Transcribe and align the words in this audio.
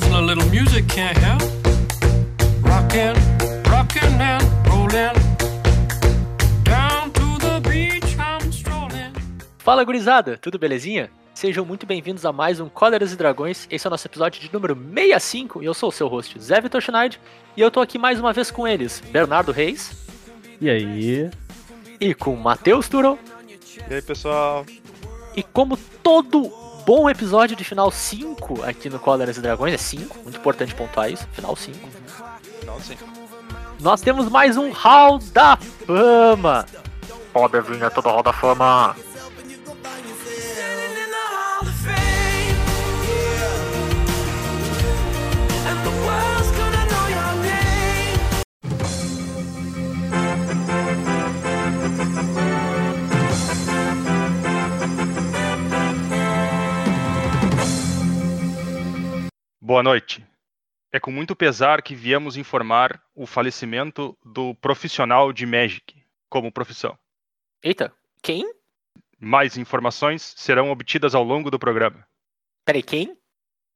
A 0.00 0.20
little 0.20 0.44
music 0.50 0.86
can't 0.86 1.18
help. 1.18 1.42
Rockin', 2.62 3.14
rockin' 3.68 4.20
and 4.20 4.42
rollin'. 4.68 5.12
Down 6.62 7.10
to 7.10 7.38
the 7.40 7.60
beach 7.68 8.16
I'm 8.16 8.48
strolling. 8.52 9.12
Fala 9.58 9.82
gurizada, 9.84 10.36
tudo 10.38 10.56
belezinha? 10.56 11.10
Sejam 11.34 11.64
muito 11.64 11.84
bem-vindos 11.84 12.24
a 12.24 12.32
mais 12.32 12.60
um 12.60 12.68
Cóleras 12.68 13.12
e 13.12 13.16
Dragões. 13.16 13.66
Esse 13.70 13.86
é 13.86 13.88
o 13.88 13.90
nosso 13.90 14.06
episódio 14.06 14.40
de 14.40 14.52
número 14.52 14.76
65 14.76 15.62
e 15.62 15.66
eu 15.66 15.74
sou 15.74 15.88
o 15.88 15.92
seu 15.92 16.06
host, 16.06 16.38
Zé 16.40 16.60
Vitor 16.60 16.80
Schneid, 16.80 17.20
e 17.56 17.60
eu 17.60 17.68
tô 17.70 17.80
aqui 17.80 17.98
mais 17.98 18.20
uma 18.20 18.32
vez 18.32 18.52
com 18.52 18.68
eles, 18.68 19.02
Bernardo 19.10 19.50
Reis 19.50 19.90
E 20.60 20.70
aí? 20.70 21.28
e 22.00 22.14
com 22.14 22.36
Matheus 22.36 22.88
Turon. 22.88 23.18
E 23.90 23.94
aí, 23.94 24.02
pessoal? 24.02 24.64
E 25.36 25.42
como 25.42 25.76
todo 25.76 26.46
bom 26.88 27.10
episódio 27.10 27.54
de 27.54 27.64
final 27.64 27.90
5 27.90 28.64
aqui 28.64 28.88
no 28.88 28.98
Cóleras 28.98 29.36
e 29.36 29.42
Dragões, 29.42 29.74
é 29.74 29.76
5, 29.76 30.20
muito 30.22 30.38
importante 30.38 30.74
pontuar 30.74 31.12
isso, 31.12 31.28
final 31.32 31.54
5. 31.54 31.78
Não, 32.64 32.80
sim. 32.80 32.96
Nós 33.78 34.00
temos 34.00 34.26
mais 34.30 34.56
um 34.56 34.70
Hall 34.70 35.18
da 35.18 35.58
Fama. 35.58 36.64
Roda 37.34 37.58
a 37.58 37.60
vinheta 37.60 38.00
do 38.00 38.08
Hall 38.08 38.22
da 38.22 38.32
Fama. 38.32 38.96
Boa 59.68 59.82
noite. 59.82 60.26
É 60.90 60.98
com 60.98 61.10
muito 61.10 61.36
pesar 61.36 61.82
que 61.82 61.94
viemos 61.94 62.38
informar 62.38 63.02
o 63.14 63.26
falecimento 63.26 64.16
do 64.24 64.54
profissional 64.54 65.30
de 65.30 65.44
Magic 65.44 66.02
como 66.26 66.50
profissão. 66.50 66.98
Eita, 67.62 67.92
quem? 68.22 68.50
Mais 69.20 69.58
informações 69.58 70.32
serão 70.38 70.70
obtidas 70.70 71.14
ao 71.14 71.22
longo 71.22 71.50
do 71.50 71.58
programa. 71.58 72.08
Peraí, 72.64 72.82
quem? 72.82 73.14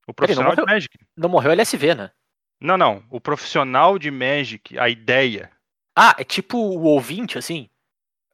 O 0.06 0.14
profissional 0.14 0.52
de 0.52 0.62
morreu? 0.62 0.74
Magic. 0.74 0.98
Não 1.14 1.28
morreu 1.28 1.52
LSV, 1.52 1.94
né? 1.94 2.10
Não, 2.58 2.78
não. 2.78 3.04
O 3.10 3.20
profissional 3.20 3.98
de 3.98 4.10
Magic, 4.10 4.78
a 4.78 4.88
ideia. 4.88 5.52
Ah, 5.94 6.14
é 6.16 6.24
tipo 6.24 6.56
o 6.56 6.84
ouvinte, 6.84 7.36
assim? 7.36 7.68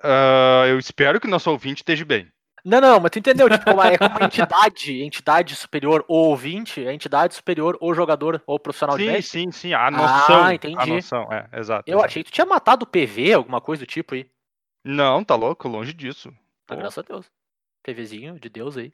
Ah, 0.01 0.63
eu 0.69 0.79
espero 0.79 1.21
que 1.21 1.27
o 1.27 1.31
nosso 1.31 1.51
ouvinte 1.51 1.83
esteja 1.83 2.05
bem. 2.05 2.31
Não, 2.69 2.81
não, 2.81 3.01
mas 3.01 3.11
tu 3.11 3.19
entendeu? 3.19 3.49
Tipo, 3.49 3.71
uma- 3.73 3.87
é 3.89 3.97
como 3.97 4.23
entidade, 4.23 5.03
entidade 5.03 5.57
superior, 5.57 6.05
ou 6.07 6.29
ouvinte, 6.29 6.85
é 6.87 6.93
entidade 6.93 7.35
superior, 7.35 7.79
ou 7.81 7.95
jogador, 7.95 8.43
ou 8.47 8.59
profissional 8.59 8.97
de 8.99 9.05
Sim, 9.05 9.11
Magic. 9.11 9.29
sim, 9.29 9.51
sim. 9.51 9.73
A 9.73 9.91
noção. 9.91 10.45
A 10.45 10.55
entendi. 10.55 10.91
noção, 10.93 11.33
é, 11.33 11.49
exato. 11.59 11.85
Eu 11.89 11.95
exato. 11.99 12.07
achei 12.07 12.23
que 12.25 12.31
tu 12.31 12.35
tinha 12.35 12.47
matado 12.47 12.85
o 12.85 12.87
PV, 12.87 13.33
alguma 13.33 13.61
coisa 13.61 13.85
do 13.85 13.87
tipo 13.87 14.15
aí. 14.15 14.29
Não, 14.85 15.25
tá 15.25 15.35
louco, 15.35 15.67
longe 15.67 15.93
disso. 15.95 16.29
Ah, 16.31 16.75
Pô. 16.75 16.77
graças 16.77 16.99
a 16.99 17.03
Deus. 17.03 17.27
PVzinho 17.83 18.39
de 18.39 18.49
Deus 18.51 18.77
aí. 18.77 18.93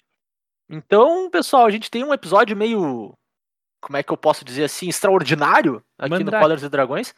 Então, 0.70 1.28
pessoal, 1.28 1.66
a 1.66 1.70
gente 1.70 1.90
tem 1.90 2.04
um 2.04 2.14
episódio 2.14 2.56
meio. 2.56 3.12
Como 3.82 3.96
é 3.96 4.02
que 4.02 4.12
eu 4.12 4.16
posso 4.16 4.44
dizer 4.44 4.64
assim? 4.64 4.88
Extraordinário 4.88 5.82
aqui 5.98 6.10
no 6.10 6.16
Mandrake. 6.20 6.42
Cóleras 6.42 6.62
e 6.62 6.68
Dragões. 6.68 7.14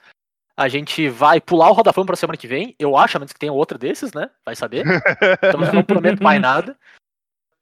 A 0.56 0.68
gente 0.68 1.08
vai 1.08 1.40
pular 1.40 1.68
o 1.70 1.74
Rodafão 1.74 2.06
pra 2.06 2.16
semana 2.16 2.36
que 2.36 2.46
vem. 2.46 2.74
Eu 2.78 2.96
acho, 2.96 3.16
a 3.16 3.20
menos 3.20 3.32
que 3.32 3.38
tenha 3.38 3.52
outro 3.52 3.76
desses, 3.76 4.12
né? 4.14 4.30
Vai 4.44 4.56
saber. 4.56 4.84
Então 4.86 5.62
eu 5.62 5.72
não 5.74 5.82
prometo 5.84 6.22
mais 6.22 6.40
nada. 6.40 6.78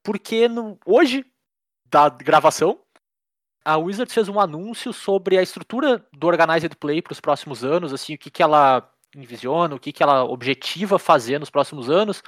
Porque 0.04 0.46
no- 0.46 0.78
hoje, 0.86 1.26
da 1.86 2.08
gravação, 2.08 2.78
a 3.64 3.76
Wizards 3.78 4.14
fez 4.14 4.28
um 4.28 4.38
anúncio 4.38 4.92
sobre 4.92 5.36
a 5.38 5.42
estrutura 5.42 6.06
do 6.12 6.26
Organized 6.26 6.76
Play 6.76 7.02
para 7.02 7.12
os 7.12 7.20
próximos 7.20 7.64
anos, 7.64 7.92
assim, 7.92 8.14
o 8.14 8.18
que, 8.18 8.30
que 8.30 8.42
ela 8.42 8.88
envisiona, 9.16 9.74
o 9.74 9.80
que, 9.80 9.92
que 9.92 10.02
ela 10.02 10.24
objetiva 10.24 10.98
fazer 10.98 11.40
nos 11.40 11.50
próximos 11.50 11.88
anos. 11.90 12.22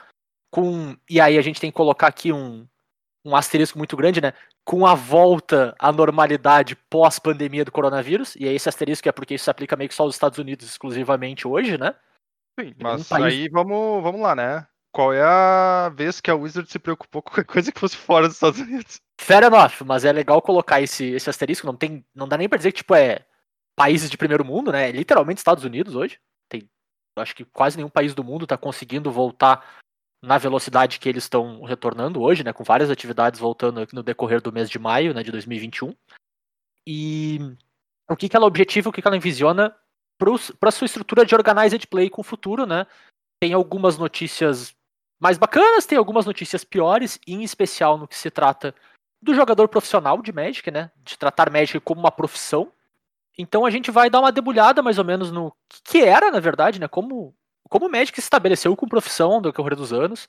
Com, 0.50 0.96
e 1.08 1.20
aí 1.20 1.36
a 1.38 1.42
gente 1.42 1.60
tem 1.60 1.70
que 1.70 1.76
colocar 1.76 2.06
aqui 2.06 2.32
um, 2.32 2.66
um 3.26 3.34
asterisco 3.34 3.76
muito 3.76 3.96
grande, 3.96 4.20
né? 4.20 4.32
Com 4.64 4.86
a 4.86 4.94
volta 4.94 5.74
à 5.78 5.90
normalidade 5.90 6.76
pós-pandemia 6.88 7.64
do 7.64 7.72
coronavírus. 7.72 8.36
E 8.36 8.46
aí 8.46 8.54
esse 8.54 8.68
asterisco 8.68 9.08
é 9.08 9.12
porque 9.12 9.34
isso 9.34 9.44
se 9.44 9.50
aplica 9.50 9.74
meio 9.76 9.88
que 9.88 9.94
só 9.94 10.04
aos 10.04 10.14
Estados 10.14 10.38
Unidos 10.38 10.66
exclusivamente 10.68 11.46
hoje, 11.46 11.76
né? 11.76 11.94
Sim, 12.58 12.72
mas 12.80 13.08
país- 13.08 13.24
aí 13.24 13.48
vamos, 13.48 14.02
vamos 14.02 14.20
lá, 14.20 14.34
né? 14.36 14.66
Qual 14.92 15.12
é 15.12 15.22
a 15.22 15.90
vez 15.94 16.20
que 16.20 16.30
a 16.30 16.34
Wizard 16.34 16.70
se 16.70 16.78
preocupou 16.78 17.20
com 17.20 17.30
qualquer 17.30 17.44
coisa 17.44 17.72
que 17.72 17.80
fosse 17.80 17.96
fora 17.96 18.28
dos 18.28 18.36
Estados 18.36 18.60
Unidos? 18.60 18.96
Fair 19.20 19.42
enough, 19.42 19.82
mas 19.84 20.04
é 20.04 20.12
legal 20.12 20.40
colocar 20.40 20.80
esse, 20.80 21.04
esse 21.06 21.28
asterisco. 21.28 21.66
Não, 21.66 21.76
tem, 21.76 22.06
não 22.14 22.28
dá 22.28 22.38
nem 22.38 22.48
pra 22.48 22.56
dizer 22.56 22.72
que 22.72 22.78
tipo, 22.78 22.94
é 22.94 23.26
países 23.76 24.08
de 24.08 24.16
primeiro 24.16 24.44
mundo, 24.44 24.72
né? 24.72 24.88
É 24.88 24.92
literalmente 24.92 25.38
Estados 25.38 25.64
Unidos 25.64 25.94
hoje. 25.94 26.18
Tem, 26.48 26.66
acho 27.18 27.34
que 27.34 27.44
quase 27.44 27.76
nenhum 27.76 27.90
país 27.90 28.14
do 28.14 28.24
mundo 28.24 28.46
tá 28.46 28.56
conseguindo 28.56 29.10
voltar 29.10 29.76
na 30.26 30.38
velocidade 30.38 30.98
que 30.98 31.08
eles 31.08 31.22
estão 31.22 31.62
retornando 31.62 32.20
hoje, 32.20 32.42
né? 32.42 32.52
Com 32.52 32.64
várias 32.64 32.90
atividades 32.90 33.38
voltando 33.38 33.86
no 33.92 34.02
decorrer 34.02 34.42
do 34.42 34.52
mês 34.52 34.68
de 34.68 34.78
maio 34.78 35.14
né, 35.14 35.22
de 35.22 35.30
2021. 35.30 35.94
E 36.84 37.38
o 38.10 38.16
que, 38.16 38.28
que 38.28 38.36
ela 38.36 38.46
objetiva, 38.46 38.88
o 38.88 38.92
que, 38.92 39.00
que 39.00 39.06
ela 39.06 39.16
envisiona 39.16 39.74
para 40.58 40.70
sua 40.72 40.86
estrutura 40.86 41.24
de 41.24 41.34
organized 41.34 41.86
play 41.86 42.10
com 42.10 42.22
o 42.22 42.24
futuro, 42.24 42.66
né? 42.66 42.86
Tem 43.40 43.52
algumas 43.52 43.96
notícias 43.96 44.74
mais 45.20 45.38
bacanas, 45.38 45.86
tem 45.86 45.96
algumas 45.96 46.26
notícias 46.26 46.64
piores, 46.64 47.20
em 47.26 47.44
especial 47.44 47.96
no 47.96 48.08
que 48.08 48.16
se 48.16 48.30
trata 48.30 48.74
do 49.22 49.32
jogador 49.32 49.68
profissional 49.68 50.20
de 50.20 50.32
Magic, 50.32 50.68
né? 50.72 50.90
De 51.04 51.16
tratar 51.16 51.50
Magic 51.50 51.78
como 51.80 52.00
uma 52.00 52.10
profissão. 52.10 52.72
Então 53.38 53.64
a 53.64 53.70
gente 53.70 53.92
vai 53.92 54.10
dar 54.10 54.18
uma 54.18 54.32
debulhada 54.32 54.82
mais 54.82 54.98
ou 54.98 55.04
menos 55.04 55.30
no 55.30 55.54
que, 55.68 55.82
que 55.84 55.98
era, 55.98 56.32
na 56.32 56.40
verdade, 56.40 56.80
né? 56.80 56.88
Como, 56.88 57.32
como 57.68 57.86
o 57.86 57.90
Magic 57.90 58.20
se 58.20 58.26
estabeleceu 58.26 58.76
com 58.76 58.88
profissão 58.88 59.36
no 59.36 59.42
decorrer 59.42 59.76
dos 59.76 59.92
anos, 59.92 60.28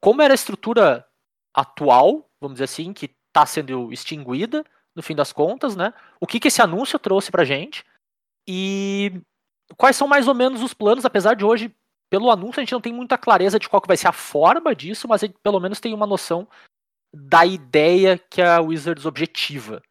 como 0.00 0.22
era 0.22 0.32
a 0.32 0.36
estrutura 0.36 1.06
atual, 1.54 2.28
vamos 2.40 2.54
dizer 2.56 2.64
assim, 2.64 2.92
que 2.92 3.14
está 3.28 3.44
sendo 3.44 3.92
extinguida, 3.92 4.64
no 4.94 5.02
fim 5.02 5.14
das 5.14 5.32
contas, 5.32 5.76
né? 5.76 5.92
O 6.20 6.26
que, 6.26 6.40
que 6.40 6.48
esse 6.48 6.60
anúncio 6.60 6.98
trouxe 6.98 7.30
pra 7.30 7.44
gente 7.44 7.84
e 8.46 9.20
quais 9.76 9.96
são 9.96 10.08
mais 10.08 10.26
ou 10.26 10.34
menos 10.34 10.62
os 10.62 10.74
planos, 10.74 11.04
apesar 11.04 11.34
de 11.34 11.44
hoje, 11.44 11.74
pelo 12.10 12.30
anúncio, 12.30 12.60
a 12.60 12.62
gente 12.64 12.72
não 12.72 12.80
tem 12.80 12.92
muita 12.92 13.18
clareza 13.18 13.58
de 13.58 13.68
qual 13.68 13.80
que 13.80 13.88
vai 13.88 13.96
ser 13.96 14.08
a 14.08 14.12
forma 14.12 14.74
disso, 14.74 15.06
mas 15.06 15.22
a 15.22 15.26
gente 15.26 15.38
pelo 15.42 15.60
menos 15.60 15.80
tem 15.80 15.92
uma 15.92 16.06
noção 16.06 16.48
da 17.14 17.44
ideia 17.44 18.18
que 18.18 18.40
a 18.40 18.60
Wizards 18.60 19.06
objetiva. 19.06 19.82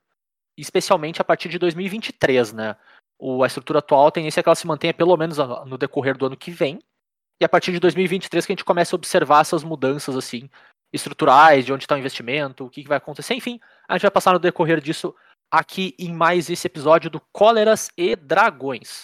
Especialmente 0.58 1.22
a 1.22 1.26
partir 1.26 1.50
de 1.50 1.60
2023, 1.60 2.54
né? 2.54 2.76
O, 3.20 3.44
a 3.44 3.48
estrutura 3.48 3.80
atual, 3.80 4.08
a 4.08 4.12
tendência 4.12 4.40
é 4.40 4.44
que 4.44 4.50
ela 4.50 4.56
se 4.56 4.68
mantenha 4.68 4.94
pelo 4.94 5.16
menos 5.18 5.38
no 5.66 5.78
decorrer 5.78 6.18
do 6.18 6.28
ano 6.28 6.38
que 6.38 6.52
vem. 6.52 6.80
E 7.42 7.46
a 7.46 7.50
partir 7.50 7.72
de 7.72 7.80
2023 7.80 8.46
que 8.46 8.52
a 8.52 8.56
gente 8.56 8.66
começa 8.66 8.96
a 8.96 8.98
observar 8.98 9.42
essas 9.42 9.64
mudanças, 9.64 10.16
assim, 10.16 10.50
estruturais, 10.92 11.66
de 11.66 11.74
onde 11.74 11.84
está 11.84 11.96
o 11.96 12.00
investimento, 12.00 12.66
o 12.66 12.70
que, 12.70 12.84
que 12.84 12.90
vai 12.90 12.98
acontecer, 12.98 13.34
enfim. 13.34 13.60
A 13.88 13.94
gente 13.94 14.04
vai 14.04 14.12
passar 14.12 14.34
no 14.34 14.40
decorrer 14.40 14.82
disso 14.82 15.14
aqui 15.52 15.96
em 15.98 16.14
mais 16.14 16.50
esse 16.50 16.68
episódio 16.68 17.10
do 17.10 17.22
Cóleras 17.32 17.90
e 17.98 18.16
Dragões. 18.16 19.04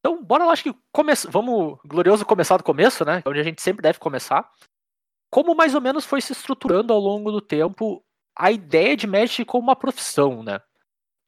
Então, 0.00 0.22
bora 0.22 0.44
lá, 0.44 0.52
acho 0.52 0.64
que 0.64 0.74
come... 0.92 1.12
vamos 1.28 1.78
glorioso 1.84 2.24
começar 2.24 2.56
do 2.56 2.64
começo, 2.64 3.04
né? 3.04 3.22
Onde 3.26 3.40
a 3.40 3.44
gente 3.44 3.60
sempre 3.60 3.82
deve 3.82 3.98
começar. 3.98 4.48
Como 5.30 5.54
mais 5.54 5.74
ou 5.74 5.80
menos 5.80 6.04
foi 6.04 6.20
se 6.20 6.32
estruturando 6.32 6.92
ao 6.92 7.00
longo 7.00 7.30
do 7.30 7.40
tempo 7.40 8.02
a 8.36 8.50
ideia 8.50 8.96
de 8.96 9.06
Magic 9.06 9.44
como 9.44 9.64
uma 9.64 9.76
profissão, 9.76 10.42
né? 10.42 10.60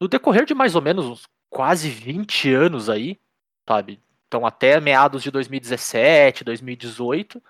No 0.01 0.07
decorrer 0.07 0.45
de 0.45 0.53
mais 0.53 0.75
ou 0.75 0.81
menos 0.81 1.05
uns 1.05 1.27
quase 1.51 1.89
20 1.89 2.51
anos 2.53 2.89
aí, 2.89 3.19
sabe? 3.67 4.01
Então 4.27 4.45
até 4.45 4.79
meados 4.79 5.21
de 5.21 5.29
2017, 5.29 6.45
2018, 6.45 7.43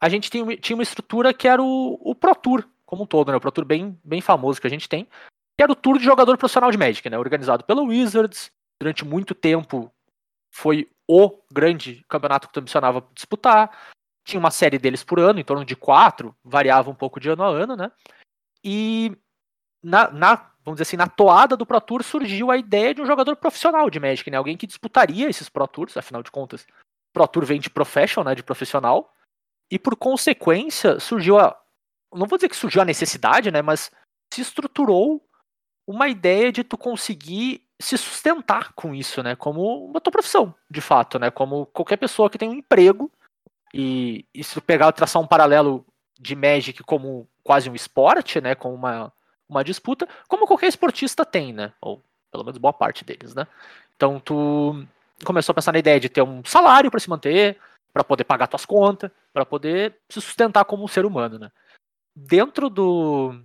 a 0.00 0.08
gente 0.08 0.28
tinha, 0.28 0.56
tinha 0.56 0.76
uma 0.76 0.82
estrutura 0.82 1.32
que 1.32 1.46
era 1.46 1.62
o, 1.62 1.98
o 2.02 2.14
Pro 2.14 2.34
Tour, 2.34 2.68
como 2.84 3.04
um 3.04 3.06
todo, 3.06 3.30
né? 3.30 3.36
O 3.36 3.40
Pro 3.40 3.52
Tour 3.52 3.64
bem, 3.64 3.98
bem 4.04 4.20
famoso 4.20 4.60
que 4.60 4.66
a 4.66 4.70
gente 4.70 4.88
tem, 4.88 5.04
que 5.04 5.62
era 5.62 5.70
o 5.70 5.76
Tour 5.76 5.98
de 5.98 6.04
jogador 6.04 6.36
profissional 6.36 6.70
de 6.70 6.76
Magic, 6.76 7.08
né? 7.08 7.16
Organizado 7.16 7.64
pela 7.64 7.82
Wizards, 7.82 8.50
durante 8.80 9.04
muito 9.04 9.34
tempo 9.34 9.90
foi 10.50 10.90
o 11.06 11.38
grande 11.52 12.04
campeonato 12.08 12.48
que 12.48 12.58
ambicionava 12.58 13.06
disputar. 13.14 13.70
Tinha 14.24 14.40
uma 14.40 14.50
série 14.50 14.78
deles 14.78 15.04
por 15.04 15.20
ano, 15.20 15.38
em 15.38 15.44
torno 15.44 15.64
de 15.64 15.76
quatro, 15.76 16.34
variava 16.44 16.90
um 16.90 16.94
pouco 16.94 17.20
de 17.20 17.30
ano 17.30 17.44
a 17.44 17.48
ano, 17.48 17.76
né? 17.76 17.90
E 18.62 19.16
na, 19.82 20.10
na, 20.10 20.50
vamos 20.68 20.76
dizer 20.76 20.88
assim, 20.88 20.96
na 20.96 21.06
toada 21.06 21.56
do 21.56 21.64
Pro 21.64 21.80
Tour 21.80 22.02
surgiu 22.02 22.50
a 22.50 22.56
ideia 22.56 22.94
de 22.94 23.00
um 23.00 23.06
jogador 23.06 23.36
profissional 23.36 23.88
de 23.88 23.98
Magic, 23.98 24.30
né? 24.30 24.36
Alguém 24.36 24.56
que 24.56 24.66
disputaria 24.66 25.28
esses 25.28 25.48
Pro 25.48 25.66
Tours, 25.66 25.96
afinal 25.96 26.22
de 26.22 26.30
contas, 26.30 26.66
Pro 27.12 27.26
Tour 27.26 27.44
vem 27.44 27.58
de 27.58 27.70
professional, 27.70 28.30
né? 28.30 28.34
De 28.34 28.42
profissional. 28.42 29.12
E 29.70 29.78
por 29.78 29.96
consequência, 29.96 31.00
surgiu 31.00 31.38
a. 31.38 31.58
Não 32.12 32.26
vou 32.26 32.38
dizer 32.38 32.48
que 32.48 32.56
surgiu 32.56 32.82
a 32.82 32.84
necessidade, 32.84 33.50
né? 33.50 33.62
Mas 33.62 33.90
se 34.32 34.42
estruturou 34.42 35.24
uma 35.86 36.08
ideia 36.08 36.52
de 36.52 36.62
tu 36.62 36.76
conseguir 36.76 37.62
se 37.80 37.96
sustentar 37.96 38.72
com 38.74 38.94
isso, 38.94 39.22
né? 39.22 39.34
Como 39.34 39.86
uma 39.86 40.00
tua 40.00 40.12
profissão, 40.12 40.54
de 40.70 40.80
fato, 40.80 41.18
né? 41.18 41.30
Como 41.30 41.66
qualquer 41.66 41.96
pessoa 41.96 42.28
que 42.28 42.38
tem 42.38 42.48
um 42.48 42.54
emprego. 42.54 43.10
E, 43.72 44.26
e 44.34 44.44
se 44.44 44.54
tu 44.54 44.62
pegar 44.62 44.92
traçar 44.92 45.20
um 45.20 45.26
paralelo 45.26 45.86
de 46.18 46.34
Magic 46.34 46.82
como 46.82 47.28
quase 47.42 47.70
um 47.70 47.74
esporte, 47.74 48.40
né? 48.40 48.54
Como 48.54 48.74
uma, 48.74 49.12
uma 49.48 49.64
disputa, 49.64 50.08
como 50.28 50.46
qualquer 50.46 50.66
esportista 50.68 51.24
tem, 51.24 51.52
né? 51.52 51.72
Ou 51.80 52.02
pelo 52.30 52.44
menos 52.44 52.58
boa 52.58 52.72
parte 52.72 53.04
deles, 53.04 53.34
né? 53.34 53.46
Então 53.96 54.20
tu 54.20 54.84
começou 55.24 55.52
a 55.52 55.54
pensar 55.54 55.72
na 55.72 55.78
ideia 55.78 55.98
de 55.98 56.08
ter 56.08 56.22
um 56.22 56.44
salário 56.44 56.90
para 56.90 57.00
se 57.00 57.10
manter, 57.10 57.58
para 57.92 58.04
poder 58.04 58.24
pagar 58.24 58.46
tuas 58.46 58.66
contas, 58.66 59.10
para 59.32 59.44
poder 59.44 59.96
se 60.08 60.20
sustentar 60.20 60.64
como 60.64 60.84
um 60.84 60.88
ser 60.88 61.04
humano, 61.04 61.38
né? 61.38 61.50
Dentro 62.14 62.68
do, 62.68 63.40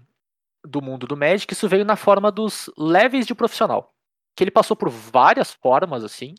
do 0.64 0.82
mundo 0.82 1.08
do 1.08 1.18
Magic, 1.18 1.52
isso 1.54 1.70
veio 1.70 1.86
na 1.86 1.96
forma 1.96 2.32
dos 2.32 2.70
levels 2.78 3.26
de 3.26 3.36
profissional, 3.36 3.94
que 4.36 4.44
ele 4.44 4.52
passou 4.52 4.76
por 4.76 4.90
várias 4.90 5.52
formas 5.52 6.04
assim, 6.04 6.36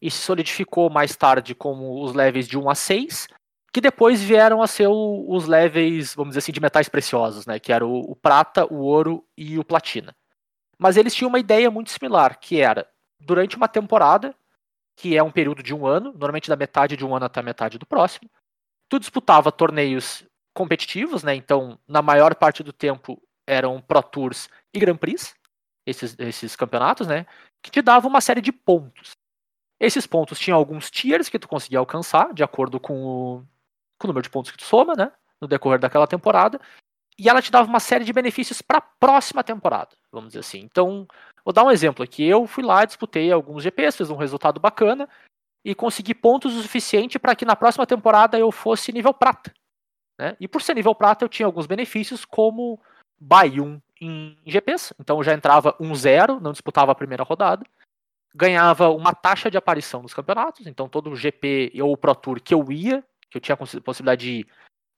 e 0.00 0.10
se 0.10 0.18
solidificou 0.18 0.90
mais 0.90 1.14
tarde 1.14 1.54
como 1.54 2.02
os 2.02 2.12
levels 2.14 2.48
de 2.48 2.58
1 2.58 2.70
a 2.70 2.74
6, 2.74 3.28
que 3.72 3.80
depois 3.80 4.22
vieram 4.22 4.60
a 4.60 4.66
ser 4.66 4.86
o, 4.86 5.24
os 5.28 5.46
levels, 5.46 6.14
vamos 6.14 6.32
dizer 6.32 6.40
assim, 6.40 6.52
de 6.52 6.60
metais 6.60 6.88
preciosos, 6.88 7.46
né? 7.46 7.58
Que 7.58 7.72
era 7.72 7.86
o, 7.86 8.12
o, 8.12 8.14
prata, 8.14 8.66
o 8.66 8.80
ouro 8.80 9.26
e 9.36 9.58
o 9.58 9.64
platina. 9.64 10.14
Mas 10.78 10.96
eles 10.96 11.14
tinham 11.14 11.30
uma 11.30 11.38
ideia 11.38 11.70
muito 11.70 11.90
similar, 11.90 12.38
que 12.38 12.60
era, 12.60 12.86
durante 13.18 13.56
uma 13.56 13.68
temporada, 13.68 14.34
que 14.94 15.16
é 15.16 15.22
um 15.22 15.30
período 15.30 15.62
de 15.62 15.74
um 15.74 15.86
ano, 15.86 16.12
normalmente 16.12 16.50
da 16.50 16.56
metade 16.56 16.96
de 16.96 17.04
um 17.04 17.16
ano 17.16 17.24
até 17.24 17.40
a 17.40 17.42
metade 17.42 17.78
do 17.78 17.86
próximo, 17.86 18.30
tu 18.90 18.98
disputava 18.98 19.50
torneios 19.50 20.24
competitivos, 20.52 21.22
né? 21.22 21.34
Então, 21.34 21.78
na 21.88 22.02
maior 22.02 22.34
parte 22.34 22.62
do 22.62 22.74
tempo, 22.74 23.22
eram 23.46 23.80
Pro 23.80 24.02
Tours 24.02 24.50
e 24.74 24.78
Grand 24.78 24.96
Prix, 24.96 25.34
esses, 25.86 26.14
esses 26.18 26.54
campeonatos, 26.54 27.06
né? 27.06 27.26
Que 27.62 27.70
te 27.70 27.80
davam 27.80 28.10
uma 28.10 28.20
série 28.20 28.42
de 28.42 28.52
pontos. 28.52 29.12
Esses 29.80 30.06
pontos 30.06 30.38
tinham 30.38 30.58
alguns 30.58 30.90
tiers 30.90 31.30
que 31.30 31.38
tu 31.38 31.48
conseguia 31.48 31.78
alcançar, 31.78 32.34
de 32.34 32.42
acordo 32.42 32.78
com 32.78 33.02
o, 33.04 33.46
com 34.02 34.06
o 34.06 34.10
número 34.10 34.22
de 34.22 34.30
pontos 34.30 34.50
que 34.50 34.58
tu 34.58 34.64
soma, 34.64 34.94
né? 34.94 35.10
No 35.40 35.48
decorrer 35.48 35.78
daquela 35.78 36.06
temporada. 36.06 36.60
E 37.18 37.28
ela 37.28 37.40
te 37.40 37.52
dava 37.52 37.68
uma 37.68 37.80
série 37.80 38.04
de 38.04 38.12
benefícios 38.12 38.60
para 38.60 38.78
a 38.78 38.80
próxima 38.80 39.44
temporada, 39.44 39.90
vamos 40.10 40.30
dizer 40.30 40.40
assim. 40.40 40.60
Então, 40.60 41.06
vou 41.44 41.52
dar 41.52 41.64
um 41.64 41.70
exemplo 41.70 42.02
aqui. 42.02 42.24
Eu 42.24 42.46
fui 42.46 42.64
lá, 42.64 42.84
disputei 42.84 43.30
alguns 43.30 43.62
GPs, 43.62 43.96
fiz 43.96 44.10
um 44.10 44.16
resultado 44.16 44.58
bacana 44.58 45.08
e 45.64 45.74
consegui 45.74 46.14
pontos 46.14 46.56
o 46.56 46.62
suficiente 46.62 47.18
para 47.18 47.36
que 47.36 47.44
na 47.44 47.54
próxima 47.54 47.86
temporada 47.86 48.38
eu 48.38 48.50
fosse 48.50 48.92
nível 48.92 49.14
prata. 49.14 49.52
Né? 50.18 50.36
E 50.40 50.48
por 50.48 50.62
ser 50.62 50.74
nível 50.74 50.94
prata, 50.94 51.24
eu 51.24 51.28
tinha 51.28 51.46
alguns 51.46 51.66
benefícios, 51.66 52.24
como 52.24 52.80
buy 53.20 53.60
1 53.60 53.80
em 54.00 54.36
GPs. 54.46 54.94
Então 54.98 55.18
eu 55.18 55.22
já 55.22 55.34
entrava 55.34 55.74
1-0, 55.74 56.40
não 56.40 56.52
disputava 56.52 56.90
a 56.90 56.96
primeira 56.96 57.22
rodada 57.22 57.64
ganhava 58.34 58.88
uma 58.88 59.14
taxa 59.14 59.50
de 59.50 59.58
aparição 59.58 60.02
nos 60.02 60.14
campeonatos, 60.14 60.66
então 60.66 60.88
todo 60.88 61.14
GP 61.14 61.72
ou 61.82 61.96
Pro 61.96 62.14
Tour 62.14 62.40
que 62.40 62.54
eu 62.54 62.70
ia, 62.72 63.04
que 63.32 63.38
eu 63.38 63.40
tinha 63.40 63.54
a 63.54 63.80
possibilidade 63.80 64.24
de 64.24 64.32
ir, 64.40 64.46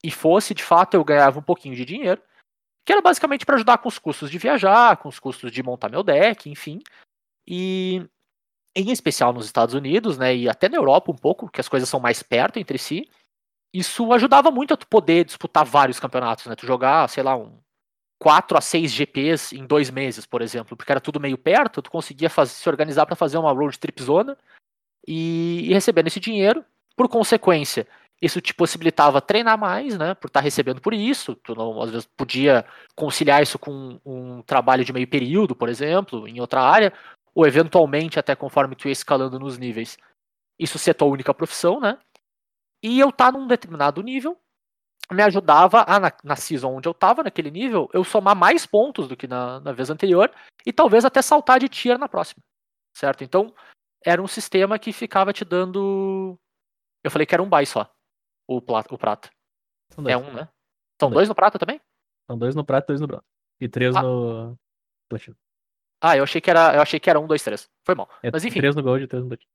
e 0.02 0.10
fosse, 0.10 0.52
de 0.52 0.62
fato, 0.62 0.94
eu 0.94 1.04
ganhava 1.04 1.38
um 1.38 1.42
pouquinho 1.42 1.74
de 1.74 1.84
dinheiro, 1.84 2.20
que 2.84 2.92
era 2.92 3.00
basicamente 3.00 3.46
para 3.46 3.54
ajudar 3.54 3.78
com 3.78 3.88
os 3.88 3.98
custos 3.98 4.30
de 4.30 4.36
viajar, 4.36 4.98
com 4.98 5.08
os 5.08 5.18
custos 5.18 5.50
de 5.50 5.62
montar 5.62 5.90
meu 5.90 6.02
deck, 6.02 6.50
enfim. 6.50 6.80
E 7.46 8.06
em 8.76 8.90
especial 8.90 9.32
nos 9.32 9.46
Estados 9.46 9.74
Unidos, 9.74 10.18
né, 10.18 10.34
e 10.36 10.48
até 10.48 10.68
na 10.68 10.76
Europa 10.76 11.10
um 11.10 11.16
pouco, 11.16 11.48
que 11.48 11.60
as 11.60 11.68
coisas 11.68 11.88
são 11.88 12.00
mais 12.00 12.22
perto 12.22 12.58
entre 12.58 12.76
si, 12.76 13.08
isso 13.72 14.12
ajudava 14.12 14.50
muito 14.50 14.74
a 14.74 14.76
tu 14.76 14.86
poder 14.86 15.24
disputar 15.24 15.64
vários 15.64 15.98
campeonatos, 15.98 16.46
né, 16.46 16.54
tu 16.54 16.66
jogar, 16.66 17.08
sei 17.08 17.22
lá, 17.22 17.36
um 17.36 17.58
4 18.18 18.56
a 18.56 18.60
6 18.60 18.92
GPs 18.92 19.52
em 19.52 19.66
dois 19.66 19.90
meses, 19.90 20.26
por 20.26 20.42
exemplo, 20.42 20.76
porque 20.76 20.92
era 20.92 21.00
tudo 21.00 21.20
meio 21.20 21.38
perto, 21.38 21.82
tu 21.82 21.90
conseguia 21.90 22.30
fazer, 22.30 22.52
se 22.52 22.68
organizar 22.68 23.06
para 23.06 23.16
fazer 23.16 23.38
uma 23.38 23.52
road 23.52 23.78
trip 23.78 24.02
zona 24.02 24.36
e, 25.06 25.68
e 25.68 25.72
recebendo 25.72 26.06
esse 26.06 26.20
dinheiro. 26.20 26.64
Por 26.96 27.08
consequência, 27.08 27.88
isso 28.20 28.40
te 28.40 28.54
possibilitava 28.54 29.20
treinar 29.20 29.58
mais, 29.58 29.98
né? 29.98 30.14
Por 30.14 30.28
estar 30.28 30.40
recebendo 30.40 30.80
por 30.80 30.94
isso. 30.94 31.34
Tu 31.36 31.54
não, 31.54 31.80
às 31.82 31.90
vezes 31.90 32.06
podia 32.16 32.64
conciliar 32.94 33.42
isso 33.42 33.58
com 33.58 34.00
um 34.04 34.42
trabalho 34.42 34.84
de 34.84 34.92
meio 34.92 35.06
período, 35.06 35.54
por 35.54 35.68
exemplo, 35.68 36.26
em 36.26 36.40
outra 36.40 36.62
área, 36.62 36.92
ou 37.34 37.46
eventualmente, 37.46 38.18
até 38.18 38.34
conforme 38.34 38.76
tu 38.76 38.88
ia 38.88 38.92
escalando 38.92 39.38
nos 39.38 39.58
níveis, 39.58 39.98
isso 40.58 40.78
ser 40.78 40.94
tua 40.94 41.08
única 41.08 41.34
profissão, 41.34 41.80
né? 41.80 41.98
E 42.82 43.00
eu 43.00 43.10
tá 43.10 43.32
num 43.32 43.46
determinado 43.46 44.02
nível, 44.02 44.38
me 45.10 45.22
ajudava 45.22 45.84
a, 45.86 45.98
na, 45.98 46.12
na 46.22 46.36
season 46.36 46.74
onde 46.74 46.88
eu 46.88 46.94
tava, 46.94 47.22
naquele 47.22 47.50
nível, 47.50 47.90
eu 47.92 48.04
somar 48.04 48.36
mais 48.36 48.64
pontos 48.64 49.08
do 49.08 49.16
que 49.16 49.26
na, 49.26 49.60
na 49.60 49.72
vez 49.72 49.90
anterior 49.90 50.30
e 50.64 50.72
talvez 50.72 51.04
até 51.04 51.20
saltar 51.20 51.58
de 51.60 51.68
tier 51.68 51.98
na 51.98 52.08
próxima. 52.08 52.42
Certo? 52.96 53.24
Então, 53.24 53.52
era 54.04 54.22
um 54.22 54.26
sistema 54.26 54.78
que 54.78 54.92
ficava 54.92 55.32
te 55.32 55.44
dando. 55.44 56.38
Eu 57.02 57.10
falei 57.10 57.26
que 57.26 57.34
era 57.34 57.42
um 57.42 57.48
buy 57.48 57.66
só, 57.66 57.90
o, 58.46 58.60
plata, 58.60 58.94
o 58.94 58.98
prata. 58.98 59.30
É 60.08 60.16
um, 60.16 60.32
né? 60.32 60.48
São 61.00 61.08
dois. 61.10 61.14
dois 61.14 61.28
no 61.28 61.34
prata 61.34 61.58
também? 61.58 61.80
São 62.26 62.38
dois 62.38 62.54
no 62.54 62.64
prata 62.64 62.86
e 62.86 62.88
dois 62.88 63.00
no 63.00 63.06
bronze. 63.06 63.24
E 63.60 63.68
três 63.68 63.94
ah. 63.94 64.02
no 64.02 64.58
platina. 65.08 65.36
Ah, 66.00 66.16
eu 66.16 66.24
achei 66.24 66.40
que 66.40 66.50
era, 66.50 66.74
eu 66.74 66.82
achei 66.82 67.00
que 67.00 67.08
era 67.08 67.18
um, 67.20 67.26
dois, 67.26 67.42
três. 67.42 67.70
Foi 67.84 67.94
mal. 67.94 68.08
É, 68.22 68.30
Mas 68.30 68.44
enfim. 68.44 68.58
Três 68.58 68.74
no 68.74 68.82
gold 68.82 69.04
e 69.04 69.06
três 69.06 69.22
no 69.22 69.28
platina. 69.28 69.50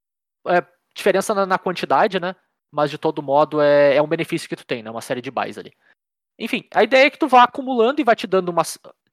É, 0.48 0.66
diferença 0.96 1.34
na, 1.34 1.46
na, 1.46 1.60
quantidade, 1.60 2.20
né? 2.20 2.36
mas 2.72 2.92
de 2.92 2.98
todo 2.98 3.22
modo 3.22 3.62
é, 3.62 3.96
é 3.96 4.02
um 4.02 4.08
benefício 4.08 4.48
que 4.48 4.56
tu 4.56 4.66
tem, 4.66 4.84
né? 4.84 4.92
Uma 4.92 5.02
série 5.02 5.22
de 5.22 5.32
buys 5.32 5.58
ali. 5.58 5.74
Enfim, 6.38 6.68
a 6.74 6.84
ideia 6.84 7.08
é 7.08 7.10
que 7.10 7.18
tu 7.18 7.28
vá 7.28 7.44
acumulando 7.44 8.00
e 8.00 8.04
vai 8.04 8.16
te 8.16 8.28
dando 8.28 8.50
uma. 8.50 8.64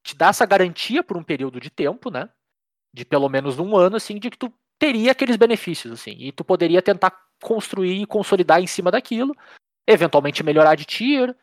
te 0.02 0.16
dá 0.16 0.28
essa 0.28 0.46
garantia 0.46 1.02
por 1.02 1.16
um 1.16 1.22
período 1.22 1.58
de 1.58 1.70
tempo, 1.70 2.10
né? 2.10 2.28
De 2.94 3.04
pelo 3.04 3.28
menos 3.28 3.58
um 3.58 3.76
ano, 3.76 3.96
assim, 3.96 4.18
de 4.18 4.30
que 4.30 4.38
tu 4.38 4.52
teria 4.78 5.12
aqueles 5.12 5.36
benefícios, 5.36 5.92
assim. 5.92 6.16
E 6.18 6.32
tu 6.32 6.44
poderia 6.44 6.82
tentar 6.82 7.12
construir 7.42 8.02
e 8.02 8.06
consolidar 8.06 8.60
em 8.60 8.66
cima 8.66 8.90
daquilo, 8.90 9.34
eventualmente 9.86 10.42
melhorar 10.42 10.74
de 10.74 10.84
tier. 10.84 11.34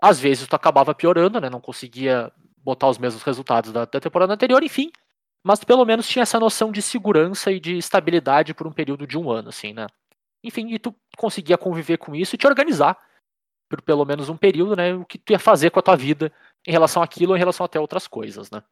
Às 0.00 0.20
vezes 0.20 0.46
tu 0.46 0.54
acabava 0.54 0.94
piorando, 0.94 1.40
né? 1.40 1.48
Não 1.48 1.60
conseguia 1.60 2.32
botar 2.58 2.88
os 2.88 2.98
mesmos 2.98 3.22
resultados 3.22 3.72
da, 3.72 3.84
da 3.84 4.00
temporada 4.00 4.32
anterior, 4.32 4.62
enfim. 4.62 4.90
Mas 5.44 5.62
pelo 5.62 5.84
menos 5.84 6.08
tinha 6.08 6.22
essa 6.22 6.40
noção 6.40 6.72
de 6.72 6.82
segurança 6.82 7.52
e 7.52 7.60
de 7.60 7.78
estabilidade 7.78 8.52
por 8.52 8.66
um 8.66 8.72
período 8.72 9.06
de 9.06 9.16
um 9.16 9.30
ano, 9.30 9.48
assim, 9.48 9.72
né? 9.72 9.86
Enfim, 10.42 10.72
e 10.72 10.78
tu 10.78 10.94
conseguia 11.16 11.56
conviver 11.56 11.98
com 11.98 12.14
isso 12.14 12.34
e 12.34 12.38
te 12.38 12.46
organizar 12.46 12.98
por 13.68 13.82
pelo 13.82 14.04
menos 14.04 14.28
um 14.28 14.36
período, 14.36 14.76
né? 14.76 14.94
O 14.94 15.04
que 15.04 15.18
tu 15.18 15.32
ia 15.32 15.38
fazer 15.38 15.70
com 15.70 15.78
a 15.78 15.82
tua 15.82 15.96
vida 15.96 16.32
em 16.66 16.72
relação 16.72 17.02
àquilo 17.02 17.36
em 17.36 17.38
relação 17.38 17.64
até 17.64 17.80
outras 17.80 18.06
coisas, 18.06 18.50
né? 18.50 18.62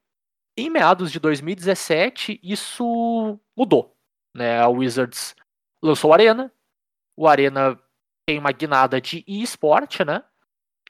Em 0.56 0.70
meados 0.70 1.10
de 1.10 1.18
2017, 1.18 2.38
isso 2.42 3.38
mudou. 3.56 3.96
Né? 4.34 4.60
A 4.60 4.68
Wizards 4.68 5.34
lançou 5.82 6.10
o 6.10 6.14
Arena. 6.14 6.52
O 7.16 7.26
Arena 7.26 7.80
tem 8.26 8.38
uma 8.38 8.52
guinada 8.52 9.00
de 9.00 9.24
e-sport, 9.26 10.00
né? 10.00 10.22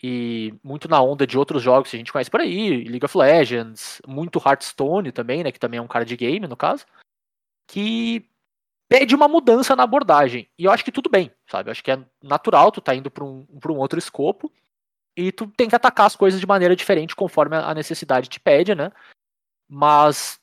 E 0.02 0.54
muito 0.62 0.88
na 0.88 1.00
onda 1.00 1.26
de 1.26 1.38
outros 1.38 1.62
jogos 1.62 1.90
que 1.90 1.96
a 1.96 1.98
gente 1.98 2.12
conhece 2.12 2.30
por 2.30 2.40
aí, 2.40 2.84
League 2.84 3.04
of 3.04 3.16
Legends, 3.16 4.02
muito 4.06 4.38
Hearthstone 4.44 5.10
também, 5.12 5.42
né? 5.42 5.50
Que 5.50 5.58
também 5.58 5.78
é 5.78 5.82
um 5.82 5.88
cara 5.88 6.04
de 6.04 6.16
game, 6.16 6.46
no 6.46 6.56
caso. 6.56 6.84
Que 7.66 8.28
pede 8.88 9.14
uma 9.14 9.26
mudança 9.26 9.74
na 9.74 9.82
abordagem. 9.82 10.48
E 10.58 10.64
eu 10.64 10.70
acho 10.70 10.84
que 10.84 10.92
tudo 10.92 11.08
bem, 11.08 11.32
sabe? 11.46 11.68
Eu 11.68 11.72
acho 11.72 11.82
que 11.82 11.90
é 11.90 12.04
natural, 12.22 12.70
tu 12.70 12.80
tá 12.80 12.94
indo 12.94 13.10
para 13.10 13.24
um, 13.24 13.44
pra 13.60 13.72
um 13.72 13.78
outro 13.78 13.98
escopo 13.98 14.52
e 15.16 15.32
tu 15.32 15.46
tem 15.46 15.68
que 15.68 15.76
atacar 15.76 16.06
as 16.06 16.16
coisas 16.16 16.40
de 16.40 16.46
maneira 16.46 16.76
diferente 16.76 17.16
conforme 17.16 17.56
a 17.56 17.72
necessidade 17.74 18.28
te 18.28 18.38
pede, 18.38 18.74
né? 18.74 18.92
Mas 19.68 20.38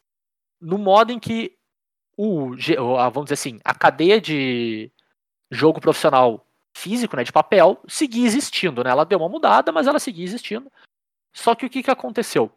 no 0.59 0.77
modo 0.77 1.11
em 1.11 1.19
que 1.19 1.55
o, 2.17 2.55
vamos 3.11 3.25
dizer 3.25 3.33
assim, 3.35 3.59
a 3.63 3.73
cadeia 3.73 4.19
de 4.19 4.91
jogo 5.49 5.79
profissional 5.79 6.45
físico, 6.75 7.15
né, 7.15 7.23
de 7.23 7.31
papel, 7.31 7.81
seguia 7.87 8.25
existindo, 8.25 8.83
né? 8.83 8.89
Ela 8.89 9.05
deu 9.05 9.19
uma 9.19 9.29
mudada, 9.29 9.71
mas 9.71 9.87
ela 9.87 9.99
seguia 9.99 10.23
existindo. 10.23 10.71
Só 11.33 11.55
que 11.55 11.65
o 11.65 11.69
que, 11.69 11.83
que 11.83 11.91
aconteceu? 11.91 12.51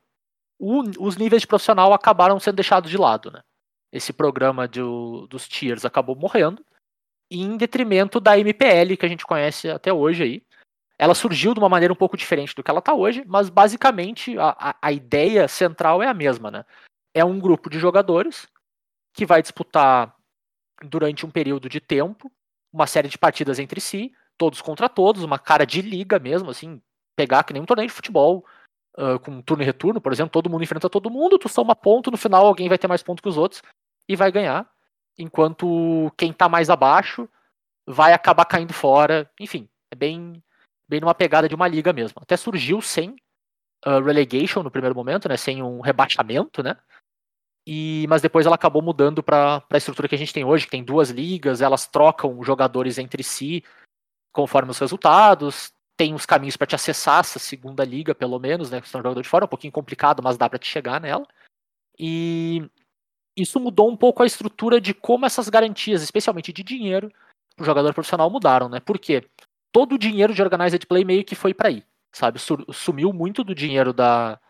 O, 0.58 0.82
os 1.04 1.16
níveis 1.16 1.42
de 1.42 1.48
profissional 1.48 1.92
acabaram 1.92 2.38
sendo 2.38 2.56
deixados 2.56 2.90
de 2.90 2.96
lado, 2.96 3.30
né? 3.30 3.42
esse 3.94 4.12
programa 4.12 4.66
do, 4.66 5.28
dos 5.28 5.46
tiers 5.46 5.84
acabou 5.84 6.16
morrendo, 6.16 6.64
em 7.30 7.56
detrimento 7.56 8.18
da 8.18 8.36
MPL 8.36 8.96
que 8.98 9.06
a 9.06 9.08
gente 9.08 9.24
conhece 9.24 9.70
até 9.70 9.92
hoje 9.92 10.24
aí. 10.24 10.42
Ela 10.98 11.14
surgiu 11.14 11.54
de 11.54 11.60
uma 11.60 11.68
maneira 11.68 11.92
um 11.92 11.96
pouco 11.96 12.16
diferente 12.16 12.54
do 12.56 12.62
que 12.62 12.70
ela 12.70 12.80
está 12.80 12.92
hoje, 12.92 13.24
mas 13.26 13.48
basicamente 13.48 14.36
a, 14.36 14.48
a, 14.58 14.76
a 14.82 14.92
ideia 14.92 15.46
central 15.46 16.02
é 16.02 16.08
a 16.08 16.14
mesma, 16.14 16.50
né? 16.50 16.64
É 17.14 17.24
um 17.24 17.38
grupo 17.38 17.70
de 17.70 17.78
jogadores 17.78 18.48
que 19.12 19.24
vai 19.24 19.40
disputar 19.40 20.16
durante 20.82 21.24
um 21.24 21.30
período 21.30 21.68
de 21.68 21.80
tempo 21.80 22.30
uma 22.74 22.88
série 22.88 23.08
de 23.08 23.16
partidas 23.16 23.60
entre 23.60 23.80
si, 23.80 24.12
todos 24.36 24.60
contra 24.60 24.88
todos, 24.88 25.22
uma 25.22 25.38
cara 25.38 25.64
de 25.64 25.80
liga 25.80 26.18
mesmo, 26.18 26.50
assim, 26.50 26.82
pegar 27.14 27.44
que 27.44 27.52
nem 27.52 27.62
um 27.62 27.66
torneio 27.66 27.86
de 27.86 27.94
futebol, 27.94 28.44
uh, 28.98 29.18
com 29.20 29.40
turno 29.40 29.62
e 29.62 29.66
retorno, 29.66 30.00
por 30.00 30.12
exemplo, 30.12 30.32
todo 30.32 30.50
mundo 30.50 30.64
enfrenta 30.64 30.90
todo 30.90 31.08
mundo, 31.08 31.38
tu 31.38 31.48
soma 31.48 31.76
ponto, 31.76 32.10
no 32.10 32.16
final 32.16 32.44
alguém 32.44 32.68
vai 32.68 32.76
ter 32.76 32.88
mais 32.88 33.00
ponto 33.00 33.22
que 33.22 33.28
os 33.28 33.38
outros, 33.38 33.62
e 34.08 34.16
vai 34.16 34.32
ganhar, 34.32 34.68
enquanto 35.16 36.12
quem 36.16 36.32
tá 36.32 36.48
mais 36.48 36.68
abaixo 36.68 37.28
vai 37.86 38.12
acabar 38.12 38.44
caindo 38.44 38.72
fora. 38.72 39.30
Enfim, 39.38 39.68
é 39.92 39.94
bem, 39.94 40.42
bem 40.88 41.00
numa 41.00 41.14
pegada 41.14 41.48
de 41.48 41.54
uma 41.54 41.68
liga 41.68 41.92
mesmo. 41.92 42.20
Até 42.20 42.36
surgiu 42.36 42.80
sem 42.80 43.14
uh, 43.86 44.00
relegation 44.04 44.62
no 44.62 44.70
primeiro 44.70 44.96
momento, 44.96 45.28
né? 45.28 45.36
Sem 45.36 45.62
um 45.62 45.80
rebaixamento, 45.80 46.62
né? 46.62 46.76
E, 47.66 48.06
mas 48.08 48.20
depois 48.20 48.44
ela 48.44 48.56
acabou 48.56 48.82
mudando 48.82 49.22
para 49.22 49.64
a 49.70 49.76
estrutura 49.76 50.08
que 50.08 50.14
a 50.14 50.18
gente 50.18 50.34
tem 50.34 50.44
hoje, 50.44 50.66
que 50.66 50.70
tem 50.70 50.84
duas 50.84 51.10
ligas, 51.10 51.62
elas 51.62 51.86
trocam 51.86 52.42
jogadores 52.42 52.98
entre 52.98 53.22
si 53.22 53.64
conforme 54.32 54.70
os 54.70 54.78
resultados. 54.78 55.72
tem 55.96 56.12
uns 56.12 56.26
caminhos 56.26 56.56
para 56.56 56.66
te 56.66 56.74
acessar 56.74 57.20
essa 57.20 57.38
segunda 57.38 57.84
liga, 57.84 58.14
pelo 58.14 58.38
menos, 58.38 58.70
né? 58.70 58.80
Que 58.80 58.88
você 58.88 58.96
é 58.96 58.98
um 58.98 59.02
jogador 59.02 59.22
de 59.22 59.28
fora, 59.28 59.44
é 59.44 59.46
um 59.46 59.48
pouquinho 59.48 59.72
complicado, 59.72 60.22
mas 60.22 60.36
dá 60.36 60.48
para 60.50 60.58
te 60.58 60.68
chegar 60.68 61.00
nela. 61.00 61.26
E 61.98 62.68
isso 63.36 63.60
mudou 63.60 63.88
um 63.90 63.96
pouco 63.96 64.22
a 64.22 64.26
estrutura 64.26 64.80
de 64.80 64.92
como 64.92 65.24
essas 65.24 65.48
garantias, 65.48 66.02
especialmente 66.02 66.52
de 66.52 66.62
dinheiro, 66.64 67.12
o 67.58 67.64
jogador 67.64 67.94
profissional 67.94 68.28
mudaram, 68.28 68.68
né? 68.68 68.80
Porque 68.80 69.28
todo 69.72 69.94
o 69.94 69.98
dinheiro 69.98 70.34
de 70.34 70.42
organized 70.42 70.84
play 70.86 71.04
meio 71.04 71.24
que 71.24 71.34
foi 71.34 71.54
para 71.54 71.68
aí, 71.68 71.84
sabe? 72.12 72.40
Sumiu 72.72 73.12
muito 73.12 73.44
do 73.44 73.54
dinheiro 73.54 73.92
da, 73.92 74.40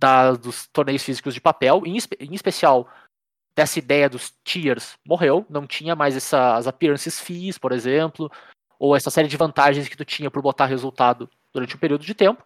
da, 0.00 0.32
dos 0.32 0.66
torneios 0.68 1.04
físicos 1.04 1.34
de 1.34 1.40
papel, 1.40 1.82
em, 1.84 1.98
em 2.18 2.34
especial 2.34 2.88
dessa 3.54 3.78
ideia 3.78 4.08
dos 4.08 4.32
tiers 4.42 4.98
morreu, 5.06 5.44
não 5.50 5.66
tinha 5.66 5.94
mais 5.94 6.16
essas 6.16 6.66
appearances 6.66 7.20
fees, 7.20 7.58
por 7.58 7.72
exemplo, 7.72 8.32
ou 8.78 8.96
essa 8.96 9.10
série 9.10 9.28
de 9.28 9.36
vantagens 9.36 9.86
que 9.88 9.96
tu 9.96 10.04
tinha 10.04 10.30
por 10.30 10.40
botar 10.40 10.64
resultado 10.64 11.28
durante 11.52 11.76
um 11.76 11.78
período 11.78 12.04
de 12.04 12.14
tempo. 12.14 12.42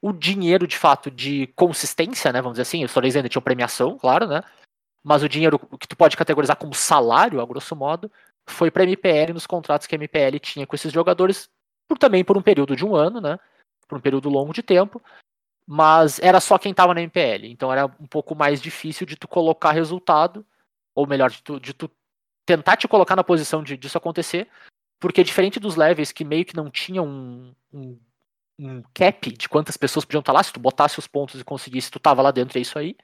O 0.00 0.12
dinheiro, 0.12 0.68
de 0.68 0.78
fato, 0.78 1.10
de 1.10 1.48
consistência, 1.56 2.32
né, 2.32 2.40
vamos 2.40 2.54
dizer 2.54 2.62
assim, 2.62 2.84
os 2.84 2.92
torneios 2.92 3.16
ainda 3.16 3.28
tinham 3.28 3.42
premiação, 3.42 3.98
claro, 3.98 4.28
né, 4.28 4.42
mas 5.02 5.22
o 5.22 5.28
dinheiro 5.28 5.58
que 5.58 5.88
tu 5.88 5.96
pode 5.96 6.16
categorizar 6.16 6.56
como 6.56 6.74
salário, 6.74 7.40
a 7.40 7.46
grosso 7.46 7.74
modo, 7.74 8.10
foi 8.48 8.70
para 8.70 8.84
MPL 8.84 9.32
nos 9.32 9.46
contratos 9.46 9.86
que 9.86 9.94
a 9.94 9.98
MPL 9.98 10.38
tinha 10.40 10.66
com 10.66 10.76
esses 10.76 10.92
jogadores, 10.92 11.48
por 11.88 11.98
também 11.98 12.22
por 12.22 12.36
um 12.36 12.42
período 12.42 12.76
de 12.76 12.84
um 12.84 12.94
ano, 12.94 13.20
né, 13.20 13.38
por 13.88 13.98
um 13.98 14.00
período 14.00 14.28
longo 14.28 14.52
de 14.52 14.62
tempo, 14.62 15.02
mas 15.66 16.18
era 16.20 16.40
só 16.40 16.58
quem 16.58 16.72
estava 16.72 16.92
na 16.92 17.00
MPL, 17.00 17.46
então 17.46 17.72
era 17.72 17.86
um 17.86 18.06
pouco 18.06 18.34
mais 18.34 18.60
difícil 18.60 19.06
de 19.06 19.16
tu 19.16 19.26
colocar 19.26 19.72
resultado, 19.72 20.46
ou 20.94 21.06
melhor, 21.06 21.30
de 21.30 21.42
tu, 21.42 21.58
de 21.58 21.72
tu 21.72 21.90
tentar 22.46 22.76
te 22.76 22.86
colocar 22.86 23.16
na 23.16 23.24
posição 23.24 23.62
de, 23.62 23.76
disso 23.76 23.96
acontecer, 23.96 24.48
porque 25.00 25.24
diferente 25.24 25.58
dos 25.58 25.76
levels 25.76 26.12
que 26.12 26.24
meio 26.24 26.44
que 26.44 26.56
não 26.56 26.70
tinham 26.70 27.06
um, 27.06 27.54
um, 27.72 28.00
um, 28.58 28.82
cap 28.94 29.30
de 29.32 29.48
quantas 29.48 29.76
pessoas 29.76 30.04
podiam 30.04 30.20
estar 30.20 30.32
lá, 30.32 30.42
se 30.42 30.52
tu 30.52 30.60
botasse 30.60 30.98
os 30.98 31.06
pontos 31.06 31.40
e 31.40 31.44
conseguisse, 31.44 31.90
tu 31.90 31.98
tava 31.98 32.22
lá 32.22 32.30
dentro, 32.30 32.58
é 32.58 32.60
isso 32.60 32.78
aí, 32.78 32.96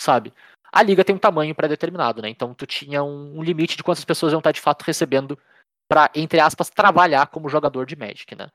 sabe? 0.00 0.32
A 0.72 0.82
liga 0.82 1.04
tem 1.04 1.16
um 1.16 1.18
tamanho 1.18 1.54
pré-determinado, 1.54 2.22
né? 2.22 2.28
Então 2.28 2.54
tu 2.54 2.66
tinha 2.66 3.02
um, 3.02 3.38
um, 3.38 3.42
limite 3.42 3.76
de 3.76 3.82
quantas 3.82 4.04
pessoas 4.04 4.32
iam 4.32 4.38
estar 4.38 4.52
de 4.52 4.60
fato 4.60 4.82
recebendo 4.82 5.38
para 5.88 6.10
entre 6.14 6.38
aspas, 6.38 6.68
trabalhar 6.68 7.26
como 7.28 7.48
jogador 7.48 7.86
de 7.86 7.96
Magic, 7.96 8.34
né? 8.36 8.50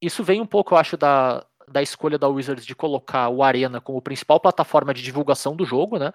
Isso 0.00 0.24
vem 0.24 0.40
um 0.40 0.46
pouco, 0.46 0.74
eu 0.74 0.78
acho, 0.78 0.96
da, 0.96 1.46
da 1.68 1.82
escolha 1.82 2.18
da 2.18 2.28
Wizards 2.28 2.66
de 2.66 2.74
colocar 2.74 3.28
o 3.28 3.42
Arena 3.42 3.80
como 3.80 4.02
principal 4.02 4.40
plataforma 4.40 4.92
de 4.92 5.02
divulgação 5.02 5.56
do 5.56 5.64
jogo, 5.64 5.98
né? 5.98 6.12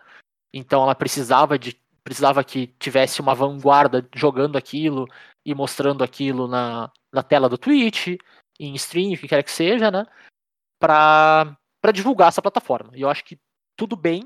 Então 0.54 0.84
ela 0.84 0.96
precisava 0.96 1.58
de 1.58 1.80
precisava 2.04 2.42
que 2.42 2.68
tivesse 2.80 3.20
uma 3.20 3.36
vanguarda 3.36 4.08
jogando 4.16 4.58
aquilo 4.58 5.06
e 5.46 5.54
mostrando 5.54 6.06
aquilo 6.06 6.48
na, 6.48 6.90
na 7.12 7.22
tela 7.22 7.50
do 7.50 7.58
Twitch, 7.58 8.18
em 8.58 8.74
stream, 8.76 9.12
o 9.12 9.18
que 9.18 9.28
quer 9.28 9.44
que 9.44 9.52
seja, 9.52 9.92
né? 9.92 10.06
Para 10.80 11.58
divulgar 11.94 12.30
essa 12.30 12.42
plataforma. 12.42 12.92
E 12.96 13.02
eu 13.02 13.10
acho 13.10 13.26
que 13.26 13.38
tudo 13.76 13.98
bem, 13.98 14.26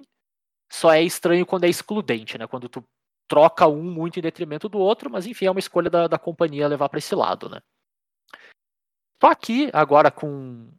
só 0.71 0.93
é 0.93 1.01
estranho 1.01 1.43
quando 1.43 1.63
é 1.63 1.69
excludente, 1.69 2.37
né? 2.37 2.45
Quando 2.45 2.69
tu 2.69 2.83
troca 3.27 3.67
um 3.67 3.83
muito 3.83 4.19
em 4.19 4.21
detrimento 4.21 4.69
do 4.69 4.77
outro, 4.77 5.09
mas 5.09 5.25
enfim, 5.25 5.45
é 5.45 5.51
uma 5.51 5.59
escolha 5.59 5.89
da, 5.89 6.07
da 6.07 6.19
companhia 6.19 6.67
levar 6.67 6.87
para 6.87 6.99
esse 6.99 7.15
lado, 7.15 7.49
né? 7.49 7.61
Só 9.19 9.31
aqui, 9.31 9.69
agora 9.73 10.11
com 10.11 10.71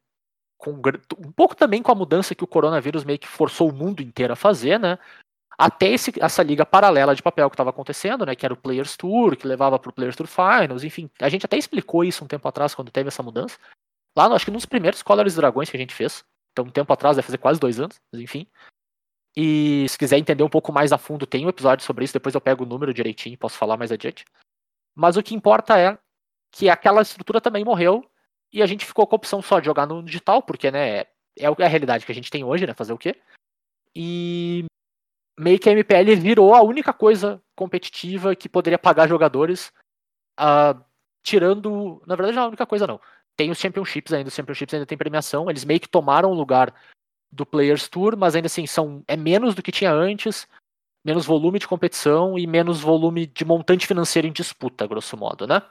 com, 0.63 0.81
um 1.19 1.33
pouco 1.33 1.57
também 1.57 1.83
com 1.83 1.91
a 1.91 1.95
mudança 1.95 2.37
que 2.37 2.45
o 2.45 2.47
coronavírus 2.47 3.03
meio 3.03 3.19
que 3.19 3.27
forçou 3.27 3.69
o 3.69 3.75
mundo 3.75 4.01
inteiro 4.01 4.33
a 4.33 4.37
fazer, 4.37 4.79
né? 4.79 4.97
Até 5.59 5.89
esse, 5.89 6.13
essa 6.21 6.43
liga 6.43 6.65
paralela 6.65 7.15
de 7.15 7.23
papel 7.23 7.51
que 7.51 7.55
estava 7.55 7.71
acontecendo, 7.71 8.25
né? 8.25 8.37
Que 8.37 8.47
era 8.47 8.55
o 8.55 8.57
Players 8.57 8.97
Tour, 8.97 9.37
que 9.37 9.47
levava 9.47 9.77
para 9.79 9.91
o 9.91 9.93
Players 9.93 10.15
Tour 10.15 10.29
Finals, 10.29 10.85
enfim. 10.85 11.11
A 11.21 11.29
gente 11.29 11.45
até 11.45 11.57
explicou 11.57 12.05
isso 12.05 12.25
um 12.25 12.29
tempo 12.29 12.47
atrás, 12.47 12.75
quando 12.77 12.93
teve 12.93 13.09
essa 13.09 13.23
mudança. 13.23 13.59
Lá, 14.17 14.27
acho 14.27 14.45
que 14.45 14.51
nos 14.53 14.65
primeiros 14.65 15.03
Colors 15.03 15.35
Dragões 15.35 15.69
que 15.69 15.77
a 15.77 15.81
gente 15.81 15.95
fez. 15.95 16.25
Então, 16.53 16.65
um 16.65 16.71
tempo 16.71 16.93
atrás, 16.93 17.17
vai 17.17 17.23
fazer 17.25 17.39
quase 17.39 17.59
dois 17.59 17.81
anos, 17.81 18.01
mas 18.13 18.21
enfim. 18.23 18.47
E 19.37 19.87
se 19.89 19.99
quiser 19.99 20.19
entender 20.19 20.45
um 20.45 20.49
pouco 20.49 20.73
mais 20.73 20.93
a 20.93 20.99
fundo, 20.99 21.27
tem 21.27 21.45
um 21.45 21.49
episódio 21.49 21.85
sobre 21.85 22.05
isso, 22.05 22.13
depois 22.13 22.35
eu 22.35 22.41
pego 22.41 22.63
o 22.63 22.67
número 22.67 22.95
direitinho, 22.95 23.37
posso 23.37 23.59
falar 23.59 23.77
mais 23.77 23.91
adiante. 23.91 24.25
Mas 24.95 25.17
o 25.17 25.23
que 25.23 25.35
importa 25.35 25.79
é 25.79 25.99
que 26.53 26.69
aquela 26.69 27.03
estrutura 27.03 27.41
também 27.41 27.65
morreu 27.65 28.09
e 28.53 28.63
a 28.63 28.67
gente 28.67 28.85
ficou 28.85 29.07
com 29.07 29.15
a 29.15 29.17
opção 29.17 29.41
só 29.41 29.59
de 29.59 29.67
jogar 29.67 29.87
no 29.87 30.03
digital, 30.03 30.43
porque, 30.43 30.71
né, 30.71 30.99
é, 30.99 31.07
é 31.39 31.47
a 31.47 31.69
realidade 31.69 32.05
que 32.05 32.13
a 32.13 32.15
gente 32.15 32.31
tem 32.31 32.45
hoje, 32.45 32.67
né, 32.67 32.75
fazer 32.75 32.93
o 32.93 32.99
quê? 32.99 33.17
E 33.95 34.65
meio 35.39 35.59
que 35.59 35.69
a 35.69 35.73
MPL 35.73 36.15
virou 36.21 36.55
a 36.55 36.63
única 36.63 36.93
coisa 36.93 37.43
competitiva 37.57 38.37
que 38.37 38.49
poderia 38.49 38.79
pagar 38.79 39.09
jogadores, 39.09 39.73
uh, 40.39 40.79
tirando, 41.23 42.03
na 42.07 42.15
verdade 42.15 42.37
não 42.37 42.43
é 42.43 42.45
a 42.47 42.49
única 42.49 42.67
coisa 42.67 42.87
não. 42.87 43.01
Tem 43.37 43.51
os 43.51 43.59
Championships 43.59 44.13
ainda, 44.13 44.29
os 44.29 44.35
Championships 44.35 44.75
ainda 44.75 44.87
tem 44.87 44.99
premiação, 44.99 45.49
eles 45.49 45.65
meio 45.65 45.81
que 45.81 45.89
tomaram 45.89 46.31
o 46.31 46.35
lugar 46.35 46.75
do 47.31 47.47
Players 47.47 47.89
Tour, 47.89 48.17
mas 48.17 48.37
ainda 48.37 48.47
assim 48.47 48.67
são 48.67 49.03
é 49.09 49.17
menos 49.17 49.55
do 49.55 49.63
que 49.63 49.73
tinha 49.73 49.91
antes, 49.91 50.47
menos 51.05 51.25
volume 51.25 51.59
de 51.59 51.67
competição 51.67 52.39
e 52.39 52.47
menos 52.47 52.81
volume 52.81 53.27
de 53.27 53.45
montante 53.45 53.87
financeiro 53.87 54.29
em 54.29 54.33
disputa, 54.33 54.87
grosso 54.87 55.17
modo, 55.17 55.47
né? 55.47 55.63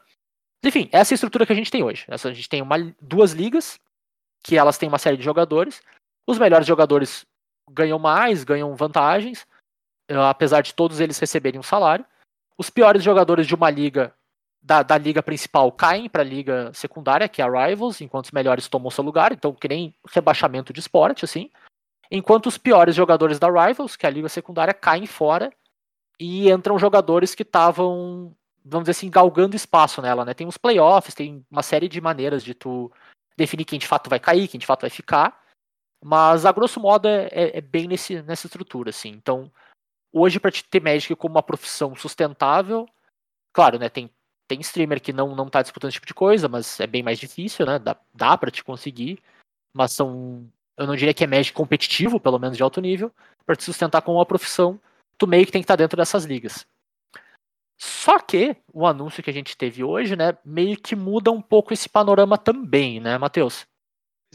Enfim, 0.63 0.89
essa 0.91 1.13
é 1.13 1.15
a 1.15 1.15
estrutura 1.15 1.45
que 1.45 1.51
a 1.53 1.55
gente 1.55 1.71
tem 1.71 1.83
hoje. 1.83 2.05
Essa, 2.07 2.29
a 2.29 2.33
gente 2.33 2.47
tem 2.47 2.61
uma, 2.61 2.77
duas 3.01 3.31
ligas, 3.31 3.79
que 4.43 4.57
elas 4.57 4.77
têm 4.77 4.87
uma 4.87 4.99
série 4.99 5.17
de 5.17 5.23
jogadores. 5.23 5.81
Os 6.27 6.37
melhores 6.37 6.67
jogadores 6.67 7.25
ganham 7.69 7.97
mais, 7.97 8.43
ganham 8.43 8.75
vantagens, 8.75 9.47
eh, 10.07 10.15
apesar 10.15 10.61
de 10.61 10.73
todos 10.73 10.99
eles 10.99 11.17
receberem 11.17 11.59
um 11.59 11.63
salário. 11.63 12.05
Os 12.57 12.69
piores 12.69 13.03
jogadores 13.03 13.47
de 13.47 13.55
uma 13.55 13.69
liga, 13.69 14.13
da, 14.61 14.83
da 14.83 14.97
liga 14.97 15.23
principal, 15.23 15.71
caem 15.71 16.07
para 16.07 16.21
a 16.21 16.25
liga 16.25 16.71
secundária, 16.73 17.27
que 17.27 17.41
é 17.41 17.45
a 17.45 17.67
Rivals, 17.67 18.01
enquanto 18.01 18.25
os 18.25 18.31
melhores 18.31 18.67
tomam 18.67 18.91
seu 18.91 19.03
lugar, 19.03 19.31
então 19.31 19.53
que 19.53 19.67
nem 19.67 19.95
rebaixamento 20.09 20.71
de 20.71 20.79
esporte, 20.79 21.25
assim. 21.25 21.49
Enquanto 22.11 22.47
os 22.47 22.57
piores 22.57 22.93
jogadores 22.93 23.39
da 23.39 23.47
Rivals, 23.47 23.95
que 23.95 24.05
é 24.05 24.09
a 24.09 24.11
liga 24.11 24.29
secundária, 24.29 24.73
caem 24.73 25.07
fora 25.07 25.51
e 26.19 26.51
entram 26.51 26.77
jogadores 26.77 27.33
que 27.33 27.43
estavam 27.43 28.35
vamos 28.63 28.85
dizer 28.85 28.91
assim, 28.91 29.09
galgando 29.09 29.55
espaço 29.55 30.01
nela, 30.01 30.25
né? 30.25 30.33
Tem 30.33 30.47
uns 30.47 30.57
playoffs, 30.57 31.15
tem 31.15 31.45
uma 31.49 31.63
série 31.63 31.87
de 31.87 31.99
maneiras 31.99 32.43
de 32.43 32.53
tu 32.53 32.91
definir 33.35 33.65
quem 33.65 33.79
de 33.79 33.87
fato 33.87 34.09
vai 34.09 34.19
cair, 34.19 34.47
quem 34.47 34.59
de 34.59 34.65
fato 34.65 34.81
vai 34.81 34.89
ficar. 34.89 35.41
Mas, 36.03 36.45
a 36.45 36.51
grosso 36.51 36.79
modo, 36.79 37.07
é, 37.07 37.27
é, 37.31 37.57
é 37.57 37.61
bem 37.61 37.87
nesse, 37.87 38.21
nessa 38.23 38.47
estrutura, 38.47 38.89
assim. 38.89 39.09
Então, 39.09 39.51
hoje, 40.11 40.39
para 40.39 40.51
te 40.51 40.63
ter 40.63 40.81
Magic 40.81 41.15
como 41.15 41.35
uma 41.35 41.43
profissão 41.43 41.95
sustentável, 41.95 42.87
claro, 43.53 43.77
né? 43.77 43.89
Tem, 43.89 44.09
tem 44.47 44.59
streamer 44.61 45.01
que 45.01 45.13
não, 45.13 45.35
não 45.35 45.49
tá 45.49 45.61
disputando 45.61 45.89
esse 45.89 45.95
tipo 45.95 46.07
de 46.07 46.13
coisa, 46.13 46.47
mas 46.47 46.79
é 46.79 46.87
bem 46.87 47.03
mais 47.03 47.19
difícil, 47.19 47.65
né? 47.65 47.77
Dá, 47.79 47.95
dá 48.13 48.37
para 48.37 48.51
te 48.51 48.63
conseguir. 48.63 49.19
Mas 49.73 49.93
são. 49.93 50.49
Eu 50.77 50.87
não 50.87 50.95
diria 50.95 51.13
que 51.13 51.23
é 51.23 51.27
Magic 51.27 51.53
competitivo, 51.53 52.19
pelo 52.19 52.39
menos 52.39 52.57
de 52.57 52.63
alto 52.63 52.81
nível. 52.81 53.11
para 53.45 53.55
te 53.55 53.63
sustentar 53.63 54.01
como 54.01 54.17
uma 54.17 54.25
profissão, 54.25 54.79
tu 55.17 55.27
meio 55.27 55.45
que 55.45 55.51
tem 55.51 55.61
que 55.61 55.65
estar 55.65 55.77
tá 55.77 55.83
dentro 55.83 55.97
dessas 55.97 56.25
ligas. 56.25 56.65
Só 57.81 58.19
que 58.19 58.55
o 58.71 58.85
anúncio 58.85 59.23
que 59.23 59.29
a 59.31 59.33
gente 59.33 59.57
teve 59.57 59.83
hoje, 59.83 60.15
né, 60.15 60.37
meio 60.45 60.79
que 60.79 60.95
muda 60.95 61.31
um 61.31 61.41
pouco 61.41 61.73
esse 61.73 61.89
panorama 61.89 62.37
também, 62.37 62.99
né, 62.99 63.17
Matheus? 63.17 63.65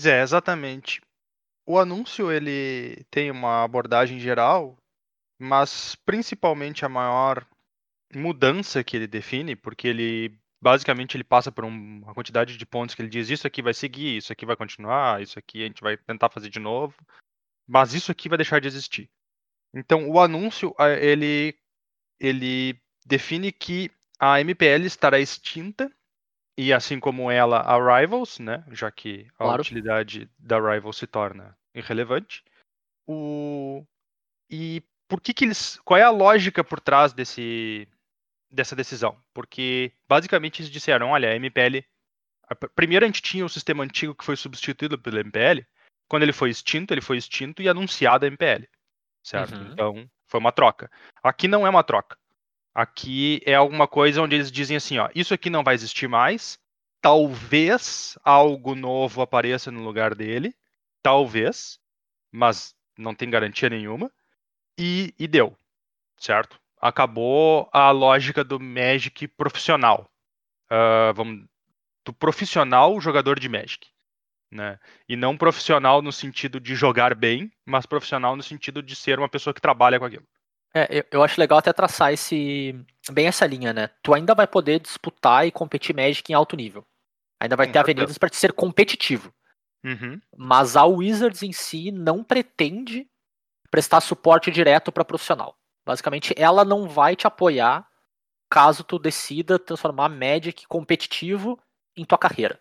É, 0.04 0.20
exatamente. 0.20 1.00
O 1.64 1.78
anúncio 1.78 2.32
ele 2.32 3.04
tem 3.08 3.30
uma 3.30 3.62
abordagem 3.62 4.18
geral, 4.18 4.76
mas 5.40 5.94
principalmente 5.94 6.84
a 6.84 6.88
maior 6.88 7.46
mudança 8.12 8.82
que 8.82 8.96
ele 8.96 9.06
define, 9.06 9.54
porque 9.54 9.86
ele 9.86 10.36
basicamente 10.60 11.16
ele 11.16 11.22
passa 11.22 11.52
por 11.52 11.64
uma 11.64 12.12
quantidade 12.14 12.56
de 12.56 12.66
pontos 12.66 12.96
que 12.96 13.02
ele 13.02 13.08
diz 13.08 13.30
isso 13.30 13.46
aqui 13.46 13.62
vai 13.62 13.74
seguir, 13.74 14.16
isso 14.16 14.32
aqui 14.32 14.44
vai 14.44 14.56
continuar, 14.56 15.22
isso 15.22 15.38
aqui 15.38 15.62
a 15.62 15.66
gente 15.66 15.82
vai 15.82 15.96
tentar 15.96 16.30
fazer 16.30 16.48
de 16.48 16.58
novo, 16.58 16.96
mas 17.64 17.94
isso 17.94 18.10
aqui 18.10 18.28
vai 18.28 18.38
deixar 18.38 18.60
de 18.60 18.66
existir. 18.66 19.08
Então 19.72 20.10
o 20.10 20.18
anúncio 20.18 20.74
ele 21.00 21.56
ele 22.18 22.80
define 23.06 23.52
que 23.52 23.90
a 24.18 24.40
MPL 24.40 24.84
estará 24.84 25.18
extinta 25.20 25.90
e 26.58 26.72
assim 26.72 26.98
como 26.98 27.30
ela 27.30 27.60
a 27.60 27.76
Rivals, 27.76 28.38
né, 28.38 28.64
já 28.70 28.90
que 28.90 29.26
a 29.34 29.44
claro. 29.44 29.60
utilidade 29.60 30.28
da 30.38 30.58
Rivals 30.58 30.96
se 30.96 31.06
torna 31.06 31.56
irrelevante. 31.74 32.42
O 33.06 33.84
e 34.50 34.82
por 35.08 35.20
que 35.20 35.32
que 35.32 35.44
eles 35.44 35.78
qual 35.84 35.98
é 35.98 36.02
a 36.02 36.10
lógica 36.10 36.64
por 36.64 36.80
trás 36.80 37.12
desse 37.12 37.88
dessa 38.50 38.74
decisão? 38.74 39.16
Porque 39.32 39.92
basicamente 40.08 40.60
eles 40.60 40.70
disseram, 40.70 41.10
olha, 41.10 41.30
a 41.30 41.36
MPL 41.36 41.84
primeiro 42.74 43.04
a 43.04 43.08
gente 43.08 43.22
tinha 43.22 43.44
o 43.44 43.48
sistema 43.48 43.84
antigo 43.84 44.14
que 44.14 44.24
foi 44.24 44.36
substituído 44.36 44.98
pelo 44.98 45.18
MPL. 45.18 45.64
Quando 46.08 46.22
ele 46.22 46.32
foi 46.32 46.50
extinto, 46.50 46.94
ele 46.94 47.00
foi 47.00 47.16
extinto 47.16 47.60
e 47.60 47.68
anunciado 47.68 48.24
a 48.24 48.28
MPL. 48.28 48.66
Certo? 49.22 49.56
Uhum. 49.56 49.72
Então, 49.72 50.10
foi 50.28 50.38
uma 50.38 50.52
troca. 50.52 50.88
Aqui 51.22 51.48
não 51.48 51.66
é 51.66 51.70
uma 51.70 51.82
troca. 51.82 52.16
Aqui 52.76 53.40
é 53.46 53.54
alguma 53.54 53.88
coisa 53.88 54.20
onde 54.20 54.34
eles 54.36 54.52
dizem 54.52 54.76
assim, 54.76 54.98
ó, 54.98 55.08
isso 55.14 55.32
aqui 55.32 55.48
não 55.48 55.64
vai 55.64 55.74
existir 55.74 56.06
mais. 56.06 56.58
Talvez 57.00 58.18
algo 58.22 58.74
novo 58.74 59.22
apareça 59.22 59.70
no 59.70 59.82
lugar 59.82 60.14
dele, 60.14 60.54
talvez, 61.02 61.80
mas 62.30 62.74
não 62.98 63.14
tem 63.14 63.30
garantia 63.30 63.70
nenhuma. 63.70 64.12
E, 64.78 65.14
e 65.18 65.26
deu, 65.26 65.56
certo? 66.18 66.60
Acabou 66.78 67.66
a 67.72 67.90
lógica 67.92 68.44
do 68.44 68.60
Magic 68.60 69.26
profissional. 69.26 70.10
Uh, 70.70 71.14
vamos, 71.14 71.46
do 72.04 72.12
profissional 72.12 73.00
jogador 73.00 73.40
de 73.40 73.48
Magic. 73.48 73.88
Né? 74.50 74.78
E 75.08 75.16
não 75.16 75.34
profissional 75.34 76.02
no 76.02 76.12
sentido 76.12 76.60
de 76.60 76.74
jogar 76.74 77.14
bem, 77.14 77.50
mas 77.64 77.86
profissional 77.86 78.36
no 78.36 78.42
sentido 78.42 78.82
de 78.82 78.94
ser 78.94 79.18
uma 79.18 79.30
pessoa 79.30 79.54
que 79.54 79.62
trabalha 79.62 79.98
com 79.98 80.04
aquilo. 80.04 80.26
É, 80.74 80.98
eu, 80.98 81.04
eu 81.10 81.22
acho 81.22 81.40
legal 81.40 81.58
até 81.58 81.72
traçar 81.72 82.12
esse 82.12 82.74
bem 83.10 83.26
essa 83.26 83.46
linha, 83.46 83.72
né? 83.72 83.88
Tu 84.02 84.12
ainda 84.12 84.34
vai 84.34 84.46
poder 84.46 84.80
disputar 84.80 85.46
e 85.46 85.50
competir 85.52 85.94
Magic 85.94 86.30
em 86.30 86.34
alto 86.34 86.56
nível. 86.56 86.86
Ainda 87.40 87.56
vai 87.56 87.66
Com 87.66 87.72
ter 87.72 87.78
certeza. 87.78 87.96
avenidas 87.98 88.18
para 88.18 88.28
te 88.28 88.36
ser 88.36 88.52
competitivo. 88.52 89.32
Uhum. 89.84 90.20
Mas 90.36 90.76
a 90.76 90.84
Wizards 90.84 91.42
em 91.42 91.52
si 91.52 91.90
não 91.92 92.24
pretende 92.24 93.08
prestar 93.70 94.00
suporte 94.00 94.50
direto 94.50 94.90
para 94.90 95.04
profissional. 95.04 95.56
Basicamente, 95.84 96.34
ela 96.36 96.64
não 96.64 96.88
vai 96.88 97.14
te 97.14 97.26
apoiar 97.26 97.86
caso 98.50 98.82
tu 98.84 98.98
decida 98.98 99.58
transformar 99.58 100.08
Magic 100.08 100.66
competitivo 100.66 101.58
em 101.96 102.04
tua 102.04 102.18
carreira. 102.18 102.60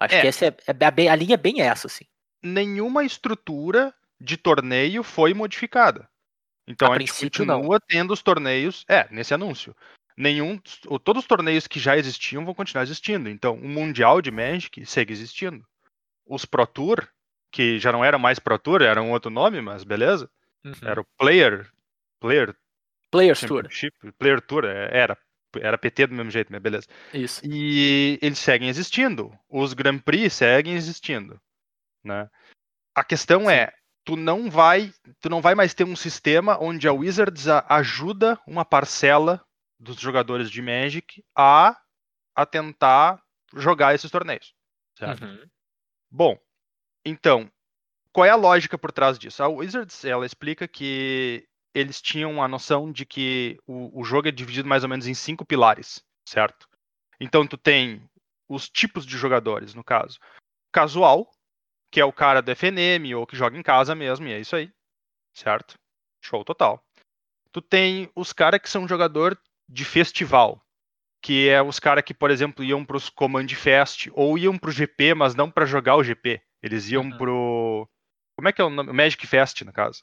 Acho 0.00 0.14
É. 0.16 0.20
que 0.20 0.26
essa 0.26 0.46
é, 0.46 0.56
é 0.66 1.08
a, 1.08 1.12
a 1.12 1.16
linha 1.16 1.34
é 1.34 1.38
bem 1.38 1.60
essa, 1.60 1.86
assim. 1.86 2.04
Nenhuma 2.42 3.04
estrutura 3.04 3.94
de 4.20 4.36
torneio 4.36 5.02
foi 5.02 5.34
modificada. 5.34 6.08
Então 6.68 6.92
A 6.92 6.96
a, 6.96 6.98
gente 6.98 7.08
princípio, 7.08 7.44
não. 7.44 7.56
continua 7.56 7.80
tendo 7.80 8.12
os 8.12 8.22
torneios. 8.22 8.84
É, 8.88 9.08
nesse 9.10 9.32
anúncio. 9.32 9.74
Nenhum. 10.16 10.58
Todos 11.02 11.22
os 11.22 11.28
torneios 11.28 11.66
que 11.66 11.80
já 11.80 11.96
existiam 11.96 12.44
vão 12.44 12.54
continuar 12.54 12.82
existindo. 12.82 13.28
Então, 13.28 13.54
o 13.54 13.68
Mundial 13.68 14.20
de 14.20 14.30
Magic 14.30 14.84
segue 14.84 15.12
existindo. 15.12 15.64
Os 16.26 16.44
Pro 16.44 16.66
Tour, 16.66 17.08
que 17.50 17.78
já 17.78 17.90
não 17.90 18.04
eram 18.04 18.18
mais 18.18 18.38
Pro 18.38 18.58
Tour, 18.58 18.82
era 18.82 19.00
um 19.00 19.12
outro 19.12 19.30
nome, 19.30 19.60
mas 19.60 19.84
beleza. 19.84 20.30
Uhum. 20.64 20.72
Era 20.82 21.00
o 21.00 21.06
Player. 21.16 21.70
Player 22.20 22.54
Players 23.10 23.40
Tour. 23.40 23.68
Player 24.18 24.40
Tour, 24.40 24.64
é, 24.64 24.90
era. 24.92 25.18
Era 25.56 25.78
PT 25.78 26.08
do 26.08 26.14
mesmo 26.14 26.30
jeito, 26.30 26.52
mas 26.52 26.60
beleza. 26.60 26.86
Isso. 27.12 27.40
E 27.44 28.18
eles 28.20 28.38
seguem 28.38 28.68
existindo. 28.68 29.32
Os 29.48 29.72
Grand 29.72 29.98
Prix 29.98 30.34
seguem 30.34 30.74
existindo, 30.74 31.40
né? 32.04 32.28
A 32.94 33.02
questão 33.02 33.42
Sim. 33.42 33.52
é, 33.52 33.72
tu 34.08 34.16
não 34.16 34.50
vai, 34.50 34.90
tu 35.20 35.28
não 35.28 35.42
vai 35.42 35.54
mais 35.54 35.74
ter 35.74 35.84
um 35.84 35.94
sistema 35.94 36.56
onde 36.58 36.88
a 36.88 36.92
Wizards 36.94 37.46
ajuda 37.68 38.40
uma 38.46 38.64
parcela 38.64 39.44
dos 39.78 40.00
jogadores 40.00 40.50
de 40.50 40.62
Magic 40.62 41.22
a, 41.36 41.78
a 42.34 42.46
tentar 42.46 43.22
jogar 43.54 43.94
esses 43.94 44.10
torneios, 44.10 44.54
certo? 44.98 45.26
Uhum. 45.26 45.46
Bom, 46.10 46.38
então, 47.04 47.52
qual 48.10 48.24
é 48.24 48.30
a 48.30 48.34
lógica 48.34 48.78
por 48.78 48.92
trás 48.92 49.18
disso? 49.18 49.42
A 49.42 49.48
Wizards, 49.48 50.02
ela 50.06 50.24
explica 50.24 50.66
que 50.66 51.46
eles 51.74 52.00
tinham 52.00 52.42
a 52.42 52.48
noção 52.48 52.90
de 52.90 53.04
que 53.04 53.58
o, 53.66 54.00
o 54.00 54.04
jogo 54.04 54.28
é 54.28 54.32
dividido 54.32 54.66
mais 54.66 54.84
ou 54.84 54.88
menos 54.88 55.06
em 55.06 55.12
cinco 55.12 55.44
pilares, 55.44 56.02
certo? 56.26 56.66
Então, 57.20 57.46
tu 57.46 57.58
tem 57.58 58.08
os 58.48 58.70
tipos 58.70 59.04
de 59.04 59.18
jogadores, 59.18 59.74
no 59.74 59.84
caso. 59.84 60.18
Casual, 60.72 61.30
que 61.90 62.00
é 62.00 62.04
o 62.04 62.12
cara 62.12 62.40
do 62.42 62.50
FNM 62.50 63.14
ou 63.14 63.26
que 63.26 63.36
joga 63.36 63.56
em 63.58 63.62
casa 63.62 63.94
mesmo, 63.94 64.26
e 64.26 64.32
é 64.32 64.40
isso 64.40 64.54
aí, 64.56 64.70
certo? 65.34 65.74
Show 66.22 66.44
total. 66.44 66.82
Tu 67.52 67.62
tem 67.62 68.10
os 68.14 68.32
caras 68.32 68.60
que 68.60 68.68
são 68.68 68.86
jogador 68.86 69.38
de 69.68 69.84
festival, 69.84 70.60
que 71.22 71.48
é 71.48 71.62
os 71.62 71.78
caras 71.80 72.04
que, 72.04 72.12
por 72.14 72.30
exemplo, 72.30 72.62
iam 72.64 72.84
para 72.84 72.96
os 72.96 73.08
Command 73.08 73.48
Fest 73.48 74.08
ou 74.12 74.36
iam 74.38 74.58
para 74.58 74.68
o 74.68 74.72
GP, 74.72 75.14
mas 75.14 75.34
não 75.34 75.50
para 75.50 75.64
jogar 75.66 75.96
o 75.96 76.04
GP. 76.04 76.40
Eles 76.62 76.90
iam 76.90 77.04
Uhum. 77.04 77.16
pro 77.16 77.88
como 78.36 78.48
é 78.48 78.52
que 78.52 78.60
é 78.60 78.64
o 78.64 78.70
nome? 78.70 78.92
Magic 78.92 79.26
Fest, 79.26 79.62
no 79.62 79.72
caso. 79.72 80.02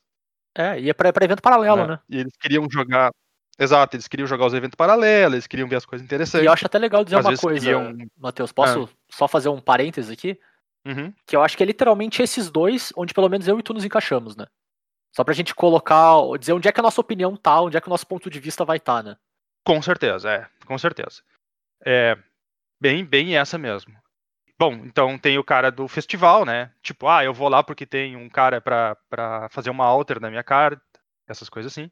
É, 0.58 0.80
ia 0.80 0.94
pra, 0.94 1.12
pra 1.14 1.24
evento 1.26 1.42
paralelo, 1.42 1.78
né? 1.84 1.88
né? 1.88 2.00
E 2.10 2.18
eles 2.20 2.36
queriam 2.38 2.68
jogar. 2.70 3.12
Exato, 3.58 3.96
eles 3.96 4.08
queriam 4.10 4.28
jogar 4.28 4.46
os 4.48 4.54
eventos 4.54 4.76
paralelos, 4.76 5.34
eles 5.36 5.48
queriam 5.48 5.70
ver 5.70 5.78
as 5.78 5.86
coisas 5.86 6.04
E 6.04 6.06
interessantes. 6.06 6.46
eu 6.46 6.52
acho 6.52 6.66
até 6.66 6.78
legal 6.78 7.04
dizer 7.06 7.18
Às 7.18 7.26
uma 7.26 7.38
coisa, 7.38 7.60
queriam- 7.60 7.96
Matheus. 8.18 8.52
Posso 8.52 8.90
só 9.10 9.28
fazer 9.30 9.48
um 9.48 9.62
parênteses 9.62 10.12
aqui? 10.12 10.38
Uhum. 10.86 11.14
Que 11.26 11.36
eu 11.36 11.44
acho 11.44 11.58
que 11.58 11.64
é 11.64 11.66
literalmente 11.66 12.22
esses 12.22 12.52
dois, 12.52 12.94
onde 12.96 13.14
pelo 13.14 13.30
menos 13.30 13.48
eu 13.48 13.60
e 13.60 13.64
tu 13.64 13.74
nos 13.74 13.84
encaixamos, 13.84 14.36
né? 14.36 14.46
Só 15.16 15.24
pra 15.24 15.34
gente 15.34 15.56
colocar, 15.56 16.16
dizer 16.40 16.54
onde 16.54 16.68
é 16.68 16.72
que 16.72 16.80
a 16.80 16.84
nossa 16.84 17.02
opinião 17.02 17.36
tá, 17.36 17.62
onde 17.62 17.78
é 17.78 17.82
que 17.82 17.88
o 17.88 17.90
nosso 17.90 18.06
ponto 18.06 18.30
de 18.30 18.40
vista 18.40 18.66
vai 18.66 18.78
estar, 18.78 19.02
né? 19.02 19.16
Com 19.66 19.82
certeza, 19.82 20.30
é, 20.30 20.48
com 20.66 20.78
certeza. 20.78 21.24
É 21.84 22.18
bem, 22.80 23.04
bem 23.04 23.38
essa 23.38 23.58
mesmo. 23.58 23.96
Bom, 24.58 24.74
então 24.86 25.18
tem 25.18 25.38
o 25.38 25.44
cara 25.44 25.72
do 25.72 25.88
festival, 25.88 26.46
né? 26.46 26.72
Tipo, 26.82 27.08
ah, 27.08 27.24
eu 27.24 27.34
vou 27.34 27.50
lá 27.50 27.64
porque 27.64 27.86
tem 27.86 28.16
um 28.16 28.30
cara 28.30 28.62
pra, 28.62 28.96
pra 29.10 29.50
fazer 29.50 29.70
uma 29.70 29.86
alter 29.86 30.20
na 30.22 30.30
minha 30.30 30.44
carta, 30.44 30.82
essas 31.28 31.50
coisas 31.50 31.72
assim. 31.72 31.92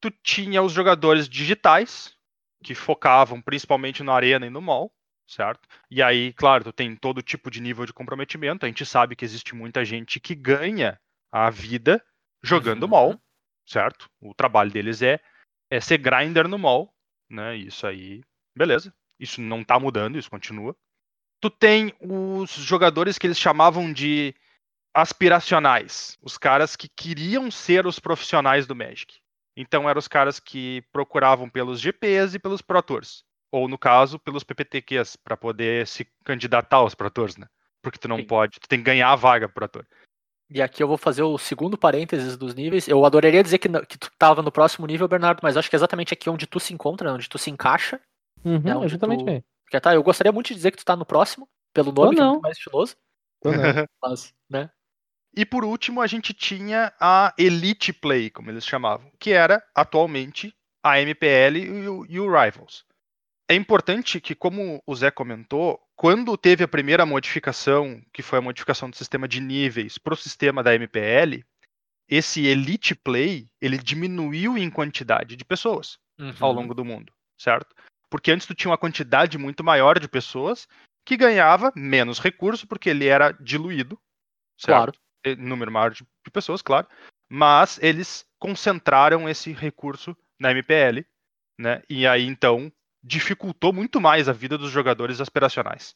Tu 0.00 0.10
tinha 0.22 0.62
os 0.62 0.72
jogadores 0.72 1.28
digitais, 1.28 2.14
que 2.62 2.74
focavam 2.74 3.40
principalmente 3.40 4.02
na 4.02 4.14
arena 4.14 4.46
e 4.46 4.50
no 4.50 4.60
mall, 4.62 4.92
certo? 5.30 5.68
E 5.90 6.02
aí, 6.02 6.32
claro, 6.32 6.64
tu 6.64 6.72
tem 6.72 6.94
todo 6.96 7.22
tipo 7.22 7.50
de 7.50 7.60
nível 7.60 7.86
de 7.86 7.92
comprometimento. 7.92 8.66
A 8.66 8.68
gente 8.68 8.84
sabe 8.84 9.14
que 9.16 9.24
existe 9.24 9.54
muita 9.54 9.84
gente 9.84 10.18
que 10.20 10.34
ganha 10.34 11.00
a 11.32 11.48
vida 11.50 12.04
jogando 12.42 12.82
Uhum. 12.84 12.88
mall, 12.88 13.22
certo? 13.66 14.10
O 14.20 14.34
trabalho 14.34 14.70
deles 14.70 15.02
é, 15.02 15.20
é 15.70 15.80
ser 15.80 15.98
grinder 15.98 16.48
no 16.48 16.58
mall, 16.58 16.92
né? 17.30 17.56
Isso 17.56 17.86
aí, 17.86 18.22
beleza. 18.56 18.92
Isso 19.18 19.40
não 19.40 19.62
tá 19.62 19.78
mudando, 19.78 20.18
isso 20.18 20.30
continua. 20.30 20.74
Tu 21.40 21.48
tem 21.50 21.94
os 22.00 22.50
jogadores 22.52 23.18
que 23.18 23.26
eles 23.26 23.38
chamavam 23.38 23.92
de 23.92 24.34
aspiracionais, 24.94 26.18
os 26.20 26.36
caras 26.36 26.74
que 26.76 26.88
queriam 26.88 27.50
ser 27.50 27.86
os 27.86 27.98
profissionais 27.98 28.66
do 28.66 28.74
Magic. 28.74 29.20
Então 29.56 29.88
eram 29.88 29.98
os 29.98 30.08
caras 30.08 30.40
que 30.40 30.82
procuravam 30.92 31.48
pelos 31.48 31.80
GPs 31.80 32.34
e 32.34 32.38
pelos 32.38 32.62
Pro 32.62 32.82
Tours, 32.82 33.24
ou 33.52 33.68
no 33.68 33.78
caso, 33.78 34.18
pelos 34.18 34.44
PPTQs 34.44 35.16
para 35.16 35.36
poder 35.36 35.86
se 35.86 36.06
candidatar 36.24 36.76
aos 36.78 36.94
Pro 36.94 37.10
Tours, 37.10 37.36
né? 37.36 37.46
Porque 37.82 37.98
tu 37.98 38.08
não 38.08 38.18
Sim. 38.18 38.26
pode, 38.26 38.60
tu 38.60 38.68
tem 38.68 38.78
que 38.78 38.84
ganhar 38.84 39.10
a 39.10 39.16
vaga 39.16 39.48
pro 39.48 39.68
Tour. 39.68 39.84
E 40.50 40.60
aqui 40.60 40.82
eu 40.82 40.88
vou 40.88 40.98
fazer 40.98 41.22
o 41.22 41.38
segundo 41.38 41.78
parênteses 41.78 42.36
dos 42.36 42.54
níveis. 42.54 42.88
Eu 42.88 43.04
adoraria 43.04 43.42
dizer 43.42 43.58
que, 43.58 43.68
que 43.86 43.96
tu 43.96 44.10
tava 44.18 44.42
no 44.42 44.50
próximo 44.50 44.86
nível, 44.86 45.06
Bernardo, 45.06 45.40
mas 45.42 45.56
acho 45.56 45.70
que 45.70 45.76
é 45.76 45.78
exatamente 45.78 46.12
aqui 46.12 46.28
onde 46.28 46.46
tu 46.46 46.58
se 46.58 46.74
encontra, 46.74 47.08
né, 47.08 47.14
onde 47.14 47.28
tu 47.28 47.38
se 47.38 47.50
encaixa. 47.50 48.00
Uhum, 48.44 48.60
É 48.64 48.76
onde 48.76 48.86
é 48.86 48.88
justamente 48.88 49.24
tu-. 49.24 49.44
Porque, 49.64 49.80
tá, 49.80 49.94
eu 49.94 50.02
gostaria 50.02 50.32
muito 50.32 50.48
de 50.48 50.54
dizer 50.54 50.72
que 50.72 50.78
tu 50.78 50.84
tá 50.84 50.96
no 50.96 51.06
próximo, 51.06 51.48
pelo 51.72 51.92
nome, 51.92 52.16
que 52.16 52.20
é 52.20 52.24
muito 52.24 52.42
mais 52.42 52.56
estiloso. 52.56 52.96
Mas, 54.02 54.34
né? 54.48 54.68
E 55.36 55.46
por 55.46 55.64
último, 55.64 56.00
a 56.00 56.08
gente 56.08 56.34
tinha 56.34 56.92
a 57.00 57.32
Elite 57.38 57.92
Play, 57.92 58.30
como 58.30 58.50
eles 58.50 58.66
chamavam, 58.66 59.12
que 59.20 59.32
era 59.32 59.62
atualmente 59.72 60.52
a 60.82 61.00
MPL 61.00 61.56
e 61.56 61.88
o, 61.88 62.06
e 62.06 62.18
o 62.18 62.26
Rivals. 62.26 62.84
É 63.50 63.54
importante 63.54 64.20
que, 64.20 64.32
como 64.32 64.80
o 64.86 64.94
Zé 64.94 65.10
comentou, 65.10 65.80
quando 65.96 66.36
teve 66.36 66.62
a 66.62 66.68
primeira 66.68 67.04
modificação, 67.04 68.00
que 68.12 68.22
foi 68.22 68.38
a 68.38 68.42
modificação 68.42 68.88
do 68.88 68.94
sistema 68.94 69.26
de 69.26 69.40
níveis 69.40 69.98
para 69.98 70.14
o 70.14 70.16
sistema 70.16 70.62
da 70.62 70.72
MPL, 70.72 71.44
esse 72.08 72.46
Elite 72.46 72.94
Play 72.94 73.50
ele 73.60 73.76
diminuiu 73.76 74.56
em 74.56 74.70
quantidade 74.70 75.34
de 75.34 75.44
pessoas 75.44 75.98
ao 76.38 76.50
Uhum. 76.50 76.56
longo 76.56 76.74
do 76.74 76.84
mundo, 76.84 77.12
certo? 77.36 77.74
Porque 78.08 78.30
antes 78.30 78.46
tu 78.46 78.54
tinha 78.54 78.70
uma 78.70 78.78
quantidade 78.78 79.36
muito 79.36 79.64
maior 79.64 79.98
de 79.98 80.06
pessoas 80.06 80.68
que 81.04 81.16
ganhava 81.16 81.72
menos 81.74 82.20
recurso 82.20 82.68
porque 82.68 82.88
ele 82.90 83.08
era 83.08 83.32
diluído, 83.32 83.98
certo? 84.56 84.96
Claro. 85.24 85.42
número 85.42 85.72
maior 85.72 85.90
de 85.90 86.04
de 86.24 86.30
pessoas, 86.30 86.62
claro, 86.62 86.86
mas 87.28 87.80
eles 87.82 88.24
concentraram 88.38 89.28
esse 89.28 89.52
recurso 89.52 90.16
na 90.38 90.52
MPL, 90.52 91.04
né? 91.58 91.82
E 91.90 92.06
aí 92.06 92.24
então 92.24 92.72
dificultou 93.02 93.72
muito 93.72 94.00
mais 94.00 94.28
a 94.28 94.32
vida 94.32 94.56
dos 94.58 94.70
jogadores 94.70 95.20
aspiracionais. 95.20 95.94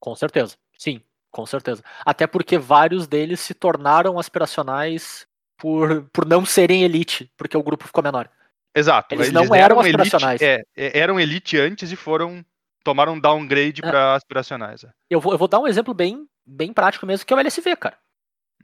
Com 0.00 0.14
certeza. 0.14 0.56
Sim, 0.76 1.00
com 1.30 1.46
certeza. 1.46 1.82
Até 2.04 2.26
porque 2.26 2.58
vários 2.58 3.06
deles 3.06 3.40
se 3.40 3.54
tornaram 3.54 4.18
aspiracionais 4.18 5.26
por, 5.56 6.08
por 6.12 6.26
não 6.26 6.44
serem 6.44 6.82
elite, 6.82 7.30
porque 7.36 7.56
o 7.56 7.62
grupo 7.62 7.86
ficou 7.86 8.02
menor. 8.02 8.28
Exato. 8.74 9.14
Eles 9.14 9.30
não 9.30 9.54
eram 9.54 9.80
elite, 9.80 10.00
aspiracionais. 10.00 10.40
é, 10.42 10.62
é, 10.76 10.98
eram 10.98 11.20
elite 11.20 11.58
antes 11.58 11.92
e 11.92 11.96
foram 11.96 12.44
tomaram 12.84 13.12
um 13.12 13.20
downgrade 13.20 13.80
É. 13.84 13.88
para 13.88 14.14
aspiracionais. 14.14 14.82
é. 14.82 14.90
Eu 15.08 15.20
vou, 15.20 15.32
eu 15.32 15.38
vou 15.38 15.46
dar 15.46 15.60
um 15.60 15.68
exemplo 15.68 15.94
bem, 15.94 16.26
bem 16.44 16.72
prático 16.72 17.06
mesmo, 17.06 17.24
que 17.24 17.32
é 17.32 17.36
o 17.36 17.38
LSV, 17.38 17.76
cara. 17.76 17.96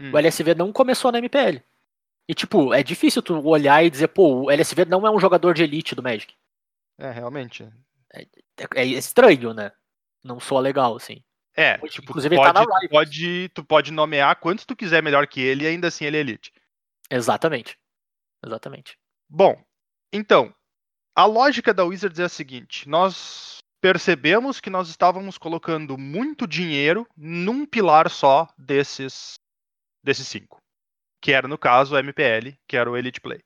Hum. 0.01 0.11
O 0.13 0.19
LSV 0.19 0.55
não 0.57 0.73
começou 0.73 1.13
na 1.13 1.19
MPL. 1.19 1.63
E, 2.29 2.35
tipo, 2.35 2.75
é 2.75 2.83
difícil 2.83 3.23
tu 3.23 3.47
olhar 3.47 3.83
e 3.85 3.89
dizer, 3.91 4.09
pô, 4.09 4.45
o 4.47 4.51
LSV 4.51 4.85
não 4.87 5.07
é 5.07 5.11
um 5.11 5.21
jogador 5.21 5.55
de 5.55 5.63
elite 5.63 5.95
do 5.95 6.03
Magic. 6.03 6.35
É, 6.99 7.11
realmente. 7.11 7.69
É, 8.13 8.27
é 8.75 8.85
estranho, 8.85 9.55
né? 9.55 9.71
Não 10.25 10.41
soa 10.41 10.61
legal, 10.61 10.97
assim. 10.97 11.23
É, 11.57 11.79
Hoje, 11.83 11.95
tipo, 11.95 12.11
inclusive, 12.11 12.37
tá 12.37 12.53
pode, 12.53 12.55
na 12.55 12.81
tu 12.81 12.89
pode, 12.89 13.49
tu 13.49 13.65
pode 13.65 13.93
nomear 13.93 14.37
quantos 14.37 14.65
tu 14.65 14.77
quiser 14.77 15.03
melhor 15.03 15.27
que 15.27 15.41
ele 15.41 15.65
e 15.65 15.67
ainda 15.67 15.89
assim 15.89 16.05
ele 16.05 16.17
é 16.17 16.21
elite. 16.21 16.53
Exatamente. 17.11 17.77
Exatamente. 18.45 18.97
Bom, 19.29 19.61
então, 20.13 20.55
a 21.17 21.25
lógica 21.25 21.75
da 21.75 21.85
Wizards 21.85 22.21
é 22.21 22.25
a 22.25 22.29
seguinte: 22.29 22.89
nós 22.89 23.59
percebemos 23.81 24.61
que 24.61 24.71
nós 24.71 24.89
estávamos 24.89 25.37
colocando 25.37 25.99
muito 25.99 26.47
dinheiro 26.47 27.07
num 27.17 27.67
pilar 27.67 28.09
só 28.09 28.49
desses, 28.57 29.39
desses 30.03 30.29
cinco, 30.29 30.61
que 31.21 31.33
era 31.33 31.49
no 31.49 31.59
caso 31.59 31.95
o 31.95 31.99
MPL, 31.99 32.57
que 32.69 32.77
era 32.77 32.91
o 32.91 32.97
Elite 32.97 33.21
Play. 33.21 33.41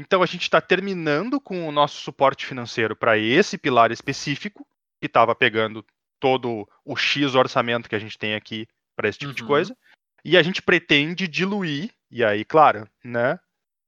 Então 0.00 0.22
a 0.22 0.26
gente 0.26 0.42
está 0.42 0.60
terminando 0.60 1.40
com 1.40 1.68
o 1.68 1.72
nosso 1.72 2.00
suporte 2.00 2.46
financeiro 2.46 2.94
para 2.94 3.18
esse 3.18 3.58
pilar 3.58 3.90
específico, 3.90 4.64
que 5.00 5.06
estava 5.06 5.34
pegando 5.34 5.84
todo 6.20 6.68
o 6.84 6.96
X 6.96 7.34
orçamento 7.34 7.88
que 7.88 7.96
a 7.96 7.98
gente 7.98 8.16
tem 8.16 8.36
aqui 8.36 8.68
para 8.94 9.08
esse 9.08 9.18
tipo 9.18 9.32
de 9.34 9.42
Uhum. 9.42 9.48
coisa. 9.48 9.76
E 10.24 10.36
a 10.36 10.42
gente 10.42 10.62
pretende 10.62 11.26
diluir, 11.26 11.92
e 12.08 12.22
aí, 12.22 12.44
claro, 12.44 12.88
né? 13.02 13.40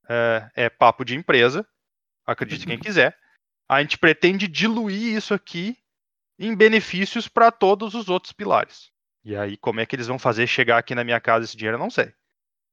É, 0.08 0.50
é 0.64 0.68
papo 0.68 1.04
de 1.04 1.14
empresa, 1.14 1.64
acredite 2.26 2.66
quem 2.66 2.78
quiser. 2.78 3.16
A 3.68 3.80
gente 3.80 3.96
pretende 3.96 4.48
diluir 4.48 5.16
isso 5.16 5.32
aqui 5.32 5.78
em 6.36 6.56
benefícios 6.56 7.28
para 7.28 7.52
todos 7.52 7.94
os 7.94 8.08
outros 8.08 8.32
pilares. 8.32 8.90
E 9.24 9.36
aí, 9.36 9.56
como 9.56 9.78
é 9.78 9.86
que 9.86 9.94
eles 9.94 10.08
vão 10.08 10.18
fazer 10.18 10.48
chegar 10.48 10.78
aqui 10.78 10.92
na 10.92 11.04
minha 11.04 11.20
casa 11.20 11.44
esse 11.44 11.56
dinheiro, 11.56 11.76
eu 11.76 11.80
não 11.80 11.90
sei. 11.90 12.12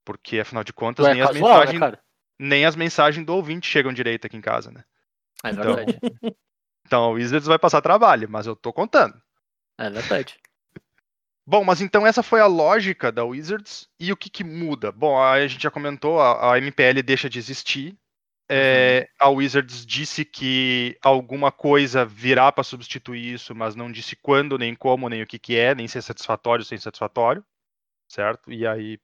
Porque, 0.04 0.40
afinal 0.40 0.64
de 0.64 0.72
contas, 0.72 1.06
Tu 1.06 1.10
é 1.10 1.12
nem, 1.12 1.22
as 1.22 1.28
casual, 1.28 1.50
né, 1.50 1.58
mensagens, 1.58 1.78
cara? 1.78 2.07
Nem 2.38 2.64
as 2.64 2.76
mensagens 2.76 3.24
do 3.26 3.34
ouvinte 3.34 3.68
chegam 3.68 3.92
direito 3.92 4.26
aqui 4.26 4.36
em 4.36 4.40
casa, 4.40 4.70
né? 4.70 4.84
É 5.44 5.50
Então, 5.50 5.74
verdade. 5.74 5.98
Então, 6.86 7.10
o 7.10 7.12
Wizards 7.14 7.46
vai 7.46 7.58
passar 7.58 7.82
trabalho, 7.82 8.28
mas 8.30 8.46
eu 8.46 8.56
tô 8.56 8.72
contando. 8.72 9.20
É 9.76 9.90
verdade. 9.90 10.38
Bom, 11.46 11.64
mas 11.64 11.80
então 11.80 12.06
essa 12.06 12.22
foi 12.22 12.40
a 12.40 12.46
lógica 12.46 13.10
da 13.10 13.24
Wizards 13.24 13.88
e 13.98 14.12
o 14.12 14.16
que, 14.16 14.28
que 14.28 14.44
muda? 14.44 14.92
Bom, 14.92 15.20
a 15.20 15.46
gente 15.46 15.62
já 15.62 15.70
comentou, 15.70 16.20
a, 16.20 16.54
a 16.54 16.58
MPL 16.58 17.02
deixa 17.02 17.28
de 17.28 17.38
existir. 17.38 17.98
É, 18.50 19.08
a 19.18 19.28
Wizards 19.28 19.84
disse 19.84 20.24
que 20.24 20.96
alguma 21.02 21.52
coisa 21.52 22.04
virá 22.04 22.50
para 22.50 22.64
substituir 22.64 23.34
isso, 23.34 23.54
mas 23.54 23.74
não 23.74 23.92
disse 23.92 24.16
quando, 24.16 24.58
nem 24.58 24.74
como, 24.74 25.08
nem 25.08 25.22
o 25.22 25.26
que, 25.26 25.38
que 25.38 25.56
é, 25.56 25.74
nem 25.74 25.86
se 25.86 25.98
é 25.98 26.00
satisfatório 26.00 26.62
ou 26.62 26.66
sem 26.66 26.78
satisfatório, 26.78 27.44
certo? 28.08 28.50
E 28.50 28.66
aí, 28.66 28.98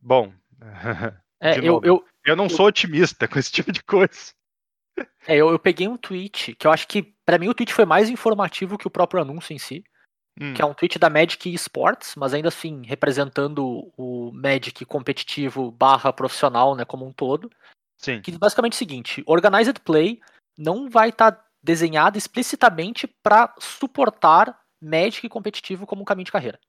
bom, 0.00 0.32
É, 1.40 1.56
eu, 1.58 1.80
eu, 1.84 2.04
eu 2.30 2.36
não 2.36 2.48
sou 2.48 2.66
otimista 2.66 3.26
com 3.28 3.38
esse 3.38 3.50
tipo 3.50 3.72
de 3.72 3.82
coisa. 3.82 4.32
é, 5.26 5.36
eu, 5.36 5.50
eu 5.50 5.58
peguei 5.58 5.88
um 5.88 5.96
tweet 5.96 6.54
que 6.54 6.66
eu 6.66 6.70
acho 6.70 6.86
que, 6.88 7.14
pra 7.24 7.38
mim, 7.38 7.48
o 7.48 7.54
tweet 7.54 7.72
foi 7.72 7.84
mais 7.84 8.10
informativo 8.10 8.78
que 8.78 8.86
o 8.86 8.90
próprio 8.90 9.22
anúncio 9.22 9.54
em 9.54 9.58
si. 9.58 9.84
Hum, 10.40 10.54
que 10.54 10.62
é 10.62 10.64
um 10.64 10.74
tweet 10.74 11.00
da 11.00 11.10
Magic 11.10 11.52
Esports, 11.52 12.14
mas 12.16 12.32
ainda 12.32 12.48
assim 12.48 12.82
representando 12.86 13.92
o 13.96 14.30
Magic 14.32 14.84
competitivo 14.84 15.72
barra 15.72 16.12
profissional, 16.12 16.76
né, 16.76 16.84
como 16.84 17.04
um 17.04 17.12
todo, 17.12 17.50
sim, 17.96 18.22
que 18.22 18.30
basicamente 18.38 18.74
o 18.74 18.76
seguinte, 18.76 19.22
Organized 19.26 19.80
Play 19.80 20.20
não 20.56 20.88
vai 20.88 21.08
estar 21.08 21.44
desenhada 21.60 22.16
explicitamente 22.16 23.08
para 23.20 23.52
suportar 23.58 24.56
Magic 24.80 25.28
competitivo 25.28 25.86
como 25.86 26.02
um 26.02 26.04
caminho 26.04 26.26
de 26.26 26.32
carreira, 26.32 26.60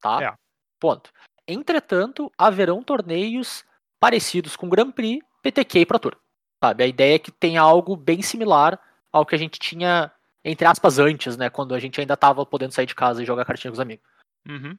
tá? 0.00 0.20
É. 0.20 0.34
Ponto. 0.80 1.12
Entretanto, 1.46 2.32
haverão 2.36 2.82
torneios 2.82 3.64
parecidos 4.04 4.54
com 4.54 4.68
Grand 4.68 4.90
Prix, 4.92 5.24
PTQ 5.42 5.78
e 5.80 5.86
Pro 5.86 5.98
Tour, 5.98 6.14
sabe? 6.62 6.84
A 6.84 6.86
ideia 6.86 7.14
é 7.14 7.18
que 7.18 7.30
tenha 7.32 7.62
algo 7.62 7.96
bem 7.96 8.20
similar 8.20 8.78
ao 9.10 9.24
que 9.24 9.34
a 9.34 9.38
gente 9.38 9.58
tinha 9.58 10.12
entre 10.44 10.66
aspas 10.66 10.98
antes, 10.98 11.38
né, 11.38 11.48
quando 11.48 11.74
a 11.74 11.80
gente 11.80 11.98
ainda 11.98 12.12
estava 12.12 12.44
podendo 12.44 12.74
sair 12.74 12.84
de 12.84 12.94
casa 12.94 13.22
e 13.22 13.24
jogar 13.24 13.46
cartinha 13.46 13.70
com 13.70 13.76
os 13.76 13.80
amigos. 13.80 14.04
uhum, 14.46 14.76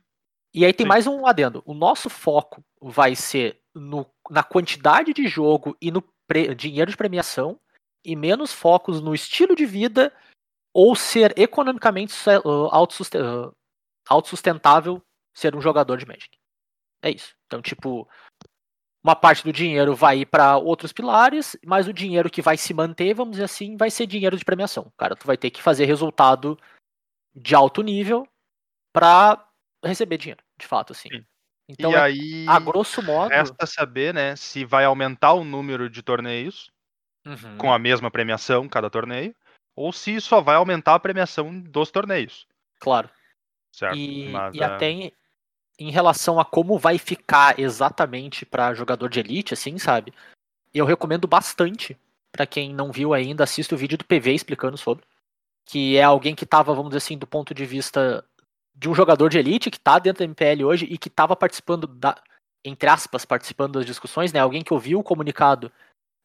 E 0.54 0.64
aí 0.64 0.72
tem 0.72 0.86
Sim. 0.86 0.90
mais 0.90 1.08
um 1.08 1.26
adendo. 1.26 1.64
O 1.66 1.74
nosso 1.74 2.08
foco 2.08 2.64
vai 2.80 3.16
ser 3.16 3.60
no- 3.74 4.06
na 4.30 4.44
quantidade 4.44 5.12
de 5.12 5.28
jogo 5.28 5.76
e 5.82 5.90
no 5.90 6.04
pre- 6.28 6.54
dinheiro 6.54 6.92
de 6.92 6.96
premiação, 6.96 7.60
e 8.06 8.16
menos 8.16 8.54
focos 8.54 9.02
no 9.02 9.16
estilo 9.16 9.56
de 9.56 9.66
vida 9.66 10.14
ou 10.72 10.96
ser 10.96 11.34
economicamente 11.36 12.14
autossuste- 12.72 13.18
uh, 13.18 13.52
autossustentável 14.08 15.02
ser 15.34 15.56
um 15.56 15.62
jogador 15.62 15.98
de 15.98 16.06
Magic. 16.06 16.38
É 17.02 17.10
isso. 17.10 17.34
Então, 17.48 17.60
tipo, 17.60 18.08
uma 19.06 19.16
parte 19.16 19.44
do 19.44 19.54
dinheiro 19.54 19.94
vai 19.96 20.22
ir 20.22 20.26
para 20.26 20.58
outros 20.58 20.92
pilares, 20.92 21.56
mas 21.64 21.88
o 21.88 21.94
dinheiro 21.94 22.28
que 22.28 22.42
vai 22.42 22.58
se 22.58 22.74
manter, 22.74 23.14
vamos 23.14 23.34
dizer 23.34 23.44
assim, 23.44 23.78
vai 23.78 23.92
ser 23.92 24.08
dinheiro 24.08 24.36
de 24.36 24.44
premiação. 24.44 24.92
Cara, 24.98 25.16
tu 25.16 25.28
vai 25.28 25.38
ter 25.38 25.52
que 25.52 25.62
fazer 25.62 25.86
resultado 25.86 26.58
de 27.36 27.54
alto 27.54 27.84
nível 27.84 28.28
para 28.92 29.48
receber 29.84 30.18
dinheiro, 30.18 30.42
de 30.58 30.66
fato, 30.66 30.92
assim. 30.92 31.10
Sim. 31.10 31.24
Então, 31.70 31.92
e 31.92 31.96
é- 31.96 32.00
aí, 32.00 32.46
a 32.50 32.58
grosso 32.60 33.04
modo. 33.04 33.30
resta 33.30 33.68
saber, 33.68 34.12
né, 34.12 34.36
se 34.36 34.66
vai 34.66 34.86
aumentar 34.86 35.34
o 35.34 35.44
número 35.44 35.88
de 35.88 36.02
torneios 36.02 36.72
Uhum. 37.28 37.60
com 37.60 37.72
a 37.72 37.78
mesma 37.78 38.10
premiação 38.10 38.68
cada 38.68 38.90
torneio, 38.90 39.36
ou 39.76 39.94
se 39.94 40.20
só 40.20 40.42
vai 40.42 40.56
aumentar 40.56 40.96
a 40.96 41.00
premiação 41.00 41.60
dos 41.60 41.92
torneios, 41.92 42.48
Claro. 42.80 43.08
certo? 43.72 43.98
E, 43.98 44.30
Mas, 44.30 44.56
e 44.56 44.64
é, 44.64 44.66
até 44.66 45.12
em, 45.80 45.92
relação 45.92 46.40
a 46.40 46.46
como 46.46 46.78
vai 46.78 46.98
ficar 46.98 47.60
exatamente 47.60 48.46
para 48.46 48.74
jogador 48.74 49.10
de 49.10 49.20
elite, 49.20 49.54
assim, 49.54 49.78
sabe? 49.78 50.14
Eu 50.74 50.86
recomendo 50.86 51.28
bastante 51.28 51.98
para 52.32 52.46
quem 52.46 52.74
não 52.74 52.92
viu 52.92 53.14
ainda, 53.14 53.44
assista 53.44 53.76
o 53.76 53.78
vídeo 53.78 53.98
do 53.98 54.06
PV 54.06 54.34
explicando 54.34 54.78
sobre. 54.78 55.06
Que 55.66 55.98
é 55.98 56.04
alguém 56.04 56.36
que 56.36 56.46
tava, 56.46 56.74
vamos 56.74 56.90
dizer 56.90 56.98
assim, 56.98 57.18
do 57.18 57.26
ponto 57.26 57.54
de 57.54 57.66
vista 57.66 58.24
de 58.76 58.90
um 58.90 58.94
jogador 58.94 59.30
de 59.30 59.40
elite 59.40 59.72
que 59.72 59.80
tá 59.80 59.98
dentro 60.00 60.20
da 60.20 60.26
MPL 60.26 60.66
hoje 60.66 60.86
e 60.86 60.98
que 60.98 61.10
tava 61.10 61.36
participando 61.36 61.88
da, 61.88 62.22
entre 62.64 62.90
aspas, 62.90 63.24
participando 63.24 63.74
das 63.74 63.86
discussões, 63.86 64.34
né? 64.34 64.40
Alguém 64.40 64.64
que 64.64 64.74
ouviu 64.74 65.00
o 65.00 65.04
comunicado 65.04 65.72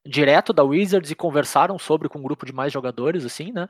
direto 0.06 0.52
da 0.52 0.64
Wizards 0.64 1.10
e 1.10 1.14
conversaram 1.14 1.78
sobre 1.78 2.08
com 2.08 2.18
um 2.18 2.22
grupo 2.22 2.44
de 2.44 2.52
mais 2.52 2.72
jogadores, 2.72 3.24
assim, 3.24 3.52
né? 3.52 3.68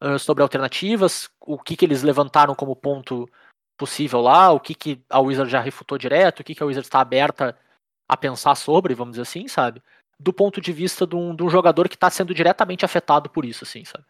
Ah, 0.00 0.18
sobre 0.18 0.42
alternativas, 0.42 1.28
o 1.40 1.58
que, 1.58 1.76
que 1.76 1.84
eles 1.84 2.02
levantaram 2.02 2.54
como 2.54 2.76
ponto 2.76 3.28
possível 3.78 4.20
lá, 4.20 4.50
o 4.50 4.60
que, 4.60 4.74
que 4.74 5.00
a 5.08 5.20
Wizard 5.20 5.50
já 5.50 5.60
refutou 5.60 5.96
direto, 5.96 6.40
o 6.40 6.44
que, 6.44 6.54
que 6.54 6.62
a 6.62 6.66
Wizard 6.66 6.86
está 6.86 7.00
aberta 7.00 7.56
a 8.08 8.16
pensar 8.16 8.54
sobre, 8.56 8.94
vamos 8.94 9.12
dizer 9.12 9.22
assim, 9.22 9.46
sabe? 9.46 9.80
Do 10.18 10.32
ponto 10.32 10.60
de 10.60 10.72
vista 10.72 11.06
de 11.06 11.14
um, 11.14 11.34
de 11.34 11.44
um 11.44 11.48
jogador 11.48 11.88
que 11.88 11.94
está 11.94 12.10
sendo 12.10 12.34
diretamente 12.34 12.84
afetado 12.84 13.30
por 13.30 13.44
isso, 13.44 13.64
assim, 13.64 13.84
sabe? 13.84 14.04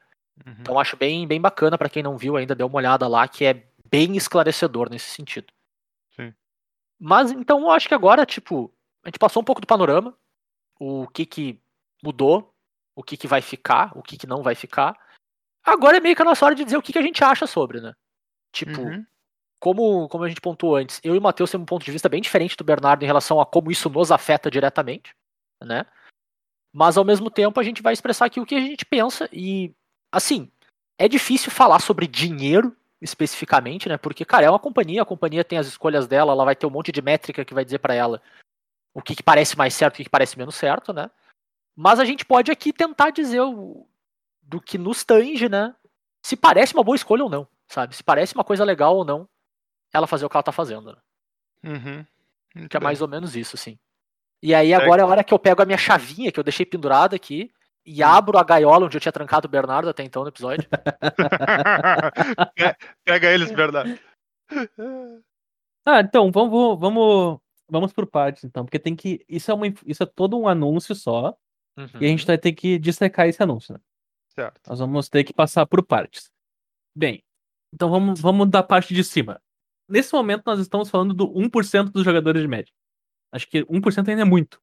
uhum. 0.47 0.57
Então 0.61 0.81
acho 0.81 0.97
bem, 0.97 1.27
bem 1.27 1.41
bacana 1.41 1.77
para 1.77 1.91
quem 1.91 2.03
não 2.03 2.17
viu 2.17 2.37
ainda, 2.37 2.55
dê 2.55 2.65
uma 2.65 2.77
olhada 2.77 3.07
lá, 3.07 3.29
que 3.29 3.45
é 3.45 3.67
bem 3.91 4.17
esclarecedor 4.17 4.89
nesse 4.91 5.11
sentido. 5.11 5.53
Sim. 6.17 6.33
Mas 6.99 7.31
então 7.31 7.61
eu 7.61 7.71
acho 7.71 7.89
que 7.89 7.95
agora, 7.95 8.25
tipo, 8.25 8.73
a 9.05 9.09
gente 9.09 9.19
passou 9.19 9.43
um 9.43 9.45
pouco 9.45 9.61
do 9.61 9.67
panorama, 9.67 10.17
o 10.81 11.07
que 11.09 11.27
que 11.27 11.61
mudou, 12.03 12.55
o 12.97 13.03
que 13.03 13.17
que 13.17 13.29
vai 13.29 13.43
ficar, 13.43 13.93
o 13.97 14.03
que 14.03 14.17
que 14.17 14.27
não 14.27 14.43
vai 14.43 14.55
ficar. 14.55 14.99
Agora 15.65 15.99
é 15.99 16.01
meio 16.01 16.17
que 16.17 16.23
a 16.23 16.25
nossa 16.25 16.47
hora 16.47 16.55
de 16.55 16.65
dizer 16.65 16.77
o 16.77 16.83
que 16.83 16.93
que 16.93 16.99
a 16.99 17.03
gente 17.03 17.23
acha 17.23 17.47
sobre, 17.47 17.81
né? 17.81 17.95
Tipo, 18.53 18.81
Uhum. 18.81 19.05
Como, 19.61 20.09
como 20.09 20.25
a 20.25 20.29
gente 20.29 20.41
pontuou 20.41 20.77
antes, 20.77 21.01
eu 21.03 21.15
e 21.15 21.19
o 21.19 21.23
Matheus 21.23 21.51
temos 21.51 21.65
um 21.65 21.67
ponto 21.67 21.85
de 21.85 21.91
vista 21.91 22.09
bem 22.09 22.21
diferente 22.21 22.57
do 22.57 22.65
Bernardo 22.65 23.03
em 23.03 23.07
relação 23.07 23.41
a 23.41 23.47
como 23.47 23.71
isso 23.71 23.91
nos 23.91 24.13
afeta 24.13 24.51
diretamente, 24.51 25.15
né? 25.63 25.85
Mas 26.73 26.97
ao 26.97 27.05
mesmo 27.05 27.31
tempo 27.31 27.59
a 27.59 27.63
gente 27.63 27.83
vai 27.83 27.93
expressar 27.93 28.27
aqui 28.27 28.41
o 28.41 28.47
que 28.47 28.55
a 28.55 28.61
gente 28.61 28.85
pensa 28.85 29.29
e, 29.33 29.75
assim, 30.13 30.51
é 30.99 31.09
difícil 31.09 31.51
falar 31.51 31.81
sobre 31.81 32.07
dinheiro 32.07 32.77
especificamente, 33.01 33.89
né? 33.89 33.97
Porque, 33.97 34.25
cara, 34.25 34.47
é 34.47 34.51
uma 34.51 34.59
companhia, 34.59 35.03
a 35.03 35.07
companhia 35.07 35.45
tem 35.45 35.59
as 35.59 35.67
escolhas 35.67 36.07
dela, 36.07 36.33
ela 36.33 36.45
vai 36.45 36.57
ter 36.57 36.67
um 36.67 36.71
monte 36.71 36.93
de 36.93 37.01
métrica 37.01 37.45
que 37.45 37.55
vai 37.55 37.65
dizer 37.65 37.79
pra 37.79 37.95
ela 37.95 38.21
o 38.95 39.01
que, 39.01 39.15
que 39.15 39.23
parece 39.23 39.57
mais 39.57 39.75
certo, 39.75 39.95
o 39.95 39.97
que, 39.99 40.05
que 40.05 40.11
parece 40.11 40.37
menos 40.37 40.57
certo, 40.57 40.93
né? 40.93 41.11
Mas 41.77 42.01
a 42.01 42.05
gente 42.05 42.25
pode 42.25 42.51
aqui 42.51 42.73
tentar 42.73 43.11
dizer 43.11 43.41
o, 43.41 43.87
do 44.43 44.61
que 44.61 44.77
nos 44.77 45.05
tange, 45.05 45.49
né? 45.49 45.75
Se 46.25 46.37
parece 46.37 46.75
uma 46.75 46.83
boa 46.83 46.97
escolha 46.97 47.23
ou 47.23 47.31
não, 47.31 47.47
sabe? 47.69 47.95
Se 47.95 48.03
parece 48.03 48.35
uma 48.35 48.43
coisa 48.43 48.65
legal 48.65 48.97
ou 48.97 49.05
não, 49.05 49.29
ela 49.93 50.07
fazer 50.07 50.25
o 50.27 50.29
que 50.29 50.37
ela 50.37 50.43
tá 50.43 50.53
fazendo, 50.53 50.93
né? 50.93 50.99
Uhum. 51.65 52.69
Que 52.69 52.77
é 52.77 52.81
mais 52.81 53.01
ou 53.03 53.09
menos 53.09 53.37
isso, 53.37 53.57
assim. 53.57 53.79
E 54.43 54.55
aí 54.55 54.73
agora 54.73 55.03
é 55.03 55.05
a 55.05 55.09
hora 55.09 55.25
que 55.25 55.35
eu 55.35 55.39
pego 55.39 55.63
a 55.63 55.65
minha 55.67 55.79
chavinha, 55.79 56.31
que 56.31 56.39
eu 56.39 56.45
deixei 56.45 56.65
pendurada 56.65 57.17
aqui, 57.17 57.51
e 57.85 58.03
abro 58.03 58.39
a 58.39 58.45
gaiola 58.45 58.87
onde 58.87 58.97
eu 58.97 59.01
tinha 59.01 59.13
trancado 59.13 59.47
o 59.49 59.51
Bernardo 59.51 59.89
até 59.89 60.03
então 60.03 60.23
no 60.23 60.29
episódio. 60.29 60.69
Pe- 62.55 62.77
Pega 63.05 63.31
eles, 63.33 63.51
verdade. 63.51 64.01
Ah, 65.85 66.01
então, 66.01 66.31
vamos, 66.31 66.79
vamos, 66.79 67.39
vamos 67.69 67.93
por 67.93 68.07
partes, 68.07 68.45
então, 68.45 68.65
porque 68.65 68.79
tem 68.79 68.95
que. 68.95 69.25
Isso 69.29 69.51
é, 69.51 69.55
uma, 69.55 69.67
isso 69.87 70.03
é 70.03 70.07
todo 70.07 70.39
um 70.39 70.47
anúncio 70.47 70.95
só, 70.95 71.37
e 72.01 72.07
a 72.07 72.09
gente 72.09 72.27
vai 72.27 72.37
ter 72.39 72.53
que 72.53 72.79
dissecar 72.79 73.27
esse 73.29 73.43
anúncio, 73.43 73.73
né? 73.75 73.81
Certo. 74.35 74.61
Nós 74.69 74.79
vamos 74.79 75.09
ter 75.09 75.25
que 75.25 75.33
passar 75.33 75.67
por 75.67 75.85
partes. 75.85 76.31
Bem, 76.95 77.23
então 77.75 77.91
vamos, 77.91 78.21
vamos 78.21 78.49
da 78.51 78.63
parte 78.63 78.95
de 78.95 79.03
cima. 79.03 79.41
Nesse 79.89 80.13
momento, 80.13 80.43
nós 80.47 80.61
estamos 80.61 80.91
falando 80.91 81.15
do 81.15 81.27
1% 81.33 81.91
dos 81.91 82.05
jogadores 82.05 82.43
de 82.43 82.49
média. 82.49 82.73
Acho 83.33 83.49
que 83.49 83.65
1% 83.65 84.09
ainda 84.09 84.23
é 84.23 84.25
muito. 84.25 84.61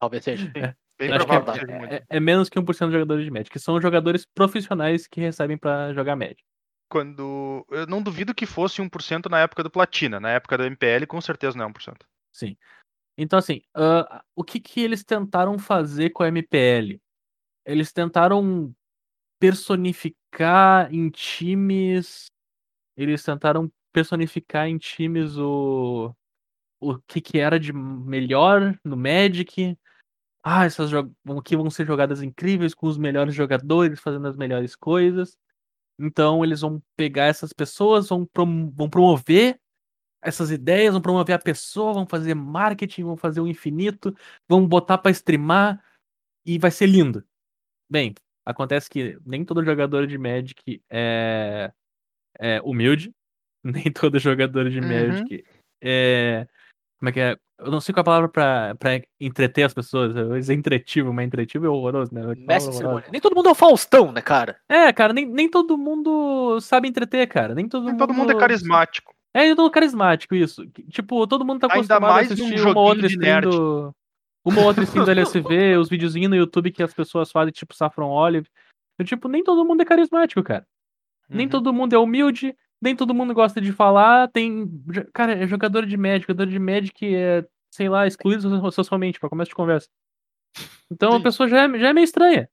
Talvez 0.00 0.24
seja. 0.24 0.50
Bem 0.98 1.12
Acho 1.12 1.26
que 1.26 1.32
é, 1.32 1.40
provável 1.40 1.54
seja 1.66 1.78
muito. 1.78 1.92
é- 1.92 2.04
é 2.08 2.20
menos 2.20 2.48
que 2.48 2.58
1% 2.58 2.64
dos 2.86 2.92
jogadores 2.92 3.24
de 3.24 3.30
média, 3.30 3.50
que 3.50 3.58
são 3.58 3.80
jogadores 3.80 4.24
profissionais 4.24 5.06
que 5.06 5.20
recebem 5.20 5.58
pra 5.58 5.92
jogar 5.92 6.16
média. 6.16 6.42
Quando. 6.88 7.66
Eu 7.70 7.86
não 7.86 8.02
duvido 8.02 8.34
que 8.34 8.46
fosse 8.46 8.80
1% 8.80 9.28
na 9.28 9.40
época 9.40 9.62
do 9.62 9.70
Platina. 9.70 10.20
Na 10.20 10.30
época 10.30 10.56
do 10.56 10.64
MPL, 10.64 11.06
com 11.06 11.20
certeza 11.20 11.56
não 11.56 11.64
é 11.64 11.68
1%. 11.68 12.06
Sim. 12.32 12.56
Então, 13.18 13.38
assim, 13.38 13.62
ah, 13.74 14.24
o 14.36 14.44
que, 14.44 14.60
que 14.60 14.80
eles 14.80 15.02
tentaram 15.04 15.58
fazer 15.58 16.10
com 16.10 16.22
a 16.22 16.28
MPL? 16.28 17.00
Eles 17.66 17.92
tentaram 17.92 18.72
personificar 19.40 20.92
em 20.94 21.08
times. 21.10 22.26
Eles 22.96 23.22
tentaram 23.24 23.70
personificar 23.94 24.68
em 24.68 24.76
times 24.76 25.38
o. 25.38 26.14
O 26.80 26.98
que, 27.06 27.20
que 27.22 27.38
era 27.38 27.58
de 27.58 27.72
melhor 27.72 28.78
no 28.84 28.96
Magic. 28.96 29.78
Ah, 30.42 30.66
essas 30.66 30.90
aqui 31.38 31.56
vão 31.56 31.70
ser 31.70 31.86
jogadas 31.86 32.22
incríveis 32.22 32.74
com 32.74 32.86
os 32.86 32.98
melhores 32.98 33.34
jogadores 33.34 34.00
fazendo 34.00 34.28
as 34.28 34.36
melhores 34.36 34.76
coisas. 34.76 35.38
Então 35.98 36.44
eles 36.44 36.60
vão 36.60 36.82
pegar 36.96 37.26
essas 37.26 37.52
pessoas, 37.52 38.08
vão, 38.08 38.26
prom- 38.26 38.70
vão 38.70 38.90
promover 38.90 39.58
essas 40.22 40.50
ideias, 40.50 40.92
vão 40.92 41.02
promover 41.02 41.36
a 41.36 41.38
pessoa, 41.38 41.94
vão 41.94 42.06
fazer 42.06 42.34
marketing, 42.34 43.04
vão 43.04 43.16
fazer 43.16 43.40
o 43.40 43.48
infinito, 43.48 44.14
vão 44.48 44.66
botar 44.66 44.98
pra 44.98 45.10
streamar 45.10 45.82
e 46.44 46.58
vai 46.58 46.70
ser 46.70 46.86
lindo. 46.86 47.24
Bem, 47.88 48.14
acontece 48.44 48.90
que 48.90 49.18
nem 49.24 49.44
todo 49.44 49.64
jogador 49.64 50.06
de 50.06 50.18
Magic 50.18 50.82
é, 50.90 51.72
é 52.38 52.60
humilde, 52.62 53.14
nem 53.82 53.84
todo 53.92 54.18
jogador 54.18 54.68
de 54.70 54.78
Uhum. 54.80 54.88
Magic 54.88 55.44
é. 55.82 56.46
Como 56.98 57.08
é 57.08 57.12
que 57.12 57.20
é? 57.20 57.36
Eu 57.58 57.70
não 57.70 57.80
sei 57.80 57.92
qual 57.94 58.00
é 58.00 58.02
a 58.02 58.04
palavra 58.04 58.28
pra, 58.28 58.74
pra 58.76 59.00
entreter 59.20 59.62
as 59.62 59.72
pessoas. 59.74 60.14
Eu 60.16 60.30
dizer 60.34 60.54
entretivo, 60.54 61.12
mas 61.12 61.26
entretivo 61.26 61.66
é 61.66 61.68
horroroso, 61.68 62.12
né? 62.12 62.22
Mestre 62.36 62.70
de 62.72 62.78
cerimônia. 62.78 63.08
Nem 63.12 63.20
todo 63.20 63.34
mundo 63.34 63.48
é 63.48 63.52
o 63.52 63.54
Faustão, 63.54 64.10
né, 64.10 64.20
cara? 64.20 64.56
É, 64.68 64.92
cara, 64.92 65.12
nem, 65.12 65.24
nem 65.26 65.48
todo 65.48 65.78
mundo 65.78 66.58
sabe 66.60 66.88
entreter, 66.88 67.26
cara. 67.28 67.54
Nem 67.54 67.68
todo 67.68 67.84
Nem 67.84 67.92
mundo. 67.92 67.98
todo 68.00 68.14
mundo 68.14 68.32
é 68.32 68.38
carismático. 68.38 69.14
É, 69.32 69.40
nem 69.40 69.50
todo 69.50 69.64
mundo 69.64 69.72
carismático, 69.72 70.34
isso. 70.34 70.66
Tipo, 70.90 71.26
todo 71.26 71.44
mundo 71.44 71.60
tá 71.60 71.66
acostumado 71.68 72.04
a 72.18 72.20
assistir 72.20 72.42
uma 72.42 72.56
joguinho 72.56 72.78
outra 72.78 73.06
stream 73.06 73.40
do. 73.42 73.94
Uma 74.44 74.62
outra 74.62 74.84
stream 74.84 75.04
do 75.04 75.10
LSV, 75.10 75.76
os 75.78 75.88
videozinhos 75.88 76.30
no 76.30 76.36
YouTube 76.36 76.72
que 76.72 76.82
as 76.82 76.92
pessoas 76.92 77.30
fazem, 77.30 77.52
tipo 77.52 77.74
Saffron 77.74 78.10
Olive. 78.10 78.48
Eu, 78.98 79.04
tipo, 79.04 79.28
nem 79.28 79.42
todo 79.44 79.64
mundo 79.64 79.80
é 79.80 79.84
carismático, 79.84 80.42
cara. 80.42 80.66
Nem 81.28 81.46
Uhum. 81.46 81.50
todo 81.50 81.72
mundo 81.72 81.94
é 81.94 81.98
humilde, 81.98 82.54
nem 82.84 82.94
todo 82.94 83.14
mundo 83.14 83.34
gosta 83.34 83.60
de 83.60 83.72
falar. 83.72 84.28
Tem. 84.28 84.68
Cara, 85.12 85.32
é 85.34 85.46
jogador 85.46 85.86
de 85.86 85.96
Magic, 85.96 86.26
jogador 86.28 86.46
de 86.50 86.58
Magic 86.58 87.14
é, 87.14 87.44
sei 87.72 87.88
lá, 87.88 88.06
excluído 88.06 88.42
so- 88.42 88.70
socialmente, 88.70 89.18
pra 89.18 89.28
começo 89.28 89.48
de 89.48 89.54
conversa. 89.54 89.88
Então 90.90 91.14
a 91.14 91.16
Sim. 91.16 91.22
pessoa 91.22 91.48
já 91.48 91.62
é, 91.64 91.78
já 91.78 91.88
é 91.88 91.92
meio 91.92 92.04
estranha. 92.04 92.48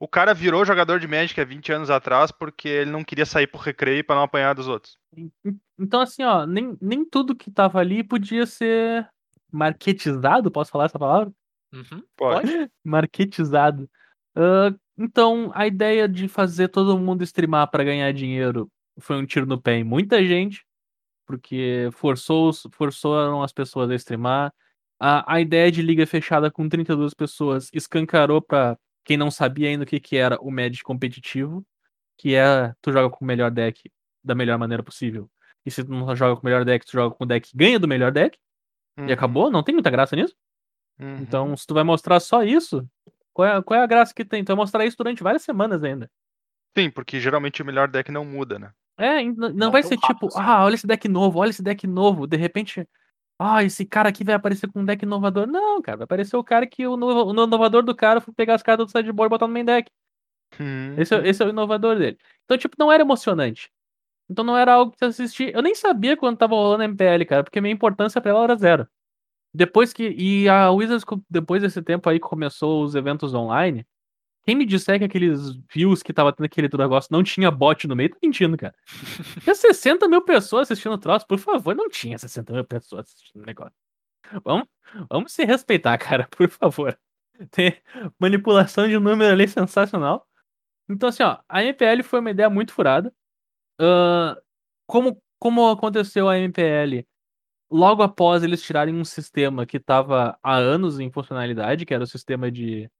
O 0.00 0.08
cara 0.08 0.32
virou 0.34 0.64
jogador 0.64 0.98
de 0.98 1.06
Magic 1.06 1.40
há 1.40 1.44
20 1.44 1.72
anos 1.72 1.90
atrás 1.90 2.30
porque 2.32 2.68
ele 2.68 2.90
não 2.90 3.04
queria 3.04 3.26
sair 3.26 3.46
pro 3.46 3.60
recreio 3.60 4.04
pra 4.04 4.16
não 4.16 4.22
apanhar 4.22 4.54
dos 4.54 4.66
outros. 4.68 4.96
En- 5.16 5.30
en- 5.44 5.58
Então, 5.78 6.00
assim, 6.00 6.22
ó, 6.24 6.46
nem, 6.46 6.76
nem 6.80 7.04
tudo 7.04 7.34
que 7.34 7.50
tava 7.50 7.78
ali 7.80 8.02
podia 8.02 8.46
ser 8.46 9.08
marketizado, 9.52 10.50
posso 10.50 10.70
falar 10.70 10.86
essa 10.86 10.98
palavra? 10.98 11.32
Uhum. 11.72 12.02
Pode. 12.16 12.70
Marketizado. 12.84 13.88
Ah, 14.36 14.74
então, 14.98 15.50
a 15.54 15.66
ideia 15.66 16.08
de 16.08 16.28
fazer 16.28 16.68
todo 16.68 16.98
mundo 16.98 17.22
streamar 17.22 17.70
pra 17.70 17.84
ganhar 17.84 18.12
dinheiro 18.12 18.68
foi 18.98 19.16
um 19.16 19.26
tiro 19.26 19.46
no 19.46 19.60
pé 19.60 19.76
em 19.76 19.84
muita 19.84 20.24
gente, 20.24 20.64
porque 21.26 21.88
forçou, 21.92 22.52
forçaram 22.72 23.42
as 23.42 23.52
pessoas 23.52 23.90
a 23.90 23.94
streamar. 23.94 24.52
A, 25.00 25.34
a 25.34 25.40
ideia 25.40 25.70
de 25.70 25.82
liga 25.82 26.06
fechada 26.06 26.50
com 26.50 26.68
32 26.68 27.14
pessoas 27.14 27.68
escancarou 27.72 28.40
pra 28.40 28.78
quem 29.04 29.16
não 29.16 29.30
sabia 29.30 29.68
ainda 29.68 29.84
o 29.84 29.86
que, 29.86 30.00
que 30.00 30.16
era 30.16 30.38
o 30.40 30.50
Magic 30.50 30.82
competitivo, 30.82 31.64
que 32.18 32.34
é 32.34 32.72
tu 32.80 32.92
joga 32.92 33.10
com 33.10 33.24
o 33.24 33.28
melhor 33.28 33.50
deck 33.50 33.90
da 34.22 34.34
melhor 34.34 34.58
maneira 34.58 34.82
possível. 34.82 35.28
E 35.66 35.70
se 35.70 35.82
tu 35.84 35.90
não 35.90 36.14
joga 36.14 36.36
com 36.36 36.42
o 36.42 36.44
melhor 36.46 36.64
deck, 36.64 36.84
tu 36.86 36.92
joga 36.92 37.14
com 37.14 37.24
o 37.24 37.26
deck 37.26 37.50
que 37.50 37.56
ganha 37.56 37.78
do 37.78 37.88
melhor 37.88 38.12
deck, 38.12 38.38
Uhum. 38.96 39.08
e 39.08 39.12
acabou, 39.12 39.50
não 39.50 39.62
tem 39.62 39.74
muita 39.74 39.90
graça 39.90 40.14
nisso. 40.14 40.36
Uhum. 41.00 41.16
Então, 41.16 41.56
se 41.56 41.66
tu 41.66 41.74
vai 41.74 41.82
mostrar 41.82 42.20
só 42.20 42.44
isso, 42.44 42.88
qual 43.32 43.48
é, 43.48 43.62
qual 43.62 43.80
é 43.80 43.82
a 43.82 43.86
graça 43.88 44.14
que 44.14 44.24
tem? 44.24 44.44
Tu 44.44 44.46
vai 44.48 44.56
mostrar 44.56 44.86
isso 44.86 44.96
durante 44.96 45.20
várias 45.22 45.42
semanas 45.42 45.82
ainda. 45.82 46.08
Sim, 46.78 46.90
porque 46.90 47.18
geralmente 47.18 47.60
o 47.60 47.64
melhor 47.64 47.88
deck 47.88 48.12
não 48.12 48.24
muda, 48.24 48.56
né? 48.56 48.72
É, 48.96 49.22
não, 49.24 49.50
Não 49.50 49.70
vai 49.70 49.82
tão 49.82 49.88
ser 49.90 49.98
rápido 49.98 50.14
tipo, 50.14 50.26
assim. 50.28 50.38
ah, 50.40 50.64
olha 50.64 50.74
esse 50.74 50.86
deck 50.86 51.08
novo, 51.08 51.38
olha 51.38 51.50
esse 51.50 51.62
deck 51.62 51.86
novo. 51.86 52.26
De 52.26 52.36
repente, 52.36 52.88
ah, 53.38 53.62
esse 53.64 53.84
cara 53.84 54.08
aqui 54.08 54.22
vai 54.24 54.34
aparecer 54.34 54.70
com 54.70 54.80
um 54.80 54.84
deck 54.84 55.02
inovador. 55.04 55.46
Não, 55.46 55.82
cara, 55.82 55.98
vai 55.98 56.04
aparecer 56.04 56.36
o 56.36 56.44
cara 56.44 56.66
que 56.66 56.86
o, 56.86 56.96
no- 56.96 57.26
o 57.26 57.32
inovador 57.44 57.82
do 57.82 57.94
cara 57.94 58.20
foi 58.20 58.32
pegar 58.34 58.54
as 58.54 58.62
cartas 58.62 58.86
do 58.86 58.90
sideboard 58.92 59.28
e 59.28 59.34
botar 59.34 59.46
no 59.48 59.52
main 59.52 59.64
deck. 59.64 59.90
Uhum. 60.60 60.94
Esse, 60.98 61.14
é- 61.14 61.28
esse 61.28 61.42
é 61.42 61.46
o 61.46 61.50
inovador 61.50 61.96
dele. 61.98 62.18
Então, 62.44 62.56
tipo, 62.56 62.76
não 62.78 62.92
era 62.92 63.02
emocionante. 63.02 63.70
Então 64.30 64.44
não 64.44 64.56
era 64.56 64.72
algo 64.74 64.92
que 64.92 64.98
tu 64.98 65.04
assistia. 65.06 65.50
Eu 65.52 65.62
nem 65.62 65.74
sabia 65.74 66.16
quando 66.16 66.38
tava 66.38 66.54
rolando 66.54 66.84
MPL, 66.84 67.24
cara, 67.26 67.44
porque 67.44 67.60
minha 67.60 67.74
importância 67.74 68.20
pra 68.20 68.30
ela 68.30 68.44
era 68.44 68.56
zero. 68.56 68.88
Depois 69.52 69.92
que. 69.92 70.08
E 70.18 70.48
a 70.48 70.70
Wizards, 70.70 71.04
depois 71.30 71.62
desse 71.62 71.82
tempo 71.82 72.08
aí 72.08 72.18
que 72.20 72.26
começou 72.26 72.82
os 72.84 72.94
eventos 72.94 73.34
online, 73.34 73.86
quem 74.44 74.54
me 74.54 74.66
disser 74.66 74.98
que 74.98 75.04
aqueles 75.04 75.56
views 75.72 76.02
que 76.02 76.12
tava 76.12 76.32
tendo 76.32 76.46
aquele 76.46 76.68
negócio 76.68 77.08
não 77.10 77.22
tinha 77.22 77.50
bot 77.50 77.86
no 77.88 77.96
meio, 77.96 78.10
tá 78.10 78.18
mentindo, 78.22 78.56
cara. 78.56 78.74
Tinha 79.42 79.54
60 79.54 80.06
mil 80.08 80.22
pessoas 80.22 80.70
assistindo 80.70 80.92
o 80.92 80.98
troço, 80.98 81.26
por 81.26 81.38
favor, 81.38 81.74
não 81.74 81.88
tinha 81.88 82.18
60 82.18 82.52
mil 82.52 82.64
pessoas 82.64 83.06
assistindo 83.06 83.42
o 83.42 83.46
negócio. 83.46 83.74
Vamos, 84.44 84.66
vamos 85.08 85.32
se 85.32 85.44
respeitar, 85.44 85.96
cara, 85.98 86.28
por 86.28 86.48
favor. 86.48 86.98
Tem 87.50 87.76
manipulação 88.18 88.86
de 88.86 88.98
número 88.98 89.32
ali 89.32 89.48
sensacional. 89.48 90.26
Então, 90.88 91.08
assim, 91.08 91.22
ó, 91.22 91.38
a 91.48 91.62
MPL 91.64 92.02
foi 92.02 92.20
uma 92.20 92.30
ideia 92.30 92.50
muito 92.50 92.72
furada. 92.72 93.12
Ahn, 93.80 94.36
como, 94.86 95.22
como 95.38 95.68
aconteceu 95.68 96.28
a 96.28 96.38
MPL, 96.38 97.06
logo 97.70 98.02
após 98.02 98.42
eles 98.42 98.62
tirarem 98.62 98.94
um 98.94 99.04
sistema 99.04 99.66
que 99.66 99.78
estava 99.78 100.38
há 100.42 100.56
anos 100.56 101.00
em 101.00 101.10
funcionalidade, 101.10 101.86
que 101.86 101.94
era 101.94 102.04
o 102.04 102.06
sistema 102.06 102.50
de, 102.50 102.90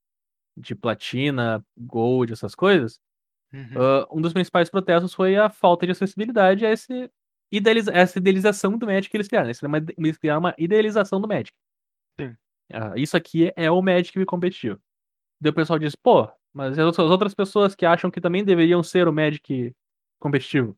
de 0.57 0.75
platina, 0.75 1.65
gold, 1.77 2.33
essas 2.33 2.55
coisas, 2.55 3.01
Uhum. 3.53 3.69
ah, 3.77 4.09
um 4.11 4.21
dos 4.21 4.33
principais 4.33 4.69
protestos 4.69 5.15
foi 5.15 5.37
a 5.37 5.49
falta 5.49 5.87
de 5.87 5.93
acessibilidade 5.93 6.67
a 6.67 6.71
esse 6.73 7.11
idealiza- 7.53 7.93
essa 7.93 8.19
idealização 8.19 8.77
do 8.77 8.87
Magic 8.87 9.09
que 9.11 9.17
eles 9.17 9.29
criaram. 9.29 9.49
Eles 9.49 10.19
criaram 10.19 10.41
uma, 10.41 10.55
idealização 10.59 11.21
do 11.21 11.29
Magic. 11.29 11.53
Sim. 12.21 12.35
Ah, 12.73 12.93
isso 12.97 13.17
aqui 13.17 13.53
é 13.55 13.71
o 13.71 13.81
Magic 13.81 14.25
competitivo. 14.25 14.81
Daí 15.41 15.51
o 15.51 15.55
pessoal 15.55 15.79
diz, 15.79 15.95
pô, 15.95 16.29
mas 16.53 16.77
as 16.79 16.85
outras- 16.85 17.05
as 17.07 17.11
outras 17.13 17.35
pessoas 17.35 17.75
que 17.75 17.87
acham 17.87 18.11
que 18.11 18.21
também 18.21 18.45
deveriam 18.45 18.83
ser 18.83 19.07
o 19.07 19.13
Magic 19.13 19.73
competitivo. 20.21 20.77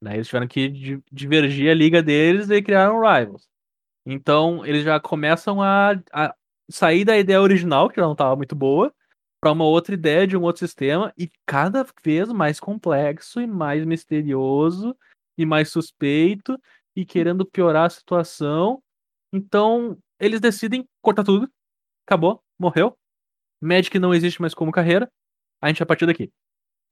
Né? 0.00 0.14
Eles 0.14 0.26
tiveram 0.28 0.46
que 0.46 0.68
di- 0.68 1.02
divergir 1.10 1.70
a 1.70 1.74
liga 1.74 2.02
deles 2.02 2.48
e 2.50 2.62
criaram 2.62 3.00
rivals. 3.00 3.48
Então, 4.06 4.64
eles 4.66 4.84
já 4.84 5.00
começam 5.00 5.62
a, 5.62 5.92
a 6.12 6.34
sair 6.70 7.04
da 7.04 7.16
ideia 7.18 7.40
original, 7.40 7.88
que 7.88 7.96
já 7.96 8.02
não 8.02 8.12
estava 8.12 8.36
muito 8.36 8.54
boa, 8.54 8.94
para 9.44 9.52
uma 9.52 9.66
outra 9.66 9.92
ideia 9.92 10.26
de 10.26 10.38
um 10.38 10.42
outro 10.42 10.66
sistema 10.66 11.12
e 11.18 11.30
cada 11.46 11.84
vez 12.02 12.32
mais 12.32 12.58
complexo 12.58 13.42
e 13.42 13.46
mais 13.46 13.84
misterioso 13.84 14.96
e 15.36 15.44
mais 15.44 15.68
suspeito 15.68 16.58
e 16.96 17.04
querendo 17.04 17.44
piorar 17.44 17.84
a 17.84 17.90
situação. 17.90 18.82
Então, 19.30 19.98
eles 20.18 20.40
decidem 20.40 20.88
cortar 21.02 21.24
tudo. 21.24 21.46
Acabou, 22.08 22.42
morreu. 22.58 22.96
Magic 23.60 23.98
não 23.98 24.14
existe 24.14 24.40
mais 24.40 24.54
como 24.54 24.72
carreira. 24.72 25.10
A 25.60 25.68
gente 25.68 25.80
vai 25.80 25.86
partir 25.88 26.06
daqui. 26.06 26.32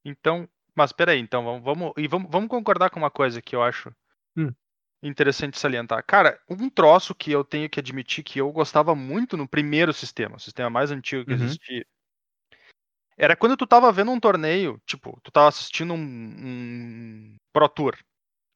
Então, 0.05 0.49
mas 0.77 0.93
peraí, 0.93 1.19
então 1.19 1.43
vamos, 1.45 1.65
vamos, 1.65 1.93
e 1.97 2.07
vamos, 2.07 2.31
vamos 2.31 2.49
concordar 2.49 2.91
com 2.91 3.01
uma 3.01 3.11
coisa 3.11 3.43
que 3.43 3.57
eu 3.57 3.63
acho 3.63 3.93
Hum. 4.37 4.55
interessante 5.03 5.59
salientar. 5.59 6.05
Cara, 6.07 6.39
um 6.49 6.69
troço 6.71 7.15
que 7.15 7.31
eu 7.33 7.45
tenho 7.45 7.69
que 7.69 7.81
admitir 7.81 8.23
que 8.23 8.41
eu 8.41 8.51
gostava 8.53 8.95
muito 8.95 9.37
no 9.37 9.49
primeiro 9.49 9.93
sistema, 9.93 10.37
o 10.37 10.41
sistema 10.41 10.71
mais 10.71 10.91
antigo 10.91 11.27
que 11.27 11.33
Uhum. 11.33 11.35
existia, 11.35 11.85
era 13.23 13.37
quando 13.37 13.57
tu 13.57 13.69
tava 13.69 13.93
vendo 13.93 14.11
um 14.11 14.19
torneio, 14.19 14.83
tipo, 14.85 15.17
tu 15.23 15.31
tava 15.31 15.47
assistindo 15.47 15.95
um, 15.95 15.97
um 15.97 17.37
Pro 17.53 17.69
Tour 17.69 17.97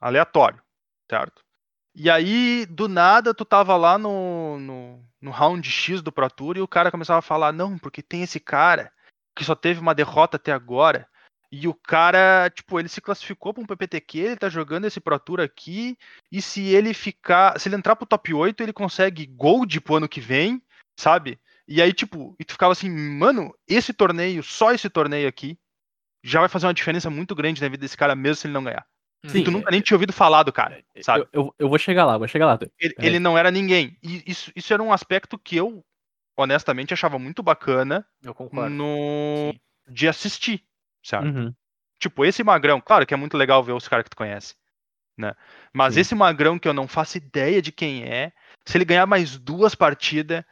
aleatório, 0.01 0.61
certo? 1.09 1.41
E 1.95 2.11
aí, 2.11 2.67
do 2.67 2.89
nada, 2.89 3.33
tu 3.33 3.45
tava 3.45 3.77
lá 3.77 3.97
no, 3.97 4.59
no, 4.59 5.05
no 5.21 5.31
round 5.31 5.71
X 5.71 6.03
do 6.03 6.11
Pro 6.11 6.29
Tour 6.29 6.57
e 6.57 6.61
o 6.61 6.67
cara 6.67 6.91
começava 6.91 7.21
a 7.21 7.23
falar, 7.23 7.53
não, 7.53 7.79
porque 7.79 8.03
tem 8.03 8.25
esse 8.25 8.41
cara 8.41 8.93
que 9.37 9.45
só 9.45 9.55
teve 9.55 9.79
uma 9.79 9.95
derrota 9.95 10.37
até 10.37 10.51
agora. 10.51 11.09
E 11.53 11.69
o 11.69 11.75
cara, 11.75 12.51
tipo, 12.51 12.81
ele 12.81 12.89
se 12.89 13.01
classificou 13.01 13.55
para 13.55 13.63
um 13.63 13.67
PPTQ, 13.67 14.19
ele 14.19 14.37
tá 14.37 14.49
jogando 14.49 14.87
esse 14.87 14.99
Pro 14.99 15.17
Tour 15.21 15.41
aqui, 15.41 15.97
e 16.33 16.43
se 16.43 16.67
ele 16.75 16.93
ficar, 16.93 17.57
se 17.61 17.69
ele 17.69 17.77
entrar 17.77 17.95
pro 17.95 18.05
top 18.05 18.35
8, 18.35 18.65
ele 18.65 18.73
consegue 18.73 19.27
gold 19.27 19.81
pro 19.81 19.95
ano 19.95 20.09
que 20.09 20.21
vem, 20.21 20.61
sabe? 20.99 21.39
E 21.69 21.83
aí, 21.83 21.93
tipo, 21.93 22.37
e 22.39 22.45
tu 22.45 22.53
ficava 22.53 22.73
assim, 22.73 22.91
mano, 22.91 23.55
esse 23.67 23.93
torneio, 23.93 24.43
só 24.43 24.73
esse 24.73 24.89
torneio 24.89 25.29
aqui, 25.29 25.59
já 26.23 26.41
vai 26.41 26.49
fazer 26.49 26.67
uma 26.67 26.75
diferença 26.75 27.11
muito 27.11 27.35
grande 27.35 27.61
na 27.61 27.69
vida 27.69 27.81
desse 27.81 27.97
cara, 27.97 28.15
mesmo 28.15 28.37
se 28.37 28.47
ele 28.47 28.55
não 28.55 28.65
ganhar. 28.65 28.87
Sim, 29.25 29.39
e 29.39 29.45
tu 29.45 29.51
nunca 29.51 29.71
nem 29.71 29.81
tinha 29.81 29.97
ouvido 29.97 30.13
falar 30.13 30.43
do 30.43 30.53
cara, 30.53 30.85
sabe? 31.01 31.27
Eu, 31.33 31.45
eu, 31.45 31.55
eu 31.59 31.69
vou 31.69 31.79
chegar 31.79 32.05
lá, 32.05 32.17
vou 32.17 32.29
chegar 32.29 32.47
lá. 32.47 32.59
Ele, 32.79 32.95
Peraí. 32.95 33.09
ele 33.09 33.19
não 33.19 33.37
era 33.37 33.51
ninguém. 33.51 33.97
E 34.03 34.23
isso, 34.27 34.53
isso 34.55 34.73
era 34.73 34.83
um 34.83 34.93
aspecto 34.93 35.39
que 35.39 35.57
eu, 35.57 35.85
honestamente, 36.37 36.93
achava 36.93 37.19
muito 37.19 37.43
bacana 37.43 38.07
Eu 38.23 38.35
concordo. 38.35 38.71
no 38.71 39.53
Sim. 39.53 39.61
de 39.89 40.09
assistir, 40.09 40.65
sabe? 41.03 41.29
Uhum. 41.29 41.55
Tipo, 41.99 42.25
esse 42.25 42.45
magrão, 42.45 42.81
claro 42.81 43.07
que 43.07 43.15
é 43.15 43.17
muito 43.17 43.37
legal 43.37 43.63
ver 43.65 43.73
os 43.73 43.89
caras 43.89 44.05
que 44.05 44.11
tu 44.11 44.17
conhece, 44.17 44.55
né? 45.17 45.35
Mas 45.73 45.95
Sim. 45.95 46.01
esse 46.01 46.15
magrão 46.15 46.59
que 46.59 46.69
eu 46.69 46.75
não 46.75 46.87
faço 46.87 47.17
ideia 47.17 47.61
de 47.61 47.73
quem 47.73 48.05
é, 48.05 48.33
se 48.65 48.77
ele 48.77 48.85
ganhar 48.85 49.07
mais 49.07 49.39
duas 49.39 49.75
partidas, 49.75 50.45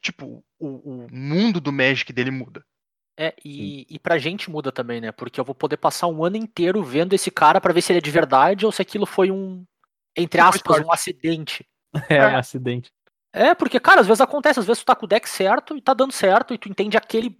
tipo, 0.00 0.44
o, 0.58 0.66
o 0.68 1.06
mundo 1.10 1.60
do 1.60 1.72
Magic 1.72 2.12
dele 2.12 2.30
muda. 2.30 2.64
É, 3.20 3.34
e, 3.44 3.84
e 3.90 3.98
pra 3.98 4.16
gente 4.18 4.48
muda 4.48 4.70
também, 4.70 5.00
né? 5.00 5.10
Porque 5.10 5.40
eu 5.40 5.44
vou 5.44 5.54
poder 5.54 5.76
passar 5.76 6.06
um 6.06 6.24
ano 6.24 6.36
inteiro 6.36 6.84
vendo 6.84 7.14
esse 7.14 7.30
cara 7.32 7.60
pra 7.60 7.72
ver 7.72 7.82
se 7.82 7.90
ele 7.90 7.98
é 7.98 8.02
de 8.02 8.10
verdade 8.12 8.64
ou 8.64 8.70
se 8.70 8.80
aquilo 8.80 9.06
foi 9.06 9.30
um, 9.30 9.64
entre 10.16 10.40
aspas, 10.40 10.84
um 10.84 10.92
acidente. 10.92 11.66
É, 12.08 12.16
É. 12.16 12.34
acidente. 12.36 12.90
É, 13.32 13.54
porque, 13.54 13.80
cara, 13.80 14.00
às 14.00 14.06
vezes 14.06 14.20
acontece, 14.20 14.60
às 14.60 14.66
vezes 14.66 14.82
tu 14.82 14.86
tá 14.86 14.94
com 14.94 15.04
o 15.06 15.08
deck 15.08 15.28
certo 15.28 15.76
e 15.76 15.80
tá 15.80 15.94
dando 15.94 16.12
certo 16.12 16.52
e 16.54 16.58
tu 16.58 16.68
entende 16.68 16.96
aquele, 16.96 17.36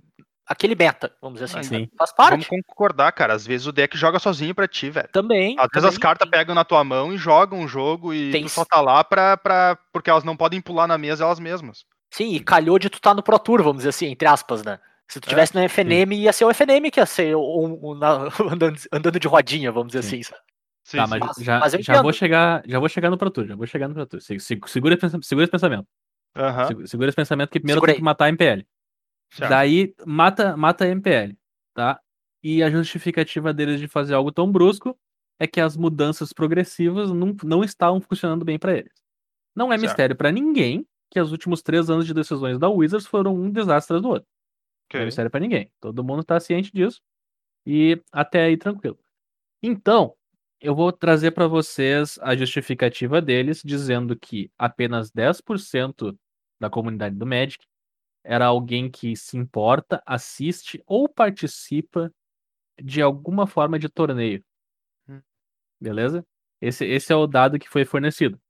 aquele 0.47 0.75
meta, 0.75 1.15
vamos 1.21 1.39
dizer 1.41 1.59
assim. 1.59 1.69
Sim. 1.69 1.89
Faz 1.99 2.13
parte. 2.13 2.31
Vamos 2.31 2.47
concordar, 2.67 3.13
cara. 3.13 3.35
Às 3.35 3.47
vezes 3.47 3.67
o 3.67 3.73
deck 3.73 3.97
joga 3.97 4.19
sozinho 4.19 4.55
pra 4.55 4.67
ti, 4.67 4.91
velho. 4.91 5.09
Também. 5.13 5.55
Às 5.59 5.69
vezes 5.73 5.85
as 5.89 5.95
também. 5.95 6.01
cartas 6.01 6.29
pegam 6.31 6.55
na 6.55 6.65
tua 6.65 6.83
mão 6.83 7.13
e 7.13 7.19
jogam 7.19 7.63
o 7.63 7.69
jogo 7.69 8.13
e 8.13 8.31
Tem 8.33 8.45
tu 8.45 8.49
só 8.49 8.65
tá 8.65 8.81
lá 8.81 9.05
pra, 9.05 9.37
pra. 9.37 9.79
Porque 9.93 10.11
elas 10.11 10.25
não 10.25 10.37
podem 10.37 10.61
pular 10.61 10.87
na 10.87 10.99
mesa 10.99 11.25
elas 11.25 11.39
mesmas. 11.39 11.85
Sim, 12.11 12.33
e 12.35 12.41
calhou 12.41 12.79
de 12.79 12.89
tu 12.89 12.97
estar 12.97 13.15
no 13.15 13.23
Pro 13.23 13.39
Tour, 13.39 13.63
vamos 13.63 13.79
dizer 13.79 13.91
assim, 13.91 14.07
entre 14.07 14.27
aspas, 14.27 14.63
né? 14.65 14.79
Se 15.07 15.21
tu 15.21 15.27
É, 15.27 15.29
tivesse 15.31 15.55
no 15.55 15.61
FNM, 15.63 16.15
ia 16.17 16.33
ser 16.33 16.45
o 16.45 16.51
FNM 16.51 16.91
que 16.91 17.01
ia 17.01 17.07
ser 17.07 17.35
um, 17.37 17.79
um- 17.91 17.95
na- 17.95 18.29
andando, 18.59 18.79
andando 18.93 19.21
de 19.21 19.29
rodinha, 19.29 19.71
vamos 19.73 19.93
dizer 19.93 20.03
Sim. 20.03 20.21
assim. 20.21 20.33
Sim, 20.85 20.97
Tá, 20.99 21.05
sim. 21.07 21.11
mas 21.11 21.21
Mas- 21.21 21.37
já, 21.45 21.59
mas 21.61 21.73
já 21.73 22.03
vou 22.03 22.13
chegar, 22.13 22.63
já 22.67 22.79
vou 22.79 22.89
chegar 22.89 23.11
no 23.11 23.19
Pro 23.19 23.31
Tour, 23.31 23.47
já 23.47 23.57
vou 23.57 23.67
chegar 23.67 23.89
no 23.89 23.95
Pro 23.95 24.07
Tour. 24.07 24.21
Se- 24.21 24.39
se- 24.41 24.59
Segura, 24.67 24.97
segura 25.23 25.45
esse 25.45 25.51
pensamento. 25.51 25.87
Segu- 26.67 26.87
Segura 26.87 27.09
esse 27.09 27.17
pensamento 27.17 27.51
que 27.51 27.59
primeiro 27.61 27.81
tem 27.83 27.97
que 27.97 28.03
matar 28.03 28.27
a 28.27 28.29
MPL. 28.29 28.65
certo. 29.31 29.51
Daí 29.51 29.95
mata, 30.07 30.57
mata 30.57 30.85
a 30.85 30.89
MPL, 30.89 31.37
tá? 31.75 32.01
E 32.43 32.63
a 32.63 32.71
justificativa 32.71 33.53
deles 33.53 33.81
de 33.81 33.89
fazer 33.89 34.15
algo 34.15 34.31
tão 34.33 34.51
brusco 34.51 34.97
é 35.41 35.47
que 35.47 35.61
as 35.61 35.77
mudanças 35.77 36.33
progressivas 36.33 37.11
não, 37.11 37.35
não 37.45 37.65
estavam 37.65 38.01
funcionando 38.01 38.45
bem 38.45 38.59
pra 38.59 38.73
eles. 38.77 38.93
Não 39.57 39.67
é 39.73 39.77
Certo. 39.77 39.83
mistério 39.83 40.17
pra 40.17 40.31
ninguém 40.33 40.87
que 41.11 41.21
os 41.21 41.33
últimos 41.33 41.63
três 41.63 41.91
anos 41.91 42.07
de 42.07 42.15
decisões 42.15 42.59
da 42.59 42.69
Wizards 42.69 43.07
foram 43.07 43.35
um 43.35 43.51
desastre 43.51 43.97
atrás 43.97 44.03
do 44.03 44.09
outro. 44.11 44.29
Não 44.95 45.03
é 45.03 45.05
Ok. 45.05 45.07
mistério 45.07 45.31
pra 45.31 45.41
ninguém. 45.41 45.71
Todo 45.81 46.05
mundo 46.05 46.25
tá 46.25 46.41
ciente 46.41 46.73
disso. 46.73 47.01
E 47.67 48.01
até 48.13 48.45
aí 48.45 48.57
tranquilo. 48.57 48.99
Então, 49.63 50.15
eu 50.61 50.75
vou 50.75 50.93
trazer 50.93 51.33
pra 51.33 51.47
vocês 51.49 52.19
a 52.23 52.37
justificativa 52.37 53.21
deles 53.23 53.63
dizendo 53.65 54.17
que 54.19 54.51
apenas 54.59 55.11
10% 55.13 56.17
da 56.61 56.71
comunidade 56.71 57.17
do 57.17 57.27
Magic 57.27 57.65
era 58.25 58.47
alguém 58.47 58.91
que 58.91 59.17
se 59.17 59.37
importa, 59.39 60.03
assiste 60.07 60.83
ou 60.87 61.09
participa 61.09 62.13
de 62.83 63.03
alguma 63.03 63.47
forma 63.47 63.79
de 63.79 63.89
torneio. 63.89 64.45
Hum. 65.09 65.21
Beleza? 65.81 66.25
Esse, 66.61 66.85
esse 66.87 67.13
é 67.13 67.17
o 67.17 67.27
dado 67.27 67.59
que 67.59 67.69
foi 67.69 67.85
fornecido. 67.85 68.41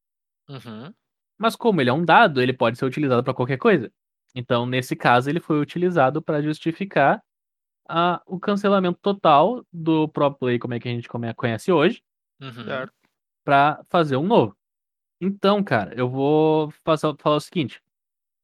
Uhum. 0.49 0.95
Mas 1.39 1.55
como 1.57 1.81
ele 1.81 1.91
é 1.91 1.93
um 1.93 2.05
dado, 2.05 2.43
ele 2.43 2.53
pode 2.53 2.77
ser 2.79 2.85
utilizado 2.85 3.23
para 3.23 3.33
qualquer 3.35 3.57
coisa. 3.59 3.91
Então, 4.35 4.67
nesse 4.67 4.95
caso, 4.97 5.31
ele 5.31 5.41
foi 5.41 5.61
utilizado 5.61 6.21
para 6.21 6.43
justificar 6.43 7.23
a- 7.89 8.21
o 8.27 8.39
cancelamento 8.39 8.99
total 9.01 9.65
do 9.73 10.09
Pro 10.09 10.35
Play, 10.35 10.59
como 10.59 10.75
é 10.75 10.81
que 10.81 10.89
a 10.89 10.93
gente 10.93 11.09
conhece 11.37 11.73
hoje, 11.73 12.03
Uhum. 12.41 12.87
Para 13.45 13.83
fazer 13.89 14.17
um 14.17 14.27
novo. 14.27 14.57
Então, 15.21 15.65
cara, 15.65 15.93
eu 15.97 16.09
vou 16.09 16.73
passar- 16.85 17.15
falar 17.19 17.37
o 17.37 17.41
seguinte. 17.41 17.83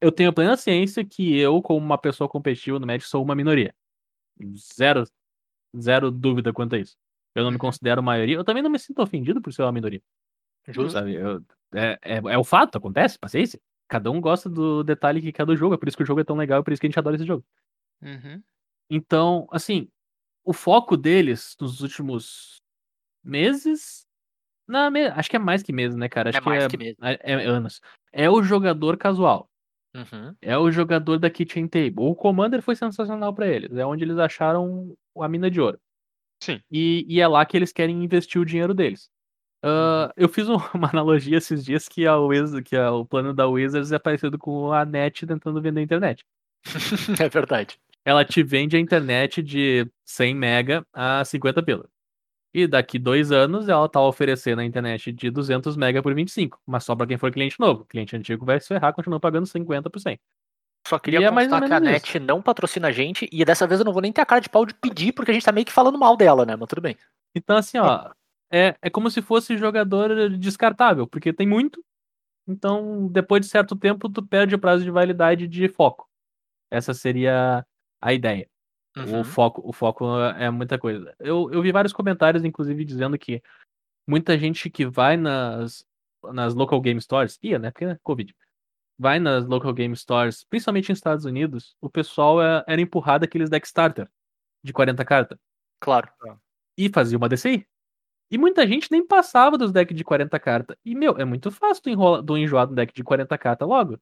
Eu 0.00 0.10
tenho 0.10 0.32
plena 0.32 0.56
ciência 0.56 1.04
que 1.04 1.38
eu, 1.38 1.62
como 1.62 1.78
uma 1.78 1.96
pessoa 1.98 2.28
competitiva 2.28 2.78
no 2.80 2.86
Magic, 2.86 3.06
sou 3.08 3.22
uma 3.22 3.34
minoria. 3.36 3.72
Zero, 4.56 5.04
zero 5.78 6.10
dúvida 6.10 6.52
quanto 6.52 6.74
a 6.74 6.78
isso. 6.78 6.96
Eu 7.34 7.44
não 7.44 7.50
me 7.50 7.56
Uhum. 7.56 7.60
considero 7.60 8.02
maioria. 8.02 8.36
Eu 8.36 8.44
também 8.44 8.62
não 8.62 8.70
me 8.70 8.78
sinto 8.78 9.00
ofendido 9.02 9.40
por 9.40 9.52
ser 9.52 9.62
uma 9.62 9.72
minoria. 9.72 10.02
Justo. 10.68 10.90
Sabe? 10.92 11.14
Eu- 11.14 11.42
é, 11.74 11.98
é, 12.02 12.16
é 12.16 12.38
o 12.38 12.44
fato, 12.44 12.78
acontece, 12.78 13.18
paciência. 13.18 13.60
Cada 13.88 14.10
um 14.10 14.20
gosta 14.20 14.48
do 14.48 14.82
detalhe 14.82 15.20
que 15.20 15.32
quer 15.32 15.44
do 15.44 15.56
jogo, 15.56 15.74
é 15.74 15.78
por 15.78 15.86
isso 15.88 15.96
que 15.96 16.02
o 16.02 16.06
jogo 16.06 16.20
é 16.20 16.24
tão 16.24 16.36
legal, 16.36 16.60
é 16.60 16.62
por 16.62 16.72
isso 16.72 16.80
que 16.80 16.86
a 16.86 16.90
gente 16.90 16.98
adora 16.98 17.16
esse 17.16 17.26
jogo. 17.26 17.44
Uhum. 18.02 18.42
Então, 18.90 19.46
assim, 19.50 19.88
o 20.44 20.52
foco 20.52 20.96
deles 20.96 21.56
nos 21.60 21.80
últimos 21.80 22.62
meses. 23.22 24.06
Não, 24.66 24.90
me- 24.90 25.06
acho 25.06 25.28
que 25.28 25.36
é 25.36 25.38
mais 25.38 25.62
que 25.62 25.72
meses, 25.72 25.96
né, 25.96 26.08
cara? 26.08 26.30
Acho 26.30 26.38
É 26.38 26.40
mais 26.40 26.64
é, 26.64 26.68
que 26.68 26.76
mesmo. 26.78 27.04
é- 27.04 27.18
é 27.22 27.34
anos. 27.46 27.80
É 28.12 28.30
o 28.30 28.42
jogador 28.42 28.96
casual. 28.96 29.48
Uhum. 29.94 30.34
É 30.42 30.56
o 30.58 30.70
jogador 30.70 31.18
da 31.18 31.30
Kitchen 31.30 31.68
Table. 31.68 31.94
O 31.98 32.14
Commander 32.14 32.60
foi 32.62 32.74
sensacional 32.74 33.32
pra 33.34 33.46
eles. 33.46 33.72
É 33.76 33.86
onde 33.86 34.02
eles 34.04 34.18
acharam 34.18 34.94
a 35.18 35.28
mina 35.28 35.50
de 35.50 35.60
ouro. 35.60 35.78
Sim. 36.42 36.60
E, 36.70 37.04
e 37.08 37.20
é 37.20 37.28
lá 37.28 37.44
que 37.46 37.56
eles 37.56 37.72
querem 37.72 38.02
investir 38.02 38.40
o 38.40 38.44
dinheiro 38.44 38.74
deles. 38.74 39.08
Ah, 39.66 40.12
eu 40.16 40.28
fiz 40.28 40.46
um- 40.48 40.56
uma 40.74 40.90
analogia 40.90 41.38
esses 41.38 41.64
dias 41.64 41.88
que, 41.88 42.06
a 42.06 42.16
Wiz- 42.18 42.60
que 42.64 42.76
a- 42.76 42.92
o 42.92 43.04
plano 43.04 43.32
da 43.32 43.46
Wizards 43.48 43.92
é 43.92 43.98
parecido 43.98 44.38
com 44.38 44.70
a 44.72 44.84
NET 44.84 45.26
tentando 45.26 45.60
vender 45.62 45.80
a 45.80 45.82
internet. 45.84 46.24
É 47.26 47.28
verdade. 47.28 47.78
Ela 48.04 48.24
te 48.24 48.42
vende 48.42 48.76
a 48.76 48.80
internet 48.80 49.42
de 49.42 49.90
100 50.04 50.34
mega 50.34 50.86
a 50.92 51.24
50 51.24 51.62
pila. 51.62 51.88
E 52.52 52.66
daqui 52.66 52.98
dois 52.98 53.32
anos 53.32 53.68
ela 53.68 53.88
tá 53.88 54.00
oferecendo 54.00 54.60
a 54.60 54.64
internet 54.64 55.10
de 55.10 55.30
200 55.30 55.76
mega 55.76 56.02
por 56.02 56.14
25. 56.14 56.60
Mas 56.66 56.84
só 56.84 56.94
pra 56.94 57.06
quem 57.06 57.16
for 57.16 57.32
cliente 57.32 57.58
novo. 57.58 57.84
Cliente 57.86 58.14
antigo 58.14 58.44
vai 58.44 58.60
se 58.60 58.68
ferrar, 58.68 58.92
continua 58.92 59.18
pagando 59.18 59.46
50%. 59.46 60.18
Só 60.86 60.98
queria 60.98 61.20
E 61.20 61.24
é 61.24 61.30
mais 61.30 61.48
que 61.48 61.54
a 61.54 61.80
NET 61.80 62.18
não 62.20 62.42
patrocina 62.42 62.88
a 62.88 62.92
gente 62.92 63.26
e 63.32 63.42
dessa 63.44 63.66
vez 63.66 63.80
eu 63.80 63.86
não 63.86 63.92
vou 63.92 64.02
nem 64.02 64.12
ter 64.12 64.20
a 64.20 64.26
cara 64.26 64.40
de 64.42 64.50
pau 64.50 64.66
de 64.66 64.74
pedir 64.74 65.12
porque 65.12 65.30
a 65.30 65.34
gente 65.34 65.44
tá 65.44 65.50
meio 65.50 65.64
que 65.64 65.72
falando 65.72 65.98
mal 65.98 66.14
dela, 66.14 66.44
né? 66.44 66.54
Mas 66.54 66.68
tudo 66.68 66.82
bem. 66.82 66.94
Então, 67.34 67.56
assim, 67.56 67.78
ó, 67.78 68.10
é, 68.54 68.76
é 68.80 68.90
como 68.90 69.10
se 69.10 69.20
fosse 69.20 69.56
jogador 69.58 70.30
descartável, 70.38 71.06
porque 71.06 71.32
tem 71.32 71.46
muito. 71.46 71.84
Então, 72.46 73.08
depois 73.08 73.40
de 73.40 73.48
certo 73.48 73.74
tempo, 73.74 74.08
tu 74.08 74.24
perde 74.24 74.54
o 74.54 74.58
prazo 74.58 74.84
de 74.84 74.90
validade 74.90 75.48
de 75.48 75.68
foco. 75.68 76.08
Essa 76.70 76.92
seria 76.92 77.66
a 78.00 78.12
ideia. 78.12 78.48
Uhum. 78.96 79.20
O 79.20 79.24
foco, 79.24 79.62
o 79.64 79.72
foco 79.72 80.04
é 80.38 80.48
muita 80.50 80.78
coisa. 80.78 81.14
Eu, 81.18 81.50
eu 81.52 81.60
vi 81.62 81.72
vários 81.72 81.92
comentários, 81.92 82.44
inclusive, 82.44 82.84
dizendo 82.84 83.18
que 83.18 83.42
muita 84.06 84.38
gente 84.38 84.70
que 84.70 84.86
vai 84.86 85.16
nas, 85.16 85.84
nas 86.32 86.54
local 86.54 86.80
game 86.80 87.00
stores, 87.00 87.38
ia, 87.42 87.58
né? 87.58 87.70
Porque 87.70 87.86
é 87.86 87.98
Covid. 88.02 88.34
Vai 88.98 89.18
nas 89.18 89.46
local 89.46 89.72
game 89.72 89.96
stores, 89.96 90.44
principalmente 90.44 90.90
nos 90.90 90.98
Estados 90.98 91.24
Unidos, 91.24 91.76
o 91.80 91.90
pessoal 91.90 92.40
é- 92.40 92.62
era 92.68 92.80
empurrado 92.80 93.24
aqueles 93.24 93.50
deck 93.50 93.66
starter 93.66 94.08
de 94.62 94.72
40 94.72 95.04
cartas 95.04 95.38
Claro. 95.80 96.08
e 96.78 96.88
fazia 96.88 97.18
uma 97.18 97.28
DCI. 97.28 97.66
E 98.34 98.38
muita 98.38 98.66
gente 98.66 98.90
nem 98.90 99.06
passava 99.06 99.56
dos 99.56 99.70
decks 99.70 99.96
de 99.96 100.02
40 100.02 100.40
cartas. 100.40 100.76
E, 100.84 100.92
meu, 100.94 101.16
é 101.18 101.24
muito 101.24 101.52
fácil 101.52 101.84
tu, 101.84 101.88
enrola, 101.90 102.20
tu 102.24 102.36
enjoar 102.36 102.66
do 102.66 102.74
deck 102.74 102.92
de 102.92 103.04
40 103.04 103.38
cartas 103.38 103.68
logo. 103.68 103.96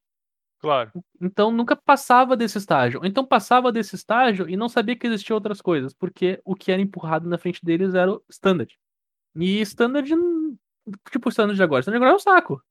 Claro. 0.59 0.91
Então 1.21 1.51
nunca 1.51 1.77
passava 1.77 2.35
desse 2.37 2.57
estágio. 2.57 3.01
Ou 3.01 3.07
Então 3.07 3.27
passava 3.27 3.71
desse 3.71 3.95
estágio 3.95 4.49
e 4.49 4.57
não 4.57 4.69
sabia 4.71 4.97
que 4.97 5.07
existiam 5.07 5.35
outras 5.35 5.61
coisas, 5.61 5.93
porque 5.93 6.41
o 6.45 6.55
que 6.55 6.73
era 6.73 6.81
empurrado 6.81 7.29
na 7.29 7.37
frente 7.37 7.61
deles 7.63 7.95
era 7.95 8.11
o 8.11 8.23
standard. 8.31 8.75
E 9.37 9.61
standard, 9.61 10.15
hum, 10.15 10.57
tipo 11.11 11.29
o 11.29 11.31
standard 11.31 11.57
de 11.57 11.63
agora. 11.63 11.81
Standard 11.81 12.01
de 12.01 12.05
agora 12.05 12.13
é 12.13 12.17
um 12.17 12.19
saco. 12.19 12.63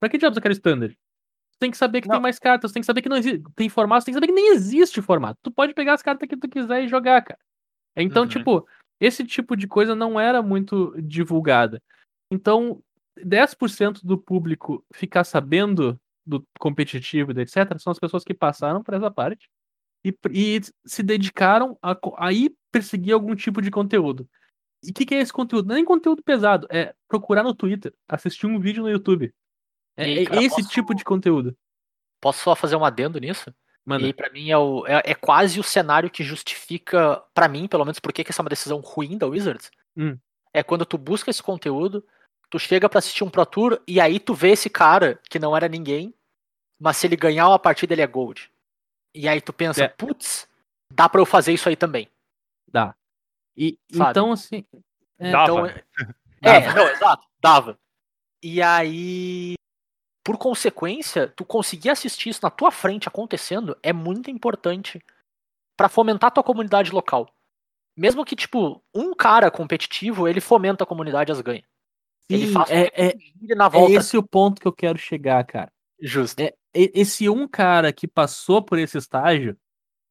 Pra 0.00 0.08
que 0.08 0.18
diabos 0.18 0.36
eu 0.36 0.42
quero 0.42 0.52
standard? 0.52 0.94
Tu 1.52 1.58
tem 1.60 1.70
que 1.70 1.76
saber 1.76 2.00
que 2.00 2.08
Não. 2.08 2.14
tem 2.16 2.22
mais 2.22 2.40
cartas, 2.40 2.72
tem 2.72 2.80
que 2.82 2.86
saber 2.86 3.02
que 3.02 3.08
não 3.08 3.16
existe. 3.18 3.44
Tem 3.54 3.68
formato, 3.68 4.02
tu 4.02 4.06
tem 4.06 4.14
que 4.14 4.16
saber 4.16 4.26
que 4.26 4.32
nem 4.32 4.52
existe 4.52 5.00
formato. 5.00 5.38
Tu 5.44 5.50
pode 5.52 5.74
pegar 5.74 5.94
as 5.94 6.02
cartas 6.02 6.28
que 6.28 6.36
tu 6.36 6.48
quiser 6.48 6.82
e 6.82 6.88
jogar, 6.88 7.22
cara. 7.22 7.38
Então, 7.96 8.24
Uhum. 8.24 8.28
tipo, 8.28 8.66
esse 9.04 9.24
tipo 9.24 9.56
de 9.56 9.66
coisa 9.66 9.94
não 9.94 10.18
era 10.18 10.42
muito 10.42 10.94
divulgada. 11.00 11.82
Então, 12.30 12.82
10% 13.18 14.00
do 14.04 14.18
público 14.18 14.84
ficar 14.92 15.24
sabendo 15.24 15.98
do 16.26 16.42
competitivo 16.58 17.32
etc. 17.38 17.78
são 17.78 17.90
as 17.90 17.98
pessoas 17.98 18.24
que 18.24 18.32
passaram 18.34 18.82
por 18.82 18.94
essa 18.94 19.10
parte 19.10 19.48
e, 20.04 20.16
e 20.30 20.60
se 20.84 21.02
dedicaram 21.02 21.78
a, 21.82 21.96
a 22.18 22.32
ir 22.32 22.54
perseguir 22.72 23.12
algum 23.12 23.34
tipo 23.34 23.60
de 23.62 23.70
conteúdo. 23.70 24.28
E 24.82 24.90
o 24.90 24.94
que, 24.94 25.06
que 25.06 25.14
é 25.14 25.18
esse 25.20 25.32
conteúdo? 25.32 25.66
Não 25.68 25.74
é 25.74 25.76
nem 25.76 25.84
conteúdo 25.84 26.22
pesado, 26.22 26.66
é 26.70 26.94
procurar 27.08 27.42
no 27.42 27.54
Twitter, 27.54 27.94
assistir 28.08 28.46
um 28.46 28.58
vídeo 28.58 28.82
no 28.82 28.90
YouTube. 28.90 29.32
É, 29.96 30.08
E 30.08 30.26
cara, 30.26 30.42
esse 30.42 30.56
posso- 30.56 30.68
tipo 30.68 30.94
de 30.94 31.04
conteúdo. 31.04 31.56
Posso 32.20 32.42
só 32.42 32.56
fazer 32.56 32.76
um 32.76 32.84
adendo 32.84 33.18
nisso? 33.18 33.54
Mano, 33.84 34.04
E 34.04 34.06
aí, 34.06 34.12
pra 34.14 34.30
mim, 34.30 34.50
é, 34.50 34.56
o, 34.56 34.86
é, 34.86 35.02
é 35.04 35.14
quase 35.14 35.60
o 35.60 35.62
cenário 35.62 36.10
que 36.10 36.24
justifica, 36.24 37.22
pra 37.34 37.48
mim, 37.48 37.68
pelo 37.68 37.84
menos, 37.84 37.98
por 37.98 38.12
que 38.12 38.24
essa 38.26 38.40
é 38.40 38.44
uma 38.44 38.48
decisão 38.48 38.80
ruim 38.80 39.18
da 39.18 39.26
Wizards. 39.26 39.70
Hum. 39.96 40.18
É 40.52 40.62
quando 40.62 40.86
tu 40.86 40.96
busca 40.96 41.30
esse 41.30 41.42
conteúdo, 41.42 42.04
tu 42.48 42.58
chega 42.58 42.88
pra 42.88 42.98
assistir 42.98 43.24
um 43.24 43.30
Pro 43.30 43.44
Tour, 43.44 43.80
e 43.86 44.00
aí 44.00 44.18
tu 44.18 44.32
vê 44.34 44.50
esse 44.52 44.70
cara 44.70 45.20
que 45.28 45.38
não 45.38 45.54
era 45.56 45.68
ninguém, 45.68 46.14
mas 46.80 46.96
se 46.96 47.06
ele 47.06 47.16
ganhar 47.16 47.48
uma 47.48 47.58
partida, 47.58 47.92
ele 47.92 48.02
é 48.02 48.06
Gold. 48.06 48.50
E 49.14 49.28
aí 49.28 49.40
tu 49.40 49.52
pensa, 49.52 49.84
É. 49.84 49.88
putz, 49.88 50.48
dá 50.90 51.08
pra 51.08 51.20
eu 51.20 51.26
fazer 51.26 51.52
isso 51.52 51.68
aí 51.68 51.76
também. 51.76 52.08
dá. 52.66 52.94
E, 53.56 53.78
Sabe? 53.92 54.10
então, 54.10 54.32
assim. 54.32 54.64
É, 55.18 55.30
Dava. 55.30 55.44
Então, 55.44 55.66
é, 55.66 55.84
é, 56.42 56.74
não, 56.74 56.88
exato, 56.88 57.24
dava. 57.40 57.78
E 58.42 58.60
aí, 58.60 59.54
por 60.24 60.38
consequência, 60.38 61.28
tu 61.28 61.44
conseguir 61.44 61.90
assistir 61.90 62.30
isso 62.30 62.40
na 62.42 62.50
tua 62.50 62.70
frente 62.70 63.06
acontecendo 63.06 63.76
é 63.82 63.92
muito 63.92 64.30
importante 64.30 65.04
pra 65.76 65.88
fomentar 65.88 66.28
a 66.28 66.30
tua 66.30 66.42
comunidade 66.42 66.90
local. 66.90 67.28
Mesmo 67.96 68.24
que, 68.24 68.34
tipo, 68.34 68.82
um 68.94 69.14
cara 69.14 69.50
competitivo, 69.50 70.26
ele 70.26 70.40
fomenta 70.40 70.82
a 70.82 70.86
comunidade 70.86 71.30
as 71.30 71.40
ganha. 71.40 71.62
Ele 72.28 72.46
sim, 72.46 72.52
faz 72.52 72.68
com 72.68 72.74
é, 72.74 72.90
é, 72.94 73.18
gire 73.18 73.54
na 73.54 73.66
é 73.66 73.68
volta. 73.68 73.92
esse 73.92 74.16
o 74.16 74.22
ponto 74.22 74.60
que 74.60 74.66
eu 74.66 74.72
quero 74.72 74.98
chegar, 74.98 75.44
cara. 75.44 75.70
Justo. 76.00 76.40
É, 76.40 76.54
esse 76.72 77.28
um 77.28 77.46
cara 77.46 77.92
que 77.92 78.08
passou 78.08 78.62
por 78.62 78.78
esse 78.78 78.96
estágio 78.96 79.56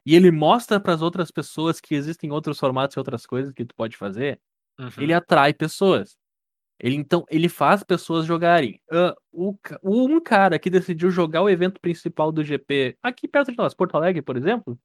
e 0.06 0.16
ele 0.16 0.32
mostra 0.32 0.80
para 0.80 0.94
as 0.94 1.02
outras 1.02 1.32
pessoas 1.32 1.82
que 1.82 1.96
existem 1.96 2.32
outros 2.32 2.60
formatos 2.60 2.96
e 2.96 3.00
outras 3.00 3.26
coisas 3.26 3.52
que 3.52 3.66
tu 3.66 3.74
pode 3.76 3.98
fazer, 3.98 4.40
Uhum. 4.80 4.90
ele 4.98 5.14
atrai 5.14 5.54
pessoas. 5.54 6.18
Ele 6.84 6.98
então 6.98 7.26
ele 7.32 7.50
faz 7.50 7.84
pessoas 7.84 8.26
jogarem. 8.28 8.82
Ah, 8.92 9.16
o, 9.32 9.56
um 9.84 10.22
cara 10.22 10.60
que 10.60 10.70
decidiu 10.70 11.10
jogar 11.12 11.44
o 11.44 11.50
evento 11.50 11.82
principal 11.82 12.32
do 12.32 12.44
GP 12.44 12.98
aqui 13.04 13.28
perto 13.28 13.52
de 13.52 13.58
nós, 13.58 13.74
Porto 13.74 13.96
Alegre, 13.98 14.22
por 14.22 14.38
exemplo, 14.38 14.78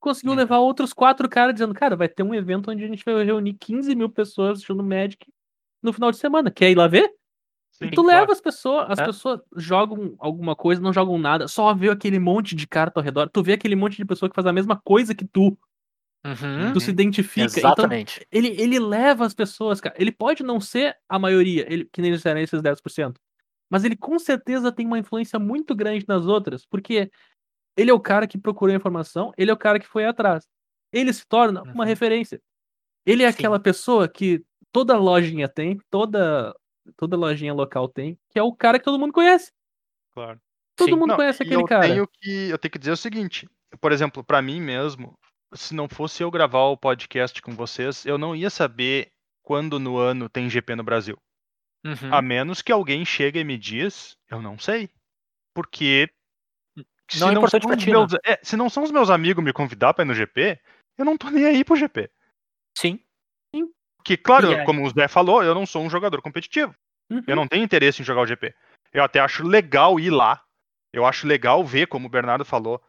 conseguiu 0.00 0.32
Uhum. 0.32 0.38
levar 0.38 0.58
outros 0.60 0.92
quatro 0.94 1.28
caras 1.28 1.54
dizendo, 1.54 1.74
cara, 1.74 1.96
vai 1.96 2.08
ter 2.08 2.22
um 2.24 2.34
evento 2.34 2.70
onde 2.70 2.84
a 2.84 2.88
gente 2.88 3.04
vai 3.04 3.24
reunir 3.24 3.54
15 3.54 3.94
mil 3.96 4.10
pessoas 4.10 4.52
assistindo 4.52 4.82
Magic 4.84 5.26
no 5.82 5.92
final 5.92 6.10
de 6.12 6.18
semana. 6.18 6.50
Quer 6.50 6.70
ir 6.70 6.76
lá 6.76 6.88
ver? 6.88 7.10
Sim, 7.72 7.86
e 7.86 7.90
tu 7.92 8.02
claro. 8.04 8.20
leva 8.20 8.32
as 8.32 8.40
pessoas, 8.40 8.86
as 8.90 8.98
É. 9.00 9.06
pessoas 9.06 9.40
jogam 9.56 10.14
alguma 10.18 10.56
coisa, 10.56 10.80
não 10.82 10.92
jogam 10.92 11.18
nada, 11.18 11.48
só 11.48 11.74
vê 11.74 11.90
aquele 11.90 12.18
monte 12.18 12.54
de 12.56 12.66
carta 12.68 13.00
ao 13.00 13.04
redor. 13.04 13.28
Tu 13.30 13.42
vê 13.42 13.54
aquele 13.54 13.76
monte 13.76 13.96
de 13.96 14.04
pessoa 14.04 14.28
que 14.28 14.34
faz 14.36 14.46
a 14.46 14.52
mesma 14.52 14.80
coisa 14.84 15.14
que 15.14 15.26
tu, 15.26 15.58
Uhum. 16.24 16.72
tu 16.72 16.80
se 16.80 16.90
identifica. 16.90 17.46
Então, 17.58 17.70
Exatamente. 17.70 18.26
ele, 18.30 18.48
ele 18.60 18.78
leva 18.78 19.26
as 19.26 19.34
pessoas, 19.34 19.80
cara. 19.80 19.94
Ele 19.98 20.12
pode 20.12 20.42
não 20.42 20.60
ser 20.60 20.96
a 21.08 21.18
maioria, 21.18 21.66
ele, 21.72 21.84
que 21.92 22.00
nem 22.00 22.10
eles 22.10 22.20
disseram 22.20 22.40
esses 22.40 22.60
10%. 22.62 23.16
Mas 23.70 23.84
ele 23.84 23.96
com 23.96 24.18
certeza 24.18 24.70
tem 24.70 24.86
uma 24.86 24.98
influência 24.98 25.38
muito 25.38 25.74
grande 25.74 26.04
nas 26.06 26.26
outras, 26.26 26.64
porque 26.66 27.10
ele 27.76 27.90
é 27.90 27.94
o 27.94 28.00
cara 28.00 28.26
que 28.26 28.38
procurou 28.38 28.72
a 28.72 28.76
informação, 28.76 29.32
ele 29.38 29.50
é 29.50 29.54
o 29.54 29.58
cara 29.58 29.80
que 29.80 29.86
foi 29.86 30.04
atrás. 30.06 30.46
Ele 30.92 31.12
se 31.12 31.26
torna 31.26 31.62
uma 31.62 31.84
Uhum. 31.84 31.88
referência. 31.88 32.40
Ele 33.06 33.22
é 33.24 33.30
Sim. 33.32 33.38
aquela 33.38 33.58
pessoa 33.60 34.08
que 34.08 34.44
toda 34.72 34.96
lojinha 34.98 35.48
tem, 35.48 35.78
toda, 35.90 36.54
toda 36.96 37.16
lojinha 37.16 37.54
local 37.54 37.88
tem, 37.88 38.18
que 38.30 38.38
é 38.38 38.42
o 38.42 38.54
cara 38.54 38.78
que 38.78 38.84
todo 38.84 38.98
mundo 38.98 39.12
conhece. 39.12 39.50
Claro. 40.14 40.40
Todo 40.76 40.90
Sim. 40.90 40.96
mundo 40.96 41.08
Não, 41.08 41.16
conhece 41.16 41.42
e 41.42 41.46
aquele 41.46 41.62
eu 41.62 41.66
cara. 41.66 41.82
Tenho 41.88 42.06
que, 42.08 42.50
eu 42.50 42.58
tenho 42.58 42.72
que 42.72 42.78
dizer 42.78 42.92
o 42.92 42.96
seguinte, 42.96 43.48
por 43.80 43.92
exemplo, 43.92 44.22
pra 44.24 44.42
mim 44.42 44.60
mesmo, 44.60 45.14
se 45.54 45.74
não 45.74 45.88
fosse 45.88 46.22
eu 46.22 46.30
gravar 46.30 46.64
o 46.64 46.76
podcast 46.76 47.40
com 47.42 47.52
vocês, 47.54 48.04
eu 48.06 48.18
não 48.18 48.34
ia 48.34 48.50
saber 48.50 49.10
quando 49.42 49.78
no 49.78 49.96
ano 49.98 50.28
tem 50.28 50.48
GP 50.48 50.76
no 50.76 50.84
Brasil. 50.84 51.18
Uhum. 51.84 52.14
A 52.14 52.22
menos 52.22 52.62
que 52.62 52.70
alguém 52.70 53.04
chegue 53.04 53.40
e 53.40 53.44
me 53.44 53.58
diz, 53.58 54.16
eu 54.30 54.40
não 54.40 54.58
sei. 54.58 54.88
Porque 55.54 56.08
se 57.10 57.20
Não 57.20 57.30
é 57.30 57.32
importante 57.32 57.62
são 57.66 57.76
ti, 57.76 57.86
né? 57.86 57.92
meus, 57.92 58.12
é, 58.24 58.38
se 58.42 58.56
não 58.56 58.70
são 58.70 58.82
os 58.84 58.90
meus 58.90 59.10
amigos 59.10 59.44
me 59.44 59.52
convidar 59.52 59.92
pra 59.92 60.04
ir 60.04 60.08
no 60.08 60.14
GP, 60.14 60.58
eu 60.96 61.04
não 61.04 61.18
tô 61.18 61.28
nem 61.30 61.44
aí 61.44 61.64
pro 61.64 61.76
GP. 61.76 62.10
Sim. 62.78 63.00
Porque, 63.98 64.16
claro, 64.16 64.50
E 64.50 64.54
aí? 64.56 64.64
como 64.64 64.84
o 64.84 64.90
Zé 64.90 65.06
falou, 65.06 65.44
eu 65.44 65.54
não 65.54 65.64
sou 65.66 65.84
um 65.84 65.90
jogador 65.90 66.20
competitivo. 66.22 66.74
Uhum. 67.10 67.22
Eu 67.26 67.36
não 67.36 67.46
tenho 67.46 67.62
interesse 67.64 68.00
em 68.02 68.04
jogar 68.04 68.22
o 68.22 68.26
GP. 68.26 68.54
Eu 68.92 69.04
até 69.04 69.20
acho 69.20 69.46
legal 69.46 70.00
ir 70.00 70.10
lá. 70.10 70.42
Eu 70.92 71.06
acho 71.06 71.26
legal 71.26 71.64
ver, 71.64 71.86
como 71.86 72.06
o 72.06 72.10
Bernardo 72.10 72.44
falou, 72.44 72.82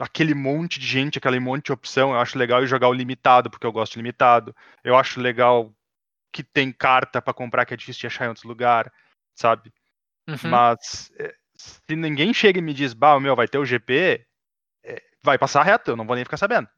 aquele 0.00 0.34
monte 0.34 0.80
de 0.80 0.86
gente, 0.86 1.18
aquele 1.18 1.38
monte 1.38 1.66
de 1.66 1.72
opção. 1.72 2.12
Eu 2.12 2.20
acho 2.20 2.38
legal 2.38 2.64
jogar 2.66 2.88
o 2.88 2.92
limitado, 2.92 3.50
porque 3.50 3.66
eu 3.66 3.72
gosto 3.72 3.92
de 3.92 3.98
limitado. 3.98 4.56
Eu 4.82 4.96
acho 4.96 5.20
legal 5.20 5.72
que 6.32 6.42
tem 6.42 6.72
carta 6.72 7.20
pra 7.20 7.34
comprar 7.34 7.66
que 7.66 7.74
é 7.74 7.76
difícil 7.76 8.00
de 8.00 8.06
achar 8.06 8.24
em 8.24 8.28
outros 8.28 8.44
lugares, 8.44 8.90
sabe? 9.34 9.72
Uhum. 10.26 10.50
Mas 10.50 11.12
é, 11.18 11.34
se 11.54 11.94
ninguém 11.94 12.32
chega 12.32 12.58
e 12.58 12.62
me 12.62 12.72
diz, 12.72 12.94
bah, 12.94 13.20
meu, 13.20 13.36
vai 13.36 13.46
ter 13.46 13.58
o 13.58 13.64
GP, 13.64 14.24
é, 14.84 15.02
vai 15.22 15.36
passar 15.36 15.62
reto, 15.62 15.90
eu 15.90 15.96
não 15.96 16.06
vou 16.06 16.16
nem 16.16 16.24
ficar 16.24 16.36
sabendo. 16.36 16.68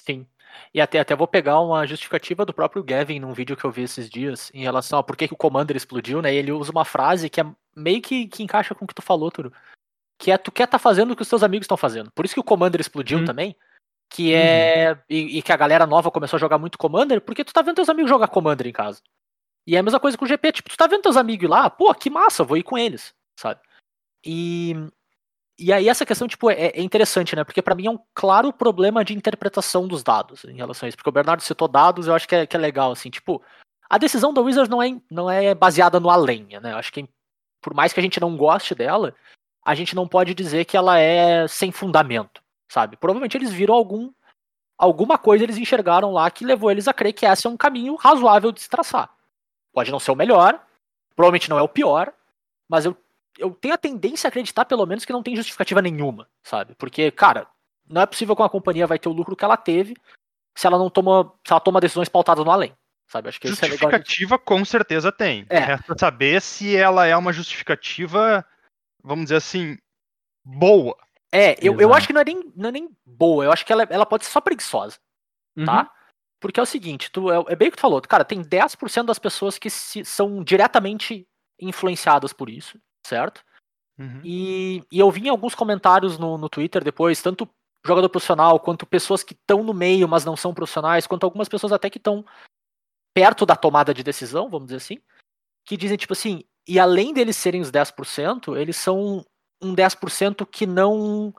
Sim. 0.00 0.26
E 0.72 0.80
até, 0.80 1.00
até 1.00 1.14
vou 1.14 1.26
pegar 1.26 1.60
uma 1.60 1.86
justificativa 1.86 2.44
do 2.44 2.54
próprio 2.54 2.82
Gavin 2.82 3.20
num 3.20 3.32
vídeo 3.32 3.56
que 3.56 3.64
eu 3.64 3.70
vi 3.70 3.82
esses 3.82 4.08
dias 4.08 4.50
em 4.54 4.62
relação 4.62 4.98
a 4.98 5.02
por 5.02 5.16
que, 5.16 5.28
que 5.28 5.34
o 5.34 5.36
Commander 5.36 5.76
explodiu, 5.76 6.22
né? 6.22 6.32
E 6.32 6.36
ele 6.36 6.52
usa 6.52 6.70
uma 6.70 6.84
frase 6.84 7.28
que 7.28 7.40
é 7.40 7.46
meio 7.74 8.00
que, 8.00 8.26
que 8.28 8.42
encaixa 8.42 8.74
com 8.74 8.84
o 8.84 8.88
que 8.88 8.94
tu 8.94 9.02
falou, 9.02 9.30
Turo. 9.30 9.52
Que 10.24 10.30
é 10.30 10.38
tu 10.38 10.50
quer 10.50 10.66
tá 10.66 10.78
fazendo 10.78 11.10
o 11.10 11.16
que 11.16 11.20
os 11.20 11.28
teus 11.28 11.42
amigos 11.42 11.64
estão 11.64 11.76
fazendo. 11.76 12.10
Por 12.12 12.24
isso 12.24 12.32
que 12.32 12.40
o 12.40 12.44
Commander 12.44 12.80
explodiu 12.80 13.18
Hum. 13.18 13.24
também. 13.26 13.54
Que 14.10 14.32
é. 14.32 14.98
E, 15.06 15.38
e 15.38 15.42
que 15.42 15.52
a 15.52 15.56
galera 15.56 15.86
nova 15.86 16.10
começou 16.10 16.38
a 16.38 16.40
jogar 16.40 16.56
muito 16.56 16.78
Commander, 16.78 17.20
porque 17.20 17.44
tu 17.44 17.52
tá 17.52 17.60
vendo 17.60 17.76
teus 17.76 17.90
amigos 17.90 18.08
jogar 18.08 18.28
Commander 18.28 18.66
em 18.66 18.72
casa. 18.72 19.02
E 19.66 19.76
é 19.76 19.78
a 19.78 19.82
mesma 19.82 20.00
coisa 20.00 20.16
com 20.16 20.24
o 20.24 20.28
GP, 20.28 20.52
tipo, 20.52 20.70
tu 20.70 20.78
tá 20.78 20.86
vendo 20.86 21.02
teus 21.02 21.18
amigos 21.18 21.48
lá, 21.48 21.68
pô, 21.68 21.92
que 21.94 22.08
massa, 22.08 22.42
vou 22.42 22.56
ir 22.56 22.62
com 22.62 22.78
eles, 22.78 23.14
sabe? 23.38 23.60
E. 24.24 24.74
E 25.58 25.72
aí 25.72 25.90
essa 25.90 26.06
questão, 26.06 26.26
tipo, 26.26 26.50
é, 26.50 26.68
é 26.68 26.80
interessante, 26.80 27.36
né? 27.36 27.44
Porque 27.44 27.60
pra 27.60 27.74
mim 27.74 27.86
é 27.86 27.90
um 27.90 27.98
claro 28.14 28.50
problema 28.50 29.04
de 29.04 29.14
interpretação 29.14 29.86
dos 29.86 30.02
dados 30.02 30.42
em 30.46 30.56
relação 30.56 30.86
a 30.86 30.88
isso. 30.88 30.96
Porque 30.96 31.10
o 31.10 31.12
Bernardo 31.12 31.42
citou 31.42 31.68
dados, 31.68 32.06
eu 32.06 32.14
acho 32.14 32.26
que 32.26 32.34
é, 32.34 32.46
que 32.46 32.56
é 32.56 32.58
legal, 32.58 32.92
assim, 32.92 33.10
tipo, 33.10 33.42
a 33.90 33.98
decisão 33.98 34.32
da 34.32 34.40
Wizards 34.40 34.70
não 34.70 34.82
é, 34.82 34.98
não 35.10 35.30
é 35.30 35.54
baseada 35.54 36.00
no 36.00 36.08
além, 36.08 36.46
né? 36.62 36.72
Eu 36.72 36.78
acho 36.78 36.90
que 36.92 37.06
por 37.60 37.74
mais 37.74 37.92
que 37.92 38.00
a 38.00 38.02
gente 38.02 38.20
não 38.20 38.36
goste 38.36 38.74
dela, 38.74 39.14
a 39.64 39.74
gente 39.74 39.94
não 39.94 40.06
pode 40.06 40.34
dizer 40.34 40.64
que 40.64 40.76
ela 40.76 40.98
é 40.98 41.48
sem 41.48 41.72
fundamento, 41.72 42.42
sabe? 42.68 42.96
Provavelmente 42.96 43.36
eles 43.36 43.52
viram 43.52 43.74
algum 43.74 44.12
alguma 44.76 45.16
coisa 45.16 45.44
eles 45.44 45.56
enxergaram 45.56 46.12
lá 46.12 46.28
que 46.30 46.44
levou 46.44 46.70
eles 46.70 46.88
a 46.88 46.92
crer 46.92 47.12
que 47.12 47.24
esse 47.24 47.46
é 47.46 47.50
um 47.50 47.56
caminho 47.56 47.94
razoável 47.94 48.50
de 48.52 48.60
se 48.60 48.68
traçar. 48.68 49.08
Pode 49.72 49.90
não 49.90 50.00
ser 50.00 50.10
o 50.10 50.16
melhor, 50.16 50.60
provavelmente 51.14 51.48
não 51.48 51.58
é 51.58 51.62
o 51.62 51.68
pior, 51.68 52.12
mas 52.68 52.84
eu 52.84 52.96
eu 53.38 53.50
tenho 53.50 53.74
a 53.74 53.78
tendência 53.78 54.26
a 54.26 54.30
acreditar, 54.30 54.64
pelo 54.64 54.86
menos, 54.86 55.04
que 55.04 55.12
não 55.12 55.22
tem 55.22 55.34
justificativa 55.36 55.82
nenhuma, 55.82 56.28
sabe? 56.42 56.74
Porque, 56.76 57.10
cara, 57.10 57.46
não 57.88 58.00
é 58.00 58.06
possível 58.06 58.34
que 58.34 58.42
uma 58.42 58.48
companhia 58.48 58.86
vai 58.86 58.98
ter 58.98 59.08
o 59.08 59.12
lucro 59.12 59.36
que 59.36 59.44
ela 59.44 59.56
teve 59.56 59.96
se 60.54 60.66
ela 60.66 60.78
não 60.78 60.88
toma, 60.88 61.32
se 61.44 61.52
ela 61.52 61.60
toma 61.60 61.80
decisões 61.80 62.08
pautadas 62.08 62.44
no 62.44 62.50
além, 62.50 62.72
sabe? 63.08 63.28
Acho 63.28 63.40
que 63.40 63.48
isso 63.48 63.64
é 63.64 63.68
legal. 63.68 63.90
Justificativa 63.90 64.38
com 64.38 64.64
certeza 64.64 65.10
tem. 65.10 65.44
É. 65.48 65.58
Resta 65.58 65.98
saber 65.98 66.40
se 66.40 66.76
ela 66.76 67.06
é 67.06 67.16
uma 67.16 67.32
justificativa, 67.32 68.46
vamos 69.04 69.26
dizer 69.26 69.36
assim, 69.36 69.76
boa. 70.44 70.96
É, 71.30 71.56
eu, 71.60 71.80
eu 71.80 71.92
acho 71.92 72.06
que 72.06 72.12
não 72.12 72.20
é 72.20 72.24
nem, 72.24 72.52
não 72.56 72.68
é 72.68 72.72
nem 72.72 72.88
boa, 73.04 73.44
eu 73.44 73.52
acho 73.52 73.64
que 73.66 73.72
ela, 73.72 73.82
ela 73.90 74.06
pode 74.06 74.24
ser 74.24 74.30
só 74.32 74.40
preguiçosa, 74.40 74.98
Uhum. 75.56 75.66
tá? 75.66 75.92
Porque 76.40 76.58
é 76.58 76.62
o 76.62 76.66
seguinte, 76.66 77.10
tu, 77.10 77.30
é, 77.30 77.52
é 77.52 77.56
bem 77.56 77.68
o 77.68 77.70
que 77.70 77.76
tu 77.76 77.80
falou, 77.80 78.00
cara, 78.02 78.24
tem 78.24 78.42
10% 78.42 79.06
das 79.06 79.18
pessoas 79.18 79.58
que 79.58 79.68
se- 79.70 80.04
são 80.04 80.42
diretamente 80.42 81.26
influenciadas 81.60 82.32
por 82.32 82.48
isso, 82.48 82.78
certo? 83.06 83.44
Uhum. 83.98 84.20
E, 84.24 84.82
e 84.90 84.98
eu 84.98 85.10
vi 85.10 85.26
em 85.26 85.28
alguns 85.30 85.54
comentários 85.54 86.18
no, 86.18 86.36
no 86.36 86.48
Twitter 86.48 86.82
depois, 86.82 87.22
tanto 87.22 87.48
jogador 87.86 88.08
profissional, 88.08 88.58
quanto 88.58 88.86
pessoas 88.86 89.22
que 89.22 89.34
estão 89.34 89.62
no 89.62 89.74
meio, 89.74 90.08
mas 90.08 90.24
não 90.24 90.36
são 90.36 90.54
profissionais, 90.54 91.06
quanto 91.06 91.24
algumas 91.24 91.48
pessoas 91.48 91.72
até 91.72 91.88
que 91.90 91.98
estão 91.98 92.24
perto 93.14 93.46
da 93.46 93.54
tomada 93.56 93.92
de 93.94 94.02
decisão, 94.02 94.48
vamos 94.50 94.66
dizer 94.66 94.76
assim, 94.78 94.98
que 95.64 95.76
dizem, 95.76 95.96
tipo 95.96 96.12
assim, 96.12 96.44
e 96.66 96.78
além 96.78 97.12
deles 97.12 97.36
serem 97.36 97.60
os 97.60 97.70
10%, 97.70 98.56
eles 98.56 98.76
são 98.76 99.24
um 99.62 99.74
10% 99.74 100.46
que 100.46 100.66
não 100.66 101.34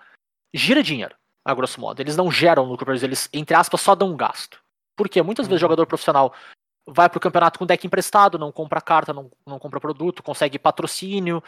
gira 0.54 0.84
dinheiro, 0.84 1.16
a 1.44 1.54
grosso 1.54 1.80
modo. 1.80 2.00
Eles 2.00 2.16
não 2.16 2.32
geram 2.32 2.64
lucro 2.64 2.86
para 2.86 2.94
eles, 2.94 3.04
eles, 3.04 3.30
entre 3.34 3.56
aspas, 3.56 3.82
só 3.82 3.96
dão 3.96 4.12
um 4.12 4.18
gasto. 4.18 4.64
Porque 4.96 5.22
muitas 5.22 5.48
vezes 5.48 5.62
Uhum. 5.62 5.66
jogador 5.68 5.86
profissional 5.86 6.34
vai 6.88 7.10
pro 7.10 7.20
campeonato 7.20 7.60
com 7.60 7.66
deck 7.66 7.86
emprestado, 7.86 8.38
não 8.38 8.52
compra 8.52 8.80
carta, 8.80 9.12
não, 9.12 9.32
não 9.46 9.60
compra 9.60 9.80
produto, 9.80 10.24
consegue 10.24 10.60
patrocínio, 10.60 11.44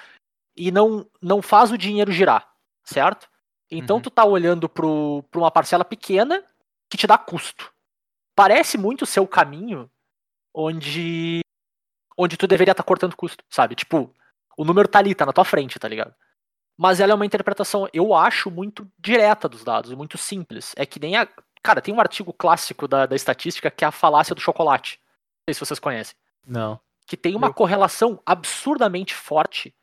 e 0.56 0.72
não, 0.72 1.06
não 1.22 1.42
faz 1.42 1.72
o 1.72 1.78
dinheiro 1.78 2.12
girar, 2.12 2.52
certo? 2.84 3.30
Então 3.70 3.98
Uhum. 3.98 4.02
tu 4.02 4.10
tá 4.10 4.26
olhando 4.26 4.68
pro, 4.68 5.24
pra 5.30 5.40
uma 5.40 5.52
parcela 5.52 5.86
pequena 5.86 6.44
que 6.90 6.98
te 6.98 7.06
dá 7.06 7.18
custo. 7.18 7.72
Parece 8.36 8.78
muito 8.78 9.06
o 9.22 9.28
caminho 9.28 9.90
onde 10.54 11.42
onde 12.18 12.36
tu 12.38 12.48
deveria 12.48 12.72
estar 12.72 12.84
cortando 12.84 13.16
custo, 13.16 13.44
sabe? 13.50 13.76
Tipo, 13.76 14.14
o 14.58 14.66
número 14.66 14.88
tá 14.88 15.00
ali, 15.00 15.14
tá 15.14 15.26
na 15.26 15.34
tua 15.34 15.46
frente, 15.46 15.78
tá 15.80 15.88
ligado? 15.88 16.14
Mas 16.78 17.00
ela 17.00 17.12
é 17.12 17.16
uma 17.16 17.26
interpretação, 17.26 17.88
eu 17.94 18.14
acho, 18.14 18.52
muito 18.52 18.90
direta 19.00 19.48
dos 19.50 19.64
dados, 19.64 19.92
muito 19.94 20.18
simples. 20.18 20.74
É 20.76 20.86
que 20.86 21.00
nem 21.00 21.16
a. 21.16 21.28
Cara, 21.64 21.82
tem 21.82 21.94
um 21.94 22.00
artigo 22.00 22.32
clássico 22.32 22.88
da, 22.88 23.06
da 23.06 23.16
estatística 23.16 23.70
que 23.72 23.84
é 23.84 23.88
a 23.88 23.92
falácia 23.92 24.34
do 24.36 24.42
chocolate. 24.42 25.00
Não 25.02 25.44
sei 25.50 25.54
se 25.56 25.60
vocês 25.66 25.80
conhecem 25.80 26.16
Não. 26.46 26.80
que 27.08 27.18
tem 27.18 27.36
uma 27.36 27.48
Eu- 27.48 27.54
correlação 27.54 28.22
absurdamente 28.26 29.14
forte 29.14 29.74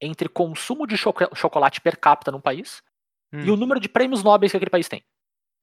entre 0.00 0.28
consumo 0.28 0.86
de 0.86 0.96
choco- 0.96 1.34
chocolate 1.36 1.80
per 1.80 1.98
capita 1.98 2.30
num 2.32 2.40
país 2.40 2.82
e 3.32 3.50
Hum. 3.50 3.54
o 3.54 3.56
número 3.56 3.78
de 3.78 3.88
prêmios 3.88 4.22
nobres 4.22 4.50
que 4.52 4.56
aquele 4.56 4.70
país 4.70 4.88
tem, 4.88 5.04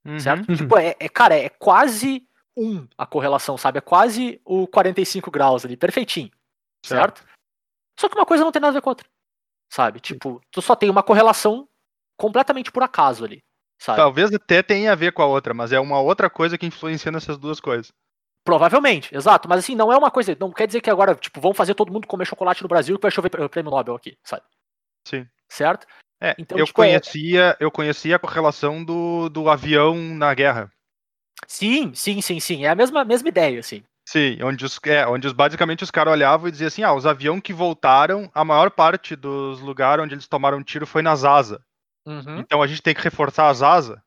Uhum. 0.05 0.19
certo? 0.19 0.47
Uhum. 0.49 0.55
Tipo, 0.55 0.77
é, 0.77 0.95
é- 0.99 1.09
cara, 1.09 1.35
é 1.35 1.49
quase 1.49 2.27
um 2.57 2.87
a 2.97 3.05
correlação, 3.05 3.57
sabe? 3.57 3.77
É 3.79 3.81
quase 3.81 4.39
o 4.45 4.67
45 4.67 5.29
graus 5.31 5.65
ali, 5.65 5.75
perfeitinho, 5.77 6.31
certo? 6.83 7.23
Só 7.99 8.09
que 8.09 8.15
uma 8.15 8.25
coisa 8.25 8.43
não 8.43 8.51
tem 8.51 8.61
nada 8.61 8.71
a 8.71 8.73
ver 8.73 8.81
com 8.81 8.89
a 8.89 8.91
outra, 8.91 9.07
sabe? 9.71 9.99
Tipo, 9.99 10.41
tu 10.51 10.61
só 10.61 10.75
tem 10.75 10.89
uma 10.89 11.03
correlação 11.03 11.67
completamente 12.17 12.71
por 12.71 12.83
acaso 12.83 13.25
ali, 13.25 13.43
sabe? 13.79 13.97
Talvez 13.97 14.33
até 14.33 14.61
tenha 14.63 14.91
a 14.91 14.95
ver 14.95 15.11
com 15.13 15.21
a 15.21 15.25
outra, 15.25 15.53
mas 15.53 15.71
é 15.71 15.79
uma 15.79 15.99
outra 15.99 16.29
coisa 16.29 16.57
que 16.57 16.65
influencia 16.65 17.11
nessas 17.11 17.37
duas 17.37 17.59
coisas. 17.59 17.91
Provavelmente, 18.43 19.13
exato. 19.15 19.49
Mas 19.49 19.59
assim, 19.59 19.73
não 19.75 19.91
é 19.91 19.97
uma 19.97 20.11
coisa. 20.11 20.37
Não 20.39 20.51
quer 20.51 20.67
dizer 20.67 20.79
que 20.79 20.89
agora, 20.89 21.15
tipo, 21.15 21.41
vão 21.41 21.51
fazer 21.53 21.73
todo 21.73 21.91
mundo 21.91 22.07
comer 22.07 22.25
chocolate 22.25 22.61
no 22.61 22.67
Brasil 22.69 22.95
que 22.95 23.01
vai 23.01 23.09
chover 23.11 23.29
prê- 23.29 23.49
prêmio 23.49 23.71
Nobel 23.71 23.95
aqui, 23.95 24.15
sabe? 24.23 24.43
Sim. 25.07 25.27
Certo? 25.49 25.87
É, 26.21 26.35
Então, 26.37 26.57
eu, 26.57 26.65
tipo, 26.67 26.83
é- 26.83 26.87
conhecia, 26.89 27.57
eu 27.59 27.71
conhecia 27.71 28.15
a 28.15 28.19
correlação 28.19 28.83
do, 28.85 29.29
do 29.29 29.49
avião 29.49 29.95
na 29.95 30.31
guerra. 30.35 30.71
Sim, 31.47 31.93
sim, 31.93 32.21
sim, 32.21 32.39
sim. 32.39 32.65
É 32.65 32.69
a 32.69 32.75
mesma, 32.75 33.03
mesma 33.05 33.29
ideia, 33.29 33.59
assim. 33.59 33.83
Sim, 34.07 34.37
onde, 34.43 34.63
os, 34.63 34.79
é, 34.85 35.05
onde 35.07 35.25
os, 35.27 35.33
basicamente 35.33 35.83
os 35.83 35.89
caras 35.91 36.13
olhavam 36.13 36.47
e 36.47 36.51
diziam 36.51 36.67
assim: 36.67 36.83
ah, 36.83 36.93
os 36.93 37.05
aviões 37.05 37.41
que 37.41 37.51
voltaram, 37.53 38.29
a 38.33 38.45
maior 38.45 38.69
parte 38.71 39.15
dos 39.15 39.59
lugares 39.59 40.03
onde 40.03 40.13
eles 40.13 40.27
tomaram 40.27 40.63
tiro 40.63 40.85
foi 40.85 41.01
nas 41.01 41.23
asas. 41.23 41.59
Uhum. 42.05 42.39
Então 42.39 42.61
a 42.61 42.67
gente 42.67 42.83
tem 42.83 42.93
que 42.93 43.01
reforçar 43.01 43.49
as 43.49 43.63
asas, 43.63 43.97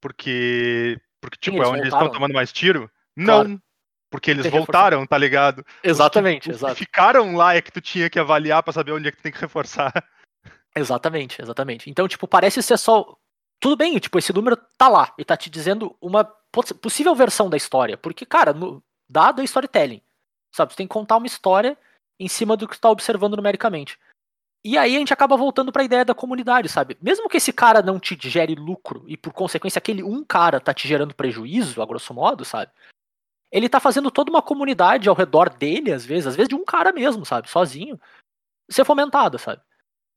porque, 0.00 1.00
porque 1.20 1.38
tipo, 1.40 1.56
eles 1.56 1.66
é 1.66 1.70
onde 1.70 1.78
eles 1.80 1.86
estão 1.88 2.00
voltaram. 2.00 2.20
tomando 2.20 2.34
mais 2.34 2.52
tiro? 2.52 2.90
Não, 3.16 3.44
Claro. 3.44 3.62
porque 4.10 4.30
eles 4.30 4.44
reforçar. 4.44 4.66
voltaram, 4.66 5.06
tá 5.06 5.16
ligado? 5.16 5.64
Exatamente, 5.82 6.50
exato. 6.50 6.74
ficaram 6.76 7.34
lá 7.34 7.54
é 7.54 7.62
que 7.62 7.72
tu 7.72 7.80
tinha 7.80 8.10
que 8.10 8.18
avaliar 8.18 8.62
pra 8.62 8.72
saber 8.74 8.92
onde 8.92 9.08
é 9.08 9.10
que 9.10 9.16
tu 9.16 9.22
tem 9.22 9.32
que 9.32 9.40
reforçar. 9.40 9.92
Exatamente, 10.76 11.40
exatamente. 11.42 11.90
Então, 11.90 12.06
tipo, 12.06 12.28
parece 12.28 12.62
ser 12.62 12.76
só. 12.78 13.16
Tudo 13.60 13.76
bem, 13.76 13.98
tipo, 13.98 14.18
esse 14.18 14.32
número 14.32 14.56
tá 14.56 14.88
lá 14.88 15.12
e 15.18 15.24
tá 15.24 15.36
te 15.36 15.50
dizendo 15.50 15.96
uma 16.00 16.24
poss- 16.24 16.72
possível 16.72 17.14
versão 17.14 17.50
da 17.50 17.56
história. 17.56 17.96
Porque, 17.96 18.24
cara, 18.24 18.52
no, 18.52 18.82
dado 19.08 19.40
é 19.40 19.44
storytelling. 19.44 20.02
Sabe? 20.52 20.72
Você 20.72 20.78
tem 20.78 20.86
que 20.86 20.92
contar 20.92 21.18
uma 21.18 21.26
história 21.26 21.76
em 22.18 22.28
cima 22.28 22.56
do 22.56 22.66
que 22.66 22.74
você 22.74 22.80
tá 22.80 22.90
observando 22.90 23.36
numericamente. 23.36 23.98
E 24.64 24.76
aí 24.76 24.94
a 24.94 24.98
gente 24.98 25.12
acaba 25.12 25.36
voltando 25.36 25.72
pra 25.72 25.84
ideia 25.84 26.04
da 26.04 26.14
comunidade, 26.14 26.68
sabe? 26.68 26.96
Mesmo 27.00 27.28
que 27.28 27.38
esse 27.38 27.52
cara 27.52 27.80
não 27.80 27.98
te 27.98 28.18
gere 28.28 28.54
lucro 28.54 29.04
e 29.06 29.16
por 29.16 29.32
consequência 29.32 29.78
aquele 29.78 30.02
um 30.02 30.22
cara 30.22 30.60
tá 30.60 30.74
te 30.74 30.86
gerando 30.86 31.14
prejuízo, 31.14 31.80
a 31.80 31.86
grosso 31.86 32.12
modo, 32.12 32.44
sabe? 32.44 32.70
Ele 33.50 33.68
tá 33.68 33.80
fazendo 33.80 34.10
toda 34.10 34.30
uma 34.30 34.42
comunidade 34.42 35.08
ao 35.08 35.14
redor 35.14 35.48
dele, 35.48 35.92
às 35.92 36.04
vezes, 36.04 36.26
às 36.26 36.36
vezes 36.36 36.48
de 36.48 36.54
um 36.54 36.64
cara 36.64 36.92
mesmo, 36.92 37.24
sabe? 37.24 37.48
Sozinho, 37.48 37.98
ser 38.70 38.84
fomentada, 38.84 39.38
sabe? 39.38 39.62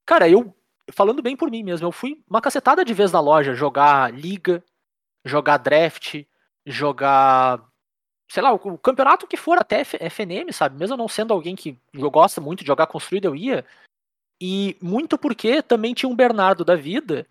Cara, 0.06 0.28
eu, 0.28 0.54
falando 0.92 1.22
bem 1.22 1.36
por 1.36 1.50
mim 1.50 1.64
mesmo, 1.64 1.88
eu 1.88 1.92
fui 1.92 2.24
uma 2.30 2.42
cacetada 2.42 2.84
de 2.84 2.94
vezes 2.94 3.12
na 3.12 3.20
loja 3.20 3.54
jogar 3.54 4.14
liga, 4.14 4.64
jogar 5.26 5.58
draft, 5.58 6.24
jogar. 6.66 7.64
Sei 8.30 8.42
lá, 8.42 8.52
o, 8.52 8.78
campeonato 8.78 9.28
que 9.28 9.38
for 9.38 9.58
até 9.60 9.82
FNM, 9.82 10.52
sabe? 10.52 10.78
Mesmo 10.78 10.98
não 10.98 11.08
sendo 11.08 11.34
alguém 11.34 11.56
que 11.56 11.78
gosta 11.96 12.42
muito 12.42 12.62
de 12.62 12.68
jogar 12.68 12.88
construído, 12.88 13.26
eu 13.26 13.36
ia. 13.36 13.66
E 14.42 14.76
muito 14.82 15.18
porque 15.18 15.62
também 15.62 15.94
tinha 15.94 16.10
um 16.10 16.16
Bernardo 16.16 16.66
da 16.66 16.76
vida. 16.76 17.28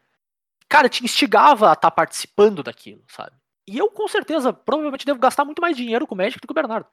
Cara, 0.69 0.89
te 0.89 1.05
instigava 1.05 1.71
a 1.71 1.73
estar 1.73 1.91
participando 1.91 2.63
daquilo, 2.63 3.03
sabe? 3.09 3.33
E 3.67 3.77
eu, 3.79 3.91
com 3.91 4.09
certeza, 4.09 4.53
provavelmente 4.53 5.05
devo 5.05 5.19
gastar 5.19 5.45
muito 5.45 5.61
mais 5.61 5.77
dinheiro 5.77 6.07
com 6.07 6.15
o 6.15 6.19
Magic 6.19 6.41
do 6.41 6.47
que 6.47 6.53
o 6.53 6.55
Bernardo, 6.55 6.87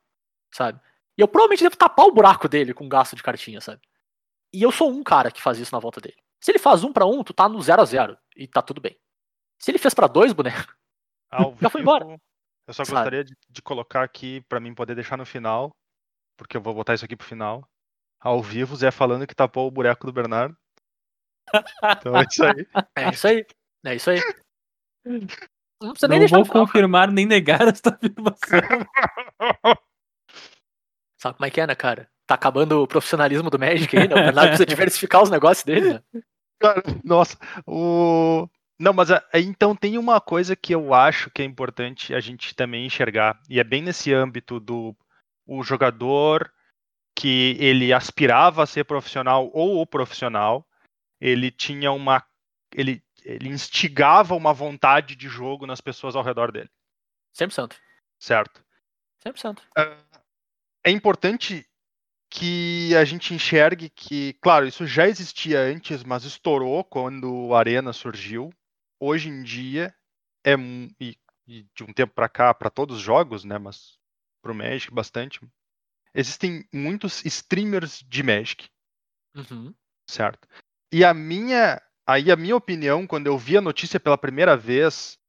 sabe? 0.51 0.79
E 1.17 1.21
eu 1.21 1.27
provavelmente 1.27 1.63
devo 1.63 1.77
tapar 1.77 2.05
o 2.05 2.11
buraco 2.11 2.47
dele 2.47 2.73
com 2.73 2.89
gasto 2.89 3.15
de 3.15 3.23
cartinha, 3.23 3.61
sabe? 3.61 3.81
E 4.53 4.61
eu 4.61 4.71
sou 4.71 4.89
um 4.89 5.03
cara 5.03 5.31
que 5.31 5.41
faz 5.41 5.59
isso 5.59 5.73
na 5.73 5.79
volta 5.79 6.01
dele. 6.01 6.17
Se 6.41 6.51
ele 6.51 6.59
faz 6.59 6.83
um 6.83 6.93
pra 6.93 7.05
um, 7.05 7.23
tu 7.23 7.33
tá 7.33 7.49
no 7.49 7.61
0 7.61 7.81
a 7.81 7.85
0 7.85 8.17
e 8.35 8.47
tá 8.47 8.61
tudo 8.61 8.79
bem. 8.79 8.97
Se 9.57 9.71
ele 9.71 9.77
fez 9.77 9.93
pra 9.93 10.07
dois 10.07 10.31
bonecos, 10.31 10.67
Ao 11.31 11.55
Já 11.61 11.69
foi 11.69 11.81
embora. 11.81 12.19
Eu 12.67 12.73
só 12.73 12.83
gostaria 12.83 13.23
de, 13.23 13.35
de 13.49 13.61
colocar 13.61 14.03
aqui 14.03 14.41
pra 14.41 14.59
mim 14.59 14.73
poder 14.73 14.95
deixar 14.95 15.17
no 15.17 15.25
final, 15.25 15.75
porque 16.37 16.57
eu 16.57 16.61
vou 16.61 16.73
botar 16.73 16.93
isso 16.93 17.05
aqui 17.05 17.15
pro 17.15 17.27
final. 17.27 17.67
Ao 18.19 18.41
vivo, 18.41 18.75
Zé 18.75 18.91
falando 18.91 19.25
que 19.25 19.35
tapou 19.35 19.67
o 19.67 19.71
buraco 19.71 20.05
do 20.05 20.13
Bernardo. 20.13 20.55
Então 21.97 22.15
é 22.15 22.25
isso 22.29 22.43
aí. 22.43 22.67
é 22.95 23.09
isso 23.09 23.27
aí. 23.27 23.45
É 23.85 23.95
isso 23.95 24.09
aí. 24.09 24.19
Não 25.81 25.91
precisa 25.91 26.09
nem 26.09 26.19
Não 26.19 26.27
deixar 26.27 26.37
vou 26.37 26.45
confirmar 26.45 27.09
nem 27.09 27.25
negar 27.25 27.61
esta 27.67 27.91
afirmação. 27.91 28.59
Sabe 31.19 31.35
como 31.35 31.45
é 31.45 31.51
que 31.51 31.59
é, 31.59 31.67
né, 31.67 31.75
cara? 31.75 32.09
Tá 32.25 32.35
acabando 32.35 32.81
o 32.81 32.87
profissionalismo 32.87 33.49
do 33.49 33.59
Magic 33.59 33.95
aí, 33.95 34.07
né? 34.07 34.15
O 34.15 34.23
Bernardo 34.23 34.49
precisa 34.49 34.65
diversificar 34.65 35.21
os 35.21 35.29
negócios 35.29 35.65
dele, 35.65 35.93
né? 35.93 36.03
Cara, 36.59 36.81
nossa, 37.03 37.37
o. 37.67 38.47
Não, 38.79 38.93
mas 38.93 39.11
aí, 39.11 39.43
então 39.43 39.75
tem 39.75 39.97
uma 39.97 40.21
coisa 40.21 40.55
que 40.55 40.73
eu 40.73 40.93
acho 40.93 41.29
que 41.31 41.41
é 41.41 41.45
importante 41.45 42.13
a 42.13 42.21
gente 42.21 42.55
também 42.55 42.85
enxergar, 42.85 43.37
e 43.49 43.59
é 43.59 43.63
bem 43.63 43.81
nesse 43.81 44.13
âmbito 44.13 44.59
do 44.59 44.95
o 45.45 45.61
jogador 45.63 46.49
que 47.17 47.57
ele 47.59 47.91
aspirava 47.91 48.63
a 48.63 48.67
ser 48.67 48.85
profissional 48.85 49.49
ou 49.53 49.81
o 49.81 49.85
profissional, 49.85 50.65
ele 51.19 51.51
tinha 51.51 51.91
uma. 51.91 52.23
Ele, 52.73 53.03
ele 53.25 53.49
instigava 53.49 54.35
uma 54.35 54.53
vontade 54.53 55.17
de 55.17 55.27
jogo 55.27 55.65
nas 55.65 55.81
pessoas 55.81 56.15
ao 56.15 56.23
redor 56.23 56.51
dele, 56.51 56.69
100%. 57.37 57.75
certo? 58.17 58.63
100%. 59.25 59.59
É 60.83 60.91
importante 60.91 61.65
que 62.29 62.95
a 62.95 63.03
gente 63.03 63.33
enxergue 63.33 63.89
que, 63.89 64.33
claro, 64.33 64.67
isso 64.67 64.85
já 64.85 65.07
existia 65.07 65.59
antes, 65.59 66.03
mas 66.03 66.23
estourou 66.23 66.83
quando 66.83 67.33
o 67.33 67.55
Arena 67.55 67.91
surgiu. 67.91 68.53
Hoje 68.99 69.29
em 69.29 69.41
dia 69.41 69.93
é 70.45 70.53
e, 70.99 71.17
e 71.47 71.65
de 71.75 71.83
um 71.83 71.91
tempo 71.91 72.13
para 72.13 72.29
cá 72.29 72.53
para 72.53 72.69
todos 72.69 72.97
os 72.97 73.01
jogos, 73.01 73.43
né, 73.43 73.57
mas 73.57 73.97
pro 74.41 74.53
Magic 74.53 74.93
bastante. 74.93 75.39
Existem 76.13 76.67
muitos 76.73 77.23
streamers 77.25 78.03
de 78.07 78.23
Magic, 78.23 78.69
Uhum. 79.35 79.73
certo? 80.09 80.47
E 80.91 81.03
a 81.03 81.13
minha, 81.13 81.81
aí 82.05 82.31
a 82.31 82.35
minha 82.35 82.55
opinião, 82.55 83.05
quando 83.05 83.27
eu 83.27 83.37
vi 83.37 83.57
a 83.57 83.61
notícia 83.61 83.99
pela 83.99 84.17
primeira 84.17 84.57
vez, 84.57 85.19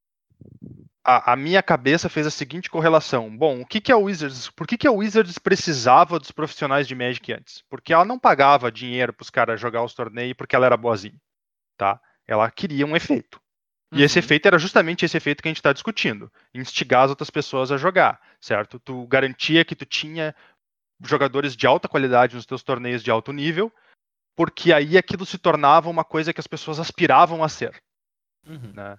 a, 1.05 1.33
a 1.33 1.37
minha 1.37 1.63
cabeça 1.63 2.09
fez 2.09 2.27
a 2.27 2.31
seguinte 2.31 2.71
correlação. 2.71 3.35
Bom, 3.37 3.61
o 3.61 3.67
que, 3.67 3.81
que 3.81 3.93
a 3.93 3.97
Wizards, 3.97 4.51
por 4.51 4.67
que, 4.67 4.77
que 4.77 4.87
a 4.87 4.93
Wizards 4.93 5.39
precisava 5.39 6.19
dos 6.19 6.31
profissionais 6.31 6.87
de 6.87 6.95
Magic 6.95 7.33
antes? 7.33 7.63
Porque 7.69 7.93
ela 7.93 8.05
não 8.05 8.19
pagava 8.19 8.71
dinheiro 8.71 9.13
para 9.13 9.23
os 9.23 9.31
caras 9.31 9.61
jogar 9.61 9.83
os 9.83 9.95
torneios 9.95 10.35
porque 10.37 10.55
ela 10.55 10.67
era 10.67 10.77
boazinha, 10.77 11.21
tá? 11.77 12.01
Ela 12.27 12.51
queria 12.51 12.87
um 12.87 12.95
efeito. 12.97 13.41
E 13.93 14.03
esse 14.03 14.19
Uhum. 14.19 14.25
efeito 14.25 14.47
era 14.47 14.59
justamente 14.59 15.05
esse 15.05 15.17
efeito 15.17 15.43
que 15.43 15.49
a 15.49 15.51
gente 15.51 15.59
está 15.59 15.73
discutindo, 15.73 16.31
instigar 16.55 17.05
as 17.05 17.11
outras 17.11 17.29
pessoas 17.29 17.73
a 17.73 17.77
jogar, 17.77 18.21
certo? 18.41 18.79
Tu 18.79 19.07
garantia 19.09 19.65
que 19.65 19.75
tu 19.75 19.85
tinha 19.85 20.35
jogadores 21.03 21.57
de 21.57 21.67
alta 21.67 21.89
qualidade 21.89 22.37
nos 22.37 22.47
teus 22.47 22.63
torneios 22.63 23.03
de 23.03 23.11
alto 23.11 23.33
nível, 23.33 23.73
porque 24.37 24.73
aí 24.73 24.97
aquilo 24.97 25.27
se 25.27 25.39
tornava 25.39 25.91
uma 25.91 26.05
coisa 26.05 26.33
que 26.33 26.39
as 26.39 26.47
pessoas 26.47 26.79
aspiravam 26.79 27.43
a 27.43 27.49
ser. 27.49 27.83
Uhum. 28.47 28.73
Né? 28.75 28.97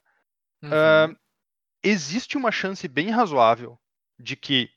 Uhum. 0.63 0.69
Ah, 0.73 1.15
existe 1.83 2.37
uma 2.37 2.51
chance 2.51 2.87
bem 2.87 3.09
razoável 3.09 3.79
de 4.19 4.35
que, 4.35 4.69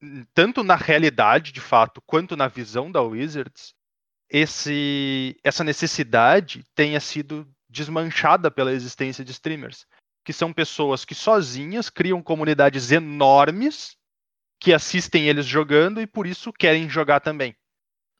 n- 0.00 0.24
tanto 0.34 0.62
na 0.62 0.76
realidade, 0.76 1.52
de 1.52 1.60
fato, 1.60 2.00
quanto 2.02 2.36
na 2.36 2.48
visão 2.48 2.90
da 2.90 3.02
Wizards, 3.02 3.74
esse, 4.30 5.38
essa 5.42 5.64
necessidade 5.64 6.64
tenha 6.74 7.00
sido 7.00 7.48
desmanchada 7.68 8.50
pela 8.50 8.72
existência 8.72 9.24
de 9.24 9.32
streamers, 9.32 9.86
que 10.24 10.32
são 10.32 10.52
pessoas 10.52 11.04
que 11.04 11.14
sozinhas 11.14 11.88
criam 11.90 12.22
comunidades 12.22 12.90
enormes 12.90 13.96
que 14.60 14.72
assistem 14.72 15.28
eles 15.28 15.46
jogando 15.46 16.00
e 16.00 16.06
por 16.06 16.26
isso 16.26 16.52
querem 16.52 16.88
jogar 16.88 17.20
também 17.20 17.56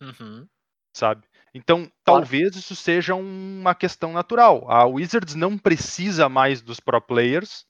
Uhum. 0.01 0.47
sabe? 0.95 1.27
Então, 1.55 1.91
talvez 2.05 2.55
isso 2.57 2.77
seja 2.77 3.15
uma 3.15 3.75
questão 3.75 4.13
natural. 4.13 4.71
A 4.71 4.85
Wizards 4.85 5.35
não 5.35 5.59
precisa 5.59 6.29
mais 6.29 6.63
dos 6.63 6.79
pro 6.79 7.01
players 7.01 7.67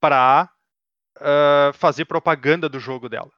para 0.00 0.50
fazer 1.74 2.04
propaganda 2.06 2.68
do 2.68 2.80
jogo 2.80 3.08
dela. 3.08 3.30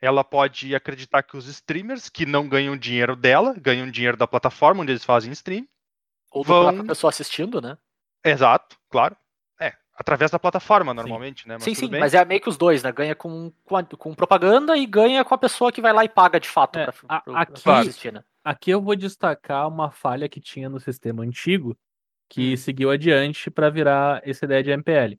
Ela 0.00 0.22
pode 0.22 0.74
acreditar 0.74 1.22
que 1.22 1.36
os 1.36 1.46
streamers 1.48 2.08
que 2.08 2.24
não 2.24 2.48
ganham 2.48 2.76
dinheiro 2.76 3.16
dela, 3.16 3.54
ganham 3.60 3.90
dinheiro 3.90 4.16
da 4.16 4.26
plataforma 4.28 4.82
onde 4.82 4.92
eles 4.92 5.04
fazem 5.04 5.32
stream. 5.32 5.66
Ou 6.30 6.42
do 6.44 6.48
vão- 6.48 6.62
própria 6.64 6.84
pessoa 6.84 7.08
assistindo, 7.10 7.60
né? 7.60 7.76
Exato, 8.24 8.76
claro. 8.88 9.16
É, 9.60 9.72
através 9.94 10.30
da 10.30 10.38
plataforma 10.38 10.94
normalmente, 10.94 11.48
né? 11.48 11.54
Mas 11.54 11.64
sim, 11.64 11.74
sim, 11.74 11.88
bem. 11.88 11.98
mas 11.98 12.14
é 12.14 12.24
meio 12.24 12.40
que 12.40 12.48
os 12.48 12.56
dois, 12.56 12.82
né? 12.82 12.92
Ganha 12.92 13.14
com, 13.14 13.52
com, 13.64 13.76
a- 13.76 13.82
com 13.84 14.14
propaganda 14.14 14.76
e 14.76 14.86
ganha 14.86 15.24
com 15.24 15.34
a 15.34 15.38
pessoa 15.38 15.72
que 15.72 15.80
vai 15.80 15.92
lá 15.92 16.04
e 16.04 16.08
paga 16.08 16.38
de 16.38 16.48
fato 16.48 16.78
É, 16.78 16.84
pra, 16.84 16.94
a- 17.08 17.20
pra- 17.20 17.40
aqui- 17.40 17.62
pra 17.62 17.78
assistir, 17.80 18.12
né? 18.12 18.22
Aqui 18.44 18.70
eu 18.70 18.80
vou 18.80 18.94
destacar 18.94 19.66
uma 19.66 19.90
falha 19.90 20.28
que 20.28 20.40
tinha 20.40 20.68
no 20.68 20.78
sistema 20.78 21.24
antigo 21.24 21.76
que 22.30 22.52
Hum. 22.52 22.56
seguiu 22.56 22.90
adiante 22.90 23.50
para 23.50 23.68
virar 23.70 24.20
essa 24.24 24.44
ideia 24.44 24.62
de 24.62 24.70
MPL. 24.70 25.18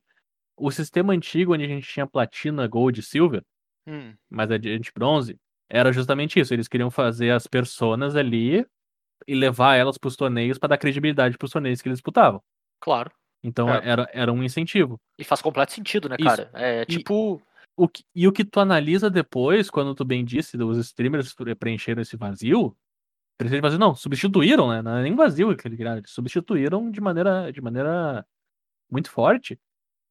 O 0.60 0.72
sistema 0.72 1.14
antigo, 1.14 1.54
onde 1.54 1.64
a 1.64 1.68
gente 1.68 1.88
tinha 1.88 2.06
platina, 2.08 2.68
gold 2.68 3.00
e 3.00 3.04
silver, 3.04 3.44
Hum, 3.88 4.14
mais 4.30 4.52
adiante 4.52 4.92
bronze, 4.94 5.36
era 5.70 5.92
justamente 5.92 6.40
isso. 6.40 6.54
Eles 6.54 6.68
queriam 6.68 6.92
fazer 6.92 7.32
as 7.32 7.48
personas 7.48 8.16
ali 8.16 8.66
e 9.28 9.34
levar 9.36 9.76
elas 9.76 9.98
para 9.98 10.08
os 10.08 10.16
torneios 10.16 10.58
para 10.58 10.70
dar 10.70 10.78
credibilidade 10.78 11.38
para 11.38 11.46
os 11.46 11.52
torneios 11.52 11.82
que 11.82 11.88
eles 11.88 11.98
disputavam. 12.00 12.42
Claro. 12.80 13.12
Então 13.44 13.70
É. 13.70 13.82
era, 13.88 14.10
era 14.14 14.34
um 14.34 14.44
incentivo. 14.44 15.00
E 15.18 15.24
faz 15.24 15.42
completo 15.42 15.72
sentido, 15.72 16.10
né, 16.10 16.18
Isso. 16.20 16.28
cara? 16.30 16.52
É 16.54 16.86
tipo. 16.86 17.42
O 17.78 17.88
que- 17.88 18.04
e 18.14 18.28
o 18.28 18.32
que 18.34 18.44
tu 18.44 18.60
analisa 18.60 19.10
depois, 19.10 19.70
quando 19.70 19.96
tu 19.96 20.04
bem 20.04 20.26
disse, 20.26 20.58
os 20.58 20.78
streamers 20.80 21.34
pre- 21.34 21.56
preencheram 21.56 22.02
esse 22.02 22.18
vazio, 22.18 22.76
preencheram 23.38 23.62
vazio, 23.62 23.80
não, 23.80 23.96
substituíram, 23.96 24.68
né? 24.70 24.82
Não 24.82 24.98
é 24.98 25.04
nem 25.04 25.16
vazio 25.16 25.56
que 25.56 25.66
eles 25.66 25.78
criaram, 25.78 26.00
eles 26.00 26.12
substituíram 26.12 26.92
de 26.92 27.00
maneira, 27.00 27.50
de 27.54 27.62
maneira 27.62 28.26
muito 28.92 29.10
forte. 29.10 29.58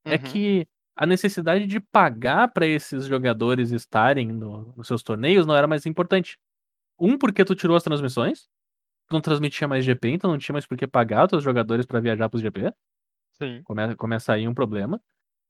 É 0.08 0.16
uhum. 0.16 0.22
que 0.22 0.66
a 0.96 1.06
necessidade 1.06 1.66
de 1.66 1.78
pagar 1.78 2.48
para 2.48 2.66
esses 2.66 3.06
jogadores 3.06 3.70
estarem 3.70 4.28
no- 4.28 4.72
nos 4.76 4.86
seus 4.88 5.02
torneios 5.02 5.46
não 5.46 5.54
era 5.54 5.66
mais 5.66 5.86
importante. 5.86 6.36
Um, 6.98 7.16
porque 7.16 7.44
tu 7.44 7.54
tirou 7.54 7.76
as 7.76 7.84
transmissões, 7.84 8.48
tu 9.06 9.12
não 9.12 9.20
transmitia 9.20 9.68
mais 9.68 9.84
GP, 9.84 10.10
então 10.10 10.30
não 10.30 10.38
tinha 10.38 10.52
mais 10.52 10.66
por 10.66 10.76
que 10.76 10.86
pagar 10.86 11.24
os 11.24 11.30
teus 11.30 11.44
jogadores 11.44 11.86
para 11.86 12.00
viajar 12.00 12.28
pros 12.28 12.42
GP. 12.42 12.72
Sim. 13.34 13.62
Começa, 13.62 13.96
começa 13.96 14.32
aí 14.32 14.48
um 14.48 14.54
problema. 14.54 15.00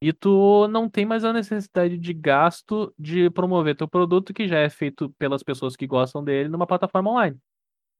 E 0.00 0.12
tu 0.12 0.68
não 0.68 0.88
tem 0.88 1.04
mais 1.04 1.24
a 1.24 1.32
necessidade 1.32 1.98
de 1.98 2.12
gasto 2.12 2.94
de 2.98 3.30
promover 3.30 3.74
teu 3.74 3.88
produto 3.88 4.32
que 4.32 4.46
já 4.46 4.58
é 4.58 4.68
feito 4.68 5.10
pelas 5.18 5.42
pessoas 5.42 5.74
que 5.74 5.86
gostam 5.86 6.22
dele 6.22 6.48
numa 6.48 6.66
plataforma 6.66 7.10
online. 7.10 7.36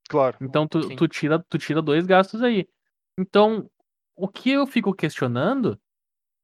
Claro. 0.09 0.37
Então 0.41 0.69
tu, 0.69 0.83
Sim. 0.83 0.97
tu 0.97 1.09
tira, 1.09 1.45
tu 1.49 1.59
tira 1.59 1.83
dois 1.83 2.07
gastos 2.07 2.43
aí. 2.43 2.69
Então, 3.19 3.69
o 4.15 4.29
que 4.29 4.51
eu 4.51 4.67
fico 4.67 4.95
questionando 4.95 5.79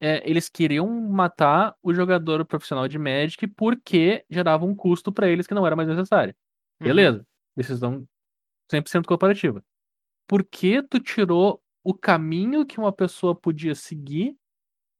é 0.01 0.29
eles 0.29 0.49
queriam 0.49 0.89
matar 1.11 1.75
o 1.83 1.95
jogador 1.95 2.45
profissional 2.45 2.89
de 2.89 2.99
Magic 2.99 3.47
porque 3.49 4.25
gerava 4.31 4.65
um 4.65 4.75
custo 4.75 5.13
pra 5.13 5.29
eles 5.29 5.47
que 5.47 5.55
não 5.55 5.67
era 5.67 5.77
mais 5.77 5.89
necessário. 5.89 6.35
Uhum. 6.81 6.89
Beleza, 6.89 7.27
decisão 7.57 8.07
100% 8.71 9.07
corporativa. 9.07 9.63
Por 10.29 10.45
que 10.45 10.83
tu 10.83 11.01
tirou 11.01 11.63
o 11.85 11.95
caminho 11.95 12.67
que 12.67 12.79
uma 12.79 12.93
pessoa 12.93 13.35
podia 13.35 13.75
seguir 13.75 14.37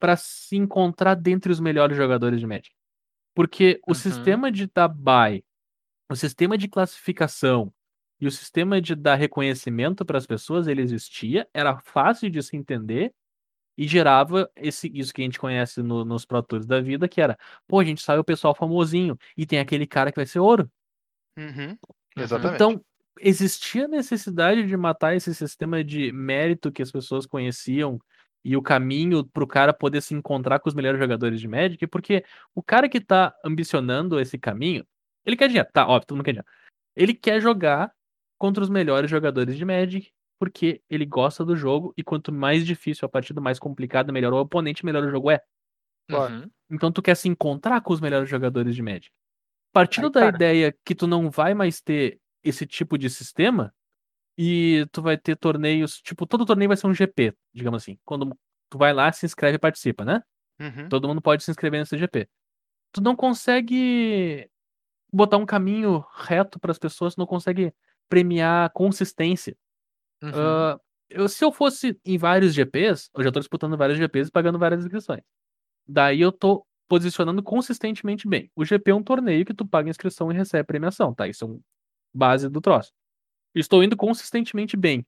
pra 0.01 0.17
se 0.17 0.57
encontrar 0.57 1.15
dentre 1.15 1.51
os 1.51 1.61
melhores 1.61 1.97
jogadores 1.97 2.41
de 2.41 2.47
Magic. 2.47 2.71
Porque 3.35 3.81
o 3.87 3.91
Uhum. 3.91 3.95
sistema 3.95 4.53
de 4.53 4.67
dar 4.75 4.89
buy, 4.89 5.45
o 6.11 6.17
sistema 6.17 6.59
de 6.59 6.69
classificação 6.69 7.73
e 8.21 8.27
o 8.27 8.31
sistema 8.31 8.81
de 8.81 8.95
dar 8.95 9.17
reconhecimento 9.17 10.05
para 10.05 10.19
as 10.19 10.27
pessoas, 10.27 10.69
ele 10.69 10.83
existia, 10.83 11.49
era 11.55 11.79
fácil 11.81 12.31
de 12.31 12.43
se 12.43 12.57
entender 12.57 13.13
e 13.77 13.87
gerava 13.87 14.51
esse, 14.57 14.91
isso 14.95 15.13
que 15.13 15.23
a 15.23 15.25
gente 15.25 15.39
conhece 15.39 15.83
no- 15.83 16.05
nos 16.05 16.25
Pro 16.25 16.43
Tours 16.43 16.67
da 16.67 16.81
vida, 16.81 17.09
que 17.09 17.21
era, 17.21 17.39
pô, 17.67 17.81
a 17.81 17.85
gente 17.85 18.03
sabe 18.03 18.21
o 18.21 18.25
pessoal 18.25 18.55
famosinho 18.55 19.19
e 19.37 19.45
tem 19.45 19.59
aquele 19.59 19.87
cara 19.87 20.11
que 20.11 20.17
vai 20.17 20.27
ser 20.27 20.39
ouro. 20.39 20.71
Uhum. 21.37 21.77
Exatamente. 22.17 22.55
Então, 22.55 22.85
existia 23.21 23.89
necessidade 23.89 24.67
de 24.67 24.77
matar 24.77 25.17
esse 25.17 25.35
sistema 25.35 25.83
de 25.83 26.13
mérito 26.13 26.71
que 26.71 26.83
as 26.83 26.91
pessoas 26.91 27.27
conheciam 27.27 28.01
e 28.45 28.57
o 28.57 28.63
caminho 28.63 29.25
pro 29.25 29.47
cara 29.47 29.73
poder 29.73 30.03
se 30.03 30.15
encontrar 30.15 30.59
com 30.61 30.69
os 30.69 30.75
melhores 30.75 31.01
jogadores 31.01 31.41
de 31.41 31.49
Magic, 31.49 31.87
porque 31.87 32.25
o 32.55 32.63
cara 32.63 32.89
que 32.89 33.01
tá 33.01 33.35
ambicionando 33.45 34.21
esse 34.21 34.39
caminho, 34.39 34.87
ele 35.25 35.37
quer 35.37 35.49
dinheiro, 35.49 35.69
tá, 35.73 35.87
óbvio, 35.87 36.07
todo 36.07 36.17
mundo 36.19 36.25
quer 36.25 36.33
dinheiro. 36.33 36.49
Ele 36.95 37.15
quer 37.15 37.41
jogar 37.41 37.91
contra 38.37 38.63
os 38.63 38.69
melhores 38.69 39.11
jogadores 39.11 39.57
de 39.57 39.65
Magic, 39.65 40.13
porque 40.39 40.83
ele 40.89 41.07
gosta 41.07 41.45
do 41.45 41.57
jogo, 41.57 41.93
e 41.97 42.03
quanto 42.03 42.33
mais 42.33 42.67
difícil 42.67 43.07
a 43.07 43.09
partida, 43.09 43.41
mais 43.41 43.59
complicada, 43.59 44.13
melhor 44.13 44.33
o 44.33 44.41
oponente, 44.41 44.85
melhor 44.85 45.05
o 45.05 45.11
jogo 45.11 45.31
é. 45.31 45.41
Uhum. 46.11 46.51
Então 46.71 46.93
tu 46.93 47.01
quer 47.01 47.15
se 47.15 47.29
encontrar 47.29 47.81
com 47.81 47.93
os 47.93 48.01
melhores 48.01 48.29
jogadores 48.29 48.75
de 48.75 48.83
Magic. 48.83 49.11
Partindo 49.73 50.07
Aí, 50.07 50.13
da 50.13 50.21
cara. 50.21 50.37
ideia 50.37 50.77
que 50.85 50.95
tu 50.95 51.07
não 51.07 51.31
vai 51.31 51.55
mais 51.55 51.81
ter 51.81 52.21
esse 52.43 52.67
tipo 52.67 52.99
de 52.99 53.09
sistema 53.09 53.75
e 54.37 54.87
tu 54.93 55.01
vai 55.01 55.17
ter 55.17 55.37
torneios, 55.37 56.01
tipo, 56.01 56.27
todo 56.27 56.45
torneio 56.45 56.69
vai 56.69 56.77
ser 56.77 56.87
um 56.87 56.95
GP, 56.95 57.35
digamos 57.53 57.83
assim. 57.83 57.99
Quando 58.05 58.37
tu 58.69 58.79
vai 58.79 58.93
lá, 58.93 59.11
se 59.13 59.25
inscreve 59.25 59.57
e 59.57 59.59
participa, 59.59 60.05
né? 60.05 60.23
Uhum. 60.61 60.89
Todo 60.89 61.09
mundo 61.09 61.21
pode 61.21 61.43
se 61.43 61.51
inscrever 61.51 61.81
nesse 61.81 61.97
GP. 61.97 62.29
Tu 62.93 63.01
não 63.01 63.17
consegue 63.17 64.49
botar 65.13 65.37
um 65.37 65.47
caminho 65.47 66.05
reto 66.17 66.59
para 66.59 66.73
as 66.73 66.79
pessoas, 66.79 67.15
tu 67.15 67.19
não 67.19 67.27
consegue 67.27 67.73
premiar 68.09 68.71
consistência. 68.71 69.57
Uhum. 70.25 70.33
Ah, 70.35 70.81
eu, 71.11 71.29
se 71.29 71.45
eu 71.45 71.53
fosse 71.53 71.99
em 72.05 72.17
vários 72.17 72.55
GPs, 72.55 73.11
eu 73.15 73.23
já 73.23 73.31
tô 73.31 73.39
disputando 73.39 73.77
vários 73.77 73.99
GPs 73.99 74.29
e 74.29 74.33
pagando 74.33 74.59
várias 74.59 74.85
inscrições. 74.85 75.23
Daí 75.87 76.21
eu 76.21 76.33
tô 76.33 76.67
posicionando 76.89 77.43
consistentemente 77.43 78.27
bem. 78.27 78.51
O 78.57 78.65
GP 78.65 78.91
é 78.91 78.95
um 78.95 79.03
torneio 79.03 79.45
que 79.45 79.55
tu 79.55 79.67
paga 79.67 79.91
inscrição 79.91 80.31
e 80.31 80.35
recebe 80.35 80.67
premiação, 80.67 81.15
tá? 81.15 81.29
Isso 81.29 81.45
é 81.45 81.49
um 81.49 81.61
base 82.15 82.49
do 82.49 82.61
troço. 82.61 82.93
Estou 83.55 83.83
indo 83.83 83.97
consistentemente 83.97 84.77
bem. 84.77 85.07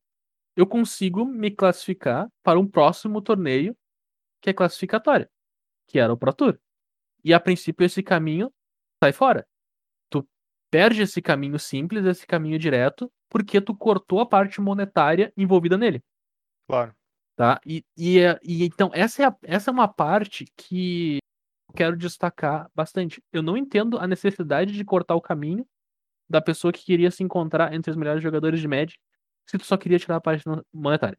Eu 0.55 0.67
consigo 0.67 1.25
me 1.25 1.51
classificar 1.51 2.29
para 2.43 2.59
um 2.59 2.67
próximo 2.67 3.21
torneio 3.21 3.77
que 4.41 4.51
é 4.51 4.53
classificatório, 4.53 5.29
que 5.87 5.99
era 5.99 6.13
o 6.13 6.17
Pro 6.17 6.33
Tour. 6.33 6.59
E 7.25 7.35
a 7.35 7.41
princípio 7.41 7.85
esse 7.85 8.03
caminho 8.03 8.53
sai 9.03 9.13
fora. 9.13 9.47
Perde 10.77 11.01
esse 11.01 11.23
caminho 11.23 11.59
simples, 11.59 12.05
esse 12.05 12.27
caminho 12.27 12.59
direto, 12.59 13.11
porque 13.31 13.63
tu 13.63 13.75
cortou 13.75 14.21
a 14.21 14.27
parte 14.27 14.61
monetária 14.61 15.33
envolvida 15.35 15.79
nele 15.79 16.03
Claro. 16.69 16.95
tá? 17.35 17.59
E, 17.65 17.83
e, 17.97 18.19
e 18.43 18.65
então 18.67 18.91
essa 18.93 19.23
é, 19.23 19.27
a- 19.27 19.37
essa 19.43 19.71
é 19.71 19.73
uma 19.73 19.89
parte 19.89 20.45
que 20.55 21.17
eu 21.71 21.75
quero 21.75 21.97
destacar 21.97 22.69
bastante. 22.75 23.23
Eu 23.33 23.43
não 23.43 23.57
entendo 23.57 23.99
a 23.99 24.07
necessidade 24.07 24.73
de 24.75 24.85
cortar 24.85 25.15
o 25.15 25.21
caminho 25.21 25.67
da 26.29 26.43
pessoa 26.43 26.73
que 26.73 26.85
queria 26.85 27.11
se 27.11 27.23
encontrar 27.23 27.73
entre 27.73 27.91
os 27.91 27.97
melhores 27.97 28.23
jogadores 28.23 28.61
de 28.61 28.69
Magic 28.69 28.99
se 29.49 29.57
tu 29.57 29.65
só 29.65 29.79
queria 29.79 29.99
tirar 29.99 30.17
a 30.17 30.21
parte 30.21 30.45
monetária. 30.75 31.17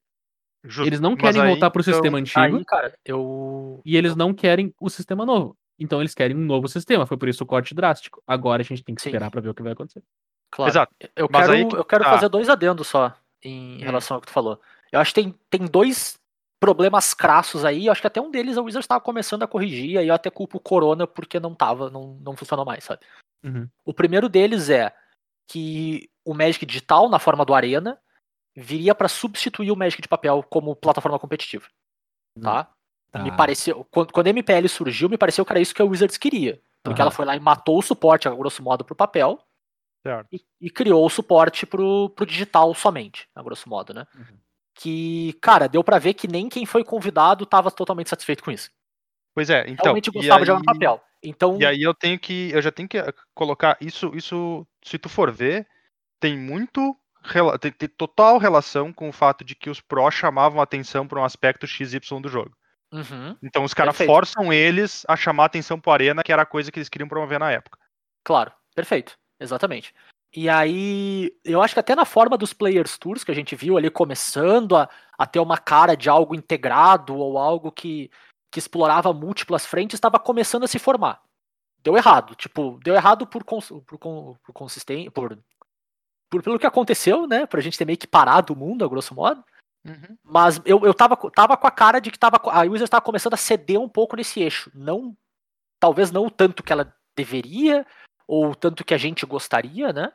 Justo. 0.63 0.87
Eles 0.87 0.99
não 0.99 1.15
querem 1.15 1.41
aí, 1.41 1.47
voltar 1.49 1.71
pro 1.71 1.81
então, 1.81 1.93
sistema 1.93 2.19
antigo 2.19 2.57
Aí, 2.57 2.65
cara, 2.65 2.93
eu. 3.05 3.81
e 3.83 3.97
eles 3.97 4.15
não 4.15 4.33
querem 4.35 4.71
o 4.79 4.87
sistema 4.89 5.25
novo. 5.25 5.57
Então 5.79 6.01
eles 6.01 6.15
querem 6.15 6.35
um 6.35 6.45
novo 6.45 6.67
sistema. 6.67 7.05
Foi 7.05 7.17
por 7.17 7.27
isso 7.29 7.43
o 7.43 7.47
corte 7.47 7.73
drástico. 7.75 8.21
Agora 8.25 8.61
a 8.61 8.65
gente 8.65 8.83
tem 8.83 8.95
que 8.95 9.01
Sim. 9.01 9.09
esperar 9.09 9.29
pra 9.29 9.41
ver 9.41 9.49
o 9.49 9.53
que 9.53 9.61
vai 9.63 9.73
acontecer. 9.73 10.03
Claro. 10.51 10.71
Exato. 10.71 10.93
Eu 11.15 11.27
Mas 11.31 11.47
quero, 11.47 11.67
que 11.69 11.75
eu 11.75 11.85
quero 11.85 12.03
tá. 12.03 12.11
fazer 12.11 12.29
dois 12.29 12.49
adendos 12.49 12.87
só 12.87 13.13
em 13.43 13.77
Hum. 13.77 13.85
relação 13.85 14.15
ao 14.15 14.21
que 14.21 14.27
tu 14.27 14.33
falou. 14.33 14.59
Eu 14.91 14.99
acho 14.99 15.13
que 15.13 15.21
tem, 15.21 15.35
tem 15.49 15.65
dois 15.67 16.17
problemas 16.59 17.13
crassos 17.13 17.63
aí. 17.63 17.85
Eu 17.85 17.91
acho 17.91 18.01
que 18.01 18.07
até 18.07 18.19
um 18.19 18.31
deles 18.31 18.57
a 18.57 18.61
Wizards 18.61 18.85
estava 18.85 19.01
começando 19.01 19.43
a 19.43 19.47
corrigir. 19.47 19.91
E 19.91 19.97
aí 19.97 20.07
eu 20.07 20.13
até 20.15 20.29
culpo 20.29 20.57
o 20.57 20.61
Corona 20.61 21.05
porque 21.05 21.39
não 21.39 21.53
tava, 21.53 21.89
não, 21.89 22.15
não 22.21 22.35
funcionou 22.35 22.65
mais, 22.65 22.83
sabe? 22.83 23.01
Uhum. 23.43 23.69
O 23.85 23.93
primeiro 23.93 24.27
deles 24.27 24.69
é 24.69 24.91
que 25.47 26.09
o 26.25 26.33
Magic 26.33 26.65
digital, 26.65 27.09
na 27.09 27.19
forma 27.19 27.45
do 27.45 27.53
Arena, 27.53 28.01
viria 28.55 28.95
para 28.95 29.07
substituir 29.07 29.71
o 29.71 29.75
Magic 29.75 30.01
de 30.01 30.07
papel 30.07 30.43
como 30.49 30.75
plataforma 30.75 31.19
competitiva. 31.19 31.67
Tá? 32.41 32.71
Tá. 33.17 33.23
Me 33.23 33.31
pareceu. 33.31 33.85
Quando, 33.91 34.11
quando 34.11 34.27
a 34.27 34.29
MPL 34.31 34.67
surgiu, 34.67 35.09
me 35.09 35.17
pareceu 35.17 35.45
que 35.45 35.51
era 35.51 35.59
isso 35.59 35.73
que 35.75 35.81
a 35.81 35.85
Wizards 35.85 36.17
queria. 36.17 36.61
Porque 36.83 37.01
Aham. 37.01 37.07
ela 37.07 37.11
foi 37.11 37.25
lá 37.25 37.35
e 37.35 37.39
matou 37.39 37.77
o 37.79 37.81
suporte, 37.81 38.27
a 38.27 38.31
grosso 38.33 38.63
modo, 38.63 38.83
pro 38.85 38.95
papel 38.95 39.39
e, 40.31 40.41
e 40.61 40.69
criou 40.69 41.05
o 41.05 41.09
suporte 41.09 41.65
pro, 41.65 42.09
pro 42.11 42.25
digital 42.25 42.73
somente, 42.73 43.27
a 43.35 43.43
grosso 43.43 43.67
modo, 43.67 43.93
né? 43.93 44.05
Uhum. 44.15 44.37
Que, 44.73 45.33
cara, 45.41 45.67
deu 45.67 45.83
pra 45.83 45.99
ver 45.99 46.13
que 46.13 46.27
nem 46.27 46.47
quem 46.47 46.65
foi 46.65 46.83
convidado 46.83 47.45
tava 47.45 47.71
totalmente 47.71 48.09
satisfeito 48.09 48.43
com 48.43 48.51
isso. 48.51 48.71
Pois 49.35 49.49
é, 49.49 49.65
então. 49.67 49.83
Realmente 49.85 50.07
e 50.07 50.11
gostava 50.11 50.35
de 50.37 50.41
aí- 50.43 50.45
jogar 50.45 50.59
no 50.59 50.65
papel. 50.65 51.01
Então, 51.23 51.57
E 51.59 51.65
aí 51.65 51.81
eu 51.81 51.93
tenho 51.95 52.19
que. 52.19 52.51
Eu 52.53 52.61
já 52.61 52.71
tenho 52.71 52.87
que 52.87 52.97
eh, 52.97 53.13
colocar 53.33 53.75
isso. 53.81 54.11
Isso, 54.13 54.65
se 54.83 54.99
tu 54.99 55.09
for 55.09 55.31
ver, 55.31 55.67
tem 56.19 56.37
muito. 56.37 56.95
Tem, 57.59 57.71
tem 57.71 57.89
total 57.89 58.37
relação 58.37 58.93
com 58.93 59.09
o 59.09 59.11
fato 59.11 59.43
de 59.43 59.53
que 59.55 59.69
os 59.69 59.81
prós 59.81 60.13
chamavam 60.13 60.61
atenção 60.61 61.05
para 61.07 61.19
um 61.19 61.25
aspecto 61.25 61.67
XY 61.67 61.99
do 62.21 62.29
jogo. 62.29 62.55
Uhum, 62.97 63.37
Então 63.41 63.63
os 63.63 63.73
caras 63.73 63.97
forçam 63.97 64.51
eles 64.51 65.03
a 65.07 65.15
chamar 65.15 65.45
atenção 65.45 65.79
pro 65.79 65.91
Arena, 65.91 66.23
que 66.23 66.31
era 66.31 66.41
a 66.41 66.45
coisa 66.45 66.71
que 66.71 66.79
eles 66.79 66.89
queriam 66.89 67.07
promover 67.07 67.39
na 67.39 67.51
época. 67.51 67.79
claro, 68.23 68.51
perfeito, 68.75 69.17
exatamente. 69.39 69.93
E 70.35 70.49
aí, 70.49 71.31
eu 71.43 71.61
acho 71.61 71.73
que 71.73 71.79
até 71.79 71.95
na 71.95 72.05
forma 72.05 72.37
dos 72.37 72.53
Players 72.53 72.97
Tours 72.97 73.23
que 73.23 73.31
a 73.31 73.35
gente 73.35 73.55
viu 73.55 73.77
ali 73.77 73.89
começando 73.89 74.75
a, 74.75 74.89
a 75.17 75.25
ter 75.25 75.39
uma 75.39 75.57
cara 75.57 75.95
de 75.95 76.09
algo 76.09 76.35
integrado 76.35 77.15
ou 77.15 77.37
algo 77.37 77.71
que, 77.71 78.11
que 78.51 78.59
explorava 78.59 79.13
múltiplas 79.13 79.65
frentes, 79.65 79.95
estava 79.95 80.19
começando 80.19 80.63
a 80.63 80.67
se 80.67 80.77
formar. 80.77 81.21
Deu 81.81 81.95
errado, 81.95 82.35
tipo, 82.35 82.79
deu 82.83 82.93
errado 82.93 83.25
por, 83.25 83.43
cons, 83.43 83.69
por, 83.69 83.97
por 83.97 84.53
consistência, 84.53 85.09
por, 85.09 85.39
por 86.29 86.43
pelo 86.43 86.59
que 86.59 86.67
aconteceu, 86.67 87.25
né? 87.25 87.45
Pra 87.45 87.61
gente 87.61 87.77
ter 87.77 87.85
meio 87.85 87.97
que 87.97 88.07
parado 88.07 88.53
o 88.53 88.55
mundo, 88.55 88.83
a 88.83 88.87
grosso 88.87 89.15
modo. 89.15 89.43
Mas 90.23 90.61
eu, 90.65 90.85
eu 90.85 90.93
tava, 90.93 91.15
tava 91.31 91.55
com 91.57 91.67
a 91.67 91.71
cara 91.71 91.99
de 91.99 92.11
que 92.11 92.19
tava, 92.19 92.39
a 92.51 92.61
Wizards 92.61 92.89
tava 92.89 93.01
começando 93.03 93.33
a 93.33 93.37
ceder 93.37 93.79
um 93.79 93.89
pouco 93.89 94.15
nesse 94.15 94.41
eixo. 94.41 94.71
Não, 94.73 95.15
talvez 95.79 96.11
não 96.11 96.25
o 96.25 96.31
tanto 96.31 96.63
que 96.63 96.71
ela 96.73 96.93
deveria, 97.15 97.85
ou 98.27 98.51
o 98.51 98.55
tanto 98.55 98.83
que 98.83 98.93
a 98.93 98.97
gente 98.97 99.25
gostaria, 99.25 99.91
né? 99.93 100.11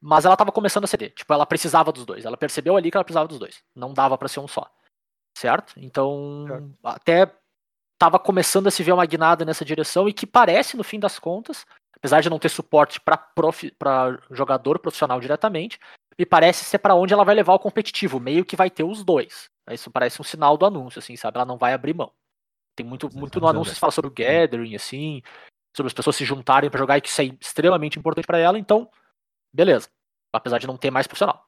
Mas 0.00 0.24
ela 0.24 0.36
tava 0.36 0.52
começando 0.52 0.84
a 0.84 0.86
ceder. 0.86 1.12
Tipo, 1.12 1.32
ela 1.34 1.44
precisava 1.44 1.92
dos 1.92 2.06
dois. 2.06 2.24
Ela 2.24 2.36
percebeu 2.36 2.76
ali 2.76 2.90
que 2.90 2.96
ela 2.96 3.04
precisava 3.04 3.28
dos 3.28 3.38
dois. 3.38 3.62
Não 3.74 3.92
dava 3.92 4.16
pra 4.16 4.28
ser 4.28 4.40
um 4.40 4.48
só. 4.48 4.70
Certo? 5.36 5.74
Então, 5.76 6.46
Certo. 6.48 6.70
até 6.82 7.34
tava 7.98 8.18
começando 8.18 8.66
a 8.66 8.70
se 8.70 8.82
ver 8.82 8.92
uma 8.92 9.04
guinada 9.04 9.44
nessa 9.44 9.64
direção 9.64 10.08
e 10.08 10.12
que 10.12 10.26
parece, 10.26 10.76
no 10.76 10.82
fim 10.82 10.98
das 10.98 11.18
contas, 11.18 11.66
apesar 11.94 12.22
de 12.22 12.30
não 12.30 12.38
ter 12.38 12.48
suporte 12.48 12.98
pra 12.98 13.16
profi- 13.18 13.72
pra 13.72 14.18
jogador 14.30 14.78
profissional 14.78 15.20
diretamente, 15.20 15.78
me 16.20 16.26
parece 16.26 16.66
ser 16.66 16.78
pra 16.78 16.94
onde 16.94 17.14
ela 17.14 17.24
vai 17.24 17.34
levar 17.34 17.54
o 17.54 17.58
competitivo, 17.58 18.20
meio 18.20 18.44
que 18.44 18.54
vai 18.54 18.68
ter 18.68 18.84
os 18.84 19.02
dois. 19.02 19.48
Isso 19.70 19.90
parece 19.90 20.20
um 20.20 20.24
sinal 20.24 20.54
do 20.58 20.66
anúncio, 20.66 20.98
assim, 20.98 21.16
sabe? 21.16 21.38
Ela 21.38 21.46
não 21.46 21.56
vai 21.56 21.72
abrir 21.72 21.94
mão. 21.94 22.12
Tem 22.76 22.84
muito, 22.84 23.08
muito 23.16 23.40
no 23.40 23.48
anúncio 23.48 23.72
que 23.72 23.80
fala 23.80 23.90
sobre 23.90 24.10
o 24.10 24.14
gathering, 24.14 24.74
assim, 24.74 25.22
sobre 25.74 25.88
as 25.88 25.94
pessoas 25.94 26.16
se 26.16 26.24
juntarem 26.26 26.68
pra 26.68 26.78
jogar 26.78 26.98
e 26.98 27.00
que 27.00 27.08
isso 27.08 27.22
é 27.22 27.24
extremamente 27.24 27.98
importante 27.98 28.26
pra 28.26 28.36
ela, 28.36 28.58
então, 28.58 28.90
beleza. 29.50 29.88
Apesar 30.30 30.58
de 30.58 30.66
não 30.66 30.76
ter 30.76 30.90
mais 30.90 31.06
profissional. 31.06 31.42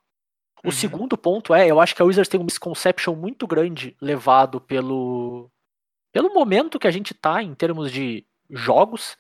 O 0.65 0.69
Uhum. 0.69 0.73
segundo 0.73 1.19
ponto 1.19 1.55
é, 1.55 1.67
eu 1.71 1.79
acho 1.79 1.95
que 1.95 2.01
a 2.01 2.05
Wizards 2.07 2.31
tem 2.31 2.41
um 2.41 2.45
misconception 2.45 3.15
muito 3.15 3.47
grande 3.47 3.95
levado 4.01 4.59
pelo 4.59 5.51
pelo 6.15 6.33
momento 6.33 6.79
que 6.79 6.87
a 6.87 6.91
gente 6.91 7.13
tá 7.13 7.43
em 7.43 7.55
termos 7.55 7.93
de 7.93 8.27
jogos, 8.49 9.19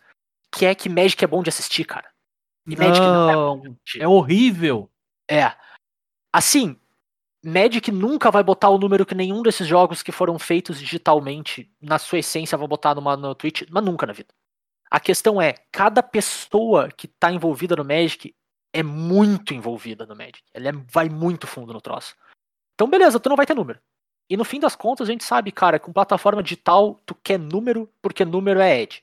que 0.50 0.64
é 0.64 0.74
que 0.74 0.88
Magic 0.88 1.22
é 1.22 1.26
bom 1.26 1.42
de 1.42 1.50
assistir, 1.50 1.84
cara. 1.84 2.11
E 2.66 2.74
Magic 2.76 3.05
não 3.07 3.30
é 3.30 3.34
bom 3.34 3.62
Não, 3.64 3.76
é 3.98 4.09
horrível. 4.09 4.91
É. 5.33 5.57
Assim, 6.30 6.78
Magic 7.43 7.91
nunca 7.91 8.30
vai 8.30 8.43
botar 8.43 8.68
o 8.68 8.78
número 8.78 9.07
que 9.07 9.14
nenhum 9.14 9.43
desses 9.43 9.66
jogos 9.66 10.03
que 10.03 10.12
foram 10.12 10.39
feitos 10.39 10.78
digitalmente, 10.78 11.72
na 11.80 11.99
sua 11.99 12.18
essência, 12.18 12.59
vão 12.59 12.68
botar 12.68 12.95
numa, 12.95 13.16
no 13.16 13.35
Twitch, 13.35 13.62
mas 13.70 13.83
nunca 13.83 14.07
na 14.07 14.12
vida. 14.12 14.28
A 14.91 15.01
questão 15.01 15.41
é, 15.41 15.55
cada 15.72 16.03
pessoa 16.03 16.91
que 16.91 17.09
tá 17.09 17.33
envolvida 17.33 17.74
no 17.74 17.85
Magic 17.85 18.35
é 18.74 18.83
muito 18.83 19.55
envolvida 19.55 20.05
no 20.05 20.14
Magic. 20.14 20.43
Ela 20.53 20.68
é- 20.68 20.72
vai 20.72 21.09
muito 21.09 21.47
fundo 21.47 21.72
no 21.72 21.80
troço. 21.80 22.14
Então, 22.74 22.89
beleza, 22.89 23.18
tu 23.18 23.28
não 23.28 23.37
vai 23.37 23.47
ter 23.47 23.55
número. 23.55 23.80
E 24.28 24.37
no 24.37 24.45
fim 24.45 24.61
das 24.61 24.76
contas, 24.76 25.09
a 25.09 25.12
gente 25.12 25.24
sabe, 25.24 25.51
cara, 25.51 25.80
com 25.80 25.93
plataforma 25.93 26.43
digital, 26.43 27.01
tu 27.07 27.14
quer 27.14 27.39
número 27.39 27.91
porque 28.01 28.24
número 28.24 28.61
é 28.61 28.83
Ed. 28.83 29.03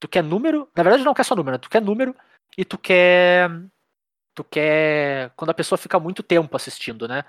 Tu 0.00 0.08
quer 0.08 0.22
número, 0.22 0.68
na 0.74 0.82
verdade 0.82 1.04
não 1.04 1.14
quer 1.14 1.24
só 1.24 1.34
número, 1.34 1.56
né? 1.56 1.58
tu 1.58 1.70
quer 1.70 1.82
número 1.82 2.14
e 2.56 2.64
tu 2.64 2.78
quer 2.78 3.50
tu 4.38 4.44
quer 4.44 5.32
quando 5.34 5.50
a 5.50 5.54
pessoa 5.54 5.76
fica 5.76 5.98
muito 5.98 6.22
tempo 6.22 6.54
assistindo, 6.56 7.08
né? 7.08 7.24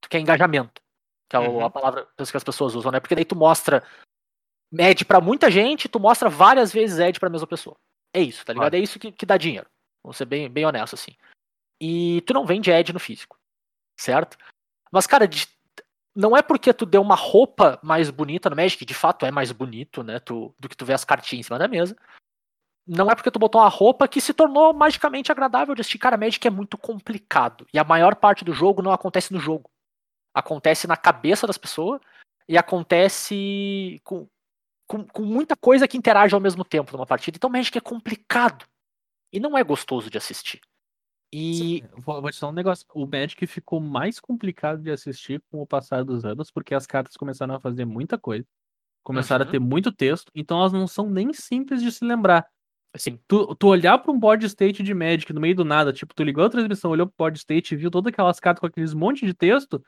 Tu 0.00 0.08
quer 0.08 0.20
engajamento. 0.20 0.80
que 1.28 1.34
é 1.36 1.38
Uhum. 1.40 1.64
a 1.64 1.70
palavra 1.70 2.06
que 2.14 2.36
as 2.36 2.44
pessoas 2.44 2.74
usam, 2.74 2.92
né? 2.92 3.00
Porque 3.00 3.14
daí 3.14 3.24
tu 3.24 3.34
mostra 3.34 3.82
Ed 4.78 5.04
pra 5.06 5.18
muita 5.20 5.50
gente, 5.50 5.88
tu 5.88 5.98
mostra 5.98 6.28
várias 6.28 6.70
vezes 6.72 6.98
Ed 6.98 7.18
pra 7.18 7.30
mesma 7.30 7.46
pessoa. 7.46 7.74
É 8.14 8.20
isso, 8.20 8.44
tá 8.44 8.52
ligado? 8.52 8.70
Claro. 8.70 8.76
É 8.76 8.78
isso 8.78 8.98
que, 8.98 9.10
que 9.10 9.24
dá 9.26 9.36
dinheiro. 9.38 9.66
Vou 10.04 10.12
ser 10.12 10.26
bem, 10.26 10.48
bem 10.50 10.66
honesto, 10.66 10.94
assim. 10.94 11.16
E 11.80 12.20
tu 12.26 12.34
não 12.34 12.44
vende 12.46 12.70
Ed 12.70 12.92
no 12.92 13.00
físico, 13.00 13.38
certo? 13.98 14.36
Mas, 14.92 15.06
cara, 15.06 15.26
de- 15.26 15.48
não 16.14 16.36
é 16.36 16.42
porque 16.42 16.72
tu 16.74 16.84
deu 16.84 17.00
uma 17.00 17.14
roupa 17.16 17.80
mais 17.82 18.10
bonita 18.10 18.50
no 18.50 18.56
Magic, 18.56 18.84
de 18.84 18.94
fato 18.94 19.24
é 19.24 19.30
mais 19.30 19.50
bonito, 19.52 20.02
né? 20.02 20.20
Tu, 20.20 20.54
do 20.60 20.68
que 20.68 20.76
tu 20.76 20.84
vê 20.84 20.92
as 20.92 21.04
cartinhas 21.04 21.40
em 21.40 21.48
cima 21.48 21.58
da 21.58 21.66
mesa. 21.66 21.96
Não 22.86 23.08
é 23.10 23.14
porque 23.14 23.30
tu 23.30 23.38
botou 23.38 23.60
uma 23.60 23.68
roupa 23.68 24.08
que 24.08 24.20
se 24.20 24.34
tornou 24.34 24.72
magicamente 24.74 25.30
agradável 25.30 25.74
de 25.74 25.80
assistir. 25.80 25.98
Cara, 25.98 26.16
Magic 26.16 26.44
é 26.46 26.50
muito 26.50 26.76
complicado. 26.76 27.66
E 27.72 27.78
a 27.78 27.84
maior 27.84 28.16
parte 28.16 28.44
do 28.44 28.52
jogo 28.52 28.82
não 28.82 28.92
acontece 28.92 29.32
no 29.32 29.38
jogo. 29.38 29.70
Acontece 30.34 30.86
na 30.86 30.96
cabeça 30.96 31.46
das 31.46 31.58
pessoas 31.58 32.00
e 32.48 32.58
acontece 32.58 34.00
com, 34.02 34.26
com, 34.86 35.04
com 35.06 35.22
muita 35.22 35.54
coisa 35.56 35.86
que 35.86 35.96
interage 35.96 36.34
ao 36.34 36.40
mesmo 36.40 36.64
tempo 36.64 36.92
numa 36.92 37.06
partida. 37.06 37.36
Então 37.36 37.50
Magic 37.50 37.76
é 37.76 37.80
complicado. 37.80 38.64
E 39.32 39.38
não 39.38 39.56
é 39.56 39.62
gostoso 39.62 40.10
de 40.10 40.18
assistir. 40.18 40.60
E. 41.32 41.82
Vou, 41.96 42.20
vou 42.20 42.30
te 42.30 42.38
falar 42.38 42.52
um 42.52 42.54
negócio. 42.54 42.84
O 42.94 43.06
Magic 43.06 43.46
ficou 43.46 43.80
mais 43.80 44.20
complicado 44.20 44.82
de 44.82 44.90
assistir 44.90 45.42
com 45.50 45.62
o 45.62 45.66
passar 45.66 46.04
dos 46.04 46.24
anos, 46.24 46.50
porque 46.50 46.74
as 46.74 46.86
cartas 46.86 47.16
começaram 47.16 47.54
a 47.54 47.60
fazer 47.60 47.84
muita 47.84 48.18
coisa. 48.18 48.46
Começaram 49.02 49.44
Uhum. 49.44 49.48
a 49.48 49.52
ter 49.52 49.58
muito 49.58 49.90
texto, 49.90 50.30
então 50.34 50.58
elas 50.58 50.72
não 50.72 50.86
são 50.86 51.08
nem 51.08 51.32
simples 51.32 51.82
de 51.82 51.90
se 51.90 52.04
lembrar. 52.04 52.46
Assim, 52.94 53.18
Tu, 53.26 53.54
tu 53.56 53.68
olhar 53.68 53.96
pra 53.98 54.12
um 54.12 54.18
board 54.18 54.44
state 54.46 54.82
de 54.82 54.92
Magic 54.92 55.32
no 55.32 55.40
meio 55.40 55.54
do 55.54 55.64
nada, 55.64 55.92
tipo, 55.92 56.14
tu 56.14 56.22
ligou 56.22 56.44
a 56.44 56.50
transmissão, 56.50 56.90
olhou 56.90 57.06
pro 57.06 57.14
board 57.16 57.38
state 57.38 57.72
e 57.72 57.76
viu 57.76 57.90
todas 57.90 58.12
aquelas 58.12 58.38
cartas 58.38 58.60
com 58.60 58.66
aqueles 58.66 58.92
monte 58.92 59.24
de 59.24 59.32
texto. 59.32 59.82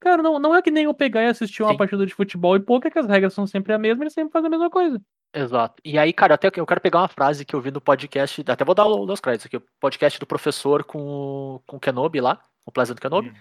Cara, 0.00 0.22
não, 0.22 0.38
não 0.38 0.54
é 0.54 0.60
que 0.60 0.70
nem 0.70 0.84
eu 0.84 0.92
pegar 0.92 1.22
e 1.22 1.26
assistir 1.28 1.62
uma 1.62 1.70
Sim. 1.72 1.78
partida 1.78 2.04
de 2.04 2.12
futebol 2.14 2.54
e 2.56 2.60
pouco, 2.60 2.86
é 2.86 2.90
que 2.90 2.98
as 2.98 3.06
regras 3.06 3.32
são 3.32 3.46
sempre 3.46 3.72
a 3.72 3.78
mesma 3.78 4.02
e 4.02 4.04
eles 4.04 4.12
sempre 4.12 4.32
fazem 4.32 4.48
a 4.48 4.50
mesma 4.50 4.68
coisa. 4.68 5.00
Exato. 5.34 5.80
E 5.84 5.98
aí, 5.98 6.12
cara, 6.12 6.34
até 6.34 6.48
eu 6.54 6.66
quero 6.66 6.80
pegar 6.80 6.98
uma 7.00 7.08
frase 7.08 7.44
que 7.44 7.54
eu 7.56 7.60
vi 7.60 7.70
no 7.70 7.80
podcast, 7.80 8.44
até 8.46 8.64
vou 8.64 8.74
dar 8.74 8.84
o- 8.86 9.10
os 9.10 9.20
créditos 9.20 9.46
aqui, 9.46 9.56
o 9.56 9.62
podcast 9.80 10.20
do 10.20 10.26
professor 10.26 10.84
com, 10.84 10.98
o- 11.00 11.60
com 11.66 11.78
o 11.78 11.80
Kenobi 11.80 12.20
lá, 12.20 12.40
o 12.66 12.70
Pleasant 12.70 12.98
Kenobi, 13.00 13.30
Hum. 13.30 13.34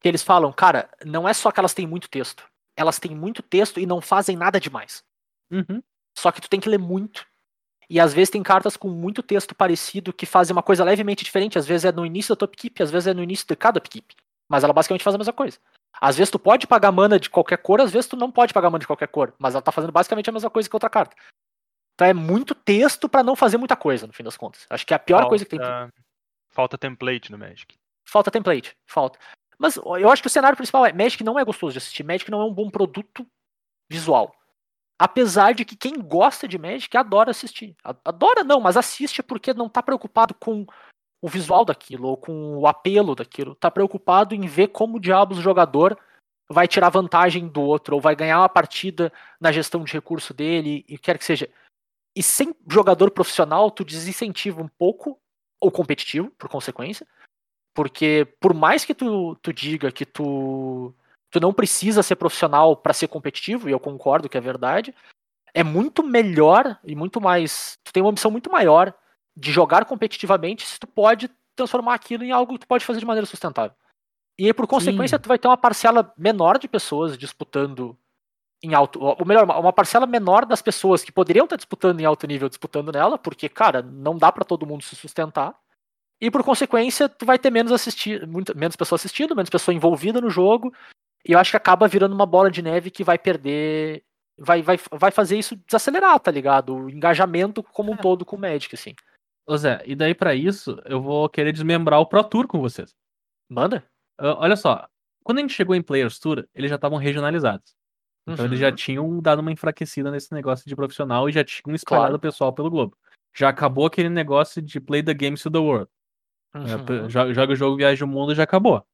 que 0.00 0.08
eles 0.08 0.22
falam, 0.22 0.52
cara, 0.52 0.90
não 1.04 1.26
é 1.26 1.32
só 1.32 1.50
que 1.50 1.58
elas 1.58 1.72
têm 1.74 1.86
muito 1.86 2.08
texto, 2.10 2.44
elas 2.76 2.98
têm 2.98 3.16
muito 3.16 3.42
texto 3.42 3.80
e 3.80 3.86
não 3.86 4.02
fazem 4.02 4.36
nada 4.36 4.60
demais. 4.60 5.02
Uhum. 5.50 5.82
Só 6.16 6.30
que 6.30 6.40
tu 6.42 6.48
tem 6.50 6.60
que 6.60 6.68
ler 6.68 6.78
muito. 6.78 7.26
E 7.88 8.00
às 8.00 8.12
vezes 8.14 8.30
tem 8.30 8.42
cartas 8.42 8.76
com 8.76 8.88
muito 8.88 9.22
texto 9.22 9.54
parecido 9.54 10.12
que 10.12 10.24
fazem 10.26 10.54
uma 10.54 10.62
coisa 10.62 10.82
levemente 10.84 11.24
diferente. 11.24 11.58
Às 11.58 11.66
vezes 11.66 11.84
é 11.84 11.92
no 11.92 12.04
início 12.06 12.34
da 12.34 12.38
tua 12.38 12.46
upkeep, 12.46 12.82
às 12.82 12.90
vezes 12.90 13.06
é 13.08 13.14
no 13.14 13.22
início 13.22 13.46
de 13.46 13.54
cada 13.56 13.78
upkeep. 13.78 14.14
Mas 14.48 14.64
ela 14.64 14.72
basicamente 14.72 15.04
faz 15.04 15.14
a 15.14 15.18
mesma 15.18 15.32
coisa. 15.32 15.58
Às 16.00 16.16
vezes 16.16 16.30
tu 16.30 16.38
pode 16.38 16.66
pagar 16.66 16.90
mana 16.92 17.18
de 17.20 17.30
qualquer 17.30 17.58
cor, 17.58 17.80
às 17.80 17.92
vezes 17.92 18.08
tu 18.08 18.16
não 18.16 18.30
pode 18.30 18.52
pagar 18.52 18.68
mana 18.70 18.80
de 18.80 18.86
qualquer 18.86 19.08
cor. 19.08 19.32
Mas 19.38 19.54
ela 19.54 19.62
tá 19.62 19.70
fazendo 19.72 19.92
basicamente 19.92 20.28
a 20.28 20.32
mesma 20.32 20.50
coisa 20.50 20.68
que 20.68 20.74
outra 20.76 20.90
carta. 20.90 21.14
Então 21.94 22.06
é 22.08 22.12
muito 22.12 22.54
texto 22.54 23.08
pra 23.08 23.22
não 23.22 23.36
fazer 23.36 23.56
muita 23.56 23.76
coisa, 23.76 24.06
no 24.06 24.12
fim 24.12 24.24
das 24.24 24.36
contas. 24.36 24.66
Acho 24.68 24.84
que 24.84 24.92
é 24.92 24.96
a 24.96 24.98
pior 24.98 25.28
coisa 25.28 25.44
que 25.44 25.50
tem. 25.50 25.58
Falta- 25.60 25.92
Falta 26.50 26.78
template 26.78 27.30
no 27.32 27.38
Magic. 27.38 27.76
Falta 28.06 28.30
template, 28.30 28.76
falta. 28.86 29.18
Mas 29.58 29.76
eu 29.76 30.10
acho 30.10 30.20
que 30.22 30.26
o 30.26 30.30
cenário 30.30 30.56
principal 30.56 30.84
é 30.84 30.92
Magic 30.92 31.22
não 31.22 31.38
é 31.38 31.44
gostoso 31.44 31.72
de 31.72 31.78
assistir. 31.78 32.02
Magic 32.02 32.28
não 32.30 32.40
é 32.40 32.44
um 32.44 32.52
bom 32.52 32.68
produto 32.68 33.26
visual. 33.88 34.34
Apesar 34.98 35.54
de 35.54 35.64
que 35.64 35.76
quem 35.76 35.94
gosta 35.98 36.46
de 36.46 36.58
Magic 36.58 36.96
adora 36.96 37.30
assistir. 37.30 37.76
Adora 38.04 38.44
não, 38.44 38.60
mas 38.60 38.76
assiste 38.76 39.22
porque 39.22 39.52
não 39.52 39.68
tá 39.68 39.82
preocupado 39.82 40.34
com 40.34 40.64
o 41.20 41.28
visual 41.28 41.64
daquilo 41.64 42.08
ou 42.08 42.16
com 42.16 42.56
o 42.56 42.66
apelo 42.66 43.14
daquilo. 43.14 43.54
Tá 43.54 43.70
preocupado 43.70 44.34
em 44.34 44.46
ver 44.46 44.68
como 44.68 45.00
diabos 45.00 45.38
o 45.38 45.42
jogador 45.42 45.98
vai 46.48 46.68
tirar 46.68 46.90
vantagem 46.90 47.48
do 47.48 47.62
outro 47.62 47.94
ou 47.94 48.00
vai 48.00 48.14
ganhar 48.14 48.38
uma 48.38 48.48
partida 48.48 49.12
na 49.40 49.50
gestão 49.50 49.82
de 49.82 49.92
recurso 49.92 50.34
dele 50.34 50.84
e 50.88 50.98
quer 50.98 51.18
que 51.18 51.24
seja. 51.24 51.48
E 52.14 52.22
sem 52.22 52.54
jogador 52.68 53.10
profissional, 53.10 53.70
tu 53.70 53.84
desincentiva 53.84 54.62
um 54.62 54.68
pouco 54.68 55.18
o 55.60 55.70
competitivo, 55.70 56.30
por 56.32 56.48
consequência. 56.48 57.06
Porque 57.74 58.28
por 58.38 58.54
mais 58.54 58.84
que 58.84 58.94
tu, 58.94 59.34
tu 59.36 59.52
diga 59.52 59.90
que 59.90 60.04
tu, 60.04 60.94
tu 61.34 61.40
não 61.40 61.52
precisa 61.52 62.00
ser 62.00 62.14
profissional 62.14 62.76
para 62.76 62.92
ser 62.92 63.08
competitivo, 63.08 63.68
e 63.68 63.72
eu 63.72 63.80
concordo 63.80 64.28
que 64.28 64.38
é 64.38 64.40
verdade, 64.40 64.94
é 65.52 65.64
muito 65.64 66.00
melhor 66.00 66.78
e 66.84 66.94
muito 66.94 67.20
mais. 67.20 67.76
Tu 67.82 67.92
tem 67.92 68.00
uma 68.00 68.10
opção 68.10 68.30
muito 68.30 68.50
maior 68.50 68.94
de 69.36 69.50
jogar 69.50 69.84
competitivamente 69.84 70.64
se 70.64 70.78
tu 70.78 70.86
pode 70.86 71.28
transformar 71.56 71.94
aquilo 71.94 72.22
em 72.22 72.30
algo 72.30 72.52
que 72.52 72.60
tu 72.60 72.68
pode 72.68 72.84
fazer 72.84 73.00
de 73.00 73.06
maneira 73.06 73.26
sustentável. 73.26 73.76
E 74.38 74.46
aí, 74.46 74.52
por 74.52 74.68
consequência, 74.68 75.18
Sim. 75.18 75.22
tu 75.22 75.28
vai 75.28 75.38
ter 75.38 75.48
uma 75.48 75.56
parcela 75.56 76.12
menor 76.16 76.56
de 76.56 76.68
pessoas 76.68 77.18
disputando 77.18 77.96
em 78.62 78.74
alto. 78.74 79.00
Ou 79.00 79.26
melhor, 79.26 79.44
uma- 79.44 79.72
parcela 79.72 80.06
menor 80.06 80.46
das 80.46 80.62
pessoas 80.62 81.02
que 81.02 81.10
poderiam 81.10 81.44
estar 81.44 81.56
disputando 81.56 82.00
em 82.00 82.04
alto 82.04 82.28
nível, 82.28 82.48
disputando 82.48 82.92
nela, 82.92 83.18
porque, 83.18 83.48
cara, 83.48 83.82
não 83.82 84.16
dá 84.16 84.30
para 84.30 84.44
todo 84.44 84.66
mundo 84.66 84.82
se 84.84 84.94
sustentar. 84.94 85.56
E 86.20 86.30
por 86.30 86.44
consequência, 86.44 87.08
tu 87.08 87.26
vai 87.26 87.38
ter 87.38 87.50
menos 87.50 87.72
assistir, 87.72 88.24
muito, 88.24 88.56
menos 88.56 88.76
pessoa 88.76 88.96
assistindo, 88.96 89.34
menos 89.34 89.50
pessoa 89.50 89.74
envolvida 89.74 90.20
no 90.20 90.30
jogo. 90.30 90.72
E 91.26 91.32
eu 91.32 91.38
acho 91.38 91.50
que 91.52 91.56
acaba 91.56 91.88
virando 91.88 92.14
uma 92.14 92.26
bola 92.26 92.50
de 92.50 92.60
neve 92.62 92.90
que 92.90 93.02
vai 93.04 93.18
perder. 93.18 94.04
Vai, 94.38 94.62
vai, 94.62 94.76
vai 94.92 95.10
fazer 95.10 95.38
isso 95.38 95.54
desacelerar, 95.56 96.18
tá 96.20 96.30
ligado? 96.30 96.74
O 96.74 96.90
engajamento 96.90 97.62
como 97.62 97.92
um 97.92 97.94
É. 97.94 97.98
todo 97.98 98.24
com 98.24 98.36
o 98.36 98.38
Magic, 98.38 98.74
assim. 98.74 98.94
Ô 99.46 99.56
Zé, 99.56 99.82
e 99.86 99.94
daí 99.94 100.14
pra 100.14 100.34
isso, 100.34 100.80
eu 100.86 101.00
vou 101.00 101.28
querer 101.28 101.52
desmembrar 101.52 102.00
o 102.00 102.06
Pro 102.06 102.24
Tour 102.24 102.46
com 102.48 102.58
vocês. 102.60 102.94
Manda? 103.48 103.84
Ah, 104.18 104.34
olha 104.40 104.56
só, 104.56 104.88
quando 105.22 105.38
a 105.38 105.40
gente 105.42 105.52
chegou 105.54 105.74
em 105.76 105.82
Players 105.82 106.18
Tour, 106.18 106.46
eles 106.54 106.68
já 106.70 106.76
estavam 106.76 106.98
regionalizados. 106.98 107.74
Então 108.26 108.46
eles 108.46 108.58
já 108.58 108.70
Uhum. 108.70 108.74
tinham 108.74 109.20
dado 109.20 109.40
uma 109.40 109.52
enfraquecida 109.52 110.10
nesse 110.10 110.32
negócio 110.32 110.66
de 110.66 110.74
profissional 110.74 111.28
e 111.28 111.32
já 111.32 111.44
tinham 111.44 111.74
espalhado 111.74 112.06
Claro. 112.06 112.16
o 112.16 112.20
pessoal 112.20 112.52
pelo 112.54 112.70
globo. 112.70 112.96
Já 113.36 113.50
acabou 113.50 113.84
aquele 113.86 114.08
negócio 114.08 114.62
de 114.62 114.80
play 114.80 115.02
the 115.02 115.12
game 115.12 115.36
to 115.36 115.50
the 115.50 115.58
world. 115.58 115.88
É, 116.54 116.58
Uhum. 116.58 116.84
p- 116.86 117.08
jo- 117.08 117.34
Joga 117.34 117.52
o 117.52 117.56
jogo, 117.56 117.76
viaja 117.76 118.04
o 118.04 118.08
mundo 118.08 118.34
já 118.34 118.44
acabou. 118.44 118.84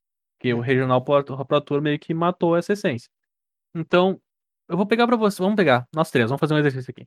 Porque 0.41 0.55
o 0.55 0.61
regional 0.61 1.05
Pro 1.05 1.23
Pro 1.45 1.61
Tour 1.61 1.83
meio 1.83 1.99
que 1.99 2.15
matou 2.15 2.57
essa 2.57 2.73
essência. 2.73 3.11
Então, 3.77 4.19
eu 4.67 4.75
vou 4.75 4.87
pegar 4.87 5.07
pra 5.07 5.15
vocês. 5.17 5.39
Vamos 5.39 5.55
pegar, 5.55 5.87
nós 5.95 6.11
três, 6.11 6.31
vamos 6.31 6.41
fazer 6.41 6.55
um 6.55 6.59
exercício 6.59 6.91
aqui. 6.91 7.07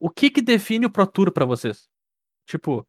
O 0.00 0.08
que 0.08 0.30
que 0.30 0.40
define 0.40 0.86
o 0.86 0.90
Pro 0.90 1.06
Tour 1.06 1.30
pra 1.30 1.44
vocês? 1.44 1.86
Tipo, 2.48 2.86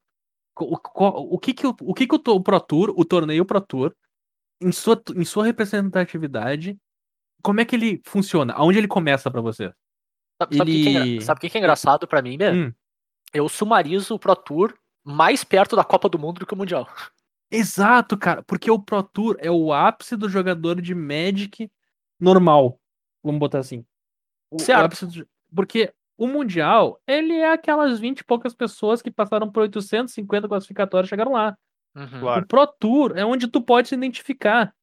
o, 0.57 0.77
co- 0.77 1.09
o 1.09 1.37
que 1.37 1.53
que, 1.53 1.67
o, 1.67 1.75
o 1.81 1.93
que 1.93 2.07
que 2.07 2.15
o, 2.15 2.21
o 2.33 2.41
Pro 2.41 2.61
Tour, 2.61 2.93
o 2.97 3.03
torneio 3.03 3.45
Pro 3.45 3.59
Tour, 3.59 3.93
em 4.61 4.71
sua, 4.71 4.99
em 5.17 5.25
sua 5.25 5.43
representatividade, 5.45 6.77
como 7.43 7.59
é 7.59 7.65
que 7.65 7.75
ele 7.75 8.01
funciona? 8.05 8.53
Aonde 8.53 8.77
ele 8.77 8.87
começa 8.87 9.29
pra 9.29 9.41
você? 9.41 9.69
Sabe, 10.41 10.55
o 10.55 10.65
que 10.65 10.83
que 10.83 10.87
é 10.97 11.01
ele- 11.01 11.31
o 11.31 11.35
que 11.51 11.57
é 11.57 11.59
engraçado 11.59 12.07
pra 12.07 12.21
mim, 12.21 12.37
mesmo? 12.37 12.67
Hum. 12.67 12.73
Eu 13.33 13.49
sumarizo 13.49 14.15
o 14.15 14.19
Pro 14.19 14.33
Tour 14.35 14.73
mais 15.03 15.43
perto 15.43 15.75
da 15.75 15.83
Copa 15.83 16.07
do 16.07 16.17
Mundo 16.17 16.39
do 16.39 16.45
que 16.45 16.53
o 16.53 16.57
Mundial. 16.57 16.87
Exato, 17.53 18.17
cara, 18.17 18.41
porque 18.43 18.69
o 18.71 18.79
Pro 18.79 19.03
Tour 19.03 19.35
é 19.39 19.51
o 19.51 19.71
ápice 19.71 20.15
do 20.15 20.27
jogador 20.27 20.81
de 20.81 20.95
Magic 20.95 21.69
normal. 22.19 22.79
Vamos 23.23 23.39
botar 23.39 23.59
assim. 23.59 23.85
O, 24.51 24.57
o 24.57 24.59
Certo. 24.59 24.85
ápice 24.85 25.05
do- 25.05 25.27
porque 25.55 25.93
o 26.17 26.27
Mundial, 26.27 26.99
ele 27.07 27.33
é 27.33 27.51
aquelas 27.51 27.99
20 27.99 28.19
e 28.19 28.23
poucas 28.23 28.53
pessoas 28.55 29.01
que 29.01 29.11
passaram 29.11 29.51
por 29.51 29.61
850 29.61 30.47
classificatórios 30.47 31.07
e 31.07 31.11
chegaram 31.11 31.33
lá. 31.33 31.57
Uhum. 31.95 32.19
Claro. 32.21 32.43
O 32.43 32.47
Pro 32.47 32.67
Tour 32.67 33.13
é 33.17 33.23
onde 33.25 33.47
tu 33.47 33.61
pode 33.61 33.87
se 33.89 33.95
identificar. 33.95 34.73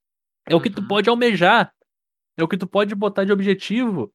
É 0.47 0.55
o 0.55 0.61
que 0.61 0.71
tu 0.71 0.81
Uhum. 0.81 0.89
pode 0.89 1.09
almejar. 1.11 1.73
É 2.37 2.43
o 2.45 2.49
que 2.49 2.57
tu 2.57 2.67
pode 2.67 2.95
botar 2.95 3.25
de 3.25 3.33
objetivo. 3.33 4.13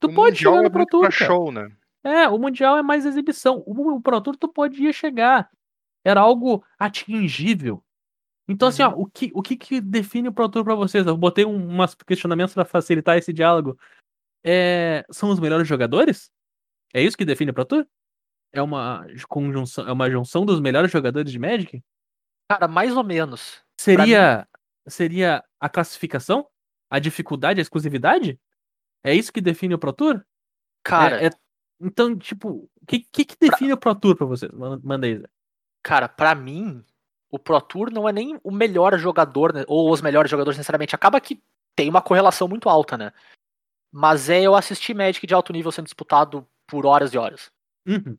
Tu 0.00 0.08
o 0.08 0.14
pode 0.14 0.34
Mundial 0.36 0.52
chegar 0.52 0.62
no 0.62 0.66
é 0.66 0.70
Pro 0.70 0.86
Tour, 0.86 1.00
pra 1.02 1.10
show, 1.10 1.50
né? 1.50 1.68
É, 2.04 2.28
o 2.28 2.38
Mundial 2.38 2.76
é 2.76 2.82
mais 2.82 3.04
exibição. 3.06 3.62
O, 3.66 3.96
o 3.96 4.00
Pro 4.02 4.20
Tour 4.20 4.36
tu 4.36 4.48
podia 4.48 4.92
chegar. 4.92 5.50
Era 6.04 6.20
algo 6.20 6.62
atingível. 6.78 7.82
Então, 8.48 8.68
assim, 8.68 8.82
ó, 8.82 8.90
o 8.90 9.06
que, 9.06 9.30
o 9.34 9.42
que, 9.42 9.56
que 9.56 9.80
define 9.80 10.28
o 10.28 10.32
Pro 10.32 10.48
Tour 10.48 10.64
pra 10.64 10.74
vocês? 10.74 11.04
Eu 11.06 11.16
botei 11.16 11.44
um, 11.44 11.56
umas 11.68 11.94
questionamentos 11.94 12.54
pra 12.54 12.64
facilitar 12.64 13.18
esse 13.18 13.32
diálogo. 13.32 13.78
É, 14.44 15.04
são 15.10 15.30
os 15.30 15.40
melhores 15.40 15.66
jogadores? 15.66 16.30
É 16.94 17.02
isso 17.02 17.16
que 17.16 17.24
define 17.24 17.50
o 17.50 17.54
Pro 17.54 17.64
Tour? 17.64 17.86
É 18.52 18.62
uma 18.62 19.04
conjunção, 19.28 19.88
é 19.88 19.92
uma 19.92 20.08
junção 20.08 20.46
dos 20.46 20.60
melhores 20.60 20.90
jogadores 20.92 21.30
de 21.32 21.38
Magic? 21.38 21.82
Cara, 22.48 22.68
mais 22.68 22.96
ou 22.96 23.02
menos. 23.02 23.60
Seria, 23.80 24.48
seria 24.88 25.44
a 25.60 25.68
classificação? 25.68 26.48
A 26.88 27.00
dificuldade, 27.00 27.60
a 27.60 27.62
exclusividade? 27.62 28.40
É 29.04 29.12
isso 29.12 29.32
que 29.32 29.40
define 29.40 29.74
o 29.74 29.78
Pro 29.78 29.92
Tour? 29.92 30.24
Cara, 30.84 31.20
É- 31.20 31.26
é- 31.26 31.30
então, 31.80 32.16
tipo, 32.16 32.70
o 32.80 32.86
que, 32.86 33.00
que, 33.00 33.24
que 33.24 33.36
define 33.38 33.72
o 33.72 33.76
Pro 33.76 33.94
Tour 33.94 34.16
pra 34.16 34.24
vocês? 34.24 34.50
Man- 34.52 34.80
Manda 34.84 35.06
aí, 35.06 35.18
Zé. 35.18 35.26
Cara, 35.82 36.08
pra 36.08 36.34
mim, 36.34 36.84
o 37.30 37.38
Pro 37.38 37.60
Tour 37.60 37.90
não 37.90 38.08
é 38.08 38.12
nem 38.12 38.38
o 38.42 38.50
melhor 38.50 38.96
jogador, 38.98 39.52
né, 39.52 39.64
ou 39.66 39.90
os 39.90 40.00
melhores 40.00 40.30
jogadores 40.30 40.56
necessariamente. 40.56 40.94
Acaba 40.94 41.20
que 41.20 41.42
tem 41.74 41.88
uma 41.88 42.00
correlação 42.02 42.46
muito 42.48 42.68
alta, 42.68 42.96
né? 42.96 43.12
Mas 43.92 44.28
é 44.30 44.42
eu 44.42 44.54
assistir 44.54 44.94
Magic 44.94 45.26
de 45.26 45.34
alto 45.34 45.52
nível 45.52 45.72
sendo 45.72 45.84
disputado 45.86 46.46
por 46.66 46.86
horas 46.86 47.12
e 47.14 47.18
horas. 47.18 47.50
Uhum. 47.86 48.16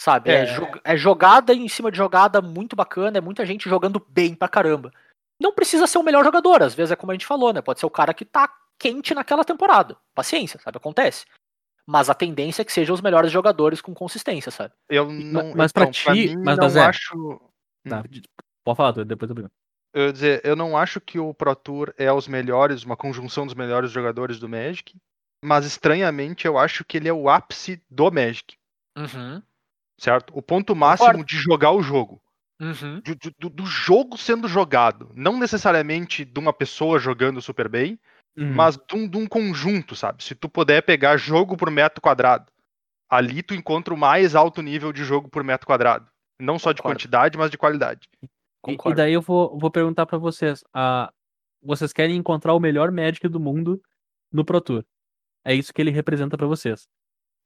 Sabe? 0.00 0.30
É, 0.30 0.42
É. 0.42 0.44
jo- 0.44 0.80
é 0.84 0.96
jogada 0.96 1.52
em 1.52 1.68
cima 1.68 1.90
de 1.90 1.96
jogada 1.98 2.40
muito 2.40 2.76
bacana, 2.76 3.18
é 3.18 3.20
muita 3.20 3.44
gente 3.44 3.68
jogando 3.68 4.04
bem 4.08 4.34
pra 4.34 4.48
caramba. 4.48 4.92
Não 5.40 5.52
precisa 5.52 5.86
ser 5.86 5.98
o 5.98 6.02
melhor 6.02 6.24
jogador, 6.24 6.62
às 6.62 6.74
vezes 6.74 6.92
é 6.92 6.96
como 6.96 7.12
a 7.12 7.14
gente 7.14 7.26
falou, 7.26 7.52
né? 7.52 7.60
Pode 7.60 7.80
ser 7.80 7.86
o 7.86 7.90
cara 7.90 8.12
que 8.14 8.24
tá 8.24 8.52
quente 8.78 9.14
naquela 9.14 9.44
temporada. 9.44 9.96
Paciência, 10.14 10.60
sabe? 10.60 10.76
Acontece. 10.76 11.26
Mas 11.86 12.10
a 12.10 12.14
tendência 12.14 12.62
é 12.62 12.64
que 12.64 12.72
sejam 12.72 12.94
os 12.94 13.00
melhores 13.00 13.30
jogadores 13.32 13.80
com 13.80 13.94
consistência, 13.94 14.52
sabe? 14.52 14.74
Eu 14.88 15.10
não, 15.10 15.54
mas 15.56 15.72
pra 15.72 15.84
então, 15.84 15.92
ti- 15.92 16.10
mim, 16.10 16.36
mas, 16.44 16.56
não 16.56 16.64
Dazé, 16.64 16.80
acho. 16.84 17.40
Tá, 17.88 18.02
pode 18.74 18.76
falar, 18.76 18.92
tu, 18.92 19.04
depois 19.04 19.28
eu 19.28 19.34
pergunto. 19.34 19.54
Eu 19.94 20.06
ia 20.06 20.12
dizer, 20.12 20.40
eu 20.44 20.54
não 20.54 20.76
acho 20.76 21.00
que 21.00 21.18
o 21.18 21.32
Pro 21.32 21.54
Tour 21.56 21.94
é 21.96 22.12
os 22.12 22.28
melhores, 22.28 22.84
uma 22.84 22.96
conjunção 22.96 23.46
dos 23.46 23.54
melhores 23.54 23.90
jogadores 23.90 24.38
do 24.38 24.48
Magic, 24.48 24.94
mas 25.44 25.64
estranhamente 25.64 26.46
eu 26.46 26.58
acho 26.58 26.84
que 26.84 26.96
ele 26.98 27.08
é 27.08 27.12
o 27.12 27.28
ápice 27.28 27.82
do 27.90 28.10
Magic, 28.10 28.56
Uhum. 28.96 29.42
certo? 29.98 30.32
O 30.36 30.42
ponto 30.42 30.74
máximo 30.76 31.08
Concordo. 31.08 31.26
de 31.28 31.36
jogar 31.36 31.72
o 31.72 31.82
jogo. 31.82 32.20
Uhum. 32.60 33.00
de- 33.04 33.14
do, 33.38 33.48
do 33.48 33.64
jogo 33.64 34.18
sendo 34.18 34.48
jogado. 34.48 35.12
Não 35.14 35.38
necessariamente 35.38 36.24
de 36.24 36.40
uma 36.40 36.52
pessoa 36.52 36.98
jogando 36.98 37.40
super 37.40 37.68
bem, 37.68 37.96
Uhum. 38.36 38.52
mas 38.52 38.76
de 38.76 38.96
um, 38.96 39.08
de 39.08 39.16
um 39.16 39.28
conjunto, 39.28 39.94
sabe? 39.94 40.24
Se 40.24 40.34
tu 40.34 40.48
puder 40.48 40.82
pegar 40.82 41.16
jogo 41.16 41.56
por 41.56 41.70
metro 41.70 42.00
quadrado, 42.00 42.50
ali 43.08 43.44
tu 43.44 43.54
encontra 43.54 43.94
o 43.94 43.96
mais 43.96 44.34
alto 44.34 44.60
nível 44.60 44.92
de 44.92 45.04
jogo 45.04 45.28
por 45.28 45.44
metro 45.44 45.68
quadrado. 45.68 46.08
Não 46.40 46.58
só 46.58 46.72
de 46.72 46.82
Concordo. 46.82 46.98
quantidade, 46.98 47.38
mas 47.38 47.48
de 47.50 47.56
qualidade. 47.56 48.08
E- 48.66 48.70
E, 48.72 48.76
Concordo. 48.76 48.96
daí 48.96 49.12
eu 49.12 49.22
vou, 49.22 49.58
vou 49.58 49.70
perguntar 49.70 50.06
pra 50.06 50.18
vocês. 50.18 50.62
ah, 50.74 51.12
vocês 51.62 51.92
querem 51.92 52.16
encontrar 52.16 52.54
o 52.54 52.60
melhor 52.60 52.90
Magic 52.92 53.26
do 53.28 53.40
mundo 53.40 53.80
no 54.32 54.44
Pro 54.44 54.60
Tour. 54.60 54.84
É 55.44 55.54
isso 55.54 55.72
que 55.72 55.80
ele 55.82 55.90
representa 55.90 56.36
pra 56.36 56.46
vocês. 56.46 56.86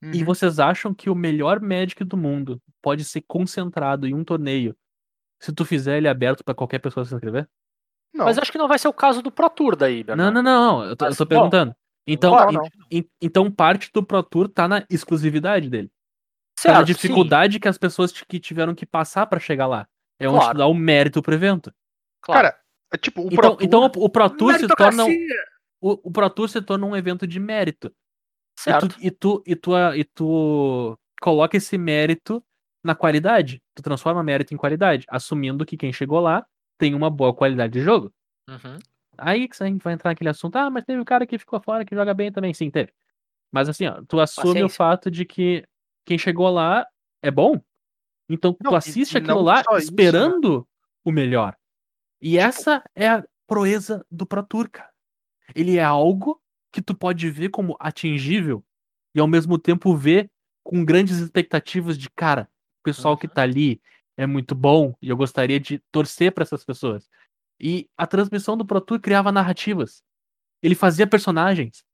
E 0.02 0.18
Uhum. 0.18 0.24
vocês 0.24 0.58
acham 0.58 0.92
que 0.92 1.08
o 1.08 1.14
melhor 1.14 1.60
Magic 1.60 2.02
do 2.04 2.16
mundo 2.16 2.60
pode 2.82 3.04
ser 3.04 3.22
concentrado 3.26 4.06
em 4.06 4.14
um 4.14 4.24
torneio 4.24 4.76
se 5.40 5.52
tu 5.52 5.64
fizer 5.64 5.96
ele 5.98 6.08
aberto 6.08 6.42
pra 6.44 6.54
qualquer 6.54 6.78
pessoa 6.80 7.04
se 7.06 7.14
inscrever? 7.14 7.48
Não, 8.12 8.24
Mas 8.26 8.36
acho 8.36 8.50
que 8.52 8.58
não 8.58 8.68
vai 8.68 8.78
ser 8.78 8.88
o 8.88 8.92
caso 8.92 9.22
do 9.22 9.30
Pro 9.30 9.48
Tour 9.48 9.76
daí, 9.76 9.98
Não, 9.98 10.04
Bernardo. 10.04 10.34
não, 10.34 10.42
não, 10.42 10.78
não. 10.80 10.84
Eu 10.84 10.96
tô, 10.96 11.04
eu 11.06 11.08
Mas, 11.10 11.16
tô 11.18 11.24
bom, 11.24 11.28
perguntando. 11.30 11.74
Então, 12.06 12.32
claro, 12.32 12.60
então 13.20 13.50
parte 13.50 13.90
do 13.94 14.04
Pro 14.04 14.22
Tour 14.22 14.48
tá 14.48 14.66
na 14.68 14.84
exclusividade 14.90 15.70
dele. 15.70 15.88
Tá 15.88 16.62
Certo, 16.62 16.74
na 16.80 16.86
sim. 16.86 16.92
dificuldade 16.92 17.58
que 17.60 17.68
as 17.68 17.78
pessoas 17.78 18.12
que 18.12 18.38
tiveram 18.40 18.74
que 18.74 18.84
passar 18.84 19.26
pra 19.26 19.40
chegar 19.40 19.66
lá. 19.66 19.86
É 20.24 20.28
onde 20.28 20.38
Claro. 20.38 20.54
tu 20.54 20.58
dá 20.58 20.66
o 20.66 20.74
mérito 20.74 21.22
pro 21.22 21.34
evento. 21.34 21.72
Claro. 22.20 22.48
cara, 22.48 22.60
é 22.92 22.96
tipo, 22.96 23.22
o 23.22 23.28
Pro 23.28 23.34
Então, 23.34 23.56
Tour- 23.56 23.62
então 23.64 23.80
o, 24.02 24.04
o 24.04 24.08
Pro 24.08 24.30
Tour 24.30 24.54
se 24.58 24.68
torna 24.68 25.04
um- 25.04 25.26
o, 25.80 26.08
o 26.08 26.12
Pro 26.12 26.30
Tour 26.30 26.48
se 26.48 26.62
torna 26.62 26.86
um 26.86 26.96
evento 26.96 27.26
de 27.26 27.40
mérito. 27.40 27.88
E 27.88 28.60
Certo. 28.62 28.88
tu, 28.88 28.96
e, 29.00 29.10
tu, 29.10 29.42
e, 29.46 29.56
tu, 29.56 29.72
e 29.96 30.04
tu 30.04 30.98
coloca 31.20 31.56
esse 31.56 31.76
mérito 31.78 32.42
na 32.84 32.94
qualidade. 32.94 33.60
Tu 33.74 33.82
transforma 33.82 34.22
mérito 34.22 34.52
em 34.54 34.56
qualidade, 34.56 35.04
assumindo 35.08 35.64
que 35.66 35.76
quem 35.76 35.92
chegou 35.92 36.20
lá 36.20 36.44
tem 36.78 36.94
uma 36.94 37.08
boa 37.10 37.34
qualidade 37.34 37.72
de 37.72 37.80
jogo. 37.80 38.12
Uhum. 38.48 38.78
Aí 39.18 39.48
que 39.48 39.62
a 39.62 39.66
gente 39.66 39.82
vai 39.82 39.94
entrar 39.94 40.10
naquele 40.10 40.30
assunto, 40.30 40.56
ah, 40.56 40.70
mas 40.70 40.84
teve 40.84 41.00
o 41.00 41.04
cara 41.04 41.26
que 41.26 41.38
ficou 41.38 41.60
fora 41.60 41.84
que 41.84 41.94
joga 41.94 42.12
bem 42.14 42.30
também. 42.32 42.52
Sim, 42.54 42.70
teve. 42.70 42.92
Mas 43.52 43.68
assim, 43.68 43.86
ó, 43.86 44.00
tu 44.08 44.18
assume 44.20 44.50
o 44.50 44.52
Paciência. 44.66 44.76
fato 44.76 45.10
de 45.10 45.24
que 45.24 45.64
quem 46.04 46.16
chegou 46.18 46.48
lá 46.50 46.86
é 47.22 47.30
bom. 47.30 47.60
Então 48.32 48.56
Não, 48.62 48.70
tu 48.70 48.76
assiste 48.76 49.18
aquilo 49.18 49.42
lá 49.42 49.60
isso, 49.60 49.70
né? 49.72 49.78
esperando 49.78 50.66
o 51.04 51.12
melhor. 51.12 51.56
E 52.20 52.38
essa 52.38 52.82
é 52.94 53.08
a 53.08 53.24
proeza 53.46 54.06
do 54.10 54.24
Pro 54.24 54.42
Tour, 54.42 54.70
cara. 54.70 54.90
Ele 55.54 55.76
é 55.76 55.84
algo 55.84 56.40
que 56.72 56.80
tu 56.80 56.94
pode 56.94 57.28
ver 57.30 57.50
como 57.50 57.76
atingível 57.78 58.64
e 59.14 59.20
ao 59.20 59.26
mesmo 59.26 59.58
tempo 59.58 59.94
ver 59.94 60.30
com 60.64 60.84
grandes 60.84 61.18
expectativas 61.18 61.98
de, 61.98 62.08
cara, 62.08 62.48
o 62.80 62.84
pessoal 62.84 63.16
que 63.16 63.26
Uhum. 63.26 63.34
tá 63.34 63.42
ali 63.42 63.82
é 64.16 64.26
muito 64.26 64.54
bom 64.54 64.94
e 65.02 65.08
eu 65.10 65.16
gostaria 65.16 65.60
de 65.60 65.78
torcer 65.90 66.32
pra 66.32 66.42
essas 66.42 66.64
pessoas. 66.64 67.10
E 67.60 67.88
a 67.96 68.06
transmissão 68.06 68.56
do 68.56 68.64
Pro 68.64 68.80
Tour 68.80 69.00
criava 69.00 69.30
narrativas. 69.30 70.02
Ele 70.62 70.74
fazia 70.74 71.06
personagens. 71.06 71.84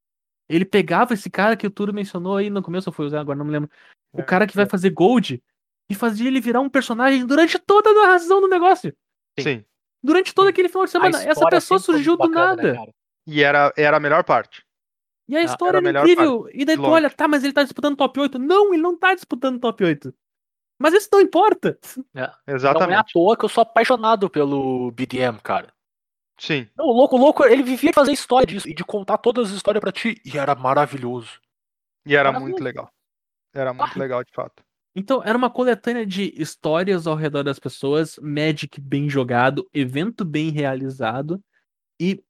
Ele 0.48 0.64
pegava 0.64 1.14
esse 1.14 1.28
cara 1.28 1.56
que 1.56 1.66
o 1.66 1.70
Turo 1.70 1.92
mencionou 1.92 2.36
aí 2.36 2.48
no 2.48 2.62
começo, 2.62 2.92
fui 2.92 3.06
usar 3.06 3.20
agora, 3.20 3.38
não 3.38 3.44
me 3.44 3.52
lembro. 3.52 3.70
O 4.12 4.20
É, 4.20 4.22
cara 4.24 4.46
que 4.46 4.56
vai 4.56 4.66
fazer 4.66 4.90
Gold 4.90 5.42
e 5.90 5.94
fazia 5.94 6.28
ele 6.28 6.40
virar 6.40 6.60
um 6.60 6.68
personagem 6.68 7.24
durante 7.26 7.58
toda 7.58 7.90
a 7.90 7.94
narração 7.94 8.40
do 8.40 8.48
negócio. 8.48 8.94
Sim. 9.38 9.64
Durante 10.02 10.34
todo 10.34 10.48
aquele 10.48 10.68
final 10.68 10.84
de 10.84 10.90
semana. 10.90 11.22
Essa 11.24 11.46
pessoa 11.48 11.78
surgiu 11.80 12.12
do 12.16 12.18
bacana, 12.28 12.56
né, 12.56 12.62
nada. 12.62 12.74
cara? 12.78 12.94
E 13.26 13.42
era, 13.42 13.72
era 13.76 13.96
a 13.96 14.00
melhor 14.00 14.24
parte. 14.24 14.64
E 15.28 15.36
a 15.36 15.40
Ah, 15.40 15.44
história 15.44 15.78
era 15.78 15.88
era 15.88 16.00
incrível. 16.00 16.48
E 16.52 16.64
daí 16.64 16.76
tu 16.76 16.82
longe. 16.82 16.94
olha, 16.94 17.10
tá, 17.10 17.28
mas 17.28 17.44
ele 17.44 17.52
tá 17.52 17.62
disputando 17.62 17.96
top 17.96 18.18
8. 18.20 18.38
Não, 18.38 18.72
ele 18.72 18.82
não 18.82 18.96
tá 18.98 19.14
disputando 19.14 19.60
top 19.60 19.84
8. 19.84 20.14
Mas 20.80 20.94
isso 20.94 21.08
não 21.12 21.20
importa. 21.20 21.78
Não 22.14 22.22
é 22.22 22.26
à 22.26 22.38
Exatamente. 22.54 23.12
toa 23.12 23.36
que 23.36 23.44
eu 23.44 23.48
sou 23.48 23.62
apaixonado 23.62 24.30
pelo 24.30 24.90
BDM, 24.92 25.38
cara. 25.42 25.72
Sim. 26.40 26.68
Não, 26.76 26.86
o 26.86 26.92
louco, 26.92 27.16
o 27.16 27.18
louco, 27.18 27.44
ele 27.44 27.64
vivia 27.64 27.90
de 27.90 27.94
fazer 27.94 28.12
história 28.12 28.46
disso 28.46 28.68
e 28.68 28.72
de 28.74 28.84
contar 28.84 29.18
todas 29.18 29.48
as 29.50 29.56
histórias 29.56 29.80
pra 29.80 29.90
ti. 29.90 30.20
E 30.24 30.38
era 30.38 30.54
maravilhoso. 30.54 31.40
E 32.06 32.14
era 32.14 32.30
Maravilhoso. 32.30 32.50
muito 32.52 32.64
legal. 32.64 32.90
Era 33.52 33.74
muito 33.74 33.98
legal, 33.98 34.22
de 34.24 34.32
fato. 34.32 34.62
Então, 34.98 35.22
era 35.24 35.38
uma 35.38 35.48
coletânea 35.48 36.04
de 36.04 36.34
histórias 36.36 37.06
ao 37.06 37.14
redor 37.14 37.44
das 37.44 37.60
pessoas, 37.60 38.18
Magic 38.20 38.80
bem 38.80 39.08
jogado, 39.08 39.64
evento 39.72 40.24
bem 40.24 40.50
realizado 40.50 41.40
e 42.00 42.20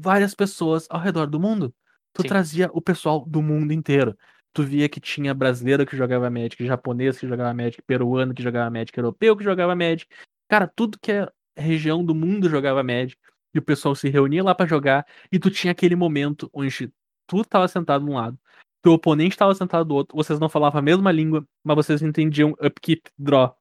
várias 0.00 0.34
pessoas 0.34 0.86
ao 0.88 0.98
redor 0.98 1.26
do 1.26 1.38
mundo. 1.38 1.74
Tu 2.14 2.22
Sim. 2.22 2.28
trazia 2.28 2.70
o 2.72 2.80
pessoal 2.80 3.26
do 3.26 3.42
mundo 3.42 3.74
inteiro. 3.74 4.16
Tu 4.54 4.62
via 4.64 4.88
que 4.88 5.00
tinha 5.00 5.34
brasileiro 5.34 5.84
que 5.84 5.98
jogava 5.98 6.30
Magic, 6.30 6.64
japonês 6.64 7.18
que 7.18 7.28
jogava 7.28 7.52
Magic, 7.52 7.82
peruano 7.82 8.32
que 8.32 8.42
jogava 8.42 8.70
Magic, 8.70 8.96
europeu 8.96 9.36
que 9.36 9.44
jogava 9.44 9.76
Magic. 9.76 10.06
Cara, 10.48 10.66
tudo 10.66 10.98
que 10.98 11.12
é 11.12 11.28
região 11.54 12.02
do 12.02 12.14
mundo 12.14 12.48
jogava 12.48 12.82
Magic. 12.82 13.20
E 13.52 13.58
o 13.58 13.62
pessoal 13.62 13.94
se 13.94 14.08
reunia 14.08 14.42
lá 14.42 14.54
pra 14.54 14.64
jogar. 14.64 15.06
E 15.30 15.38
tu 15.38 15.50
tinha 15.50 15.72
aquele 15.72 15.94
momento 15.94 16.48
onde 16.54 16.90
tu 17.26 17.44
tava 17.44 17.68
sentado 17.68 18.02
de 18.02 18.10
um 18.10 18.14
lado, 18.14 18.38
teu 18.84 18.92
oponente 18.92 19.36
tava 19.36 19.54
sentado 19.54 19.86
do 19.86 19.94
outro, 19.94 20.14
vocês 20.14 20.38
não 20.38 20.48
falavam 20.48 20.78
a 20.78 20.82
mesma 20.82 21.10
língua, 21.10 21.44
mas 21.64 21.74
vocês 21.74 22.02
entendiam 22.02 22.50
upkeep, 22.62 23.10
draw, 23.18 23.56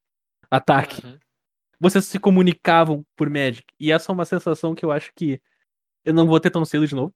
ataque. 0.51 1.05
Uhum. 1.05 1.17
Vocês 1.79 2.05
se 2.05 2.19
comunicavam 2.19 3.05
por 3.15 3.29
Magic. 3.29 3.63
E 3.79 3.91
essa 3.91 4.11
é 4.11 4.13
uma 4.13 4.25
sensação 4.25 4.75
que 4.75 4.83
eu 4.83 4.91
acho 4.91 5.11
que 5.15 5.41
eu 6.03 6.13
não 6.13 6.27
vou 6.27 6.39
ter 6.39 6.49
tão 6.49 6.65
cedo 6.65 6.85
de 6.85 6.93
novo. 6.93 7.13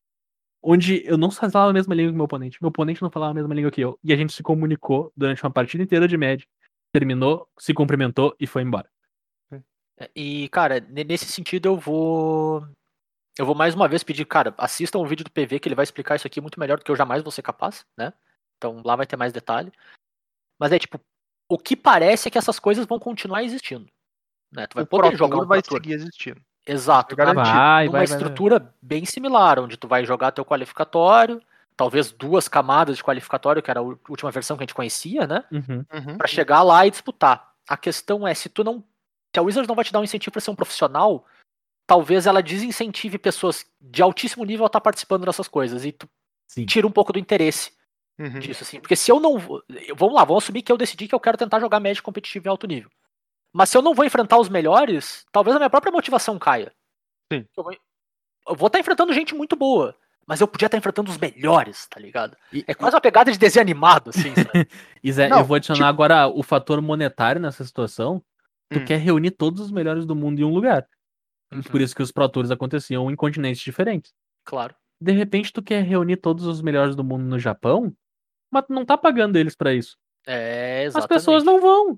Onde 0.63 1.05
eu 1.05 1.17
não 1.17 1.29
falava 1.29 1.69
a 1.69 1.73
mesma 1.73 1.93
língua 1.93 2.11
que 2.11 2.15
meu 2.15 2.25
oponente. 2.25 2.57
Meu 2.61 2.69
oponente 2.69 3.01
não 3.01 3.11
falava 3.11 3.31
a 3.31 3.33
mesma 3.33 3.53
língua 3.53 3.71
que 3.71 3.81
eu. 3.81 3.99
E 4.03 4.11
a 4.11 4.15
gente 4.15 4.33
se 4.33 4.41
comunicou 4.41 5.11
durante 5.15 5.43
uma 5.43 5.51
partida 5.51 5.83
inteira 5.83 6.07
de 6.07 6.17
Magic. 6.17 6.47
Terminou, 6.91 7.47
se 7.59 7.73
cumprimentou 7.73 8.35
e 8.39 8.47
foi 8.47 8.63
embora. 8.63 8.89
E, 10.15 10.47
cara, 10.49 10.79
ne- 10.79 11.03
nesse 11.03 11.25
sentido 11.25 11.67
eu 11.67 11.77
vou. 11.77 12.67
Eu 13.38 13.45
vou 13.45 13.55
mais 13.55 13.75
uma 13.75 13.88
vez 13.88 14.03
pedir, 14.03 14.25
cara, 14.25 14.53
assistam 14.57 14.99
o 14.99 15.05
vídeo 15.05 15.23
do 15.23 15.31
PV 15.31 15.59
que 15.59 15.67
ele 15.67 15.75
vai 15.75 15.83
explicar 15.83 16.15
isso 16.15 16.25
aqui 16.25 16.41
muito 16.41 16.59
melhor 16.59 16.77
do 16.77 16.83
que 16.83 16.91
eu 16.91 16.95
jamais 16.95 17.21
vou 17.21 17.31
ser 17.31 17.41
capaz, 17.41 17.85
né? 17.95 18.11
Então 18.57 18.81
lá 18.83 18.95
vai 18.95 19.05
ter 19.05 19.15
mais 19.15 19.31
detalhe. 19.31 19.71
Mas 20.59 20.71
é 20.71 20.79
tipo, 20.79 20.99
o 21.49 21.57
que 21.57 21.75
parece 21.75 22.27
é 22.27 22.31
que 22.31 22.38
essas 22.38 22.59
coisas 22.59 22.85
vão 22.85 22.99
continuar 22.99 23.43
existindo. 23.43 23.88
Né? 24.51 24.65
Tu 24.67 24.75
vai 24.75 24.83
o 24.83 24.88
poder 24.88 25.09
Pro 25.09 25.17
jogar 25.17 25.38
um 25.38 25.45
vai 25.45 25.61
Pro 25.61 25.75
seguir 25.75 25.93
existindo. 25.93 26.41
Exato. 26.65 27.15
Vai 27.15 27.25
garantido. 27.25 27.55
Vai, 27.55 27.85
numa 27.85 27.91
vai, 27.91 28.05
vai, 28.05 28.07
vai. 28.07 28.17
estrutura 28.17 28.73
bem 28.81 29.05
similar, 29.05 29.59
onde 29.59 29.77
tu 29.77 29.88
vai 29.88 30.03
jogar 30.03 30.31
teu 30.31 30.43
qualificatório, 30.43 31.41
talvez 31.75 32.11
duas 32.11 32.47
camadas 32.47 32.97
de 32.97 33.03
qualificatório, 33.03 33.61
que 33.61 33.69
era 33.71 33.79
a 33.79 33.83
última 33.83 34.31
versão 34.31 34.57
que 34.57 34.63
a 34.63 34.65
gente 34.65 34.73
conhecia, 34.73 35.27
né? 35.27 35.43
Uhum. 35.51 35.85
Uhum. 35.93 36.17
Pra 36.17 36.27
chegar 36.27 36.63
lá 36.63 36.85
e 36.85 36.91
disputar. 36.91 37.53
A 37.67 37.77
questão 37.77 38.27
é, 38.27 38.33
se 38.33 38.49
tu 38.49 38.63
não. 38.63 38.83
Se 39.33 39.39
a 39.39 39.43
Wizards 39.43 39.67
não 39.67 39.75
vai 39.75 39.85
te 39.85 39.93
dar 39.93 39.99
um 39.99 40.03
incentivo 40.03 40.31
pra 40.31 40.41
ser 40.41 40.49
um 40.49 40.55
profissional, 40.55 41.25
talvez 41.88 42.27
ela 42.27 42.43
desincentive 42.43 43.17
pessoas 43.17 43.65
de 43.81 44.01
altíssimo 44.03 44.43
nível 44.45 44.65
a 44.65 44.67
estar 44.67 44.81
participando 44.81 45.25
dessas 45.25 45.47
coisas. 45.47 45.85
E 45.85 45.91
tu 45.93 46.07
Sim. 46.47 46.65
tira 46.65 46.85
um 46.85 46.91
pouco 46.91 47.11
do 47.13 47.17
interesse 47.19 47.71
Uhum. 48.19 48.39
disso, 48.39 48.63
assim. 48.63 48.79
Porque 48.79 48.95
se 48.95 49.11
eu 49.11 49.19
não. 49.19 49.38
Vamos 49.39 50.15
lá, 50.15 50.23
vamos 50.25 50.43
assumir 50.43 50.61
que 50.63 50.71
eu 50.71 50.77
decidi 50.77 51.07
que 51.07 51.15
eu 51.15 51.19
quero 51.19 51.38
tentar 51.38 51.59
jogar 51.59 51.79
Magic 51.79 52.01
competitivo 52.01 52.47
em 52.47 52.49
alto 52.49 52.67
nível. 52.67 52.89
Mas 53.53 53.69
se 53.69 53.77
eu 53.77 53.81
não 53.81 53.93
vou 53.93 54.05
enfrentar 54.05 54.38
os 54.38 54.49
melhores, 54.49 55.25
talvez 55.31 55.55
a 55.55 55.59
minha 55.59 55.69
própria 55.69 55.91
motivação 55.91 56.38
caia. 56.38 56.71
Sim. 57.31 57.45
Eu 57.55 57.63
vou, 57.63 57.73
eu 57.73 58.55
vou 58.55 58.67
estar 58.67 58.79
enfrentando 58.79 59.13
gente 59.13 59.33
muito 59.33 59.55
boa. 59.55 59.95
Mas 60.27 60.41
eu 60.41 60.47
podia 60.47 60.65
estar 60.65 60.77
enfrentando 60.77 61.09
os 61.09 61.17
melhores, 61.17 61.88
tá 61.88 61.99
ligado? 62.01 62.35
E- 62.51 62.65
É 62.67 62.73
quase 62.73 62.93
uma 62.95 63.01
pegada 63.01 63.31
de 63.31 63.38
desenho 63.39 63.61
animado, 63.61 64.09
assim, 64.09 64.33
sabe? 64.35 64.67
E 65.01 65.11
Zé, 65.11 65.29
Não, 65.29 65.38
eu 65.39 65.45
vou 65.45 65.55
adicionar 65.55 65.77
tipo- 65.77 65.88
agora 65.88 66.27
o 66.27 66.43
fator 66.43 66.81
monetário 66.81 67.39
nessa 67.39 67.63
situação. 67.63 68.21
Tu 68.69 68.79
Hum. 68.79 68.85
quer 68.85 68.97
reunir 68.99 69.31
todos 69.31 69.61
os 69.61 69.71
melhores 69.71 70.05
do 70.05 70.13
mundo 70.15 70.39
em 70.39 70.43
um 70.43 70.53
lugar. 70.53 70.85
Uhum, 71.53 71.61
Por 71.63 71.81
isso 71.81 71.95
que 71.95 72.01
os 72.01 72.11
Pro 72.11 72.27
Tours 72.27 72.51
aconteciam 72.51 73.09
em 73.09 73.15
continentes 73.15 73.61
diferentes. 73.61 74.13
Claro. 74.45 74.75
De 75.01 75.11
repente, 75.11 75.53
tu 75.53 75.61
quer 75.61 75.83
reunir 75.83 76.17
todos 76.17 76.45
os 76.45 76.61
melhores 76.61 76.95
do 76.95 77.03
mundo 77.03 77.23
no 77.23 77.39
Japão, 77.39 77.93
mas 78.51 78.65
tu 78.65 78.73
não 78.73 78.85
tá 78.85 78.97
pagando 78.97 79.37
eles 79.37 79.55
pra 79.55 79.73
isso. 79.73 79.97
É, 80.25 80.79
As 80.81 80.85
exatamente. 80.87 81.09
pessoas 81.09 81.43
não 81.43 81.61
vão. 81.61 81.97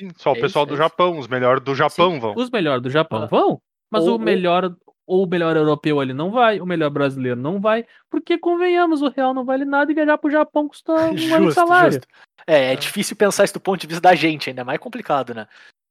Sim, 0.00 0.10
Só 0.16 0.32
o 0.32 0.36
É 0.36 0.40
pessoal 0.40 0.64
isso, 0.64 0.68
do 0.68 0.74
é 0.74 0.76
isso. 0.76 0.82
Japão, 0.84 1.18
os 1.18 1.26
melhores 1.26 1.62
do 1.62 1.74
Japão 1.74 2.20
vão. 2.20 2.34
Os 2.36 2.50
melhores 2.50 2.82
do 2.82 2.88
Japão 2.90 3.22
Ah. 3.24 3.26
vão, 3.26 3.60
mas 3.90 4.06
Ou- 4.06 4.14
o 4.16 4.18
melhor 4.18 4.74
ou 5.10 5.24
o 5.24 5.26
melhor 5.26 5.56
europeu 5.56 6.00
ali 6.00 6.12
não 6.12 6.30
vai, 6.30 6.60
o 6.60 6.66
melhor 6.66 6.90
brasileiro 6.90 7.40
não 7.40 7.58
vai, 7.60 7.84
porque 8.10 8.36
convenhamos, 8.36 9.00
o 9.00 9.08
real 9.08 9.32
não 9.32 9.42
vale 9.42 9.64
nada 9.64 9.90
e 9.90 9.94
viajar 9.94 10.18
pro 10.18 10.30
Japão 10.30 10.68
custa 10.68 10.92
um 10.92 10.96
ano 11.16 11.16
de 11.16 11.26
Justo, 11.28 11.54
salário. 11.54 11.92
justo. 11.92 12.06
É, 12.46 12.72
é 12.74 12.76
difícil 12.76 13.16
pensar 13.16 13.44
isso 13.44 13.54
do 13.54 13.60
ponto 13.60 13.80
de 13.80 13.86
vista 13.86 14.02
da 14.02 14.14
gente, 14.14 14.50
ainda 14.50 14.60
é 14.60 14.64
mais 14.64 14.78
complicado, 14.78 15.32
né? 15.34 15.48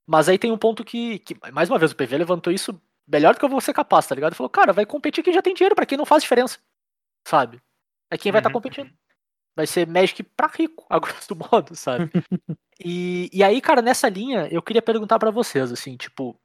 Mas 0.07 0.29
aí 0.29 0.37
tem 0.37 0.51
um 0.51 0.57
ponto 0.57 0.83
que, 0.85 1.19
que, 1.19 1.35
mais 1.51 1.69
uma 1.69 1.77
vez, 1.79 1.91
o 1.91 1.95
PV 1.95 2.17
levantou 2.17 2.53
isso 2.53 2.79
melhor 3.07 3.33
do 3.33 3.39
que 3.39 3.45
eu 3.45 3.49
vou 3.49 3.61
ser 3.61 3.73
capaz, 3.73 4.07
tá 4.07 4.15
ligado? 4.15 4.31
Ele 4.31 4.37
falou, 4.37 4.49
cara, 4.49 4.73
vai 4.73 4.85
competir 4.85 5.23
quem 5.23 5.33
já 5.33 5.41
tem 5.41 5.53
dinheiro, 5.53 5.75
pra 5.75 5.85
quem 5.85 5.97
não 5.97 6.05
faz 6.05 6.23
diferença. 6.23 6.59
sabe? 7.27 7.61
É 8.11 8.17
quem 8.17 8.31
vai 8.31 8.39
estar 8.39 8.49
Uhum. 8.49 8.53
competindo. 8.53 8.91
Vai 9.55 9.67
ser 9.67 9.87
Magic 9.87 10.23
pra 10.23 10.47
rico, 10.47 10.85
a 10.91 10.99
grosso 10.99 11.35
modo, 11.35 11.75
sabe? 11.75 12.09
e, 12.79 13.29
e 13.33 13.43
aí, 13.43 13.61
cara, 13.61 13.81
nessa 13.81 14.09
linha, 14.09 14.47
eu 14.51 14.61
queria 14.61 14.81
perguntar 14.81 15.19
pra 15.19 15.31
vocês, 15.31 15.71
assim, 15.71 15.97
tipo, 15.97 16.39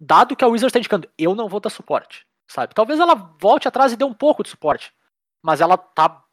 dado 0.00 0.36
que 0.36 0.44
a 0.44 0.48
Wizards 0.48 0.72
tá 0.72 0.78
indicando, 0.78 1.08
eu 1.18 1.34
não 1.34 1.48
vou 1.48 1.60
dar 1.60 1.70
suporte, 1.70 2.26
sabe? 2.50 2.74
Talvez 2.74 3.00
ela 3.00 3.14
volte 3.14 3.68
atrás 3.68 3.92
e 3.92 3.96
dê 3.96 4.04
um 4.04 4.14
pouco 4.14 4.42
de 4.42 4.50
suporte, 4.50 4.92
mas 5.42 5.60
ela 5.60 5.76
tá, 5.78 6.24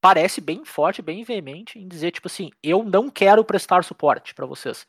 parece 0.00 0.40
bem 0.40 0.64
forte, 0.64 1.02
bem 1.02 1.24
veemente 1.24 1.78
em 1.78 1.88
dizer, 1.88 2.12
tipo 2.12 2.28
assim, 2.28 2.50
eu 2.62 2.84
não 2.84 3.10
quero 3.10 3.44
prestar 3.44 3.84
suporte 3.84 4.34
pra 4.34 4.46
vocês 4.46 4.86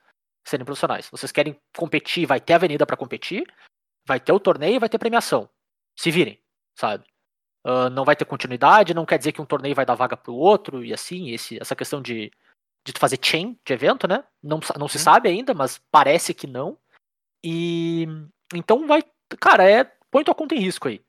serem 0.48 0.66
profissionais. 0.66 1.10
Vocês 1.10 1.32
querem 1.32 1.60
competir, 1.76 2.26
vai 2.26 2.40
ter 2.40 2.54
avenida 2.54 2.86
pra 2.86 2.98
competir, 2.98 3.46
vai 4.08 4.20
ter 4.20 4.32
o 4.32 4.40
torneio 4.40 4.76
e 4.76 4.80
vai 4.80 4.90
ter 4.90 4.98
premiação. 5.00 5.50
Se 5.98 6.12
virem, 6.12 6.40
sabe? 6.78 7.06
Ah, 7.66 7.90
não 7.90 8.06
vai 8.06 8.16
ter 8.16 8.26
continuidade, 8.26 8.94
não 8.94 9.06
quer 9.06 9.18
dizer 9.18 9.32
que 9.32 9.42
um 9.42 9.46
torneio 9.46 9.74
vai 9.76 9.86
dar 9.86 9.96
vaga 9.96 10.16
pro 10.16 10.36
outro, 10.36 10.84
e 10.86 10.94
assim, 10.94 11.32
esse, 11.32 11.60
essa 11.60 11.76
questão 11.76 12.00
de, 12.02 12.32
de 12.86 12.94
tu 12.94 13.00
fazer 13.00 13.18
chain 13.22 13.58
de 13.66 13.74
evento, 13.74 14.08
né? 14.08 14.24
Não, 14.44 14.60
não 14.78 14.88
se 14.88 14.98
Uhum. 14.98 15.04
sabe 15.04 15.30
ainda, 15.30 15.54
mas 15.54 15.82
parece 15.92 16.34
que 16.34 16.46
não. 16.46 16.78
E 17.44 18.06
então 18.54 18.86
vai. 18.88 19.04
Cara, 19.40 19.70
é. 19.70 19.84
Põe 20.12 20.24
tua 20.24 20.36
conta 20.36 20.56
em 20.56 20.60
risco 20.60 20.88
aí. 20.88 21.04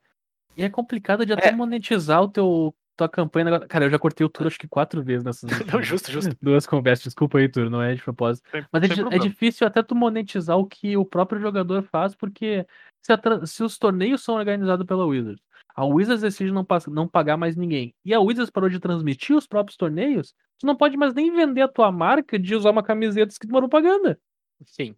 E 0.57 0.65
é 0.65 0.71
complicado 0.71 1.25
de 1.27 1.33
até 1.33 1.49
É. 1.49 1.53
monetizar 1.53 2.23
o 2.23 2.29
teu 2.29 2.75
tua 2.97 3.09
campanha. 3.09 3.61
Cara, 3.61 3.85
eu 3.85 3.91
já 3.91 3.99
cortei 3.99 4.25
o 4.25 4.29
tour 4.29 4.47
acho 4.47 4.59
que 4.59 4.67
quatro 4.69 5.03
vezes 5.03 5.25
nessas 5.25 5.49
Não, 5.73 5.83
justo, 5.83 6.11
justo. 6.11 6.37
duas 6.41 6.67
conversas. 6.67 7.05
Desculpa 7.05 7.39
aí, 7.39 7.49
Tur, 7.49 7.69
não 7.71 7.83
é 7.83 7.95
de 7.95 8.03
propósito. 8.03 8.49
Sem- 8.51 8.65
Mas 8.73 8.83
é, 8.85 9.17
é 9.17 9.19
difícil 9.19 9.67
até 9.67 9.83
tu 9.83 9.95
monetizar 9.95 10.57
o 10.59 10.67
que 10.67 10.97
o 10.97 11.05
próprio 11.05 11.41
jogador 11.41 11.83
faz, 11.83 12.15
porque 12.15 12.67
se, 13.03 13.13
a 13.13 13.47
se 13.47 13.63
os 13.63 13.79
torneios 13.79 14.23
são 14.23 14.35
organizados 14.35 14.87
pela 14.87 15.05
Wizards, 15.05 15.43
a 15.75 15.85
Wizards 15.85 16.23
decide 16.23 16.51
não, 16.53 16.67
não 16.89 17.07
pagar 17.07 17.37
mais 17.37 17.55
ninguém, 17.55 17.95
e 18.05 18.15
a 18.15 18.21
Wizards 18.21 18.51
parou 18.51 18.69
de 18.71 18.81
transmitir 18.81 19.37
os 19.37 19.47
próprios 19.47 19.77
torneios, 19.77 20.35
tu 20.59 20.67
não 20.67 20.75
pode 20.75 20.97
mais 20.97 21.13
nem 21.13 21.31
vender 21.31 21.61
a 21.61 21.69
tua 21.69 21.93
marca 21.93 22.39
de 22.39 22.55
usar 22.55 22.71
uma 22.71 22.83
camiseta 22.83 23.31
escrito 23.31 23.53
propaganda. 23.53 24.19
Sim. 24.65 24.97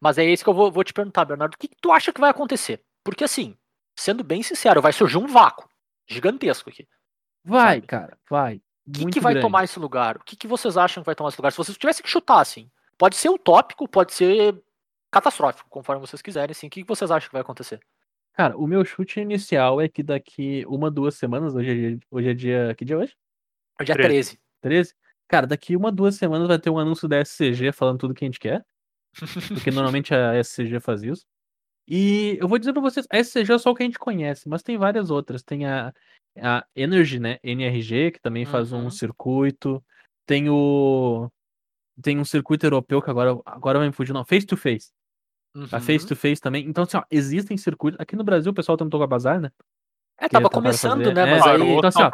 Mas 0.00 0.18
é 0.18 0.24
isso 0.24 0.42
que 0.44 0.50
eu 0.50 0.54
vou, 0.54 0.70
vou 0.70 0.84
te 0.84 0.92
perguntar, 0.92 1.24
Bernardo. 1.24 1.54
O 1.54 1.58
que, 1.58 1.68
que 1.68 1.76
tu 1.80 1.90
acha 1.92 2.12
que 2.12 2.20
vai 2.20 2.30
acontecer? 2.30 2.82
Porque 3.04 3.24
assim, 3.24 3.56
sendo 3.96 4.24
bem 4.24 4.42
sincero, 4.42 4.80
vai 4.80 4.92
surgir 4.92 5.18
um 5.18 5.26
vácuo 5.26 5.68
gigantesco 6.08 6.70
aqui. 6.70 6.86
Vai, 7.44 7.76
Sabe? 7.76 7.86
cara, 7.86 8.18
vai. 8.28 8.62
O 8.88 8.92
que, 8.92 9.10
que 9.12 9.20
vai 9.20 9.34
grande. 9.34 9.46
tomar 9.46 9.64
esse 9.64 9.78
lugar? 9.78 10.16
O 10.16 10.24
que, 10.24 10.36
que 10.36 10.46
vocês 10.46 10.76
acham 10.76 11.02
que 11.02 11.06
vai 11.06 11.14
tomar 11.14 11.28
esse 11.28 11.38
lugar? 11.38 11.52
Se 11.52 11.58
vocês 11.58 11.78
tivessem 11.78 12.02
que 12.02 12.08
chutar, 12.10 12.40
assim, 12.40 12.70
pode 12.98 13.16
ser 13.16 13.28
utópico, 13.28 13.88
pode 13.88 14.12
ser 14.12 14.60
catastrófico, 15.10 15.68
conforme 15.70 16.00
vocês 16.00 16.20
quiserem, 16.22 16.52
assim. 16.52 16.66
O 16.66 16.70
que, 16.70 16.82
que 16.82 16.88
vocês 16.88 17.10
acham 17.10 17.28
que 17.28 17.32
vai 17.32 17.42
acontecer? 17.42 17.80
Cara, 18.32 18.56
o 18.56 18.66
meu 18.66 18.84
chute 18.84 19.20
inicial 19.20 19.80
é 19.80 19.88
que 19.88 20.02
daqui 20.02 20.64
uma, 20.66 20.90
duas 20.90 21.14
semanas, 21.16 21.54
hoje 21.54 21.70
é, 21.70 21.74
dia- 21.74 21.98
hoje 22.10 22.28
é 22.30 22.34
dia. 22.34 22.74
Que 22.76 22.84
dia 22.84 22.96
é 22.96 22.98
hoje? 22.98 23.16
É 23.80 23.84
dia 23.84 23.94
13. 23.94 24.08
13. 24.30 24.40
13? 24.60 24.94
Cara, 25.28 25.46
daqui 25.46 25.76
uma, 25.76 25.92
duas 25.92 26.16
semanas 26.16 26.48
vai 26.48 26.58
ter 26.58 26.70
um 26.70 26.78
anúncio 26.78 27.06
da 27.08 27.20
SCG 27.24 27.72
falando 27.72 27.98
tudo 27.98 28.14
que 28.14 28.24
a 28.24 28.28
gente 28.28 28.40
quer. 28.40 28.64
Porque 29.54 29.70
normalmente 29.70 30.14
a 30.14 30.34
SCG 30.42 30.80
faz 30.80 31.02
isso. 31.02 31.24
E 31.92 32.38
eu 32.40 32.46
vou 32.46 32.56
dizer 32.58 32.72
pra 32.72 32.80
vocês, 32.80 33.04
a 33.10 33.18
SCG 33.18 33.52
é 33.52 33.58
só 33.58 33.70
o 33.70 33.74
que 33.74 33.82
a 33.82 33.86
gente 33.86 33.98
conhece, 33.98 34.48
mas 34.48 34.62
tem 34.62 34.78
várias 34.78 35.10
outras. 35.10 35.42
Tem 35.42 35.66
a, 35.66 35.92
a 36.40 36.64
Energy, 36.76 37.18
né? 37.18 37.38
NRG, 37.42 38.12
que 38.12 38.20
também 38.20 38.44
faz 38.46 38.72
um 38.72 38.84
Uhum. 38.84 38.90
circuito. 38.90 39.82
Tem 40.24 40.48
o. 40.48 41.28
Tem 42.00 42.16
um 42.18 42.24
circuito 42.24 42.64
europeu 42.64 43.02
que 43.02 43.10
agora, 43.10 43.36
agora 43.44 43.78
vai 43.80 43.88
me 43.88 43.92
fugir, 43.94 44.12
não. 44.12 44.24
Face 44.24 44.46
to 44.46 44.56
Face. 44.56 44.90
A 45.52 45.58
Uhum. 45.58 45.80
Face 45.80 46.06
to 46.06 46.14
Face 46.14 46.40
também. 46.40 46.64
Então, 46.64 46.84
assim, 46.84 46.96
ó, 46.96 47.02
existem 47.10 47.56
circuitos. 47.56 47.98
Aqui 48.00 48.14
no 48.14 48.22
Brasil 48.22 48.52
o 48.52 48.54
pessoal 48.54 48.78
tentou 48.78 49.00
com 49.00 49.04
a 49.04 49.08
bazar, 49.08 49.40
né? 49.40 49.50
É, 50.16 50.28
tava 50.28 50.48
começando, 50.48 50.98
fazer- 51.02 51.14
né? 51.14 51.22
é, 51.22 51.30
Mas 51.30 51.46
aí. 51.46 51.60
então, 51.72 51.88
assim, 51.88 52.02
ó, 52.02 52.10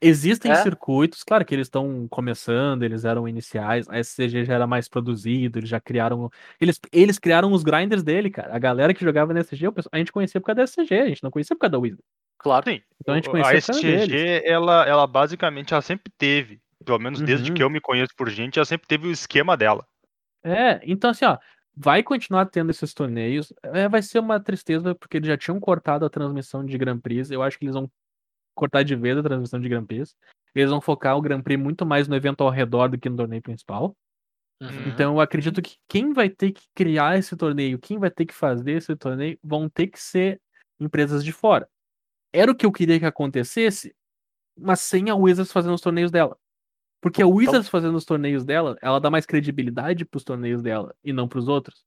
Existem 0.00 0.50
É. 0.52 0.56
circuitos, 0.56 1.22
claro 1.22 1.44
que 1.44 1.54
eles 1.54 1.66
estão 1.66 2.06
começando, 2.08 2.82
eles 2.82 3.04
eram 3.04 3.28
iniciais, 3.28 3.88
a 3.88 3.98
SCG 3.98 4.44
já 4.44 4.54
era 4.54 4.66
mais 4.66 4.88
produzido, 4.88 5.58
eles 5.58 5.68
já 5.68 5.80
criaram. 5.80 6.30
Eles, 6.60 6.78
eles 6.92 7.18
criaram 7.18 7.52
os 7.52 7.62
grinders 7.62 8.02
dele, 8.02 8.30
cara. 8.30 8.54
A 8.54 8.58
galera 8.58 8.92
que 8.94 9.04
jogava 9.04 9.32
na 9.32 9.40
SCG, 9.40 9.66
a 9.92 9.98
gente 9.98 10.12
conhecia 10.12 10.40
por 10.40 10.46
causa 10.46 10.56
da 10.56 10.62
SCG, 10.64 10.94
a 11.00 11.08
gente 11.08 11.22
não 11.22 11.30
conhecia 11.30 11.54
por 11.56 11.60
causa 11.60 11.72
da 11.72 11.78
Wizard. 11.78 12.02
Claro. 12.38 12.70
Sim. 12.70 12.80
Então 13.00 13.14
a 13.14 13.16
gente 13.18 13.28
O- 13.28 13.32
conhecia 13.32 13.58
a 13.58 13.60
por 13.60 13.66
causa 13.66 13.82
deles. 13.82 14.02
STG, 14.04 14.42
ela, 14.46 14.86
ela 14.88 15.06
basicamente 15.06 15.72
ela 15.72 15.82
sempre 15.82 16.12
teve, 16.18 16.60
pelo 16.84 16.98
menos 16.98 17.20
desde 17.20 17.50
Uhum. 17.50 17.54
que 17.54 17.62
eu 17.62 17.70
me 17.70 17.80
conheço 17.80 18.12
por 18.16 18.28
gente, 18.30 18.58
ela 18.58 18.64
sempre 18.66 18.88
teve 18.88 19.06
o 19.06 19.12
esquema 19.12 19.56
dela. 19.56 19.86
É, 20.42 20.80
então 20.84 21.10
assim, 21.10 21.24
ó, 21.26 21.36
vai 21.76 22.02
continuar 22.02 22.46
tendo 22.46 22.70
esses 22.70 22.92
torneios. 22.94 23.52
É, 23.62 23.88
vai 23.88 24.02
ser 24.02 24.18
uma 24.18 24.40
tristeza, 24.40 24.94
porque 24.94 25.18
eles 25.18 25.28
já 25.28 25.36
tinham 25.36 25.60
cortado 25.60 26.04
a 26.04 26.10
transmissão 26.10 26.64
de 26.64 26.76
Grand 26.78 26.98
Prix. 26.98 27.30
Eu 27.30 27.42
acho 27.42 27.58
que 27.58 27.64
eles 27.66 27.74
vão 27.74 27.90
cortar 28.60 28.82
de 28.82 28.94
vez 28.94 29.16
a 29.16 29.22
transmissão 29.22 29.58
de 29.58 29.68
Grand 29.68 29.86
Prix. 29.86 30.14
Eles 30.54 30.70
vão 30.70 30.80
focar 30.80 31.16
o 31.16 31.22
Grand 31.22 31.40
Prix 31.40 31.60
muito 31.60 31.86
mais 31.86 32.06
no 32.06 32.14
evento 32.14 32.42
ao 32.42 32.50
redor 32.50 32.88
do 32.88 32.98
que 32.98 33.08
no 33.08 33.16
torneio 33.16 33.40
principal. 33.40 33.96
Uhum. 34.60 34.88
Então 34.88 35.14
eu 35.14 35.20
acredito 35.20 35.62
que 35.62 35.76
quem 35.88 36.12
vai 36.12 36.28
ter 36.28 36.52
que 36.52 36.62
criar 36.74 37.18
esse 37.18 37.34
torneio, 37.34 37.78
quem 37.78 37.98
vai 37.98 38.10
ter 38.10 38.26
que 38.26 38.34
fazer 38.34 38.72
esse 38.72 38.94
torneio, 38.94 39.38
vão 39.42 39.68
ter 39.68 39.86
que 39.86 39.98
ser 39.98 40.40
empresas 40.78 41.24
de 41.24 41.32
fora. 41.32 41.66
Era 42.32 42.52
o 42.52 42.54
que 42.54 42.66
eu 42.66 42.72
queria 42.72 42.98
que 42.98 43.06
acontecesse, 43.06 43.94
mas 44.56 44.80
sem 44.80 45.08
a 45.08 45.14
Wizards 45.14 45.52
fazendo 45.52 45.74
os 45.74 45.80
torneios 45.80 46.10
dela. 46.10 46.36
Porque 47.00 47.22
a 47.22 47.26
Wizards 47.26 47.68
fazendo 47.68 47.96
os 47.96 48.04
torneios 48.04 48.44
dela, 48.44 48.76
ela 48.82 49.00
dá 49.00 49.10
mais 49.10 49.24
credibilidade 49.24 50.04
pros 50.04 50.22
torneios 50.22 50.60
dela 50.60 50.94
e 51.02 51.14
não 51.14 51.26
pros 51.26 51.48
outros. 51.48 51.86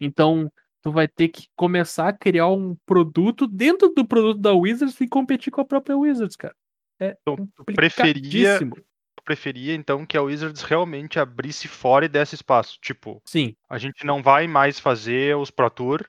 Então, 0.00 0.50
tu 0.82 0.90
vai 0.90 1.06
ter 1.08 1.28
que 1.28 1.46
começar 1.56 2.08
a 2.08 2.12
criar 2.12 2.48
um 2.48 2.76
produto 2.84 3.46
dentro 3.46 3.88
do 3.90 4.04
produto 4.04 4.40
da 4.40 4.52
Wizards 4.52 5.00
e 5.00 5.08
competir 5.08 5.52
com 5.52 5.60
a 5.60 5.64
própria 5.64 5.96
Wizards, 5.96 6.36
cara. 6.36 6.54
É 7.00 7.16
Então, 7.22 7.48
tu 7.56 7.64
preferia, 7.64 8.58
tu 8.58 9.22
preferia 9.24 9.74
então 9.74 10.04
que 10.04 10.16
a 10.16 10.22
Wizards 10.22 10.62
realmente 10.62 11.18
abrisse 11.18 11.68
fora 11.68 12.04
e 12.04 12.08
desse 12.08 12.34
espaço. 12.34 12.78
Tipo, 12.80 13.22
Sim, 13.24 13.54
a 13.68 13.78
gente 13.78 14.04
não 14.04 14.22
vai 14.22 14.46
mais 14.46 14.78
fazer 14.78 15.36
os 15.36 15.50
Pro 15.50 15.70
Tour. 15.70 16.04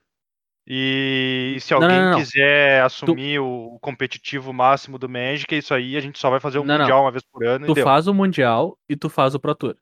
E 0.66 1.58
se 1.60 1.74
Não, 1.74 1.80
não, 1.80 1.86
alguém 1.88 2.00
não, 2.02 2.10
não. 2.12 2.18
quiser 2.18 2.82
assumir 2.82 3.38
o 3.38 3.78
competitivo 3.80 4.50
máximo 4.52 4.98
do 4.98 5.08
Magic, 5.08 5.54
é 5.54 5.58
isso 5.58 5.74
aí, 5.74 5.94
a 5.94 6.00
gente 6.00 6.18
só 6.18 6.30
vai 6.30 6.40
fazer 6.40 6.58
não. 6.64 6.78
Mundial 6.78 7.02
uma 7.02 7.10
vez 7.10 7.22
por 7.22 7.44
ano 7.46 7.66
tu 7.66 7.72
e 7.72 7.74
deu. 7.74 7.84
faz 7.84 8.06
o 8.06 8.14
Mundial 8.14 8.78
e 8.88 8.96
tu 8.96 9.10
faz 9.10 9.34
o 9.34 9.40
Pro 9.40 9.54
Tour. 9.54 9.76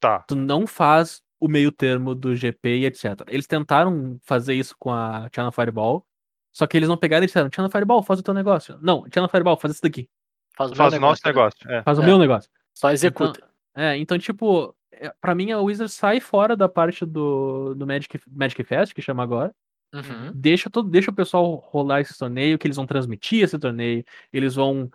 Tá. 0.00 0.22
tu 0.26 0.34
não 0.34 0.66
faz 0.66 1.22
o 1.40 1.48
meio 1.48 1.70
termo 1.72 2.14
do 2.14 2.34
GP 2.34 2.78
e 2.78 2.86
etc. 2.86 3.04
Eles 3.28 3.46
tentaram 3.46 4.18
fazer 4.22 4.54
isso 4.54 4.74
com 4.78 4.90
a 4.92 5.28
China 5.34 5.50
Fireball, 5.52 6.06
só 6.52 6.66
que 6.66 6.76
eles 6.76 6.88
não 6.88 6.96
pegaram 6.96 7.24
e 7.24 7.26
disseram, 7.26 7.50
China 7.54 7.68
Fireball, 7.68 8.02
faz 8.02 8.20
o 8.20 8.22
teu 8.22 8.32
negócio. 8.34 8.78
Não, 8.80 9.04
China 9.12 9.28
Fireball, 9.28 9.56
faz 9.56 9.74
isso 9.74 9.82
daqui. 9.82 10.08
Faz 10.56 10.70
o 10.70 10.74
Faz 10.74 10.92
meu 10.92 10.98
o 10.98 11.02
nosso 11.02 11.20
né? 11.24 11.30
negócio. 11.32 11.70
É. 11.70 11.82
Faz 11.82 11.98
o 11.98 12.02
É. 12.02 12.06
meu 12.06 12.18
negócio. 12.18 12.48
Só 12.72 12.90
executa. 12.92 13.40
Então, 13.40 13.84
é, 13.84 13.96
então, 13.98 14.18
tipo, 14.18 14.74
é, 14.92 15.12
pra 15.20 15.34
mim 15.34 15.50
a 15.50 15.58
Wizard 15.60 15.92
sai 15.92 16.20
fora 16.20 16.56
da 16.56 16.68
parte 16.68 17.04
do, 17.04 17.74
do 17.74 17.86
Magic, 17.86 18.20
Magic 18.30 18.62
Fest, 18.62 18.94
que 18.94 19.02
chama 19.02 19.22
agora. 19.22 19.52
Uhum. 19.92 20.32
Deixa, 20.34 20.70
todo, 20.70 20.88
deixa 20.88 21.10
o 21.10 21.14
pessoal 21.14 21.54
rolar 21.54 22.00
esse 22.00 22.16
torneio, 22.18 22.58
que 22.58 22.66
eles 22.66 22.76
vão 22.76 22.86
transmitir 22.86 23.44
esse 23.44 23.58
torneio, 23.58 24.04
eles 24.32 24.54
vão. 24.54 24.90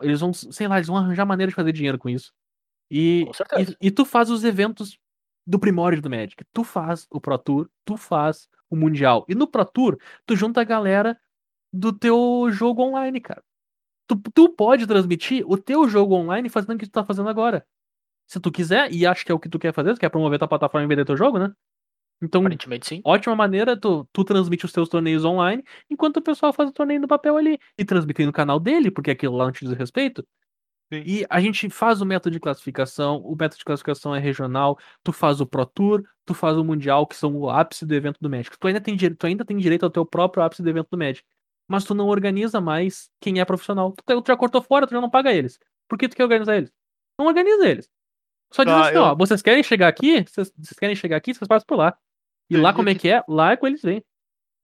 Eles 0.00 0.20
vão, 0.20 0.32
sei 0.32 0.66
lá, 0.66 0.76
eles 0.76 0.88
vão 0.88 0.96
arranjar 0.96 1.24
maneira 1.24 1.50
de 1.50 1.54
fazer 1.56 1.72
dinheiro 1.72 1.98
com 1.98 2.08
isso. 2.08 2.32
E, 2.90 3.24
Com 3.26 3.32
certeza. 3.34 3.76
e, 3.80 3.86
e 3.86 3.90
tu 3.90 4.04
faz 4.04 4.28
os 4.30 4.42
eventos 4.44 4.98
do 5.46 5.58
primórdio 5.58 6.02
do 6.02 6.10
Magic. 6.10 6.44
Tu 6.52 6.64
faz 6.64 7.06
o 7.10 7.20
Pro 7.20 7.38
Tour, 7.38 7.68
tu 7.84 7.96
faz 7.96 8.48
o 8.68 8.76
Mundial. 8.76 9.24
E 9.28 9.34
no 9.34 9.46
Pro 9.46 9.64
Tour, 9.64 9.98
tu 10.26 10.36
junta 10.36 10.60
a 10.60 10.64
galera 10.64 11.18
do 11.72 11.92
teu 11.92 12.48
jogo 12.50 12.82
online, 12.82 13.20
cara. 13.20 13.42
Tu, 14.06 14.16
tu 14.34 14.48
pode 14.48 14.86
transmitir 14.86 15.44
o 15.46 15.56
teu 15.56 15.88
jogo 15.88 16.14
online 16.14 16.48
fazendo 16.48 16.74
o 16.74 16.78
que 16.78 16.86
tu 16.86 16.92
tá 16.92 17.04
fazendo 17.04 17.28
agora. 17.28 17.64
Se 18.26 18.40
tu 18.40 18.50
quiser, 18.50 18.92
e 18.92 19.06
acho 19.06 19.24
que 19.24 19.32
é 19.32 19.34
o 19.34 19.38
que 19.38 19.48
tu 19.48 19.58
quer 19.58 19.72
fazer, 19.72 19.94
tu 19.94 20.00
quer 20.00 20.08
promover 20.08 20.38
tua 20.38 20.48
plataforma 20.48 20.84
e 20.84 20.88
vender 20.88 21.04
teu 21.04 21.16
jogo, 21.16 21.38
né? 21.38 21.52
Então, 22.22 22.42
ótima 23.04 23.34
maneira, 23.34 23.78
tu, 23.78 24.06
tu 24.12 24.24
transmite 24.24 24.66
os 24.66 24.72
teus 24.72 24.88
torneios 24.88 25.24
online, 25.24 25.64
enquanto 25.88 26.18
o 26.18 26.22
pessoal 26.22 26.52
faz 26.52 26.68
o 26.68 26.72
torneio 26.72 27.00
no 27.00 27.08
papel 27.08 27.36
ali. 27.36 27.58
E 27.78 27.84
transmite 27.84 28.26
no 28.26 28.32
canal 28.32 28.60
dele, 28.60 28.90
porque 28.90 29.10
aquilo 29.10 29.36
lá 29.36 29.46
não 29.46 29.52
te 29.52 29.64
diz 29.64 29.72
respeito. 29.76 30.26
Sim. 30.92 31.02
E 31.06 31.26
a 31.30 31.40
gente 31.40 31.70
faz 31.70 32.00
o 32.00 32.06
método 32.06 32.32
de 32.32 32.40
classificação, 32.40 33.18
o 33.18 33.30
método 33.36 33.58
de 33.58 33.64
classificação 33.64 34.14
é 34.14 34.18
regional, 34.18 34.76
tu 35.04 35.12
faz 35.12 35.40
o 35.40 35.46
Pro 35.46 35.64
Tour, 35.64 36.02
tu 36.26 36.34
faz 36.34 36.56
o 36.56 36.64
Mundial, 36.64 37.06
que 37.06 37.14
são 37.14 37.36
o 37.36 37.48
ápice 37.48 37.86
do 37.86 37.94
evento 37.94 38.18
do 38.20 38.28
Magic. 38.28 38.58
Tu 38.58 38.66
ainda 38.66 38.80
tem, 38.80 38.96
tu 38.96 39.26
ainda 39.26 39.44
tem 39.44 39.56
direito 39.56 39.84
ao 39.84 39.90
teu 39.90 40.04
próprio 40.04 40.42
ápice 40.42 40.62
do 40.62 40.68
evento 40.68 40.88
do 40.90 40.98
Magic. 40.98 41.24
Mas 41.68 41.84
tu 41.84 41.94
não 41.94 42.08
organiza 42.08 42.60
mais 42.60 43.08
quem 43.20 43.38
é 43.38 43.44
profissional. 43.44 43.92
Tu, 43.92 44.02
tu 44.22 44.26
já 44.26 44.36
cortou 44.36 44.60
fora, 44.60 44.86
tu 44.86 44.90
já 44.90 45.00
não 45.00 45.08
paga 45.08 45.32
eles. 45.32 45.58
Por 45.88 45.96
que 45.96 46.08
tu 46.08 46.16
quer 46.16 46.24
organizar 46.24 46.56
eles? 46.56 46.72
Não 47.16 47.26
organiza 47.26 47.68
eles. 47.68 47.88
Só 48.52 48.64
diz 48.64 48.72
Tá, 48.74 48.86
assim, 48.86 48.96
eu- 48.96 49.02
ó, 49.02 49.14
vocês 49.14 49.40
querem 49.40 49.62
chegar 49.62 49.86
aqui? 49.86 50.24
Vocês, 50.26 50.52
vocês 50.58 50.76
querem 50.78 50.96
chegar 50.96 51.16
aqui? 51.16 51.32
Vocês 51.32 51.46
passam 51.46 51.66
por 51.68 51.76
lá. 51.76 51.96
E 52.50 52.56
lá 52.56 52.70
Entendi 52.70 52.76
como 52.76 52.88
é 52.88 52.94
que- 52.96 53.08
é? 53.08 53.22
Lá 53.28 53.52
é 53.52 53.56
com 53.56 53.68
eles 53.68 53.80
vêm. 53.82 54.02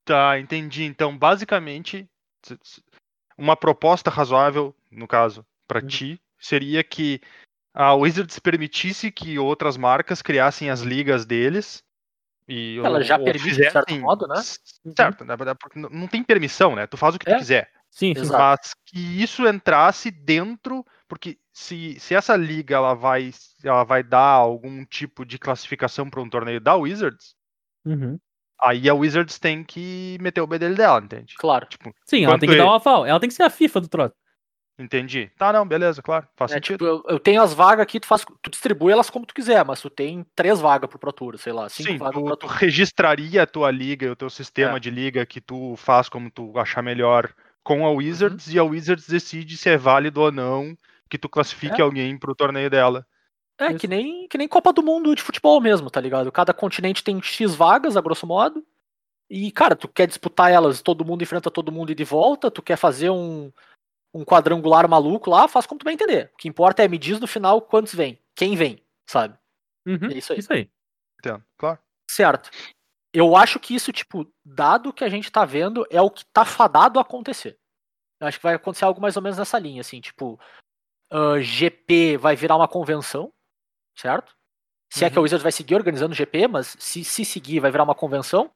Tá, 0.04 0.40
entendi. 0.40 0.82
Então, 0.82 1.16
basicamente, 1.16 2.08
uma 3.38 3.56
proposta 3.56 4.10
razoável, 4.10 4.74
no 4.90 5.06
caso, 5.06 5.46
pra 5.66 5.80
Uhum. 5.80 5.86
ti, 5.86 6.20
seria 6.38 6.82
que 6.84 7.20
a 7.74 7.94
Wizards 7.94 8.38
permitisse 8.38 9.10
que 9.10 9.38
outras 9.38 9.76
marcas 9.76 10.22
criassem 10.22 10.70
as 10.70 10.80
ligas 10.80 11.24
deles. 11.26 11.82
E, 12.48 12.78
Ela 12.78 12.98
ou- 12.98 13.02
já 13.02 13.18
ou 13.18 13.24
permite, 13.24 13.48
de 13.48 13.54
certo 13.56 13.84
fizessem- 13.86 14.00
modo, 14.00 14.26
né? 14.28 14.36
S- 14.38 14.60
Certo, 14.96 15.24
na 15.24 15.34
verdade, 15.34 15.58
porque 15.60 15.78
não 15.78 16.06
tem 16.06 16.22
permissão, 16.22 16.76
né? 16.76 16.86
Tu 16.86 16.96
faz 16.96 17.14
o 17.14 17.18
que 17.18 17.28
É. 17.28 17.34
tu 17.34 17.38
quiser. 17.38 17.68
Sim, 17.90 18.14
sim. 18.14 18.20
Exato. 18.20 18.38
mas 18.42 18.74
que 18.84 19.22
isso 19.22 19.46
entrasse 19.48 20.10
dentro, 20.10 20.84
porque 21.08 21.38
se, 21.52 21.98
se 21.98 22.14
essa 22.14 22.36
liga 22.36 22.76
ela 22.76 22.94
vai, 22.94 23.30
ela 23.64 23.84
vai 23.84 24.02
dar 24.02 24.20
algum 24.20 24.84
tipo 24.84 25.24
de 25.24 25.38
classificação 25.38 26.08
para 26.10 26.20
um 26.20 26.28
torneio 26.28 26.60
da 26.60 26.76
Wizards, 26.76 27.34
Uhum. 27.84 28.18
aí 28.60 28.88
a 28.88 28.94
Wizards 28.94 29.38
tem 29.38 29.64
que 29.64 30.18
meter 30.20 30.40
o 30.42 30.46
bedelho 30.46 30.76
dela, 30.76 31.00
entende? 31.00 31.34
Claro. 31.38 31.66
Tipo, 31.66 31.92
Sim, 32.04 32.24
ela 32.24 32.38
tem 32.38 32.48
que 32.48 32.54
é- 32.54 32.58
dar 32.58 32.66
uma 32.66 32.76
aval. 32.76 33.06
Ela 33.06 33.18
tem 33.18 33.28
que 33.28 33.34
ser 33.34 33.42
a 33.44 33.50
FIFA 33.50 33.80
do 33.80 33.88
troço. 33.88 34.14
Entendi. 34.78 35.30
Tá, 35.38 35.52
não, 35.52 35.66
beleza, 35.66 36.02
claro, 36.02 36.26
faz 36.36 36.50
É, 36.52 36.54
sentido. 36.54 36.74
tipo, 36.78 36.84
eu, 36.84 37.04
eu 37.08 37.18
tenho 37.20 37.40
as 37.42 37.52
vagas 37.54 37.82
aqui, 37.82 37.98
tu, 38.00 38.06
faz, 38.06 38.24
tu 38.42 38.50
distribui 38.50 38.92
elas 38.92 39.08
como 39.10 39.26
tu 39.26 39.34
quiser, 39.34 39.64
mas 39.64 39.80
tu 39.80 39.88
tem 39.90 40.24
três 40.34 40.60
vagas 40.60 40.88
pro 40.90 40.98
Pro 40.98 41.12
Tour, 41.12 41.38
sei 41.38 41.52
lá, 41.52 41.68
cinco 41.68 41.90
Sim, 41.92 41.98
vagas 41.98 42.14
tu, 42.14 42.24
pro 42.24 42.36
tu 42.36 42.38
Pro 42.46 42.48
Tour. 42.48 42.58
registraria 42.58 43.42
a 43.42 43.46
tua 43.46 43.70
liga, 43.70 44.12
o 44.12 44.16
teu 44.16 44.30
sistema 44.30 44.76
É. 44.76 44.80
de 44.80 44.90
liga 44.90 45.24
que 45.26 45.40
tu 45.40 45.74
faz 45.76 46.08
como 46.08 46.30
tu 46.30 46.58
achar 46.58 46.82
melhor 46.82 47.32
com 47.62 47.80
Uhum. 47.80 47.86
a 47.86 47.90
Wizards 47.90 48.52
e 48.52 48.58
a 48.58 48.64
Wizards 48.64 49.06
decide 49.08 49.56
se 49.56 49.68
é 49.68 49.76
válido 49.76 50.20
ou 50.20 50.30
não 50.30 50.76
que 51.10 51.18
tu 51.18 51.28
classifique 51.28 51.80
É. 51.80 51.82
alguém 51.84 52.16
pro 52.18 52.34
torneio 52.34 52.70
dela. 52.70 53.04
É, 53.58 53.68
Isso. 53.70 53.78
que 53.78 53.88
nem, 53.88 54.28
que 54.28 54.36
nem 54.36 54.46
Copa 54.46 54.70
do 54.72 54.82
Mundo 54.82 55.14
de 55.14 55.22
futebol 55.22 55.60
mesmo, 55.62 55.90
tá 55.90 55.98
ligado? 56.00 56.30
Cada 56.30 56.52
continente 56.52 57.02
tem 57.02 57.20
X 57.22 57.54
vagas, 57.54 57.96
a 57.96 58.00
grosso 58.02 58.26
modo. 58.26 58.62
E, 59.30 59.50
cara, 59.50 59.74
tu 59.74 59.88
quer 59.88 60.06
disputar 60.06 60.52
elas, 60.52 60.82
todo 60.82 61.04
mundo 61.04 61.22
enfrenta 61.22 61.50
todo 61.50 61.72
mundo 61.72 61.90
e 61.90 61.94
de 61.94 62.04
volta, 62.04 62.50
tu 62.50 62.62
quer 62.62 62.76
fazer 62.76 63.10
um, 63.10 63.50
um 64.16 64.24
quadrangular 64.24 64.88
maluco 64.88 65.30
lá, 65.30 65.46
faz 65.46 65.66
como 65.66 65.78
tu 65.78 65.84
vai 65.84 65.94
entender. 65.94 66.30
O 66.34 66.36
que 66.36 66.48
importa 66.48 66.82
é 66.82 66.88
me 66.88 66.98
diz 66.98 67.20
no 67.20 67.26
final 67.26 67.60
quantos 67.60 67.94
vem, 67.94 68.18
quem 68.34 68.56
vem, 68.56 68.82
sabe? 69.08 69.38
Uhum. 69.86 70.10
É 70.10 70.14
isso 70.14 70.32
aí. 70.32 70.38
Isso 70.38 70.52
aí. 70.52 70.70
Entendo, 71.20 71.44
claro. 71.56 71.78
Certo. 72.10 72.50
Eu 73.12 73.36
acho 73.36 73.58
que 73.58 73.74
isso, 73.74 73.92
tipo, 73.92 74.30
dado 74.44 74.92
que 74.92 75.04
a 75.04 75.08
gente 75.08 75.30
tá 75.30 75.44
vendo, 75.44 75.86
é 75.90 76.00
o 76.00 76.10
que 76.10 76.24
tá 76.26 76.44
fadado 76.44 76.98
a 76.98 77.02
acontecer. 77.02 77.58
Eu 78.20 78.26
acho 78.26 78.38
que 78.38 78.42
vai 78.42 78.54
acontecer 78.54 78.84
algo 78.84 79.00
mais 79.00 79.16
ou 79.16 79.22
menos 79.22 79.38
nessa 79.38 79.58
linha, 79.58 79.80
assim, 79.80 80.00
tipo, 80.00 80.38
ah, 81.10 81.40
GP 81.40 82.16
vai 82.16 82.34
virar 82.34 82.56
uma 82.56 82.68
convenção, 82.68 83.32
certo? 83.96 84.36
Se 84.92 85.04
é 85.04 85.10
que 85.10 85.16
a 85.16 85.20
Uhum. 85.20 85.24
Wizards 85.24 85.42
vai 85.42 85.52
seguir 85.52 85.74
organizando 85.74 86.12
o 86.12 86.16
GP, 86.16 86.48
mas 86.48 86.76
se, 86.78 87.04
se 87.04 87.24
seguir, 87.24 87.60
vai 87.60 87.70
virar 87.70 87.84
uma 87.84 87.94
convenção. 87.94 88.50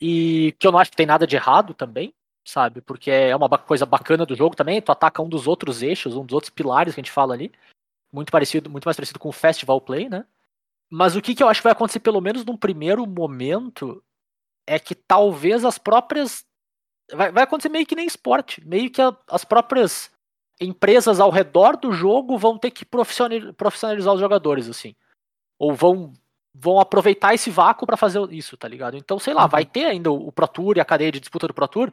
E 0.00 0.52
que 0.58 0.66
eu 0.66 0.72
não 0.72 0.78
acho 0.78 0.90
que 0.90 0.96
tem 0.96 1.06
nada 1.06 1.26
de 1.26 1.36
errado 1.36 1.74
também, 1.74 2.14
sabe? 2.46 2.80
Porque 2.80 3.10
é 3.10 3.34
uma 3.34 3.48
coisa 3.58 3.84
bacana 3.86 4.24
do 4.26 4.34
jogo 4.34 4.56
também. 4.56 4.80
Tu 4.80 4.90
ataca 4.92 5.22
um 5.22 5.28
dos 5.28 5.46
outros 5.46 5.82
eixos, 5.82 6.16
um 6.16 6.24
dos 6.24 6.34
outros 6.34 6.50
pilares 6.50 6.94
que 6.94 7.00
a 7.00 7.02
gente 7.02 7.12
fala 7.12 7.34
ali. 7.34 7.52
Muito 8.12 8.32
parecido, 8.32 8.68
muito 8.68 8.84
mais 8.84 8.96
parecido 8.96 9.18
com 9.18 9.28
o 9.28 9.32
Festival 9.32 9.80
Play, 9.80 10.08
né? 10.08 10.24
Mas 10.90 11.14
o 11.14 11.22
que, 11.22 11.34
que 11.34 11.42
eu 11.42 11.48
acho 11.48 11.60
que 11.60 11.64
vai 11.64 11.72
acontecer, 11.72 12.00
pelo 12.00 12.20
menos 12.20 12.44
num 12.44 12.56
primeiro 12.56 13.06
momento, 13.06 14.02
é 14.66 14.78
que 14.78 14.94
talvez 14.94 15.64
as 15.64 15.78
próprias. 15.78 16.44
Vai, 17.12 17.30
vai 17.30 17.44
acontecer 17.44 17.68
meio 17.68 17.86
que 17.86 17.94
nem 17.94 18.06
esporte. 18.06 18.66
Meio 18.66 18.90
que 18.90 19.00
a- 19.00 19.16
as 19.28 19.44
próprias 19.44 20.10
empresas 20.60 21.20
ao 21.20 21.30
redor 21.30 21.76
do 21.76 21.92
jogo 21.92 22.36
vão 22.36 22.58
ter 22.58 22.70
que 22.70 22.84
profissionali- 22.84 23.52
profissionalizar 23.52 24.12
os 24.14 24.20
jogadores, 24.20 24.68
assim. 24.68 24.94
Ou 25.58 25.74
vão, 25.74 26.12
vão 26.54 26.78
aproveitar 26.80 27.32
esse 27.34 27.50
vácuo 27.50 27.86
pra 27.86 27.96
fazer 27.96 28.20
isso, 28.32 28.56
tá 28.56 28.66
ligado? 28.68 28.96
Então, 28.96 29.18
sei 29.18 29.32
lá, 29.32 29.44
Uhum. 29.44 29.48
vai 29.48 29.64
ter 29.64 29.86
ainda 29.86 30.10
o, 30.10 30.28
o 30.28 30.32
Pro 30.32 30.46
Tour 30.48 30.76
e 30.76 30.80
a 30.80 30.84
cadeia 30.84 31.12
de 31.12 31.20
disputa 31.20 31.46
do 31.46 31.54
Pro 31.54 31.68
Tour. 31.68 31.92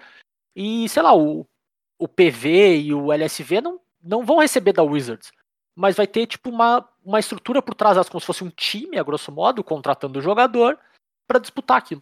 E, 0.59 0.89
sei 0.89 1.03
lá, 1.03 1.15
o, 1.15 1.45
o 1.99 2.07
PV 2.07 2.77
e 2.77 2.91
o 2.91 3.13
LSV 3.13 3.61
não, 3.61 3.79
não 4.01 4.25
vão 4.25 4.39
receber 4.39 4.73
da 4.73 4.81
Wizards. 4.81 5.31
Mas 5.75 5.95
vai 5.95 6.07
ter, 6.07 6.25
tipo, 6.25 6.49
uma, 6.49 6.83
uma 7.05 7.19
estrutura 7.19 7.61
por 7.61 7.75
trás 7.75 7.93
delas, 7.93 8.09
como 8.09 8.19
se 8.19 8.25
fosse 8.25 8.43
um 8.43 8.49
time, 8.49 8.97
a 8.97 9.03
grosso 9.03 9.31
modo, 9.31 9.63
contratando 9.63 10.17
o 10.17 10.21
jogador 10.21 10.79
pra 11.27 11.37
disputar 11.37 11.77
aquilo. 11.77 12.01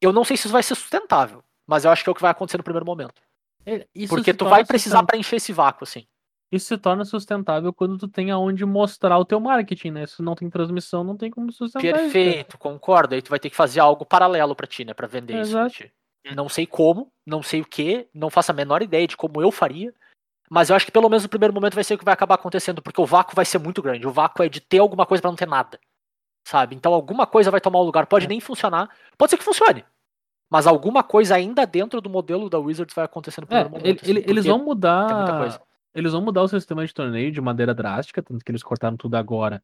Eu 0.00 0.14
não 0.14 0.24
sei 0.24 0.38
se 0.38 0.46
isso 0.46 0.52
vai 0.52 0.62
ser 0.62 0.74
sustentável, 0.74 1.44
mas 1.66 1.84
eu 1.84 1.90
acho 1.90 2.02
que 2.02 2.08
é 2.08 2.12
o 2.12 2.14
que 2.14 2.22
vai 2.22 2.30
acontecer 2.30 2.56
no 2.56 2.64
primeiro 2.64 2.86
momento. 2.86 3.20
É, 3.66 3.86
Isso 3.94 4.14
Porque 4.14 4.32
tu 4.32 4.46
vai 4.46 4.64
precisar 4.64 5.02
preencher 5.02 5.36
esse 5.36 5.52
vácuo, 5.52 5.84
assim. 5.84 6.06
Isso 6.50 6.66
se 6.66 6.78
torna 6.78 7.04
sustentável 7.04 7.70
quando 7.70 7.98
tu 7.98 8.08
tem 8.08 8.30
aonde 8.30 8.64
mostrar 8.64 9.18
o 9.18 9.26
teu 9.26 9.40
marketing, 9.40 9.90
né? 9.90 10.06
Se 10.06 10.22
não 10.22 10.34
tem 10.34 10.48
transmissão, 10.48 11.04
não 11.04 11.18
tem 11.18 11.30
como 11.30 11.52
sustentar 11.52 11.86
isso, 11.86 11.96
cara. 11.96 12.10
Perfeito, 12.10 12.56
concordo. 12.56 13.14
Aí 13.14 13.20
tu 13.20 13.28
vai 13.28 13.38
ter 13.38 13.50
que 13.50 13.56
fazer 13.56 13.80
algo 13.80 14.06
paralelo 14.06 14.56
pra 14.56 14.66
ti, 14.66 14.86
né? 14.86 14.94
Pra 14.94 15.06
vender 15.06 15.40
isso. 15.40 15.52
pra 15.52 15.66
Exato. 15.66 15.74
ti. 15.74 15.92
Não 16.34 16.48
sei 16.48 16.66
como, 16.66 17.12
não 17.26 17.42
sei 17.42 17.60
o 17.60 17.64
que, 17.66 18.08
não 18.14 18.30
faço 18.30 18.50
a 18.50 18.54
menor 18.54 18.82
ideia 18.82 19.06
de 19.06 19.16
como 19.16 19.42
eu 19.42 19.50
faria. 19.50 19.92
Mas 20.50 20.70
eu 20.70 20.76
acho 20.76 20.86
que 20.86 20.92
pelo 20.92 21.08
menos 21.08 21.22
no 21.22 21.28
primeiro 21.28 21.52
momento 21.52 21.74
vai 21.74 21.84
ser 21.84 21.94
o 21.94 21.98
que 21.98 22.04
vai 22.04 22.14
acabar 22.14 22.36
acontecendo, 22.36 22.80
porque 22.82 23.00
o 23.00 23.06
vácuo 23.06 23.34
vai 23.34 23.44
ser 23.44 23.58
muito 23.58 23.82
grande. 23.82 24.06
O 24.06 24.10
vácuo 24.12 24.42
é 24.42 24.48
de 24.48 24.60
ter 24.60 24.78
alguma 24.78 25.04
coisa 25.06 25.20
pra 25.20 25.30
não 25.30 25.36
ter 25.36 25.48
nada. 25.48 25.78
Sabe? 26.46 26.74
Então 26.76 26.92
alguma 26.92 27.26
coisa 27.26 27.50
vai 27.50 27.60
tomar 27.60 27.78
o 27.80 27.82
lugar. 27.84 28.06
Pode 28.06 28.26
É. 28.26 28.28
nem 28.28 28.40
funcionar. 28.40 28.88
Pode 29.18 29.30
ser 29.30 29.38
que 29.38 29.44
funcione. 29.44 29.84
Mas 30.50 30.66
alguma 30.66 31.02
coisa 31.02 31.34
ainda 31.34 31.66
dentro 31.66 32.00
do 32.00 32.10
modelo 32.10 32.48
da 32.50 32.58
Wizards 32.58 32.94
vai 32.94 33.04
acontecer 33.06 33.40
no 33.40 33.46
É, 33.46 33.48
primeiro 33.48 33.70
momento. 33.70 33.86
ele- 33.86 33.98
assim, 34.00 34.10
ele- 34.10 34.24
eles 34.30 34.44
vão 34.44 34.58
mudar. 34.62 35.58
Eles 35.94 36.12
vão 36.12 36.20
mudar 36.20 36.42
o 36.42 36.48
sistema 36.48 36.86
de 36.86 36.92
torneio 36.92 37.32
de 37.32 37.40
maneira 37.40 37.74
drástica, 37.74 38.22
tanto 38.22 38.44
que 38.44 38.50
eles 38.50 38.62
cortaram 38.62 38.96
tudo 38.96 39.14
agora. 39.14 39.62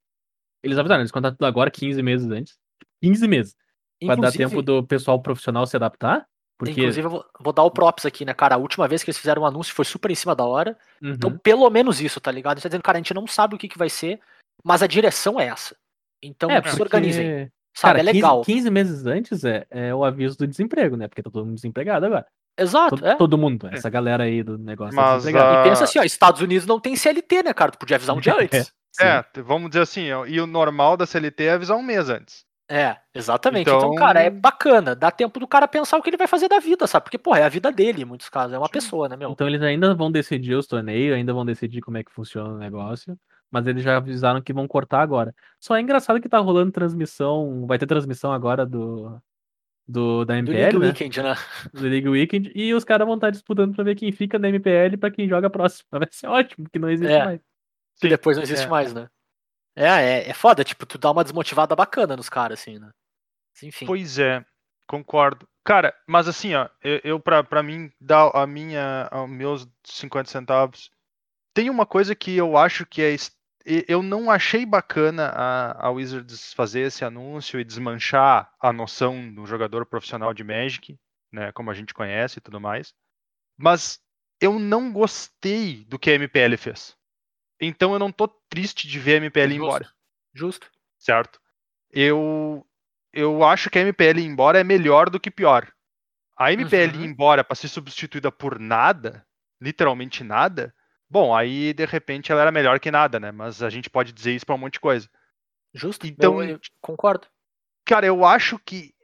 Eles 0.62 0.78
avisaram, 0.78 1.02
eles 1.02 1.11
cortaram 1.12 1.34
tudo 1.36 1.44
agora 1.46 1.70
15 1.70 2.02
meses 2.02 2.30
antes. 2.30 2.58
15 3.02 3.26
meses. 3.28 3.54
Pra 4.00 4.14
dar 4.14 4.28
Inclusive- 4.28 4.44
tempo 4.48 4.62
do 4.62 4.82
pessoal 4.86 5.20
profissional 5.20 5.66
se 5.66 5.76
adaptar. 5.76 6.26
Porque. 6.61 6.72
Inclusive, 6.78 7.06
eu 7.06 7.11
vou, 7.11 7.24
vou 7.40 7.52
dar 7.54 7.62
o 7.62 7.70
props 7.70 8.04
aqui, 8.04 8.22
né, 8.22 8.34
cara? 8.34 8.54
A 8.54 8.58
última 8.58 8.86
vez 8.86 9.02
que 9.02 9.11
eles 9.11 9.16
fizeram 9.16 9.42
um 9.42 9.46
anúncio 9.46 9.74
foi 9.74 9.86
super 9.86 10.11
em 10.11 10.14
cima 10.14 10.36
da 10.36 10.44
hora. 10.44 10.76
Uhum. 11.02 11.12
Então, 11.12 11.38
pelo 11.38 11.68
menos 11.70 12.02
isso, 12.02 12.20
tá 12.20 12.30
ligado? 12.30 12.52
A 12.52 12.56
gente 12.56 12.64
tá 12.64 12.68
dizendo, 12.68 12.82
cara, 12.82 12.98
a 12.98 13.00
gente 13.00 13.14
não 13.14 13.26
sabe 13.26 13.54
o 13.54 13.58
que, 13.58 13.66
que 13.66 13.78
vai 13.78 13.88
ser, 13.88 14.20
mas 14.62 14.82
a 14.82 14.86
direção 14.86 15.40
é 15.40 15.46
essa. 15.46 15.74
Então, 16.22 16.50
é, 16.50 16.56
se 16.56 16.68
porque, 16.68 16.82
organizem. 16.82 17.50
Sabe? 17.74 17.94
Cara, 17.94 18.00
é 18.00 18.12
legal. 18.12 18.44
15, 18.44 18.58
15 18.58 18.70
meses 18.70 19.06
antes 19.06 19.44
é, 19.44 19.66
é 19.70 19.94
o 19.94 20.04
aviso 20.04 20.36
do 20.36 20.46
desemprego, 20.46 20.96
né? 20.96 21.08
Porque 21.08 21.22
tá 21.22 21.30
todo 21.30 21.46
mundo 21.46 21.54
desempregado 21.54 22.04
agora. 22.04 22.26
Exato, 22.58 22.96
Todo, 22.96 23.06
é. 23.06 23.14
todo 23.16 23.38
mundo, 23.38 23.68
essa 23.72 23.88
galera 23.88 24.24
aí 24.24 24.42
do 24.42 24.58
negócio 24.58 24.94
tá 24.94 25.00
Mas, 25.00 25.26
ah, 25.26 25.30
E 25.30 25.62
pensa 25.62 25.84
assim, 25.84 25.98
ó, 25.98 26.02
Estados 26.02 26.42
Unidos 26.42 26.66
não 26.66 26.78
tem 26.78 26.94
CLT, 26.94 27.44
né, 27.44 27.54
cara? 27.54 27.70
Tu 27.70 27.78
podia 27.78 27.96
avisar 27.96 28.14
um 28.14 28.20
dia 28.20 28.34
antes. 28.38 28.70
Sim. 28.92 29.04
É, 29.04 29.24
vamos 29.36 29.70
dizer 29.70 29.82
assim, 29.82 30.12
ó, 30.12 30.26
e 30.26 30.38
o 30.40 30.46
normal 30.46 30.96
da 30.96 31.06
CLT 31.06 31.44
é 31.44 31.52
avisar 31.52 31.76
um 31.78 31.82
mês 31.82 32.11
antes. 32.11 32.44
É, 32.72 32.96
exatamente. 33.12 33.62
Então, 33.62 33.78
Então- 33.78 33.94
cara, 33.96 34.20
é 34.22 34.30
bacana. 34.30 34.94
Dá 34.94 35.10
tempo 35.10 35.40
do 35.40 35.46
cara 35.48 35.66
pensar 35.66 35.98
o 35.98 36.02
que 36.02 36.08
ele 36.10 36.16
vai 36.16 36.28
fazer 36.28 36.48
da 36.48 36.60
vida, 36.60 36.86
sabe? 36.86 37.02
Porque, 37.04 37.18
porra, 37.18 37.40
é 37.40 37.42
a 37.42 37.48
vida 37.48 37.72
dele, 37.72 38.02
em 38.02 38.04
muitos 38.04 38.28
casos. 38.28 38.54
É 38.54 38.58
uma 38.58 38.68
pessoa, 38.68 39.08
né, 39.08 39.16
meu? 39.16 39.30
Então 39.30 39.48
eles 39.48 39.60
ainda 39.60 39.92
vão 39.94 40.10
decidir 40.10 40.54
os 40.54 40.68
torneios, 40.68 41.16
ainda 41.16 41.32
vão 41.32 41.44
decidir 41.44 41.80
como 41.80 41.98
é 41.98 42.04
que 42.04 42.12
funciona 42.12 42.50
o 42.50 42.58
negócio. 42.58 43.18
Mas 43.50 43.66
eles 43.66 43.82
já 43.82 43.96
avisaram 43.96 44.40
que 44.40 44.52
vão 44.52 44.68
cortar 44.68 45.00
agora. 45.02 45.34
Só 45.58 45.74
é 45.74 45.80
engraçado 45.80 46.20
que 46.20 46.28
tá 46.28 46.38
rolando 46.38 46.70
transmissão. 46.70 47.66
Vai 47.66 47.76
ter 47.78 47.86
transmissão 47.86 48.32
agora 48.32 48.64
do. 48.64 49.18
do 49.88 50.24
da 50.24 50.34
Do 50.34 50.38
MPL, 50.38 50.54
League 50.54 50.78
né? 50.78 50.86
Weekend, 50.86 51.22
né? 51.24 51.34
Do 51.74 51.82
League 51.88 52.08
Weekend. 52.08 52.52
E 52.54 52.72
os 52.72 52.84
caras 52.84 53.04
vão 53.04 53.16
estar 53.16 53.30
disputando 53.30 53.74
pra 53.74 53.82
ver 53.82 53.96
quem 53.96 54.12
fica 54.12 54.38
na 54.38 54.48
MPL 54.48 54.96
pra 55.00 55.10
quem 55.10 55.28
joga 55.28 55.50
próximo. 55.50 55.88
Vai 56.06 56.06
ser 56.12 56.28
ótimo, 56.28 56.68
que 56.72 56.78
não 56.78 56.88
existe 56.88 57.12
É. 57.12 57.24
mais. 57.24 57.40
Que 58.00 58.08
depois 58.08 58.36
não 58.36 58.44
existe 58.44 58.66
é. 58.66 58.68
mais, 58.68 58.94
né? 58.94 59.08
É, 59.76 59.86
é, 59.86 60.28
é 60.28 60.34
foda, 60.34 60.64
tipo, 60.64 60.84
tu 60.84 60.98
dá 60.98 61.10
uma 61.10 61.24
desmotivada 61.24 61.74
bacana 61.76 62.16
nos 62.16 62.28
caras, 62.28 62.60
assim, 62.60 62.78
né? 62.78 62.90
Enfim. 63.62 63.86
Pois 63.86 64.18
é, 64.18 64.45
concordo. 64.86 65.49
Cara, 65.64 65.95
mas 66.07 66.26
assim, 66.26 66.54
ó, 66.54 66.68
eu, 66.82 67.00
eu 67.04 67.20
pra, 67.20 67.45
pra 67.45 67.62
mim, 67.62 67.92
dar 68.00 68.30
a 68.34 68.46
minha, 68.46 69.08
meus 69.28 69.68
50 69.84 70.30
centavos, 70.30 70.90
tem 71.54 71.68
uma 71.68 71.86
coisa 71.86 72.14
que 72.14 72.36
eu 72.36 72.57
acho 72.57 72.86
que 72.86 73.03
é. 73.03 73.14
Eu 73.86 74.03
não 74.03 74.30
achei 74.30 74.64
bacana 74.64 75.28
a, 75.28 75.88
a 75.88 75.90
Wizards 75.90 76.54
fazer 76.54 76.80
esse 76.80 77.04
anúncio 77.04 77.61
e 77.61 77.64
desmanchar 77.64 78.50
a 78.58 78.72
noção 78.72 79.32
do 79.34 79.45
jogador 79.45 79.84
profissional 79.84 80.32
de 80.32 80.42
Magic, 80.42 80.99
né, 81.30 81.53
como 81.53 81.70
a 81.70 81.74
gente 81.74 81.92
conhece 81.92 82.38
e 82.38 82.40
tudo 82.40 82.58
mais. 82.58 82.95
Mas 83.58 84.00
eu 84.40 84.58
não 84.58 84.90
gostei 84.90 85.84
do 85.84 85.99
que 85.99 86.11
a 86.11 86.14
MPL 86.14 86.57
fez. 86.57 86.96
Então 87.61 87.92
eu 87.92 87.99
não 87.99 88.11
tô 88.11 88.26
triste 88.28 88.88
de 88.88 88.99
ver 88.99 89.14
a 89.14 89.16
MPL 89.18 89.46
ir 89.53 89.57
Justo. 89.57 89.64
embora 89.64 89.92
Justo. 90.34 90.70
certo? 90.99 91.41
Eu 91.91 92.66
eu 93.12 93.42
acho 93.45 93.68
que 93.70 93.78
a 93.78 93.82
MPL 93.82 94.20
ir 94.20 94.26
embora 94.26 94.61
é 94.61 94.64
melhor 94.64 95.11
do 95.11 95.18
que 95.18 95.30
pior. 95.30 95.70
A 96.37 96.53
MPL 96.53 96.96
Uhum. 96.96 97.03
ir 97.03 97.07
embora 97.07 97.42
para 97.45 97.57
ser 97.57 97.68
substituída 97.68 98.30
por 98.30 98.58
nada, 98.58 99.26
literalmente 99.61 100.22
nada, 100.24 100.72
bom, 101.08 101.34
aí 101.34 101.72
de 101.74 101.84
repente 101.84 102.30
ela 102.32 102.41
era 102.42 102.53
melhor 102.53 102.78
que 102.80 102.91
nada, 102.91 103.18
né? 103.20 103.30
Mas 103.32 103.62
a 103.62 103.68
gente 103.68 103.91
pode 103.91 104.12
dizer 104.12 104.32
isso 104.34 104.46
para 104.46 104.54
um 104.54 104.58
monte 104.58 104.74
de 104.74 104.80
coisa. 104.80 105.11
Justo. 105.74 106.07
Então- 106.07 106.42
eu, 106.42 106.50
eu 106.50 106.61
concordo. 106.80 107.26
Cara, 107.84 108.07
eu 108.07 108.24
acho 108.24 108.58
que 108.58 108.95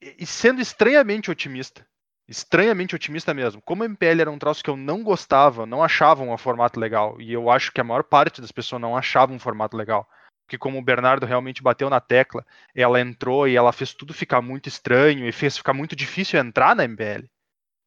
e 0.00 0.26
sendo 0.26 0.60
estranhamente 0.60 1.30
otimista, 1.30 1.86
estranhamente 2.28 2.94
otimista 2.94 3.32
mesmo. 3.32 3.62
Como 3.62 3.82
a 3.82 3.86
MPL 3.86 4.20
era 4.20 4.30
um 4.30 4.38
troço 4.38 4.62
que 4.62 4.70
eu 4.70 4.76
não 4.76 5.02
gostava, 5.02 5.64
não 5.66 5.82
achava 5.82 6.22
um 6.22 6.36
formato 6.36 6.78
legal, 6.80 7.20
e 7.20 7.32
eu 7.32 7.50
acho 7.50 7.72
que 7.72 7.80
a 7.80 7.84
maior 7.84 8.04
parte 8.04 8.40
das 8.40 8.52
pessoas 8.52 8.80
não 8.82 8.96
achava 8.96 9.32
um 9.32 9.38
formato 9.38 9.76
legal. 9.76 10.08
Porque 10.46 10.58
como 10.58 10.78
o 10.78 10.82
Bernardo 10.82 11.26
realmente 11.26 11.62
bateu 11.62 11.90
na 11.90 12.00
tecla, 12.00 12.46
ela 12.74 13.00
entrou 13.00 13.48
e 13.48 13.56
ela 13.56 13.72
fez 13.72 13.92
tudo 13.92 14.14
ficar 14.14 14.40
muito 14.40 14.68
estranho 14.68 15.26
e 15.26 15.32
fez 15.32 15.56
ficar 15.56 15.72
muito 15.72 15.96
difícil 15.96 16.38
entrar 16.38 16.76
na 16.76 16.84
MPL. 16.84 17.28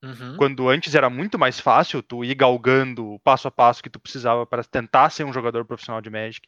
Uhum. 0.03 0.38
Quando 0.38 0.70
antes 0.70 0.95
era 0.95 1.10
muito 1.10 1.38
mais 1.38 1.60
fácil 1.60 2.02
tu 2.02 2.24
ir 2.24 2.36
galgando 2.36 3.14
o 3.14 3.20
passo 3.20 3.48
a 3.48 3.52
passo 3.52 3.84
que 3.84 3.90
tu 3.90 3.99
precisava 3.99 4.45
para 4.45 4.64
tentar 4.64 5.10
ser 5.10 5.26
um 5.26 5.34
jogador 5.34 5.66
profissional 5.66 6.02
de 6.02 6.10
Magic, 6.10 6.48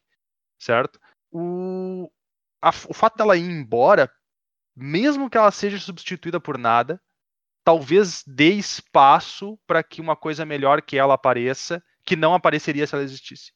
certo? 0.60 1.00
O, 1.32 2.10
a- 2.62 2.70
o 2.90 2.94
fato 2.94 3.18
dela 3.18 3.38
ir 3.38 3.50
embora, 3.50 4.12
mesmo 4.76 5.30
que 5.30 5.38
ela 5.38 5.52
seja 5.52 5.78
substituída 5.78 6.40
por 6.40 6.58
nada, 6.58 7.02
talvez 7.64 8.24
dê 8.26 8.50
espaço 8.54 9.58
para 9.68 9.84
que 9.84 10.02
uma 10.02 10.16
coisa 10.16 10.46
melhor 10.46 10.82
que 10.82 10.98
ela 10.98 11.14
apareça, 11.14 11.84
que 12.04 12.16
não 12.16 12.34
apareceria 12.34 12.86
se 12.86 12.96
ela 12.96 13.04
existisse. 13.04 13.52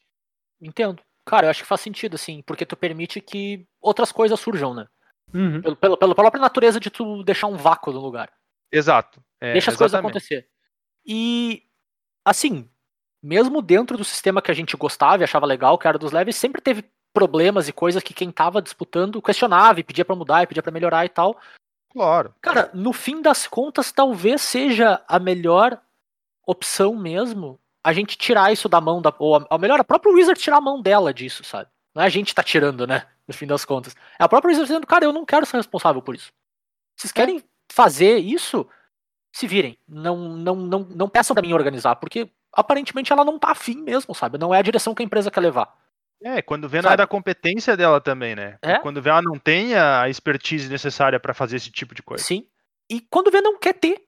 Entendo. 0.61 1.02
Cara, 1.26 1.48
eu 1.48 1.49
acho 1.49 1.64
que 1.64 1.68
faz 1.68 1.82
sentido, 1.82 2.15
assim, 2.15 2.44
porque 2.44 2.65
tu 2.65 2.77
permite 2.77 3.19
que 3.19 3.68
outras 3.82 4.11
coisas 4.11 4.40
surjam, 4.40 4.73
né? 4.73 4.86
Uhum. 5.34 5.61
Pelo, 5.61 5.76
pelo, 5.76 5.98
pela 5.98 6.15
própria 6.15 6.41
natureza 6.41 6.80
de 6.80 6.91
tu 6.91 7.23
deixar 7.23 7.48
um 7.48 7.57
vácuo 7.57 7.91
no 7.91 7.99
lugar. 7.99 8.32
Exato. 8.72 9.23
É, 9.41 9.53
Deixa 9.53 9.72
as 9.72 9.77
coisas 9.77 9.94
exatamente. 9.94 10.11
acontecer. 10.11 10.48
E, 11.06 11.64
assim, 12.23 12.69
mesmo 13.22 13.61
dentro 13.61 13.98
do 13.98 14.03
sistema 14.03 14.41
que 14.41 14.52
a 14.52 14.53
gente 14.53 14.77
gostava 14.77 15.23
e 15.23 15.26
achava 15.26 15.48
legal, 15.48 15.77
que 15.80 15.88
era 15.88 15.98
dos 15.98 16.11
leves, 16.11 16.36
sempre 16.36 16.61
teve 16.61 16.86
problemas 17.11 17.68
e 17.68 17.73
coisas 17.73 18.03
que 18.03 18.14
quem 18.14 18.32
tava 18.32 18.61
disputando 18.61 19.22
questionava 19.22 19.80
e 19.80 19.84
pedia 19.84 20.06
pra 20.06 20.15
mudar 20.15 20.44
e 20.44 20.48
pedia 20.48 20.61
pra 20.61 20.72
melhorar 20.72 21.06
e 21.06 21.10
tal. 21.10 21.40
Claro. 21.96 22.36
Cara, 22.42 22.70
no 22.74 22.92
fim 22.92 23.22
das 23.22 23.48
contas, 23.48 23.90
talvez 23.90 24.42
seja 24.42 25.02
a 25.08 25.18
melhor 25.18 25.80
opção 26.46 26.94
mesmo 26.94 27.58
a 27.82 27.94
gente 27.94 28.18
tirar 28.18 28.52
isso 28.52 28.68
da 28.68 28.82
mão 28.82 29.02
da. 29.02 29.14
Ou 29.18 29.48
a, 29.50 29.58
melhor, 29.58 29.80
a 29.80 29.84
própria 29.84 30.14
Wizard 30.14 30.38
tirar 30.38 30.58
a 30.58 30.62
mão 30.62 30.82
dela 30.82 31.14
disso, 31.14 31.42
sabe? 31.46 31.70
Não 31.94 32.04
é 32.04 32.06
a 32.06 32.10
gente 32.10 32.36
tá 32.36 32.44
tirando, 32.44 32.86
né? 32.86 33.08
No 33.26 33.34
fim 33.34 33.48
das 33.48 33.64
contas. 33.64 33.96
É 34.20 34.26
a 34.26 34.28
própria 34.28 34.50
Wizard 34.50 34.68
dizendo, 34.68 34.86
cara, 34.86 35.06
eu 35.06 35.14
não 35.14 35.26
quero 35.26 35.46
ser 35.46 35.56
responsável 35.56 36.02
por 36.02 36.16
isso. 36.16 36.34
Vocês 36.98 37.14
querem 37.14 37.42
fazer 37.72 38.18
isso? 38.18 38.68
Se 39.32 39.48
virem. 39.48 39.78
Não, 39.88 40.18
não, 40.18 40.56
não, 40.56 40.80
não 40.80 41.08
peçam 41.08 41.34
pra 41.34 41.42
mim 41.42 41.54
organizar, 41.54 41.96
porque 41.96 42.30
aparentemente 42.52 43.14
ela 43.14 43.24
não 43.24 43.40
tá 43.40 43.52
afim 43.52 43.82
mesmo, 43.82 44.14
sabe? 44.14 44.38
Não 44.38 44.54
é 44.54 44.60
a 44.60 44.64
direção 44.64 44.94
que 44.94 45.02
a 45.02 45.06
empresa 45.06 45.32
quer 45.32 45.40
levar. 45.40 45.74
É, 46.24 46.42
quando 46.42 46.68
vê, 46.68 46.82
não 46.82 46.92
é 46.92 46.98
da 46.98 47.06
competência 47.06 47.76
dela 47.78 48.02
também, 48.02 48.36
né? 48.36 48.58
É. 48.62 48.80
Quando 48.80 49.02
vê, 49.02 49.10
ela 49.10 49.22
não 49.22 49.38
tem 49.38 49.76
a 49.76 50.10
expertise 50.10 50.70
necessária 50.70 51.20
pra 51.20 51.34
fazer 51.34 51.58
esse 51.58 51.70
tipo 51.72 51.94
de 51.94 52.02
coisa. 52.02 52.24
Sim. 52.24 52.48
E 52.90 53.02
quando 53.02 53.30
vê, 53.32 53.42
não 53.42 53.60
quer 53.60 53.74
ter, 53.74 54.04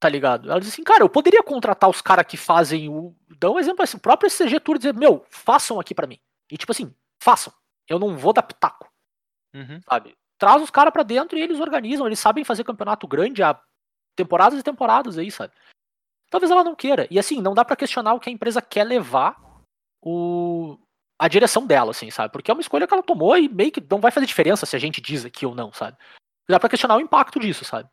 tá 0.00 0.08
ligado? 0.08 0.50
Ela 0.50 0.60
diz 0.60 0.68
assim, 0.70 0.82
cara, 0.82 1.02
eu 1.02 1.08
poderia 1.08 1.42
contratar 1.42 1.88
os 1.88 2.02
caras 2.02 2.26
que 2.26 2.36
fazem 2.36 2.88
o. 2.88 3.14
Dá 3.38 3.50
um 3.50 3.58
exemplo 3.58 3.82
assim, 3.82 3.96
o 3.96 4.00
próprio 4.00 4.30
CG 4.30 4.58
Tour 4.60 4.76
dizer, 4.76 4.92
meu, 4.94 5.24
façam 5.30 5.78
aqui 5.80 5.94
pra 5.94 6.06
mim. 6.06 6.18
E 6.50 6.56
tipo 6.56 6.72
assim, 6.72 6.94
façam. 7.22 7.52
Eu 7.88 7.98
não 7.98 8.16
vou 8.16 8.32
dar 8.32 8.42
pitaco, 8.42 8.90
Uhum. 9.54 9.80
sabe? 9.88 10.14
Traz 10.38 10.60
os 10.62 10.70
caras 10.70 10.92
pra 10.92 11.02
dentro 11.02 11.38
e 11.38 11.42
eles 11.42 11.60
organizam, 11.60 12.06
eles 12.06 12.18
sabem 12.18 12.44
fazer 12.44 12.64
campeonato 12.64 13.06
grande 13.06 13.42
há 13.42 13.58
temporadas 14.16 14.58
e 14.58 14.62
temporadas 14.62 15.16
aí, 15.18 15.30
sabe? 15.30 15.52
Talvez 16.30 16.50
ela 16.50 16.64
não 16.64 16.74
queira. 16.74 17.06
E 17.10 17.18
assim, 17.18 17.40
não 17.40 17.54
dá 17.54 17.64
pra 17.64 17.76
questionar 17.76 18.14
o 18.14 18.20
que 18.20 18.28
a 18.28 18.32
empresa 18.32 18.60
quer 18.62 18.84
levar 18.84 19.36
o 20.02 20.78
a 21.22 21.28
direção 21.28 21.64
dela, 21.64 21.92
assim, 21.92 22.10
sabe? 22.10 22.32
Porque 22.32 22.50
é 22.50 22.54
uma 22.54 22.60
escolha 22.60 22.84
que 22.84 22.92
ela 22.92 23.02
tomou 23.02 23.36
e 23.36 23.48
meio 23.48 23.70
que 23.70 23.80
não 23.88 24.00
vai 24.00 24.10
fazer 24.10 24.26
diferença 24.26 24.66
se 24.66 24.74
a 24.74 24.78
gente 24.78 25.00
diz 25.00 25.24
aqui 25.24 25.46
ou 25.46 25.54
não, 25.54 25.72
sabe? 25.72 25.96
Dá 26.48 26.58
pra 26.58 26.68
questionar 26.68 26.96
o 26.96 27.00
impacto 27.00 27.38
disso, 27.38 27.64
sabe? 27.64 27.88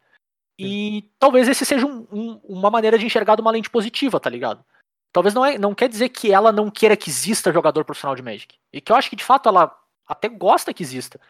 E 0.58 1.12
talvez 1.20 1.48
esse 1.48 1.64
seja 1.64 1.86
um- 1.86 2.08
um- 2.12 2.42
uma 2.44 2.72
maneira 2.72 2.98
de 2.98 3.06
enxergar 3.06 3.36
de 3.36 3.42
uma 3.42 3.52
lente 3.52 3.70
positiva, 3.70 4.20
tá 4.20 4.32
ligado? 4.32 4.66
Talvez 5.14 5.36
não, 5.36 5.46
é, 5.46 5.60
não 5.60 5.76
quer 5.76 5.88
dizer 5.88 6.10
que 6.10 6.32
ela 6.32 6.52
não 6.52 6.72
queira 6.72 6.98
que 6.98 7.12
exista 7.12 7.54
jogador 7.54 7.86
profissional 7.86 8.16
de 8.16 8.24
Magic. 8.24 8.58
E 8.74 8.82
que 8.82 8.92
eu 8.92 8.96
acho 8.96 9.12
que 9.12 9.16
de 9.16 9.24
fato 9.24 9.48
ela 9.48 9.80
até 10.08 10.28
gosta 10.28 10.74
que 10.74 10.82
exista. 10.82 11.22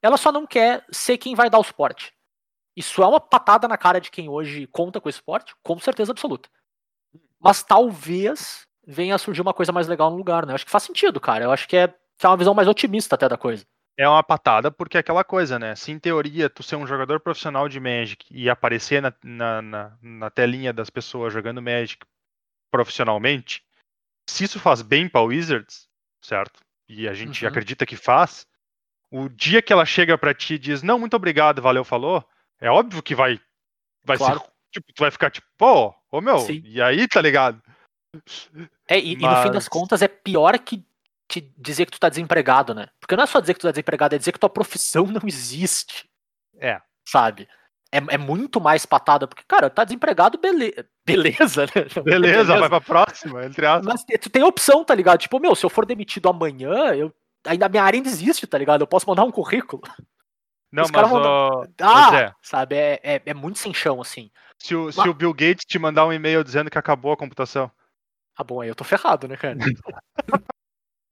Ela 0.00 0.16
só 0.16 0.30
não 0.30 0.46
quer 0.46 0.86
ser 0.92 1.18
quem 1.18 1.34
vai 1.34 1.50
dar 1.50 1.58
o 1.58 1.64
suporte. 1.64 2.14
Isso 2.76 3.02
é 3.02 3.06
uma 3.06 3.20
patada 3.20 3.66
na 3.66 3.76
cara 3.76 4.00
de 4.00 4.08
quem 4.08 4.28
hoje 4.28 4.68
conta 4.68 5.00
com 5.00 5.08
esse 5.08 5.18
suporte, 5.18 5.52
com 5.64 5.80
certeza 5.80 6.12
absoluta. 6.12 6.48
Mas 7.40 7.62
talvez 7.64 8.62
venha 8.90 9.14
a 9.14 9.18
surgir 9.18 9.40
uma 9.40 9.54
coisa 9.54 9.72
mais 9.72 9.86
legal 9.88 10.10
no 10.10 10.16
lugar, 10.16 10.44
né? 10.44 10.52
Eu 10.52 10.54
acho 10.56 10.64
que 10.64 10.70
faz 10.70 10.84
sentido, 10.84 11.20
cara. 11.20 11.44
Eu 11.44 11.52
acho 11.52 11.68
que 11.68 11.76
é, 11.76 11.88
que 11.88 12.26
é 12.26 12.28
uma 12.28 12.36
visão 12.36 12.54
mais 12.54 12.68
otimista 12.68 13.14
até 13.14 13.28
da 13.28 13.36
coisa. 13.36 13.64
É 13.96 14.08
uma 14.08 14.22
patada 14.22 14.70
porque 14.70 14.96
é 14.96 15.00
aquela 15.00 15.22
coisa, 15.22 15.58
né? 15.58 15.76
Se 15.76 15.92
em 15.92 15.98
teoria 15.98 16.48
tu 16.48 16.62
ser 16.62 16.76
um 16.76 16.86
jogador 16.86 17.20
profissional 17.20 17.68
de 17.68 17.78
Magic 17.78 18.26
e 18.30 18.48
aparecer 18.48 19.02
na, 19.02 19.12
na, 19.22 19.62
na, 19.62 19.98
na 20.00 20.30
telinha 20.30 20.72
das 20.72 20.88
pessoas 20.88 21.32
jogando 21.32 21.60
Magic 21.60 21.98
profissionalmente, 22.70 23.62
se 24.28 24.44
isso 24.44 24.60
faz 24.60 24.80
bem 24.80 25.08
pra 25.08 25.20
Wizards, 25.22 25.88
certo? 26.22 26.60
E 26.88 27.08
a 27.08 27.14
gente 27.14 27.44
Uhum. 27.44 27.48
acredita 27.48 27.84
que 27.84 27.96
faz, 27.96 28.46
o 29.10 29.28
dia 29.28 29.60
que 29.60 29.72
ela 29.72 29.84
chega 29.84 30.16
pra 30.16 30.32
ti 30.34 30.54
e 30.54 30.58
diz, 30.58 30.82
não, 30.82 30.98
muito 30.98 31.14
obrigado, 31.16 31.60
valeu, 31.60 31.84
falou, 31.84 32.24
é 32.60 32.70
óbvio 32.70 33.02
que 33.02 33.14
vai, 33.14 33.40
vai 34.04 34.16
Claro. 34.16 34.40
ser, 34.40 34.46
tipo, 34.72 34.92
tu 34.94 35.00
vai 35.00 35.10
ficar 35.10 35.30
tipo, 35.30 35.46
pô, 35.58 35.94
ô 36.10 36.20
meu, 36.20 36.38
Sim. 36.38 36.62
e 36.64 36.80
aí, 36.80 37.06
tá 37.08 37.20
ligado? 37.20 37.60
É, 38.88 38.98
e, 38.98 39.12
e 39.12 39.16
no 39.16 39.36
fim 39.42 39.46
das 39.50 39.64
Mas- 39.64 39.68
contas 39.68 40.02
é 40.02 40.08
pior 40.08 40.58
que 40.58 40.84
te 41.28 41.52
dizer 41.56 41.86
que 41.86 41.92
tu 41.92 42.00
tá 42.00 42.08
desempregado, 42.08 42.74
né? 42.74 42.88
Porque 43.00 43.14
não 43.16 43.22
é 43.22 43.26
só 43.26 43.38
dizer 43.40 43.54
que 43.54 43.60
tu 43.60 43.66
tá 43.66 43.70
desempregado, 43.70 44.14
é 44.14 44.18
dizer 44.18 44.32
que 44.32 44.38
tua 44.38 44.50
profissão 44.50 45.06
não 45.06 45.22
existe. 45.26 46.08
É. 46.58 46.80
Sabe? 47.06 47.48
É, 47.92 47.98
é 48.14 48.18
muito 48.18 48.60
mais 48.60 48.84
patada, 48.84 49.26
porque, 49.28 49.44
cara, 49.46 49.70
tá 49.70 49.84
desempregado, 49.84 50.38
bele... 50.38 50.74
beleza, 51.06 51.66
né? 51.66 52.02
Beleza, 52.04 52.58
vai 52.58 52.68
pra 52.68 52.80
próxima, 52.80 53.44
entre 53.44 53.64
aspas. 53.66 53.86
Mas 53.86 54.04
tu 54.20 54.28
tem 54.30 54.42
opção, 54.42 54.84
tá 54.84 54.94
ligado? 54.94 55.18
Tipo, 55.20 55.38
meu, 55.40 55.54
se 55.54 55.64
eu 55.64 55.70
for 55.70 55.86
demitido 55.86 56.28
amanhã, 56.28 56.94
eu. 56.94 57.12
Ainda 57.46 57.68
minha 57.68 57.82
área 57.82 57.96
ainda 57.96 58.08
existe, 58.08 58.46
tá 58.46 58.58
ligado? 58.58 58.82
Eu 58.82 58.86
posso 58.86 59.08
mandar 59.08 59.24
um 59.24 59.30
currículo. 59.30 59.82
Não, 60.70 60.82
os 60.84 60.90
mas, 60.90 61.10
ó, 61.12 61.64
Ah, 61.80 62.10
Zé. 62.10 62.34
sabe? 62.42 62.76
É, 62.76 63.00
é, 63.02 63.22
é 63.26 63.34
muito 63.34 63.58
sem 63.58 63.72
chão, 63.72 64.00
assim. 64.00 64.30
se 64.58 64.74
o, 64.74 64.92
se 64.92 64.98
Mas- 64.98 65.08
o 65.08 65.14
Bill 65.14 65.32
Gates 65.32 65.64
te 65.64 65.78
mandar 65.78 66.06
um 66.06 66.12
e-mail 66.12 66.44
dizendo 66.44 66.70
que 66.70 66.78
acabou 66.78 67.12
a 67.12 67.16
computação, 67.16 67.70
Ah, 68.36 68.44
bom, 68.44 68.60
aí 68.60 68.68
eu 68.68 68.74
tô 68.74 68.84
ferrado, 68.84 69.28
né, 69.28 69.36
cara? 69.36 69.56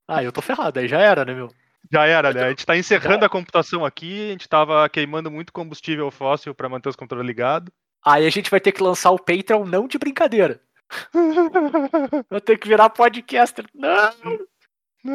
ah, 0.09 0.23
eu 0.23 0.33
tô 0.33 0.41
ferrado, 0.41 0.79
aí 0.79 0.89
já 0.89 1.01
era, 1.01 1.25
né, 1.25 1.35
meu? 1.35 1.53
Já 1.91 2.07
era, 2.07 2.33
né? 2.33 2.45
A 2.45 2.49
gente 2.51 2.67
tá 2.67 2.77
encerrando 2.77 3.25
a 3.25 3.29
computação 3.29 3.85
aqui, 3.85 4.29
a 4.29 4.33
gente 4.33 4.49
tava 4.49 4.89
queimando 4.89 5.31
muito 5.31 5.53
combustível 5.53 6.11
fóssil 6.11 6.55
pra 6.55 6.69
manter 6.69 6.89
os 6.89 6.97
controles 6.97 7.27
ligados. 7.27 7.73
Aí 8.05 8.27
a 8.27 8.31
gente 8.31 8.51
vai 8.51 8.61
ter 8.61 8.73
que 8.73 8.83
lançar 8.83 9.11
o 9.11 9.19
Patreon 9.19 9.65
não 9.65 9.87
de 9.89 9.99
brincadeira. 9.99 10.61
Vou 12.31 12.41
ter 12.41 12.59
que 12.59 12.69
virar 12.69 12.91
podcaster. 12.91 13.67
Não! 13.75 14.11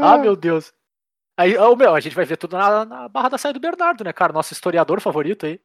Ah, 0.02 0.18
meu 0.18 0.36
Deus. 0.36 0.74
Aí, 1.38 1.58
ô, 1.58 1.76
meu, 1.76 1.96
a 1.96 2.00
gente 2.00 2.16
vai 2.16 2.26
ver 2.26 2.38
tudo 2.38 2.58
na, 2.58 2.86
na 2.86 3.10
barra 3.10 3.30
da 3.30 3.38
saia 3.38 3.54
do 3.54 3.60
Bernardo, 3.60 4.04
né, 4.04 4.14
cara? 4.14 4.34
Nosso 4.34 4.54
historiador 4.54 5.02
favorito 5.02 5.46
aí. 5.46 5.60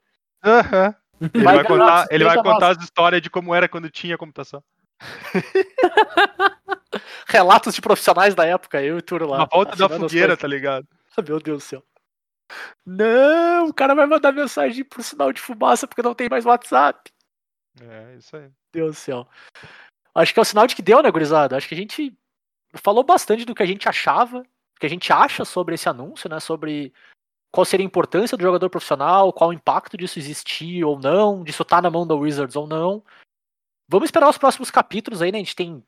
Aham. 0.45 0.95
Ele 1.35 1.45
Vai 1.45 1.57
vai, 1.57 1.65
contar, 1.65 2.07
ele 2.11 2.25
vai 2.25 2.37
contar 2.37 2.69
as 2.69 2.83
histórias 2.83 3.21
de 3.21 3.29
como 3.29 3.55
era 3.55 3.69
quando 3.69 3.91
tinha 3.91 4.17
computação. 4.17 4.63
Relatos 7.27 7.75
de 7.75 7.81
profissionais 7.81 8.35
da 8.35 8.45
época, 8.45 8.83
eu 8.83 8.99
e 8.99 9.03
Turo 9.03 9.29
lá. 9.29 9.39
Na 9.39 9.45
volta 9.45 9.77
da 9.77 9.89
fogueira, 9.89 10.37
tá 10.37 10.49
ligado? 10.49 10.87
Meu 11.27 11.41
Deus 11.41 11.59
do 11.59 11.67
céu. 11.67 11.83
Não, 12.85 13.69
o 13.69 13.75
cara 13.75 13.95
vai 13.95 14.07
mandar 14.07 14.33
mensagem 14.33 14.85
pro 14.85 15.03
sinal 15.03 15.33
de 15.33 15.41
fumaça 15.41 15.87
porque 15.87 16.03
não 16.03 16.15
tem 16.15 16.29
mais 16.29 16.47
WhatsApp. 16.47 17.11
É, 17.81 18.17
isso 18.17 18.37
aí. 18.37 18.51
Deus 18.73 18.97
do 18.97 18.99
céu. 18.99 19.29
Acho 20.15 20.33
que 20.33 20.41
é 20.41 20.43
o 20.43 20.45
sinal 20.45 20.67
de 20.67 20.75
que 20.75 20.83
deu, 20.83 21.03
né, 21.03 21.11
gurizada? 21.11 21.57
Acho 21.57 21.69
que 21.69 21.75
a 21.75 21.79
gente 21.79 22.17
falou 22.75 23.05
bastante 23.05 23.45
do 23.45 23.55
que 23.55 23.63
a 23.63 23.67
gente 23.67 23.89
achava, 23.89 24.41
do 24.41 24.81
que 24.81 24.87
a 24.87 24.91
gente 24.91 25.13
acha 25.13 25.45
sobre 25.45 25.75
esse 25.75 25.89
anúncio, 25.89 26.29
né? 26.29 26.41
Sobre 26.41 26.93
qual 27.53 27.65
seria 27.65 27.85
a 27.85 27.87
importância 27.87 28.37
do 28.37 28.43
jogador 28.43 28.69
profissional, 28.69 29.33
qual 29.33 29.51
o 29.51 29.53
impacto 29.53 29.97
disso 29.97 30.19
existir 30.19 30.85
ou 30.85 30.99
não, 30.99 31.43
disso 31.43 31.65
tá 31.65 31.81
na 31.81 31.91
mão 31.91 32.07
da 32.07 32.15
Wizards 32.15 32.57
ou 32.57 32.67
não. 32.67 33.03
Vamos 33.89 34.09
esperar 34.09 34.29
os 34.29 34.39
próximos 34.39 34.71
capítulos 34.71 35.23
aí, 35.23 35.33
né? 35.33 35.39
A 35.39 35.41
gente 35.41 35.57
tem 35.57 35.83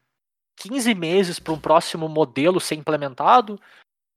15 0.56 0.94
meses 0.94 1.38
para 1.38 1.52
um 1.52 1.60
próximo 1.60 2.08
modelo 2.08 2.60
ser 2.60 2.74
implementado. 2.74 3.60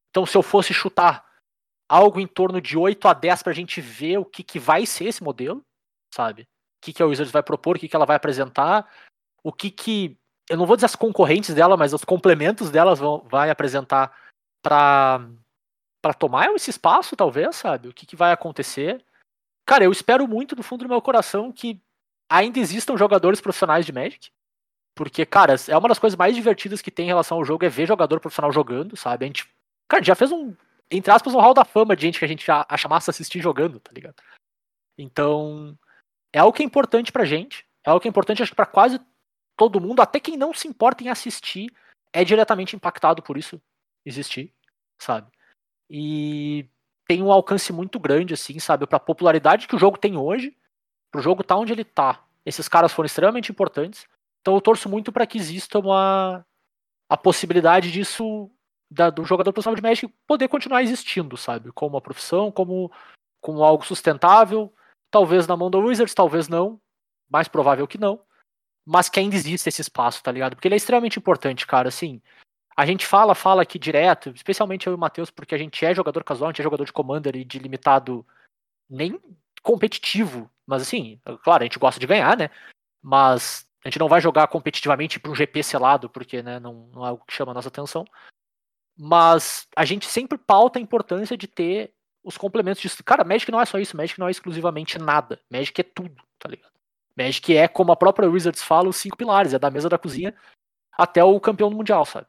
Então, 0.10 0.26
se 0.26 0.38
eu 0.38 0.42
fosse 0.42 0.74
chutar 0.74 1.26
algo 1.90 2.20
em 2.20 2.28
torno 2.28 2.62
de 2.62 2.78
8 2.78 3.08
a 3.08 3.14
10 3.14 3.44
pra 3.44 3.54
gente 3.54 3.82
ver 3.82 4.18
o 4.18 4.26
que, 4.26 4.42
que 4.42 4.58
vai 4.58 4.86
ser 4.86 5.06
esse 5.06 5.24
modelo, 5.24 5.64
sabe? 6.14 6.44
O 6.44 6.46
que, 6.86 6.94
que 6.94 7.04
a 7.04 7.06
Wizards 7.06 7.32
vai 7.32 7.44
propor, 7.44 7.76
o 7.76 7.80
que, 7.80 7.88
que 7.88 7.96
ela 7.96 8.06
vai 8.06 8.16
apresentar, 8.16 8.90
o 9.44 9.52
que 9.52 9.70
que. 9.70 10.18
Eu 10.50 10.58
não 10.58 10.66
vou 10.66 10.76
dizer 10.76 10.88
as 10.88 10.96
concorrentes 10.96 11.54
dela, 11.54 11.78
mas 11.78 11.94
os 11.94 12.04
complementos 12.04 12.70
delas 12.70 13.00
vão 13.00 13.20
vai 13.30 13.50
apresentar 13.50 14.16
pra, 14.62 15.28
pra 16.02 16.14
tomar 16.14 16.54
esse 16.54 16.70
espaço, 16.70 17.16
talvez, 17.16 17.56
sabe? 17.56 17.90
O 17.90 17.94
que, 17.94 18.06
que 18.06 18.16
vai 18.16 18.32
acontecer. 18.32 19.04
Cara, 19.66 19.84
eu 19.84 19.92
espero 19.92 20.28
muito 20.28 20.56
do 20.56 20.64
fundo 20.64 20.84
do 20.84 20.90
meu 20.90 21.02
coração 21.02 21.52
que 21.52 21.82
ainda 22.34 22.60
existam 22.60 22.98
jogadores 22.98 23.40
profissionais 23.40 23.86
de 23.86 23.94
Magic. 23.94 24.32
Porque, 24.96 25.26
cara, 25.26 25.56
é 25.68 25.78
uma 25.78 25.90
das 25.90 26.00
coisas 26.00 26.18
mais 26.18 26.36
divertidas 26.36 26.82
que 26.82 26.92
tem 26.92 27.06
em 27.06 27.10
relação 27.10 27.38
ao 27.38 27.46
jogo 27.46 27.66
é 27.66 27.70
ver 27.70 27.88
jogador 27.88 28.20
profissional 28.20 28.52
jogando, 28.52 28.98
sabe? 28.98 29.26
A 29.26 29.28
gente, 29.28 29.48
cara, 29.88 30.04
já 30.04 30.16
fez 30.16 30.32
um, 30.32 30.56
entre 30.90 31.12
aspas, 31.12 31.34
um 31.34 31.40
hall 31.40 31.54
da 31.54 31.66
fama 31.66 31.96
de 31.96 32.02
gente 32.02 32.20
que 32.20 32.26
a 32.26 32.28
gente 32.28 32.46
já 32.46 32.66
acha 32.68 32.88
massa 32.88 33.12
assistir 33.12 33.42
jogando, 33.42 33.80
tá 33.80 33.92
ligado? 33.94 34.16
Então, 34.98 35.78
é 36.32 36.40
algo 36.40 36.54
que 36.56 36.62
é 36.62 36.66
importante 36.66 37.12
pra 37.12 37.26
gente, 37.26 37.66
é 37.86 37.90
algo 37.90 38.00
que 38.00 38.08
é 38.08 38.10
importante, 38.10 38.42
acho 38.42 38.52
que 38.52 38.56
pra 38.56 38.66
quase 38.66 39.00
todo 39.58 39.82
mundo, 39.82 40.02
até 40.02 40.20
quem 40.20 40.38
não 40.38 40.54
se 40.54 40.68
importa 40.68 41.04
em 41.04 41.10
assistir, 41.10 41.72
é 42.12 42.24
diretamente 42.24 42.76
impactado 42.76 43.22
por 43.24 43.38
isso 43.38 43.62
existir, 44.06 44.54
sabe? 45.00 45.32
E 45.90 46.68
tem 47.08 47.22
um 47.22 47.32
alcance 47.32 47.74
muito 47.74 48.00
grande, 48.00 48.34
assim, 48.34 48.60
sabe? 48.60 48.86
Pra 48.86 49.00
popularidade 49.00 49.68
que 49.68 49.76
o 49.76 49.80
jogo 49.80 49.98
tem 49.98 50.18
hoje, 50.18 50.56
pro 51.12 51.22
jogo 51.22 51.44
tá 51.44 51.56
onde 51.56 51.72
ele 51.72 51.84
tá. 51.84 52.23
Esses 52.46 52.68
caras 52.68 52.92
foram 52.92 53.06
extremamente 53.06 53.52
importantes. 53.52 54.08
Então 54.42 54.56
eu 54.56 54.62
torço 54.62 54.90
muito 54.90 55.12
para 55.12 55.26
que 55.26 55.38
exista 55.38 55.80
uma 55.80 56.46
a 57.10 57.18
possibilidade 57.18 57.92
disso 57.92 58.50
da- 58.90 59.10
do 59.10 59.24
jogador 59.26 59.54
profissional 59.54 59.76
de 59.76 59.82
Magic 59.82 60.14
poder 60.28 60.48
continuar 60.48 60.82
existindo, 60.84 61.38
sabe? 61.38 61.72
Como 61.72 61.96
uma 61.96 62.02
profissão, 62.02 62.52
como 62.52 62.92
como 63.42 63.64
algo 63.64 63.86
sustentável, 63.86 64.74
talvez 65.12 65.48
na 65.48 65.58
mão 65.58 65.70
da 65.70 65.78
Wizards, 65.78 66.14
talvez 66.16 66.48
não. 66.48 66.80
mais 67.30 67.48
provável 67.48 67.88
que 67.88 67.98
não, 67.98 68.22
mas 68.86 69.10
que 69.10 69.20
ainda 69.20 69.36
existe 69.36 69.68
esse 69.68 69.82
espaço, 69.82 70.22
tá 70.22 70.32
ligado? 70.32 70.56
Porque 70.56 70.68
ele 70.68 70.76
é 70.76 70.78
extremamente 70.78 71.18
importante, 71.18 71.66
cara, 71.66 71.88
assim. 71.90 72.22
A 72.78 72.86
gente 72.86 73.06
fala, 73.08 73.34
fala 73.34 73.64
aqui 73.64 73.80
direto, 73.80 74.30
especialmente 74.36 74.86
eu 74.88 74.94
e 74.94 74.96
o 74.96 75.00
Matheus, 75.00 75.32
porque 75.32 75.56
a 75.56 75.58
gente 75.58 75.84
é 75.86 75.94
jogador 75.96 76.24
casual, 76.24 76.50
a 76.50 76.52
gente 76.52 76.60
é 76.62 76.64
jogador 76.64 76.86
de 76.86 76.94
Commander 76.94 77.36
e 77.36 77.44
de 77.46 77.58
limitado 77.60 78.26
nem 78.90 79.20
competitivo, 79.64 80.50
mas 80.66 80.82
assim, 80.82 81.20
claro, 81.44 81.64
a 81.64 81.66
gente 81.66 81.80
gosta 81.80 82.00
de 82.00 82.08
ganhar, 82.08 82.38
né? 82.38 82.50
Mas 83.02 83.68
a 83.84 83.90
gente 83.90 84.00
não 84.00 84.08
vai 84.08 84.22
jogar 84.22 84.48
competitivamente 84.48 85.20
para 85.20 85.32
um 85.32 85.36
GP 85.36 85.62
selado, 85.62 86.10
porque 86.10 86.42
né, 86.42 86.60
não, 86.60 86.90
não 86.94 87.06
é 87.06 87.10
algo 87.10 87.26
que 87.26 87.34
chama 87.34 87.52
a 87.52 87.56
nossa 87.56 87.68
atenção. 87.68 88.06
Mas 88.98 89.68
a 89.76 89.84
gente 89.84 90.06
sempre 90.06 90.38
pauta 90.38 90.80
a 90.80 90.82
importância 90.82 91.36
de 91.36 91.48
ter 91.48 91.94
os 92.24 92.38
complementos 92.38 92.82
disso. 92.82 93.04
Cara, 93.04 93.24
Magic 93.24 93.52
não 93.52 93.60
é 93.60 93.66
só 93.66 93.78
isso, 93.78 93.98
Magic 93.98 94.18
não 94.20 94.28
é 94.28 94.32
exclusivamente 94.32 94.98
nada. 94.98 95.40
Magic 95.52 95.80
é 95.82 95.84
tudo, 95.84 96.24
tá 96.40 96.48
ligado? 96.48 96.72
Magic 97.18 97.56
é, 97.56 97.68
como 97.68 97.92
a 97.92 97.96
própria 97.96 98.30
Wizards 98.30 98.64
fala, 98.64 98.88
os 98.88 98.96
cinco 98.96 99.18
pilares, 99.18 99.54
é 99.54 99.60
da 99.60 99.70
mesa 99.70 99.90
da 99.90 99.98
cozinha 99.98 100.34
até 100.94 101.24
o 101.24 101.40
campeão 101.40 101.70
mundial, 101.70 102.06
sabe? 102.06 102.28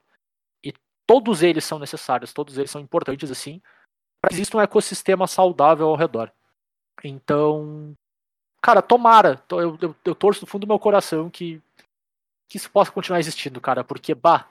E 0.65 0.73
todos 1.07 1.43
eles 1.43 1.65
são 1.65 1.79
necessários, 1.79 2.33
todos 2.33 2.59
eles 2.59 2.71
são 2.71 2.81
importantes 2.81 3.31
assim, 3.31 3.63
para 4.21 4.31
que 4.31 4.35
exista 4.35 4.57
um 4.57 4.61
ecossistema 4.61 5.27
saudável 5.27 5.89
ao 5.89 5.97
redor. 5.97 6.33
Então, 7.03 7.95
cara, 8.65 8.81
tomara, 8.81 9.45
eu, 9.51 9.77
eu, 9.79 9.97
eu 10.03 10.15
torço 10.15 10.41
do 10.41 10.47
fundo 10.47 10.63
do 10.63 10.69
meu 10.69 10.79
coração 10.79 11.29
que, 11.29 11.61
que 12.49 12.57
isso 12.57 12.71
possa 12.71 12.91
continuar 12.91 13.21
existindo, 13.21 13.61
cara, 13.61 13.85
porque, 13.85 14.15
bah, 14.15 14.49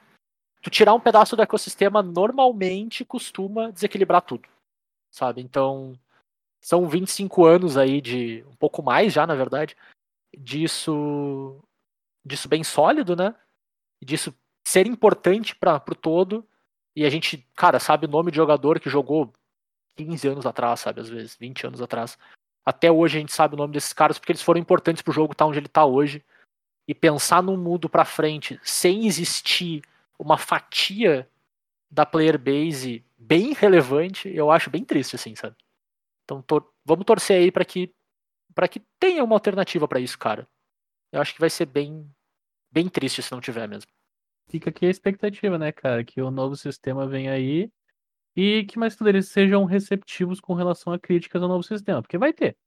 tu 0.61 0.69
tirar 0.69 0.93
um 0.93 0.99
pedaço 0.99 1.35
do 1.35 1.41
ecossistema 1.41 2.03
normalmente 2.03 3.03
costuma 3.03 3.71
desequilibrar 3.71 4.21
tudo, 4.21 4.47
sabe? 5.09 5.41
Então, 5.41 5.97
são 6.61 6.87
25 6.87 7.43
anos 7.43 7.75
aí 7.75 7.99
de, 7.99 8.45
um 8.47 8.55
pouco 8.55 8.83
mais 8.83 9.11
já, 9.11 9.25
na 9.25 9.33
verdade, 9.33 9.75
disso, 10.37 11.59
disso 12.23 12.47
bem 12.47 12.63
sólido, 12.63 13.15
né? 13.15 13.33
Disso 13.99 14.31
ser 14.63 14.85
importante 14.85 15.55
para 15.55 15.79
pro 15.79 15.95
todo, 15.95 16.47
e 16.95 17.03
a 17.03 17.09
gente, 17.09 17.47
cara, 17.55 17.79
sabe 17.79 18.05
o 18.05 18.09
nome 18.09 18.29
de 18.29 18.37
jogador 18.37 18.79
que 18.79 18.91
jogou 18.91 19.33
15 19.97 20.27
anos 20.27 20.45
atrás, 20.45 20.81
sabe, 20.81 21.01
às 21.01 21.09
vezes, 21.09 21.35
20 21.35 21.65
anos 21.65 21.81
atrás. 21.81 22.15
Até 22.65 22.91
hoje 22.91 23.17
a 23.17 23.19
gente 23.19 23.33
sabe 23.33 23.55
o 23.55 23.57
nome 23.57 23.73
desses 23.73 23.93
caras 23.93 24.17
porque 24.17 24.31
eles 24.31 24.41
foram 24.41 24.59
importantes 24.59 25.01
pro 25.01 25.13
jogo 25.13 25.33
estar 25.33 25.45
tá 25.45 25.49
onde 25.49 25.59
ele 25.59 25.67
tá 25.67 25.85
hoje. 25.85 26.23
E 26.87 26.93
pensar 26.93 27.41
num 27.41 27.55
mundo 27.55 27.87
para 27.87 28.03
frente 28.03 28.59
sem 28.63 29.05
existir 29.05 29.81
uma 30.19 30.37
fatia 30.37 31.29
da 31.89 32.05
player 32.05 32.37
base 32.37 33.05
bem 33.17 33.53
relevante, 33.53 34.29
eu 34.33 34.51
acho 34.51 34.69
bem 34.69 34.83
triste, 34.83 35.15
assim, 35.15 35.35
sabe? 35.35 35.55
Então 36.23 36.41
tor 36.41 36.73
vamos 36.83 37.05
torcer 37.05 37.37
aí 37.37 37.51
para 37.51 37.63
que 37.63 37.93
para 38.53 38.67
que 38.67 38.81
tenha 38.99 39.23
uma 39.23 39.35
alternativa 39.35 39.87
para 39.87 39.99
isso, 39.99 40.17
cara. 40.17 40.47
Eu 41.11 41.21
acho 41.21 41.33
que 41.33 41.39
vai 41.39 41.49
ser 41.49 41.65
bem 41.65 42.09
bem 42.71 42.89
triste 42.89 43.21
se 43.21 43.31
não 43.31 43.39
tiver 43.39 43.67
mesmo. 43.67 43.89
Fica 44.49 44.69
aqui 44.69 44.85
a 44.85 44.89
expectativa, 44.89 45.57
né, 45.57 45.71
cara, 45.71 46.03
que 46.03 46.21
o 46.21 46.31
novo 46.31 46.55
sistema 46.55 47.07
venha 47.07 47.31
aí 47.31 47.71
e 48.35 48.65
que 48.65 48.77
mais 48.79 48.95
tudo 48.95 49.09
eles 49.09 49.27
sejam 49.29 49.63
receptivos 49.65 50.39
com 50.39 50.53
relação 50.53 50.91
a 50.93 50.99
críticas 50.99 51.41
ao 51.41 51.47
novo 51.47 51.63
sistema, 51.63 52.01
porque 52.01 52.17
vai 52.17 52.33
ter. 52.33 52.57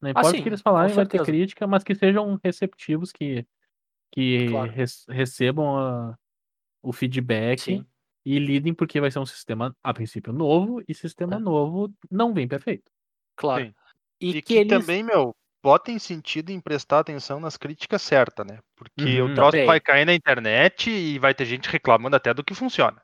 Não 0.00 0.10
importa 0.10 0.30
sim, 0.30 0.40
o 0.40 0.42
que 0.42 0.48
eles 0.48 0.60
falarem, 0.60 0.94
vai 0.94 1.06
ter 1.06 1.22
crítica, 1.22 1.66
mas 1.66 1.82
que 1.84 1.94
sejam 1.94 2.38
receptivos, 2.44 3.10
que, 3.12 3.46
que 4.12 4.48
Claro. 4.50 4.70
res- 4.70 5.06
recebam 5.08 5.78
a- 5.78 6.18
o 6.82 6.92
feedback 6.92 7.60
Sim. 7.60 7.86
e 8.26 8.38
lidem, 8.38 8.74
porque 8.74 9.00
vai 9.00 9.10
ser 9.10 9.18
um 9.18 9.26
sistema, 9.26 9.74
a 9.82 9.94
princípio, 9.94 10.32
novo, 10.32 10.82
e 10.86 10.94
sistema 10.94 11.36
É. 11.36 11.38
novo 11.38 11.92
não 12.10 12.34
vem 12.34 12.46
perfeito. 12.46 12.90
Claro. 13.36 13.64
Sim. 13.64 13.74
E, 14.20 14.28
E 14.30 14.32
que, 14.34 14.42
que 14.42 14.54
eles 14.54 14.68
também, 14.68 15.02
meu, 15.02 15.34
botem 15.62 15.98
sentido 15.98 16.50
em 16.50 16.60
prestar 16.60 16.98
atenção 16.98 17.40
nas 17.40 17.56
críticas 17.56 18.02
certas, 18.02 18.46
né? 18.46 18.58
Porque 18.76 19.20
Uhum. 19.22 19.30
o 19.32 19.34
troço 19.34 19.52
Também. 19.52 19.66
vai 19.66 19.80
cair 19.80 20.04
na 20.04 20.14
internet 20.14 20.90
e 20.90 21.18
vai 21.18 21.34
ter 21.34 21.46
gente 21.46 21.68
reclamando 21.70 22.14
até 22.16 22.34
do 22.34 22.44
que 22.44 22.54
funciona. 22.54 23.00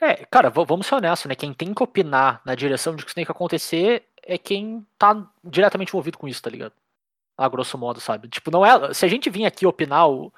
É, 0.00 0.24
cara, 0.26 0.50
vamos 0.50 0.86
ser 0.86 0.96
honestos, 0.96 1.28
né? 1.28 1.34
Quem 1.34 1.54
tem 1.54 1.72
que 1.72 1.82
opinar 1.82 2.42
na 2.44 2.54
direção 2.54 2.94
de 2.96 3.02
que 3.04 3.08
isso 3.10 3.14
tem 3.14 3.24
que 3.24 3.30
acontecer 3.30 4.06
é 4.22 4.36
quem 4.36 4.84
tá 4.98 5.30
diretamente 5.42 5.90
envolvido 5.90 6.18
com 6.18 6.26
isso, 6.28 6.42
tá 6.42 6.50
ligado? 6.50 6.72
A 7.38 7.48
grosso 7.48 7.78
modo, 7.78 8.00
sabe? 8.00 8.28
Tipo, 8.28 8.50
não 8.50 8.64
é. 8.66 8.92
Se 8.94 9.04
a 9.04 9.08
gente 9.08 9.30
vir 9.30 9.46
aqui 9.46 9.66
opinar, 9.66 10.08
o- 10.08 10.32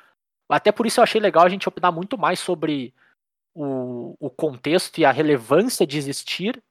até 0.49 0.71
por 0.73 0.87
isso 0.87 1.01
eu 1.01 1.05
achei 1.05 1.21
legal 1.21 1.45
a 1.45 1.49
gente 1.49 1.69
opinar 1.69 1.93
muito 1.93 2.19
mais 2.19 2.39
sobre 2.41 2.95
o, 3.55 4.17
o 4.21 4.31
contexto 4.31 4.99
e 4.99 5.05
a 5.05 5.13
relevância 5.13 5.87
de 5.87 5.99
existir 5.99 6.63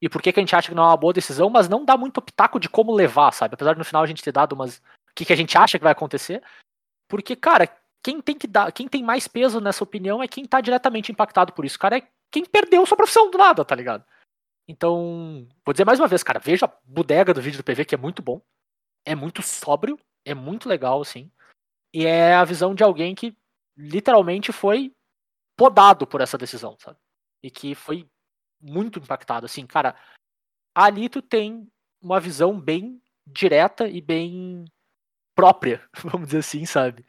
e 0.00 0.08
por 0.08 0.22
que, 0.22 0.32
que 0.32 0.40
a 0.40 0.42
gente 0.42 0.54
acha 0.56 0.68
que 0.68 0.74
não 0.74 0.84
é 0.84 0.86
uma 0.88 0.96
boa 0.96 1.12
decisão, 1.12 1.48
mas 1.50 1.68
não 1.68 1.84
dá 1.84 1.96
muito 1.96 2.20
pitaco 2.22 2.60
de 2.60 2.68
como 2.68 2.92
levar, 2.94 3.32
sabe? 3.32 3.54
Apesar 3.54 3.72
de 3.72 3.78
no 3.78 3.84
final 3.84 4.02
a 4.02 4.06
gente 4.06 4.22
ter 4.22 4.32
dado 4.32 4.52
umas. 4.54 4.78
O 4.78 5.14
que, 5.16 5.24
que 5.24 5.32
a 5.32 5.36
gente 5.36 5.56
acha 5.56 5.78
que 5.78 5.84
vai 5.84 5.92
acontecer. 5.92 6.42
Porque, 7.08 7.34
cara, 7.36 7.68
quem 8.06 8.20
tem 8.20 8.38
que 8.38 8.46
dar, 8.46 8.70
quem 8.70 8.86
tem 8.86 9.02
mais 9.02 9.26
peso 9.26 9.60
nessa 9.60 9.82
opinião 9.82 10.22
é 10.22 10.28
quem 10.28 10.44
tá 10.44 10.60
diretamente 10.60 11.10
impactado 11.10 11.52
por 11.52 11.64
isso. 11.64 11.76
Cara, 11.76 11.98
é 11.98 12.08
quem 12.30 12.44
perdeu 12.44 12.86
sua 12.86 12.96
profissão 12.96 13.28
do 13.32 13.36
nada, 13.36 13.64
tá 13.64 13.74
ligado? 13.74 14.04
Então, 14.68 15.48
vou 15.64 15.72
dizer 15.72 15.84
mais 15.84 15.98
uma 15.98 16.06
vez, 16.06 16.22
cara, 16.22 16.38
veja 16.38 16.66
a 16.66 16.72
bodega 16.84 17.34
do 17.34 17.42
vídeo 17.42 17.58
do 17.58 17.64
PV, 17.64 17.84
que 17.84 17.96
é 17.96 17.98
muito 17.98 18.22
bom. 18.22 18.40
É 19.04 19.16
muito 19.16 19.42
sóbrio, 19.42 19.98
é 20.24 20.34
muito 20.34 20.68
legal, 20.68 21.00
assim. 21.00 21.32
E 21.92 22.06
é 22.06 22.32
a 22.36 22.44
visão 22.44 22.76
de 22.76 22.84
alguém 22.84 23.12
que 23.12 23.36
literalmente 23.76 24.52
foi 24.52 24.94
podado 25.56 26.06
por 26.06 26.20
essa 26.20 26.38
decisão, 26.38 26.76
sabe? 26.78 26.98
E 27.42 27.50
que 27.50 27.74
foi 27.74 28.08
muito 28.60 29.00
impactado, 29.00 29.46
assim, 29.46 29.66
cara. 29.66 29.96
Ali 30.72 31.08
tu 31.08 31.20
tem 31.20 31.68
uma 32.00 32.20
visão 32.20 32.60
bem 32.60 33.02
direta 33.26 33.88
e 33.88 34.00
bem 34.00 34.64
própria, 35.34 35.84
vamos 36.04 36.28
dizer 36.28 36.38
assim, 36.38 36.64
sabe? 36.64 37.04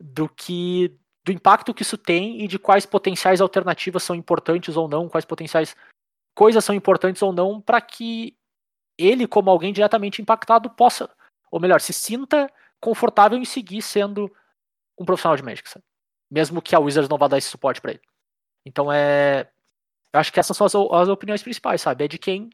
Do 0.00 0.28
que 0.28 0.96
do 1.24 1.32
impacto 1.32 1.74
que 1.74 1.82
isso 1.82 1.98
tem 1.98 2.42
e 2.42 2.48
de 2.48 2.58
quais 2.58 2.86
potenciais 2.86 3.40
alternativas 3.40 4.02
são 4.02 4.16
importantes 4.16 4.76
ou 4.76 4.88
não, 4.88 5.08
quais 5.08 5.26
potenciais 5.26 5.76
coisas 6.34 6.64
são 6.64 6.74
importantes 6.74 7.20
ou 7.20 7.32
não 7.32 7.60
para 7.60 7.80
que 7.80 8.34
ele, 8.96 9.26
como 9.26 9.50
alguém 9.50 9.72
diretamente 9.72 10.22
impactado, 10.22 10.70
possa, 10.70 11.10
ou 11.50 11.60
melhor, 11.60 11.80
se 11.80 11.92
sinta 11.92 12.50
confortável 12.80 13.36
em 13.36 13.44
seguir 13.44 13.82
sendo 13.82 14.34
um 14.98 15.04
profissional 15.04 15.36
de 15.36 15.42
Magic, 15.42 15.68
sabe? 15.68 15.84
Mesmo 16.30 16.62
que 16.62 16.74
a 16.74 16.78
Wizards 16.78 17.08
não 17.08 17.18
vá 17.18 17.28
dar 17.28 17.38
esse 17.38 17.48
suporte 17.48 17.80
para 17.80 17.92
ele. 17.92 18.02
Então 18.64 18.90
é. 18.92 19.50
Eu 20.12 20.20
acho 20.20 20.32
que 20.32 20.40
essas 20.40 20.56
são 20.56 20.66
as, 20.66 20.74
as 20.74 21.08
opiniões 21.08 21.42
principais, 21.42 21.82
sabe? 21.82 22.04
É 22.04 22.08
de 22.08 22.18
quem 22.18 22.48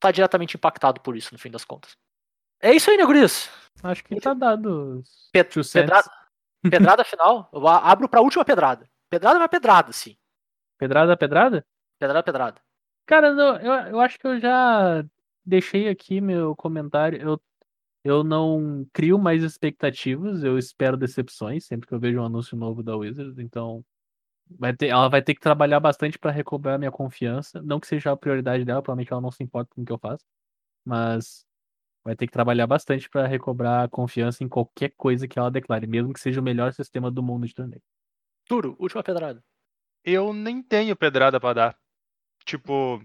tá 0.00 0.10
diretamente 0.10 0.56
impactado 0.56 1.00
por 1.00 1.16
isso, 1.16 1.32
no 1.32 1.38
fim 1.38 1.50
das 1.50 1.64
contas. 1.64 1.92
É 2.60 2.72
isso 2.72 2.90
aí, 2.90 2.96
Guris? 3.04 3.50
Acho 3.82 4.02
que 4.04 4.18
tá 4.20 4.32
dado. 4.32 5.00
os 5.00 5.28
Pe- 5.32 5.44
two 5.44 5.62
cents. 5.62 5.82
pedrada, 5.82 6.10
pedrada 6.62 7.04
final. 7.04 7.48
Eu 7.52 7.66
abro 7.66 8.08
pra 8.08 8.20
última 8.20 8.44
pedrada. 8.44 8.88
Pedrada 9.10 9.36
é 9.36 9.40
uma 9.40 9.48
pedrada, 9.48 9.92
sim. 9.92 10.16
Pedrada, 10.78 11.16
pedrada? 11.16 11.66
Pedrada 11.98 12.22
pedrada. 12.22 12.60
Cara, 13.06 13.28
eu, 13.28 13.72
eu 13.90 14.00
acho 14.00 14.18
que 14.18 14.26
eu 14.26 14.38
já 14.38 15.04
deixei 15.44 15.88
aqui 15.88 16.20
meu 16.20 16.54
comentário. 16.54 17.20
Eu, 17.20 17.40
eu 18.04 18.22
não 18.22 18.86
crio 18.92 19.18
mais 19.18 19.42
expectativas, 19.42 20.44
eu 20.44 20.58
espero 20.58 20.96
decepções 20.96 21.64
sempre 21.64 21.88
que 21.88 21.94
eu 21.94 21.98
vejo 21.98 22.20
um 22.20 22.24
anúncio 22.24 22.56
novo 22.56 22.82
da 22.82 22.96
Wizards. 22.96 23.38
Então, 23.38 23.84
vai 24.50 24.74
ter, 24.74 24.88
ela 24.88 25.08
vai 25.08 25.22
ter 25.22 25.34
que 25.34 25.40
trabalhar 25.40 25.80
bastante 25.80 26.18
para 26.18 26.30
recobrar 26.30 26.78
minha 26.78 26.92
confiança. 26.92 27.62
Não 27.62 27.80
que 27.80 27.86
seja 27.86 28.12
a 28.12 28.16
prioridade 28.16 28.64
dela, 28.64 28.82
provavelmente 28.82 29.12
ela 29.12 29.20
não 29.20 29.30
se 29.30 29.42
importa 29.42 29.74
com 29.74 29.82
o 29.82 29.84
que 29.84 29.92
eu 29.92 29.98
faço, 29.98 30.24
mas 30.84 31.46
vai 32.08 32.16
ter 32.16 32.26
que 32.26 32.32
trabalhar 32.32 32.66
bastante 32.66 33.08
para 33.08 33.26
recobrar 33.26 33.84
a 33.84 33.88
confiança 33.88 34.42
em 34.42 34.48
qualquer 34.48 34.90
coisa 34.96 35.28
que 35.28 35.38
ela 35.38 35.50
declare, 35.50 35.86
mesmo 35.86 36.12
que 36.12 36.20
seja 36.20 36.40
o 36.40 36.42
melhor 36.42 36.72
sistema 36.72 37.10
do 37.10 37.22
mundo 37.22 37.46
de 37.46 37.54
torneio. 37.54 37.82
Duro, 38.48 38.74
última 38.78 39.02
pedrada. 39.02 39.44
Eu 40.02 40.32
nem 40.32 40.62
tenho 40.62 40.96
pedrada 40.96 41.38
pra 41.38 41.52
dar. 41.52 41.78
Tipo, 42.46 43.02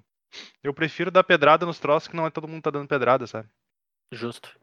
eu 0.63 0.73
prefiro 0.73 1.11
dar 1.11 1.23
pedrada 1.25 1.65
nos 1.65 1.79
troços 1.79 2.07
que 2.07 2.15
não 2.15 2.25
é 2.25 2.29
todo 2.29 2.47
mundo 2.47 2.63
tá 2.63 2.71
dando 2.71 2.87
pedrada, 2.87 3.27
sabe? 3.27 3.49
Justo. 4.09 4.57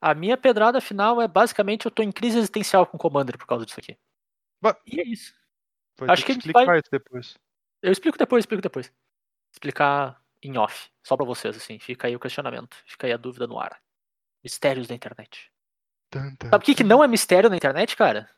A 0.00 0.14
minha 0.14 0.36
pedrada 0.36 0.80
final 0.80 1.22
é 1.22 1.28
basicamente 1.28 1.86
eu 1.86 1.90
tô 1.92 2.02
em 2.02 2.10
crise 2.10 2.38
existencial 2.38 2.86
com 2.86 2.96
o 2.96 3.00
Commander 3.00 3.38
por 3.38 3.46
causa 3.46 3.64
disso 3.64 3.78
aqui. 3.78 3.96
E 4.84 5.00
é 5.00 5.04
isso. 5.04 5.32
Vai 5.96 6.10
Acho 6.10 6.24
que 6.26 6.32
a 6.32 6.34
gente 6.34 6.46
explicar 6.46 6.66
vai- 6.66 6.80
isso 6.80 6.90
depois. 6.90 7.38
Eu 7.80 7.92
explico 7.92 8.18
depois, 8.18 8.42
explico 8.42 8.62
depois. 8.62 8.92
Explicar 9.52 10.20
em 10.42 10.56
off. 10.58 10.90
Só 11.04 11.16
pra 11.16 11.26
vocês, 11.26 11.56
assim. 11.56 11.78
Fica 11.78 12.06
aí 12.06 12.16
o 12.16 12.20
questionamento. 12.20 12.76
Fica 12.86 13.06
aí 13.06 13.12
a 13.12 13.16
dúvida 13.16 13.46
no 13.46 13.58
ar. 13.58 13.80
Mistérios 14.44 14.86
da 14.86 14.94
internet. 14.94 15.50
Tan, 16.10 16.34
tan, 16.36 16.50
Sabe 16.50 16.62
o 16.62 16.66
que, 16.66 16.74
que 16.74 16.84
não 16.84 17.02
é 17.02 17.08
mistério 17.08 17.50
na 17.50 17.56
internet, 17.56 17.96
cara? 17.96 18.30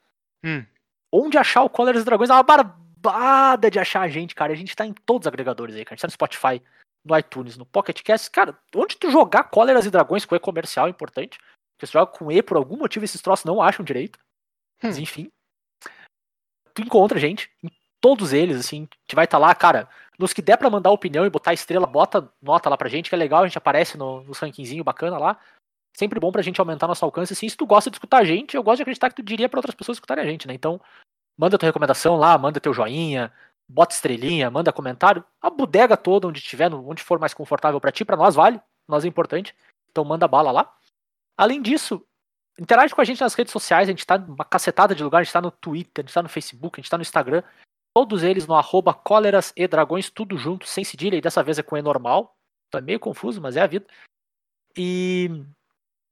Hum. 0.44 0.64
Onde 1.12 1.38
achar 1.38 1.62
o 1.62 1.70
Collar 1.70 1.94
dos 1.94 2.04
Dragões 2.04 2.30
é 2.30 2.34
uma 2.34 2.42
barbada 2.42 3.70
de 3.70 3.78
achar 3.78 4.02
a 4.02 4.08
gente, 4.08 4.34
cara. 4.34 4.52
A 4.52 4.56
gente 4.56 4.74
tá 4.74 4.86
em 4.86 4.92
todos 4.92 5.24
os 5.26 5.28
agregadores 5.28 5.74
aí, 5.74 5.84
cara. 5.84 5.94
A 5.94 5.96
gente 5.96 6.02
tá 6.02 6.08
no 6.08 6.12
Spotify, 6.12 6.62
no 7.04 7.18
iTunes, 7.18 7.56
no 7.56 7.66
Pocket 7.66 8.02
Cast. 8.02 8.30
Cara, 8.30 8.58
onde 8.74 8.96
tu 8.96 9.10
jogar 9.10 9.44
Cóleras 9.44 9.86
e 9.86 9.90
Dragões 9.90 10.24
com 10.24 10.34
E 10.34 10.40
comercial 10.40 10.86
é 10.86 10.90
importante. 10.90 11.38
Porque 11.38 11.86
se 11.86 11.92
tu 11.92 11.98
joga 11.98 12.12
com 12.12 12.32
E, 12.32 12.42
por 12.42 12.56
algum 12.56 12.76
motivo, 12.76 13.04
esses 13.04 13.20
troços 13.20 13.44
não 13.44 13.62
acham 13.62 13.84
direito. 13.84 14.18
Mas 14.82 14.98
Hum. 14.98 15.02
enfim. 15.02 15.32
Tu 16.74 16.82
encontra 16.82 17.18
a 17.18 17.20
gente 17.20 17.50
em 17.62 17.70
todos 18.00 18.32
eles, 18.32 18.58
assim. 18.58 18.88
A 18.90 18.96
gente 19.02 19.14
vai 19.14 19.24
estar 19.24 19.38
lá, 19.38 19.54
cara. 19.54 19.88
Nos 20.18 20.32
que 20.32 20.42
der 20.42 20.56
pra 20.56 20.70
mandar 20.70 20.90
opinião 20.90 21.24
e 21.24 21.30
botar 21.30 21.52
estrela, 21.52 21.86
bota 21.86 22.28
nota 22.42 22.68
lá 22.68 22.76
pra 22.76 22.88
gente, 22.88 23.08
que 23.08 23.14
é 23.14 23.18
legal. 23.18 23.42
A 23.42 23.46
gente 23.46 23.58
aparece 23.58 23.96
no, 23.96 24.22
no 24.22 24.32
rankingzinho 24.32 24.82
bacana 24.82 25.18
lá. 25.18 25.38
sempre 25.96 26.18
bom 26.20 26.32
pra 26.32 26.42
gente 26.42 26.60
aumentar 26.60 26.86
nosso 26.88 27.04
alcance. 27.04 27.32
Assim, 27.32 27.48
se 27.48 27.56
tu 27.56 27.66
gosta 27.66 27.90
de 27.90 27.96
escutar 27.96 28.18
a 28.18 28.24
gente, 28.24 28.56
eu 28.56 28.62
gosto 28.62 28.78
de 28.78 28.82
acreditar 28.82 29.10
que 29.10 29.16
tu 29.16 29.22
diria 29.22 29.48
pra 29.48 29.58
outras 29.58 29.74
pessoas 29.74 29.96
escutarem 29.96 30.24
a 30.24 30.26
gente, 30.26 30.48
né? 30.48 30.54
Então, 30.54 30.80
manda 31.38 31.58
tua 31.58 31.68
recomendação 31.68 32.16
lá, 32.16 32.36
manda 32.36 32.60
teu 32.60 32.74
joinha, 32.74 33.32
bota 33.68 33.94
estrelinha, 33.94 34.50
manda 34.50 34.72
comentário, 34.72 35.24
a 35.40 35.50
bodega 35.50 35.96
toda 35.96 36.26
onde 36.26 36.40
tiver, 36.40 36.72
onde 36.72 37.02
for 37.02 37.18
mais 37.18 37.34
confortável 37.34 37.80
pra 37.80 37.92
ti, 37.92 38.04
pra 38.04 38.16
nós 38.16 38.34
vale, 38.34 38.60
nós 38.88 39.04
é 39.04 39.08
importante. 39.08 39.54
Então 39.90 40.04
manda 40.04 40.26
bala 40.26 40.50
lá. 40.50 40.74
Além 41.36 41.62
disso, 41.62 42.04
interage 42.58 42.94
com 42.94 43.00
a 43.00 43.04
gente 43.04 43.20
nas 43.20 43.34
redes 43.34 43.52
sociais, 43.52 43.88
a 43.88 43.92
gente 43.92 44.06
tá 44.06 44.18
numa 44.18 44.44
cacetada 44.44 44.94
de 44.94 45.04
lugar, 45.04 45.20
a 45.20 45.22
gente 45.22 45.32
tá 45.32 45.40
no 45.40 45.50
Twitter, 45.50 46.02
a 46.02 46.06
gente 46.06 46.14
tá 46.14 46.22
no 46.22 46.28
Facebook, 46.28 46.80
a 46.80 46.82
gente 46.82 46.90
tá 46.90 46.98
no 46.98 47.02
Instagram. 47.02 47.42
Todos 47.98 48.22
eles 48.22 48.46
no 48.46 48.54
arroba 48.54 48.94
cóleras 48.94 49.52
e 49.56 49.66
dragões, 49.66 50.08
tudo 50.08 50.38
junto, 50.38 50.68
sem 50.68 50.84
cedilha, 50.84 51.16
e 51.16 51.20
dessa 51.20 51.42
vez 51.42 51.58
é 51.58 51.64
com 51.64 51.76
E 51.76 51.82
normal. 51.82 52.38
É 52.72 52.80
meio 52.80 53.00
confuso, 53.00 53.40
mas 53.40 53.56
é 53.56 53.60
a 53.60 53.66
vida. 53.66 53.84
E 54.76 55.42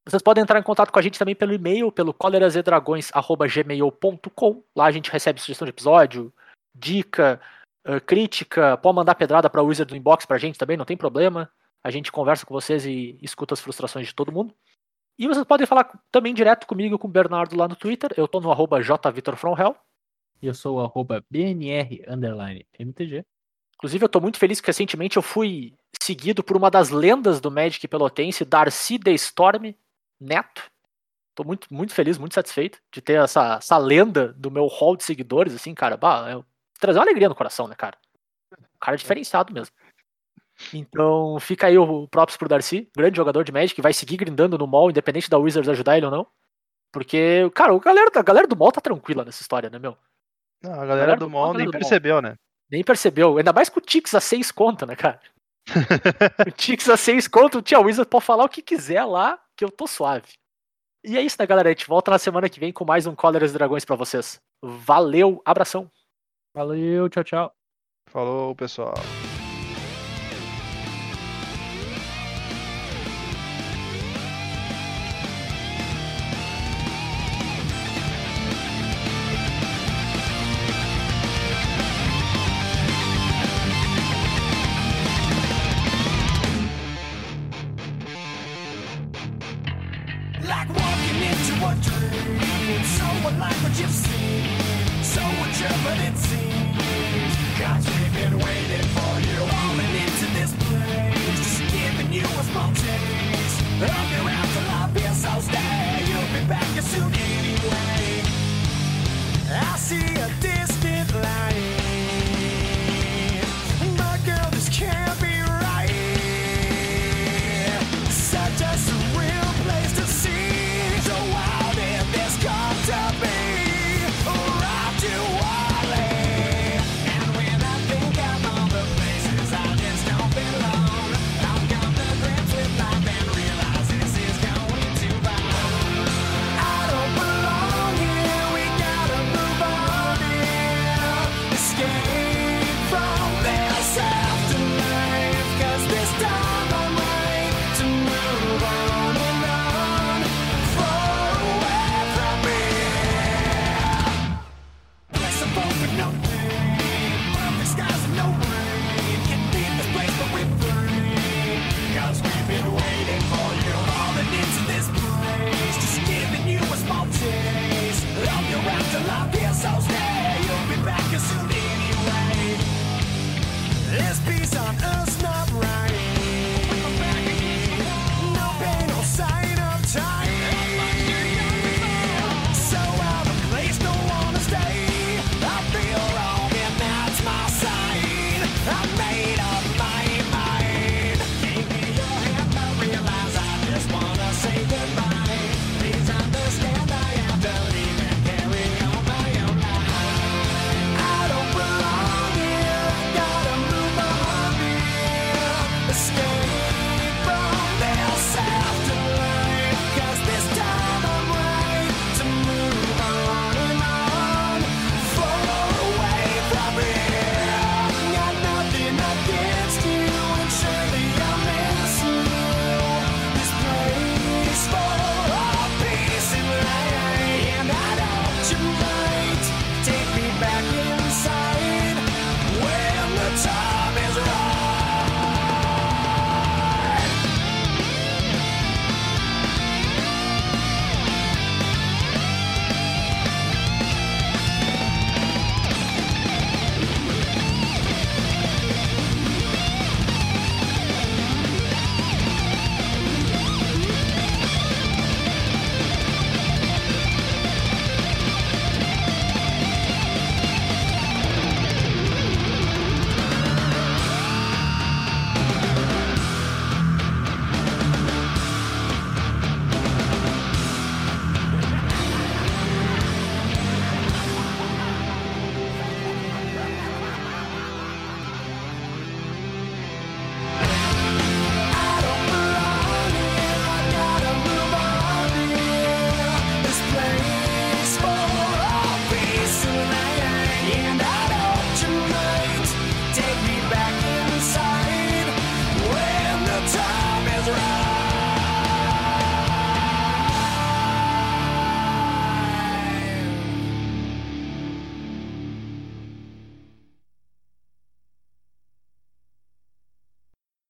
vocês 0.04 0.20
podem 0.20 0.42
entrar 0.42 0.58
em 0.58 0.64
contato 0.64 0.90
com 0.90 0.98
a 0.98 1.02
gente 1.02 1.16
também 1.16 1.36
pelo 1.36 1.54
e-mail, 1.54 1.92
pelo 1.92 2.12
colerasedragões.gmail.com. 2.12 4.64
Lá 4.74 4.86
a 4.86 4.90
gente 4.90 5.12
recebe 5.12 5.40
sugestão 5.40 5.64
de 5.64 5.70
episódio, 5.70 6.34
dica, 6.74 7.40
uh, 7.86 8.00
crítica, 8.00 8.76
pode 8.78 8.96
mandar 8.96 9.14
pedrada 9.14 9.48
pra 9.48 9.62
Wizard 9.62 9.88
do 9.88 9.96
Inbox 9.96 10.26
pra 10.26 10.38
gente 10.38 10.58
também, 10.58 10.76
não 10.76 10.84
tem 10.84 10.96
problema. 10.96 11.48
A 11.84 11.90
gente 11.92 12.10
conversa 12.10 12.44
com 12.44 12.52
vocês 12.52 12.84
e 12.84 13.16
escuta 13.22 13.54
as 13.54 13.60
frustrações 13.60 14.08
de 14.08 14.12
todo 14.12 14.32
mundo. 14.32 14.52
E 15.16 15.28
vocês 15.28 15.44
podem 15.44 15.68
falar 15.68 15.88
também 16.10 16.34
direto 16.34 16.66
comigo 16.66 16.98
com 16.98 17.06
o 17.06 17.12
Bernardo 17.12 17.56
lá 17.56 17.68
no 17.68 17.76
Twitter. 17.76 18.12
Eu 18.16 18.26
tô 18.26 18.40
no 18.40 18.50
arroba 18.50 18.82
jvitorfromhell. 18.82 19.76
Eu 20.42 20.54
sou 20.54 20.76
o 20.76 20.80
arroba 20.80 21.24
BNR 21.30 22.04
underline 22.08 22.66
MTG. 22.78 23.24
Inclusive, 23.76 24.04
eu 24.04 24.08
tô 24.08 24.20
muito 24.20 24.38
feliz 24.38 24.60
que 24.60 24.66
recentemente 24.66 25.16
eu 25.16 25.22
fui 25.22 25.74
seguido 26.02 26.42
por 26.42 26.56
uma 26.56 26.70
das 26.70 26.90
lendas 26.90 27.40
do 27.40 27.50
Magic 27.50 27.86
Pelotense, 27.88 28.44
Darcy 28.44 28.98
The 28.98 29.12
Storm 29.12 29.74
Neto. 30.20 30.70
Tô 31.34 31.44
muito, 31.44 31.72
muito 31.72 31.92
feliz, 31.92 32.16
muito 32.16 32.34
satisfeito 32.34 32.80
de 32.90 33.02
ter 33.02 33.20
essa, 33.22 33.56
essa 33.56 33.76
lenda 33.76 34.32
do 34.32 34.50
meu 34.50 34.66
hall 34.66 34.96
de 34.96 35.04
seguidores, 35.04 35.54
assim, 35.54 35.74
cara. 35.74 35.96
Bah, 35.96 36.30
é, 36.30 36.42
trazer 36.80 36.98
uma 36.98 37.04
alegria 37.04 37.28
no 37.28 37.34
coração, 37.34 37.68
né, 37.68 37.74
cara? 37.74 37.98
Um 38.58 38.78
cara 38.80 38.96
diferenciado 38.96 39.52
mesmo. 39.52 39.74
Então, 40.72 41.38
fica 41.38 41.66
aí 41.66 41.76
o 41.76 42.08
props 42.08 42.36
pro 42.36 42.48
Darcy, 42.48 42.88
grande 42.96 43.16
jogador 43.16 43.44
de 43.44 43.52
Magic, 43.52 43.78
vai 43.82 43.92
seguir 43.92 44.16
grindando 44.16 44.56
no 44.56 44.66
mall, 44.66 44.88
independente 44.88 45.28
da 45.28 45.36
Wizards 45.36 45.68
ajudar 45.68 45.98
ele 45.98 46.06
ou 46.06 46.12
não. 46.12 46.26
Porque, 46.90 47.50
cara, 47.54 47.74
a 47.74 47.78
galera, 47.78 48.10
a 48.14 48.22
galera 48.22 48.46
do 48.46 48.56
mall 48.56 48.72
tá 48.72 48.80
tranquila 48.80 49.22
nessa 49.22 49.42
história, 49.42 49.68
né, 49.68 49.78
meu? 49.78 49.98
Não, 50.62 50.72
a 50.72 50.76
galera, 50.76 50.96
galera 50.96 51.16
do 51.16 51.26
do- 51.26 51.30
mall 51.30 51.44
a 51.44 51.46
galera 51.48 51.58
nem 51.58 51.66
do 51.66 51.72
percebeu, 51.78 52.20
né? 52.22 52.34
Nem 52.70 52.82
percebeu. 52.84 53.38
Ainda 53.38 53.52
mais 53.52 53.68
com 53.68 53.78
o 53.78 53.82
Tix 53.82 54.14
a 54.14 54.20
6 54.20 54.50
conto, 54.50 54.84
né, 54.86 54.96
cara? 54.96 55.20
o 56.46 56.50
Tix 56.50 56.88
a 56.88 56.96
6 56.96 57.28
conto, 57.28 57.58
o 57.58 57.62
Tia 57.62 57.80
Wizard 57.80 58.08
pode 58.08 58.24
falar 58.24 58.44
o 58.44 58.48
que 58.48 58.62
quiser 58.62 59.04
lá, 59.04 59.38
que 59.56 59.64
eu 59.64 59.70
tô 59.70 59.86
suave. 59.86 60.32
E 61.04 61.16
é 61.16 61.22
isso, 61.22 61.36
né, 61.38 61.46
galera? 61.46 61.68
A 61.68 61.72
gente 61.72 61.86
volta 61.86 62.10
na 62.10 62.18
semana 62.18 62.48
que 62.48 62.58
vem 62.58 62.72
com 62.72 62.84
mais 62.84 63.06
um 63.06 63.14
Cóleras 63.14 63.52
Dragões 63.52 63.84
pra 63.84 63.94
vocês. 63.94 64.40
Valeu, 64.62 65.40
abração. 65.44 65.88
Valeu, 66.54 67.08
tchau, 67.08 67.22
tchau. 67.22 67.52
Falou, 68.08 68.54
pessoal. 68.56 68.94